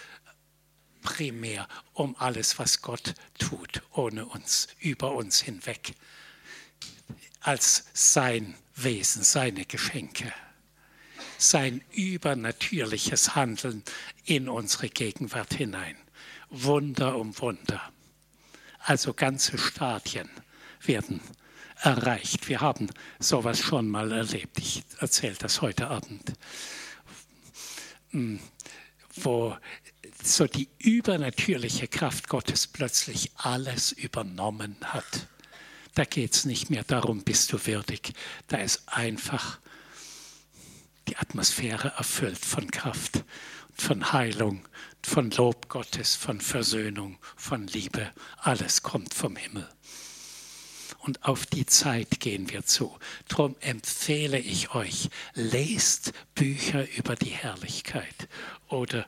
primär 1.00 1.66
um 1.94 2.14
alles, 2.18 2.58
was 2.58 2.82
Gott 2.82 3.14
tut, 3.38 3.82
ohne 3.92 4.26
uns, 4.26 4.68
über 4.78 5.12
uns 5.12 5.40
hinweg 5.40 5.94
als 7.42 7.84
sein 7.92 8.54
Wesen, 8.74 9.22
seine 9.22 9.64
Geschenke, 9.64 10.32
sein 11.38 11.82
übernatürliches 11.92 13.34
Handeln 13.34 13.82
in 14.24 14.48
unsere 14.48 14.88
Gegenwart 14.88 15.54
hinein. 15.54 15.96
Wunder 16.50 17.16
um 17.18 17.38
Wunder. 17.40 17.80
Also 18.78 19.14
ganze 19.14 19.58
Stadien 19.58 20.28
werden 20.84 21.20
erreicht. 21.80 22.48
Wir 22.48 22.60
haben 22.60 22.88
sowas 23.18 23.58
schon 23.60 23.88
mal 23.88 24.12
erlebt. 24.12 24.58
Ich 24.58 24.84
erzähle 25.00 25.36
das 25.38 25.60
heute 25.60 25.88
Abend. 25.88 26.32
Hm, 28.10 28.38
wo 29.16 29.56
so 30.22 30.46
die 30.46 30.68
übernatürliche 30.78 31.88
Kraft 31.88 32.28
Gottes 32.28 32.66
plötzlich 32.66 33.32
alles 33.36 33.92
übernommen 33.92 34.76
hat. 34.82 35.28
Da 35.94 36.04
geht 36.04 36.34
es 36.34 36.44
nicht 36.44 36.70
mehr 36.70 36.84
darum, 36.84 37.22
bist 37.22 37.52
du 37.52 37.66
würdig. 37.66 38.12
Da 38.48 38.58
ist 38.58 38.82
einfach 38.86 39.58
die 41.08 41.16
Atmosphäre 41.16 41.92
erfüllt 41.96 42.38
von 42.38 42.70
Kraft, 42.70 43.24
von 43.74 44.12
Heilung, 44.12 44.66
von 45.02 45.30
Lob 45.32 45.68
Gottes, 45.68 46.14
von 46.14 46.40
Versöhnung, 46.40 47.18
von 47.36 47.66
Liebe. 47.66 48.10
Alles 48.38 48.82
kommt 48.82 49.12
vom 49.12 49.36
Himmel. 49.36 49.68
Und 51.00 51.24
auf 51.24 51.46
die 51.46 51.66
Zeit 51.66 52.20
gehen 52.20 52.48
wir 52.50 52.64
zu. 52.64 52.96
Darum 53.28 53.56
empfehle 53.60 54.38
ich 54.38 54.72
euch, 54.74 55.10
lest 55.34 56.12
Bücher 56.34 56.86
über 56.96 57.16
die 57.16 57.30
Herrlichkeit. 57.30 58.28
Oder 58.68 59.06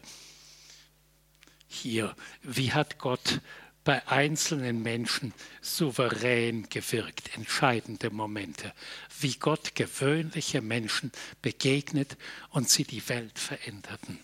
hier, 1.68 2.16
wie 2.42 2.72
hat 2.72 2.98
Gott 2.98 3.40
bei 3.84 4.06
einzelnen 4.08 4.82
Menschen 4.82 5.34
souverän 5.60 6.68
gewirkt, 6.70 7.36
entscheidende 7.36 8.10
Momente, 8.10 8.72
wie 9.20 9.34
Gott 9.34 9.74
gewöhnliche 9.74 10.62
Menschen 10.62 11.12
begegnet 11.42 12.16
und 12.48 12.68
sie 12.68 12.84
die 12.84 13.06
Welt 13.08 13.38
veränderten. 13.38 14.18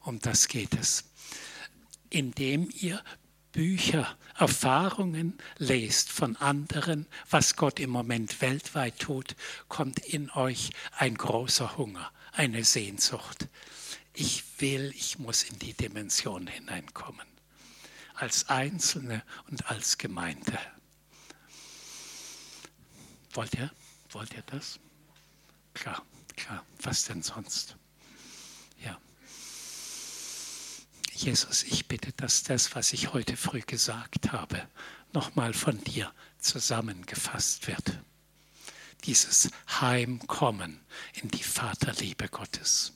Um 0.00 0.20
das 0.20 0.48
geht 0.48 0.74
es. 0.74 1.04
Indem 2.08 2.70
ihr 2.72 3.02
Bücher, 3.50 4.16
Erfahrungen 4.36 5.38
lest 5.58 6.10
von 6.10 6.36
anderen, 6.36 7.06
was 7.30 7.56
Gott 7.56 7.80
im 7.80 7.90
Moment 7.90 8.40
weltweit 8.40 8.98
tut, 8.98 9.36
kommt 9.68 10.00
in 10.00 10.30
euch 10.30 10.70
ein 10.96 11.16
großer 11.16 11.76
Hunger, 11.76 12.10
eine 12.32 12.64
Sehnsucht. 12.64 13.48
Ich 14.12 14.44
will, 14.58 14.92
ich 14.96 15.18
muss 15.18 15.42
in 15.42 15.58
die 15.58 15.74
Dimension 15.74 16.46
hineinkommen 16.46 17.33
als 18.14 18.48
Einzelne 18.48 19.22
und 19.50 19.70
als 19.70 19.98
Gemeinde. 19.98 20.58
Wollt 23.32 23.54
ihr? 23.54 23.70
Wollt 24.10 24.32
ihr 24.34 24.42
das? 24.46 24.78
Klar, 25.74 26.04
klar. 26.36 26.64
Was 26.82 27.04
denn 27.04 27.22
sonst? 27.22 27.76
Ja. 28.84 28.98
Jesus, 31.12 31.64
ich 31.64 31.86
bitte, 31.86 32.12
dass 32.12 32.44
das, 32.44 32.74
was 32.74 32.92
ich 32.92 33.12
heute 33.12 33.36
früh 33.36 33.60
gesagt 33.60 34.32
habe, 34.32 34.68
nochmal 35.12 35.52
von 35.52 35.82
dir 35.82 36.12
zusammengefasst 36.38 37.66
wird. 37.66 37.98
Dieses 39.04 39.50
Heimkommen 39.68 40.80
in 41.14 41.28
die 41.28 41.42
Vaterliebe 41.42 42.28
Gottes 42.28 42.92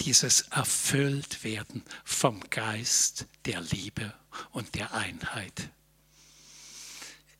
dieses 0.00 0.42
Erfülltwerden 0.50 1.82
vom 2.04 2.40
Geist 2.50 3.26
der 3.44 3.60
Liebe 3.60 4.12
und 4.50 4.74
der 4.74 4.92
Einheit. 4.92 5.70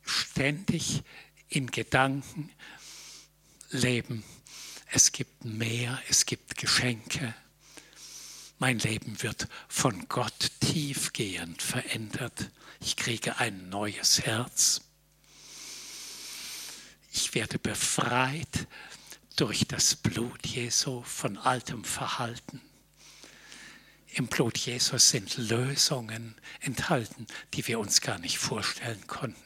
Ständig 0.05 1.03
in 1.49 1.71
Gedanken 1.71 2.51
leben. 3.71 4.25
Es 4.87 5.13
gibt 5.13 5.45
mehr, 5.45 6.01
es 6.09 6.27
gibt 6.27 6.57
Geschenke. 6.57 7.35
Mein 8.59 8.79
Leben 8.79 9.21
wird 9.23 9.49
von 9.69 10.09
Gott 10.09 10.51
tiefgehend 10.61 11.61
verändert. 11.61 12.51
Ich 12.81 12.97
kriege 12.97 13.39
ein 13.39 13.69
neues 13.69 14.23
Herz. 14.23 14.83
Ich 17.13 17.35
werde 17.35 17.59
befreit 17.59 18.69
durch 19.37 19.67
das 19.67 19.97
Blut 19.97 20.47
Jesu 20.47 21.03
von 21.03 21.37
altem 21.37 21.85
Verhalten. 21.85 22.61
Im 24.07 24.29
Blut 24.29 24.57
Jesus 24.57 25.11
sind 25.11 25.37
Lösungen 25.37 26.37
enthalten, 26.61 27.27
die 27.53 27.67
wir 27.67 27.81
uns 27.81 28.01
gar 28.01 28.19
nicht 28.19 28.39
vorstellen 28.39 29.07
konnten. 29.09 29.43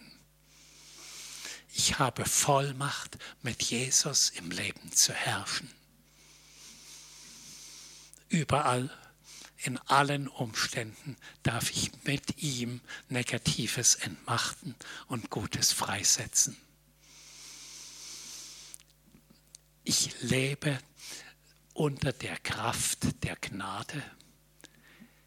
Ich 1.72 1.98
habe 1.98 2.26
Vollmacht, 2.26 3.18
mit 3.42 3.62
Jesus 3.62 4.30
im 4.30 4.50
Leben 4.50 4.92
zu 4.92 5.14
herrschen. 5.14 5.70
Überall, 8.28 8.90
in 9.58 9.78
allen 9.78 10.28
Umständen 10.28 11.16
darf 11.42 11.70
ich 11.70 11.90
mit 12.04 12.42
ihm 12.42 12.80
Negatives 13.08 13.94
entmachten 13.94 14.74
und 15.06 15.30
Gutes 15.30 15.72
freisetzen. 15.72 16.56
Ich 19.88 20.20
lebe 20.20 20.78
unter 21.72 22.12
der 22.12 22.36
Kraft 22.40 23.24
der 23.24 23.36
Gnade. 23.36 24.02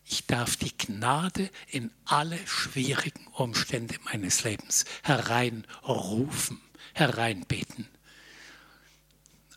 Ich 0.06 0.28
darf 0.28 0.56
die 0.56 0.78
Gnade 0.78 1.50
in 1.66 1.90
alle 2.06 2.38
schwierigen 2.46 3.26
Umstände 3.30 3.96
meines 4.04 4.44
Lebens 4.44 4.86
hereinrufen, 5.02 6.62
hereinbeten. 6.94 7.90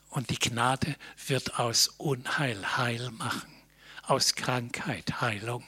Und 0.09 0.31
die 0.31 0.39
Gnade 0.39 0.95
wird 1.27 1.59
aus 1.59 1.87
Unheil 1.87 2.75
Heil 2.75 3.11
machen, 3.11 3.53
aus 4.01 4.33
Krankheit 4.33 5.21
Heilung. 5.21 5.63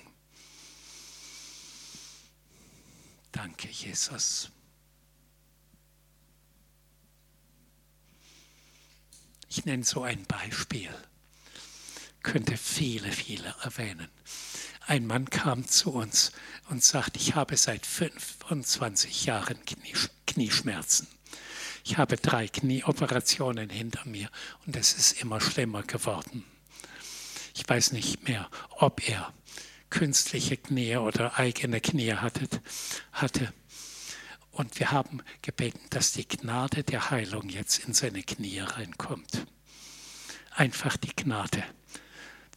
Danke, 3.32 3.68
Jesus. 3.68 4.50
Ich 9.58 9.66
nenne 9.66 9.84
so 9.84 10.04
ein 10.04 10.24
Beispiel, 10.26 10.92
könnte 12.22 12.58
viele, 12.58 13.12
viele 13.12 13.56
erwähnen. 13.64 14.08
Ein 14.86 15.08
Mann 15.08 15.32
kam 15.32 15.68
zu 15.68 15.94
uns 15.94 16.32
und 16.70 16.84
sagte, 16.84 17.18
ich 17.18 17.34
habe 17.34 17.58
seit 17.58 17.84
25 17.84 19.26
Jahren 19.26 19.58
Knieschmerzen. 20.28 21.08
Ich 21.84 21.98
habe 21.98 22.18
drei 22.18 22.48
Knieoperationen 22.48 23.72
hinter 23.72 24.08
mir 24.08 24.30
und 24.68 24.76
es 24.76 24.94
ist 24.94 25.24
immer 25.24 25.42
schlimmer 25.42 25.82
geworden. 25.82 26.44
Ich 27.56 27.68
weiß 27.68 27.94
nicht 27.94 28.28
mehr, 28.28 28.52
ob 28.70 29.10
er 29.10 29.34
künstliche 29.90 30.58
Knie 30.58 30.98
oder 30.98 31.40
eigene 31.40 31.82
Knie 31.82 32.14
hatte. 32.14 32.48
hatte. 33.12 33.52
Und 34.58 34.80
wir 34.80 34.90
haben 34.90 35.22
gebeten, 35.44 35.80
dass 35.92 36.14
die 36.14 36.28
Gnade 36.28 36.84
der 36.84 37.12
Heilung 37.12 37.48
jetzt 37.48 37.86
in 37.86 37.94
seine 37.94 38.24
Knie 38.24 38.60
reinkommt. 38.60 39.46
Einfach 40.50 40.98
die 40.98 41.16
Gnade 41.16 41.64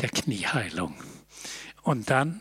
der 0.00 0.08
Knieheilung. 0.08 0.94
Und 1.82 2.08
dann 2.08 2.40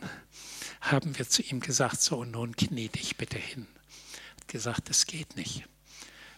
haben 0.80 1.18
wir 1.18 1.28
zu 1.28 1.42
ihm 1.42 1.60
gesagt, 1.60 2.00
so 2.00 2.24
nun 2.24 2.56
knie 2.56 2.88
dich 2.88 3.18
bitte 3.18 3.36
hin. 3.36 3.66
Er 4.14 4.40
hat 4.40 4.48
gesagt, 4.48 4.88
das 4.88 5.04
geht 5.04 5.36
nicht. 5.36 5.64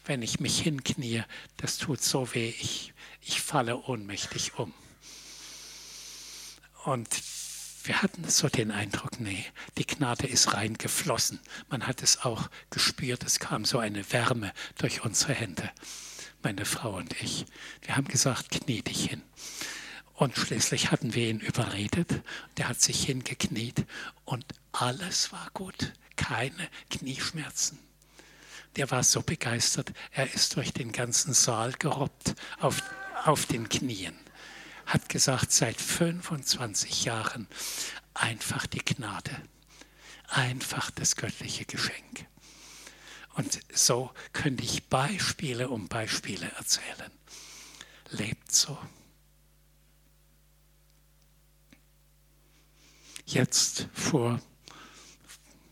Wenn 0.04 0.22
ich 0.22 0.40
mich 0.40 0.58
hinknie, 0.58 1.22
das 1.58 1.78
tut 1.78 2.02
so 2.02 2.34
weh, 2.34 2.48
ich, 2.48 2.92
ich 3.20 3.40
falle 3.40 3.76
ohnmächtig 3.76 4.58
um. 4.58 4.74
Und 6.86 7.08
wir 7.84 8.02
hatten 8.02 8.28
so 8.28 8.48
den 8.48 8.70
Eindruck, 8.70 9.18
nee, 9.18 9.44
die 9.76 9.86
Gnade 9.86 10.26
ist 10.26 10.54
reingeflossen. 10.54 11.40
Man 11.68 11.86
hat 11.86 12.02
es 12.02 12.22
auch 12.24 12.48
gespürt, 12.70 13.24
es 13.24 13.40
kam 13.40 13.64
so 13.64 13.78
eine 13.78 14.10
Wärme 14.12 14.52
durch 14.78 15.04
unsere 15.04 15.34
Hände, 15.34 15.70
meine 16.42 16.64
Frau 16.64 16.96
und 16.96 17.20
ich. 17.20 17.46
Wir 17.82 17.96
haben 17.96 18.06
gesagt, 18.06 18.50
knie 18.50 18.82
dich 18.82 19.06
hin. 19.06 19.22
Und 20.14 20.36
schließlich 20.36 20.92
hatten 20.92 21.14
wir 21.14 21.28
ihn 21.28 21.40
überredet, 21.40 22.22
der 22.56 22.68
hat 22.68 22.80
sich 22.80 23.04
hingekniet 23.04 23.84
und 24.24 24.44
alles 24.70 25.32
war 25.32 25.48
gut, 25.52 25.92
keine 26.16 26.68
Knieschmerzen. 26.90 27.78
Der 28.76 28.90
war 28.90 29.02
so 29.02 29.22
begeistert, 29.22 29.92
er 30.12 30.32
ist 30.32 30.56
durch 30.56 30.72
den 30.72 30.92
ganzen 30.92 31.34
Saal 31.34 31.72
gerobbt 31.72 32.34
auf, 32.60 32.82
auf 33.24 33.46
den 33.46 33.68
Knien 33.68 34.21
hat 34.92 35.08
gesagt, 35.08 35.52
seit 35.52 35.80
25 35.80 37.04
Jahren 37.04 37.48
einfach 38.12 38.66
die 38.66 38.84
Gnade, 38.84 39.34
einfach 40.28 40.90
das 40.90 41.16
göttliche 41.16 41.64
Geschenk. 41.64 42.26
Und 43.34 43.60
so 43.72 44.12
könnte 44.34 44.62
ich 44.62 44.84
Beispiele 44.88 45.70
um 45.70 45.88
Beispiele 45.88 46.46
erzählen. 46.58 47.10
Lebt 48.10 48.52
so. 48.52 48.76
Jetzt 53.24 53.88
vor 53.94 54.42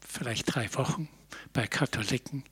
vielleicht 0.09 0.55
drei 0.55 0.73
Wochen 0.75 1.11
bei 1.53 1.67
Katholiken 1.67 2.45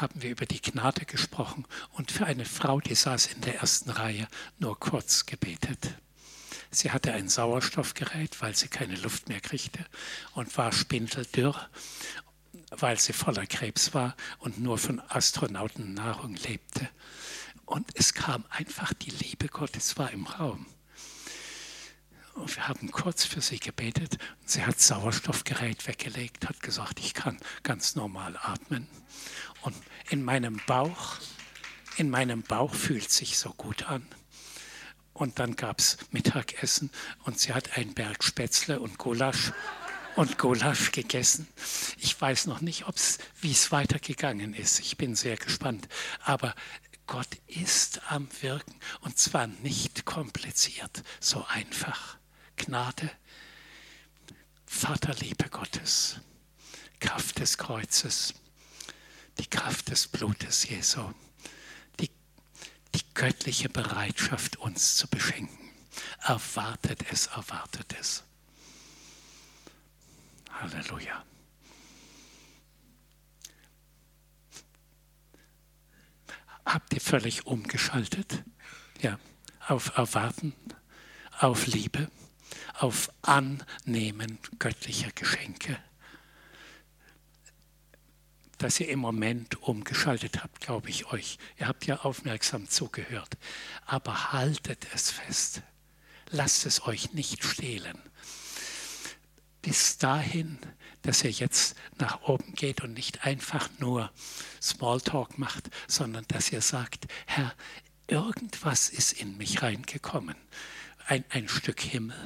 haben 0.00 0.22
wir 0.22 0.30
über 0.30 0.46
die 0.46 0.60
Gnade 0.60 1.04
gesprochen 1.04 1.66
und 1.92 2.10
für 2.10 2.26
eine 2.26 2.44
Frau, 2.44 2.80
die 2.80 2.94
saß 2.94 3.26
in 3.26 3.40
der 3.42 3.60
ersten 3.60 3.90
Reihe, 3.90 4.28
nur 4.58 4.78
kurz 4.78 5.26
gebetet. 5.26 5.94
Sie 6.70 6.90
hatte 6.90 7.12
ein 7.12 7.28
Sauerstoffgerät, 7.28 8.40
weil 8.42 8.54
sie 8.54 8.68
keine 8.68 8.96
Luft 8.96 9.28
mehr 9.28 9.40
kriegte 9.40 9.84
und 10.34 10.56
war 10.58 10.72
spindeldürr, 10.72 11.68
weil 12.70 12.98
sie 12.98 13.12
voller 13.12 13.46
Krebs 13.46 13.94
war 13.94 14.16
und 14.38 14.58
nur 14.58 14.78
von 14.78 15.00
Astronautennahrung 15.00 16.34
lebte. 16.36 16.88
Und 17.64 17.88
es 17.94 18.14
kam 18.14 18.44
einfach 18.50 18.92
die 18.92 19.10
Liebe 19.10 19.48
Gottes 19.48 19.96
war 19.96 20.10
im 20.10 20.26
Raum. 20.26 20.66
Und 22.34 22.54
wir 22.54 22.68
haben 22.68 22.90
kurz 22.90 23.24
für 23.24 23.40
sie 23.40 23.58
gebetet. 23.58 24.18
Sie 24.44 24.64
hat 24.64 24.78
Sauerstoffgerät 24.78 25.86
weggelegt, 25.88 26.46
hat 26.46 26.60
gesagt, 26.60 27.00
ich 27.00 27.14
kann 27.14 27.38
ganz 27.62 27.94
normal 27.96 28.38
atmen. 28.42 28.86
Und 29.66 29.74
in 30.10 30.22
meinem 30.22 30.60
Bauch, 30.68 31.16
in 31.96 32.08
meinem 32.08 32.44
Bauch 32.44 32.72
fühlt 32.72 33.10
sich 33.10 33.36
so 33.36 33.50
gut 33.50 33.82
an. 33.88 34.06
Und 35.12 35.40
dann 35.40 35.56
gab 35.56 35.80
es 35.80 35.96
Mittagessen 36.12 36.88
und 37.24 37.40
sie 37.40 37.52
hat 37.52 37.76
einen 37.76 37.92
Berg 37.92 38.22
Spätzle 38.22 38.78
und 38.78 38.96
Gulasch 38.96 39.52
und 40.14 40.38
Gulasch 40.38 40.92
gegessen. 40.92 41.48
Ich 41.98 42.20
weiß 42.20 42.46
noch 42.46 42.60
nicht, 42.60 42.84
wie 43.40 43.50
es 43.50 43.72
weitergegangen 43.72 44.54
ist. 44.54 44.78
Ich 44.78 44.96
bin 44.98 45.16
sehr 45.16 45.36
gespannt. 45.36 45.88
Aber 46.22 46.54
Gott 47.08 47.34
ist 47.48 48.00
am 48.08 48.28
Wirken 48.42 48.76
und 49.00 49.18
zwar 49.18 49.48
nicht 49.48 50.04
kompliziert, 50.04 51.02
so 51.18 51.44
einfach. 51.48 52.18
Gnade, 52.54 53.10
Vaterliebe 54.64 55.48
Gottes, 55.50 56.20
Kraft 57.00 57.40
des 57.40 57.58
Kreuzes 57.58 58.32
die 59.38 59.46
Kraft 59.46 59.90
des 59.90 60.08
Blutes 60.08 60.68
Jesu, 60.68 61.12
die, 62.00 62.10
die 62.94 63.02
göttliche 63.14 63.68
Bereitschaft, 63.68 64.56
uns 64.56 64.96
zu 64.96 65.08
beschenken. 65.08 65.70
Erwartet 66.22 67.04
es, 67.10 67.26
erwartet 67.28 67.94
es. 67.98 68.24
Halleluja. 70.50 71.24
Habt 76.64 76.92
ihr 76.94 77.00
völlig 77.00 77.46
umgeschaltet? 77.46 78.42
Ja, 79.00 79.18
auf 79.68 79.96
Erwarten, 79.96 80.54
auf 81.38 81.66
Liebe, 81.66 82.10
auf 82.74 83.10
Annehmen 83.22 84.38
göttlicher 84.58 85.10
Geschenke 85.14 85.78
dass 88.58 88.80
ihr 88.80 88.88
im 88.88 88.98
Moment 88.98 89.62
umgeschaltet 89.62 90.42
habt, 90.42 90.60
glaube 90.60 90.88
ich 90.88 91.12
euch. 91.12 91.38
Ihr 91.58 91.68
habt 91.68 91.86
ja 91.86 92.00
aufmerksam 92.00 92.68
zugehört. 92.68 93.36
Aber 93.84 94.32
haltet 94.32 94.86
es 94.94 95.10
fest. 95.10 95.62
Lasst 96.30 96.66
es 96.66 96.86
euch 96.86 97.12
nicht 97.12 97.44
stehlen. 97.44 97.98
Bis 99.62 99.98
dahin, 99.98 100.58
dass 101.02 101.22
ihr 101.24 101.30
jetzt 101.30 101.76
nach 101.98 102.22
oben 102.22 102.54
geht 102.54 102.82
und 102.82 102.94
nicht 102.94 103.24
einfach 103.24 103.68
nur 103.78 104.10
Smalltalk 104.60 105.38
macht, 105.38 105.70
sondern 105.86 106.24
dass 106.28 106.50
ihr 106.50 106.62
sagt, 106.62 107.06
Herr, 107.26 107.54
irgendwas 108.08 108.88
ist 108.88 109.12
in 109.12 109.36
mich 109.36 109.62
reingekommen. 109.62 110.36
Ein, 111.06 111.24
ein 111.30 111.48
Stück 111.48 111.80
Himmel. 111.80 112.16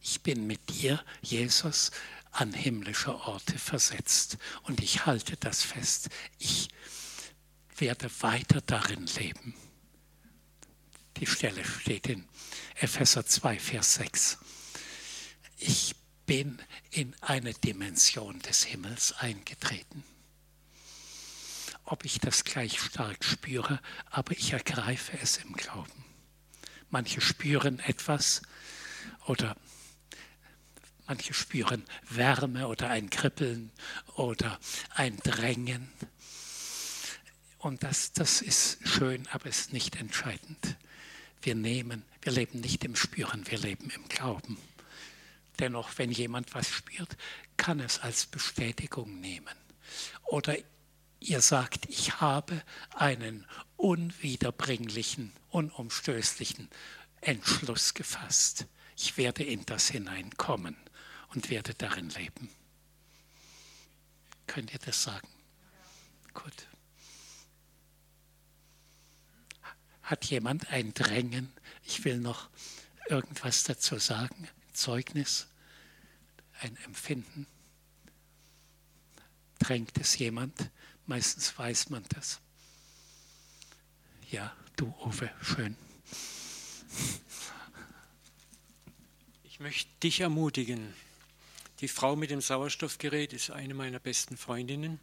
Ich 0.00 0.22
bin 0.22 0.46
mit 0.46 0.68
dir, 0.70 1.02
Jesus, 1.22 1.90
an 2.34 2.52
himmlische 2.52 3.14
Orte 3.14 3.58
versetzt. 3.58 4.38
Und 4.64 4.82
ich 4.82 5.06
halte 5.06 5.36
das 5.36 5.62
fest. 5.62 6.10
Ich 6.38 6.68
werde 7.76 8.10
weiter 8.20 8.60
darin 8.60 9.06
leben. 9.06 9.54
Die 11.18 11.26
Stelle 11.26 11.64
steht 11.64 12.08
in 12.08 12.28
Epheser 12.76 13.24
2, 13.24 13.58
Vers 13.58 13.94
6. 13.94 14.38
Ich 15.58 15.94
bin 16.26 16.60
in 16.90 17.14
eine 17.20 17.54
Dimension 17.54 18.40
des 18.40 18.64
Himmels 18.64 19.12
eingetreten. 19.12 20.02
Ob 21.84 22.04
ich 22.04 22.18
das 22.18 22.44
gleich 22.44 22.80
stark 22.80 23.22
spüre, 23.24 23.80
aber 24.10 24.32
ich 24.32 24.52
ergreife 24.52 25.16
es 25.22 25.36
im 25.36 25.52
Glauben. 25.52 26.04
Manche 26.90 27.20
spüren 27.20 27.78
etwas 27.80 28.42
oder 29.26 29.56
manche 31.06 31.34
spüren 31.34 31.84
Wärme 32.08 32.68
oder 32.68 32.90
ein 32.90 33.10
Kribbeln 33.10 33.70
oder 34.16 34.58
ein 34.94 35.16
Drängen. 35.18 35.88
Und 37.58 37.82
das, 37.82 38.12
das 38.12 38.42
ist 38.42 38.78
schön, 38.86 39.26
aber 39.32 39.46
ist 39.46 39.72
nicht 39.72 39.96
entscheidend. 39.96 40.76
Wir 41.42 41.54
nehmen, 41.54 42.04
wir 42.22 42.32
leben 42.32 42.60
nicht 42.60 42.84
im 42.84 42.96
Spüren, 42.96 43.46
wir 43.50 43.58
leben 43.58 43.90
im 43.90 44.08
Glauben. 44.08 44.58
Dennoch, 45.58 45.90
wenn 45.98 46.10
jemand 46.10 46.54
was 46.54 46.68
spürt, 46.68 47.16
kann 47.56 47.80
es 47.80 48.00
als 48.00 48.26
Bestätigung 48.26 49.20
nehmen. 49.20 49.54
Oder 50.24 50.56
ihr 51.20 51.40
sagt, 51.40 51.86
ich 51.88 52.20
habe 52.20 52.62
einen 52.94 53.46
unwiederbringlichen, 53.76 55.32
unumstößlichen 55.50 56.68
Entschluss 57.20 57.94
gefasst. 57.94 58.66
Ich 58.96 59.16
werde 59.16 59.44
in 59.44 59.64
das 59.66 59.88
hineinkommen 59.88 60.76
und 61.34 61.50
werde 61.50 61.74
darin 61.74 62.10
leben. 62.10 62.48
Könnt 64.46 64.72
ihr 64.72 64.78
das 64.78 65.02
sagen? 65.02 65.28
Gut. 66.32 66.68
Hat 70.02 70.24
jemand 70.26 70.70
ein 70.70 70.92
Drängen? 70.94 71.52
Ich 71.82 72.04
will 72.04 72.18
noch 72.18 72.50
irgendwas 73.08 73.64
dazu 73.64 73.98
sagen. 73.98 74.48
Zeugnis, 74.72 75.46
ein 76.60 76.76
Empfinden? 76.84 77.46
Drängt 79.58 79.96
es 79.98 80.18
jemand? 80.18 80.70
Meistens 81.06 81.56
weiß 81.58 81.90
man 81.90 82.04
das. 82.10 82.40
Ja, 84.30 84.54
du 84.76 84.86
Uwe, 85.04 85.30
schön. 85.42 85.76
Ich 89.44 89.60
möchte 89.60 89.90
dich 90.02 90.20
ermutigen. 90.20 90.92
Die 91.84 91.88
Frau 91.88 92.16
mit 92.16 92.30
dem 92.30 92.40
Sauerstoffgerät 92.40 93.34
ist 93.34 93.50
eine 93.50 93.74
meiner 93.74 93.98
besten 93.98 94.38
Freundinnen. 94.38 94.98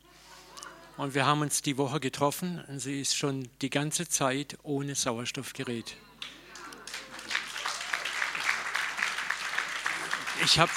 Und 0.98 1.14
wir 1.14 1.28
haben 1.28 1.41
uns 1.41 1.62
die 1.62 1.78
Woche 1.78 1.99
getroffen 1.99 2.66
und 2.68 2.80
sie 2.80 2.99
ist 2.99 3.16
schon 3.16 3.48
die 3.62 3.70
ganze 3.70 4.10
Zeit 4.10 4.58
ohne 4.64 4.95
Sauerstoffgerät. 4.95 5.95
Ich 10.44 10.58
habe, 10.58 10.72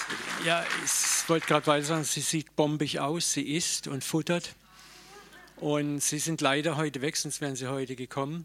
ja, 0.44 0.62
ich 0.84 1.26
wollte 1.30 1.46
gerade 1.46 1.66
weiter 1.68 1.86
sagen, 1.86 2.04
sie 2.04 2.20
sieht 2.20 2.54
bombig 2.54 3.00
aus, 3.00 3.32
sie 3.32 3.56
isst 3.56 3.88
und 3.88 4.04
futtert. 4.04 4.54
Und 5.56 6.00
sie 6.00 6.18
sind 6.18 6.42
leider 6.42 6.76
heute 6.76 7.00
weg, 7.00 7.16
sonst 7.16 7.40
wären 7.40 7.56
sie 7.56 7.68
heute 7.68 7.96
gekommen. 7.96 8.44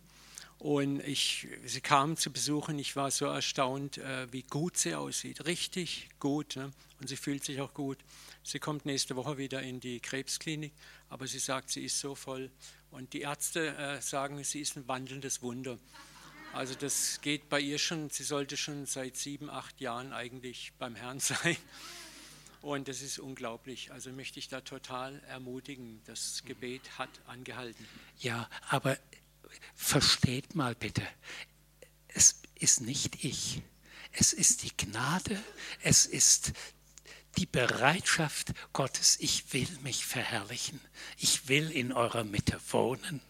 Und 0.60 1.00
ich, 1.00 1.48
sie 1.66 1.80
kamen 1.80 2.18
zu 2.18 2.32
besuchen, 2.32 2.78
ich 2.80 2.98
war 2.98 3.12
so 3.12 3.26
erstaunt, 3.26 3.98
äh, 3.98 4.32
wie 4.32 4.44
gut 4.44 4.76
sie 4.76 4.94
aussieht. 4.94 5.46
Richtig 5.46 6.10
gut. 6.20 6.58
Ne? 6.58 6.72
Und 7.00 7.08
sie 7.08 7.16
fühlt 7.16 7.46
sich 7.46 7.62
auch 7.62 7.74
gut. 7.74 7.98
Sie 8.44 8.60
kommt 8.60 8.86
nächste 8.86 9.16
Woche 9.16 9.38
wieder 9.38 9.62
in 9.62 9.80
die 9.80 10.02
Krebsklinik, 10.02 10.74
aber 11.10 11.28
sie 11.28 11.40
sagt, 11.40 11.70
sie 11.70 11.86
ist 11.86 12.00
so 12.00 12.14
voll. 12.14 12.52
Und 12.92 13.14
die 13.14 13.22
Ärzte 13.22 13.76
äh, 13.78 14.02
sagen, 14.02 14.44
sie 14.44 14.60
ist 14.60 14.76
ein 14.76 14.86
wandelndes 14.88 15.42
Wunder. 15.42 15.78
Also 16.52 16.74
das 16.74 17.22
geht 17.22 17.48
bei 17.48 17.62
ihr 17.62 17.78
schon, 17.78 18.10
sie 18.10 18.24
sollte 18.24 18.58
schon 18.58 18.86
seit 18.86 19.16
sieben, 19.16 19.50
acht 19.50 19.80
Jahren 19.80 20.12
eigentlich 20.12 20.74
beim 20.78 20.96
Herrn 20.96 21.20
sein. 21.22 21.56
Und 22.62 22.90
das 22.90 23.02
ist 23.02 23.20
unglaublich. 23.20 23.92
Also 23.92 24.12
möchte 24.12 24.40
ich 24.40 24.50
da 24.50 24.60
total 24.60 25.22
ermutigen. 25.30 26.02
Das 26.06 26.44
Gebet 26.46 26.82
hat 26.98 27.10
angehalten. 27.28 27.86
Ja, 28.20 28.50
aber 28.68 28.98
versteht 29.76 30.56
mal 30.56 30.76
bitte, 30.76 31.08
es 32.10 32.42
ist 32.56 32.82
nicht 32.82 33.24
ich. 33.24 33.62
Es 34.12 34.34
ist 34.34 34.64
die 34.64 34.76
Gnade, 34.76 35.42
es 35.82 36.06
ist 36.06 36.54
die 37.38 37.46
Bereitschaft 37.46 38.54
Gottes, 38.74 39.18
ich 39.20 39.54
will 39.54 39.70
mich 39.82 40.06
verherrlichen, 40.06 40.82
ich 41.18 41.48
will 41.48 41.72
in 41.72 41.94
eurer 41.94 42.24
Mitte 42.24 42.60
wohnen. 42.70 43.22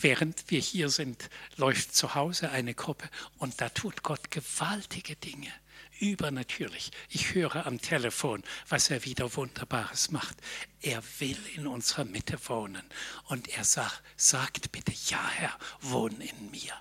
Während 0.00 0.50
wir 0.50 0.58
hier 0.58 0.88
sind, 0.88 1.28
läuft 1.56 1.94
zu 1.94 2.14
Hause 2.14 2.50
eine 2.50 2.74
Gruppe 2.74 3.08
und 3.38 3.60
da 3.60 3.68
tut 3.68 4.02
Gott 4.02 4.30
gewaltige 4.30 5.16
Dinge, 5.16 5.52
übernatürlich. 6.00 6.90
Ich 7.08 7.34
höre 7.34 7.66
am 7.66 7.80
Telefon, 7.80 8.42
was 8.68 8.90
er 8.90 9.04
wieder 9.04 9.34
Wunderbares 9.36 10.10
macht. 10.10 10.36
Er 10.80 11.02
will 11.18 11.38
in 11.54 11.66
unserer 11.66 12.04
Mitte 12.04 12.38
wohnen 12.48 12.82
und 13.26 13.48
er 13.48 13.64
sagt, 13.64 14.02
sagt 14.16 14.72
bitte, 14.72 14.92
ja 15.08 15.28
Herr, 15.30 15.56
wohn 15.80 16.20
in 16.20 16.50
mir. 16.50 16.74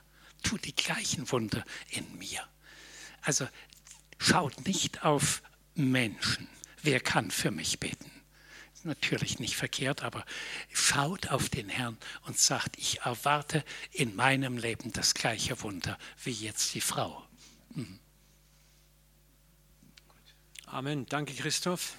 Tu 0.44 0.58
die 0.58 0.76
gleichen 0.76 1.32
Wunder 1.32 1.64
in 1.90 2.18
mir. 2.18 2.42
Also 3.22 3.48
schaut 4.18 4.66
nicht 4.66 5.04
auf 5.04 5.42
Menschen. 5.76 6.48
Wer 6.82 7.00
kann 7.00 7.30
für 7.32 7.52
mich 7.52 7.80
beten? 7.80 8.12
natürlich 8.84 9.40
nicht 9.40 9.56
verkehrt, 9.56 10.04
aber 10.04 10.26
schaut 10.72 11.30
auf 11.30 11.50
den 11.50 11.70
Herrn 11.70 11.98
und 12.24 12.38
sagt, 12.38 12.78
ich 12.78 13.02
erwarte 13.02 13.64
in 13.92 14.16
meinem 14.16 14.58
Leben 14.58 14.92
das 14.92 15.14
gleiche 15.14 15.62
Wunder 15.62 15.98
wie 16.24 16.32
jetzt 16.32 16.74
die 16.74 16.82
Frau. 16.82 17.24
Mhm. 17.76 18.00
Amen. 20.72 21.06
Danke, 21.08 21.34
Christoph. 21.34 21.96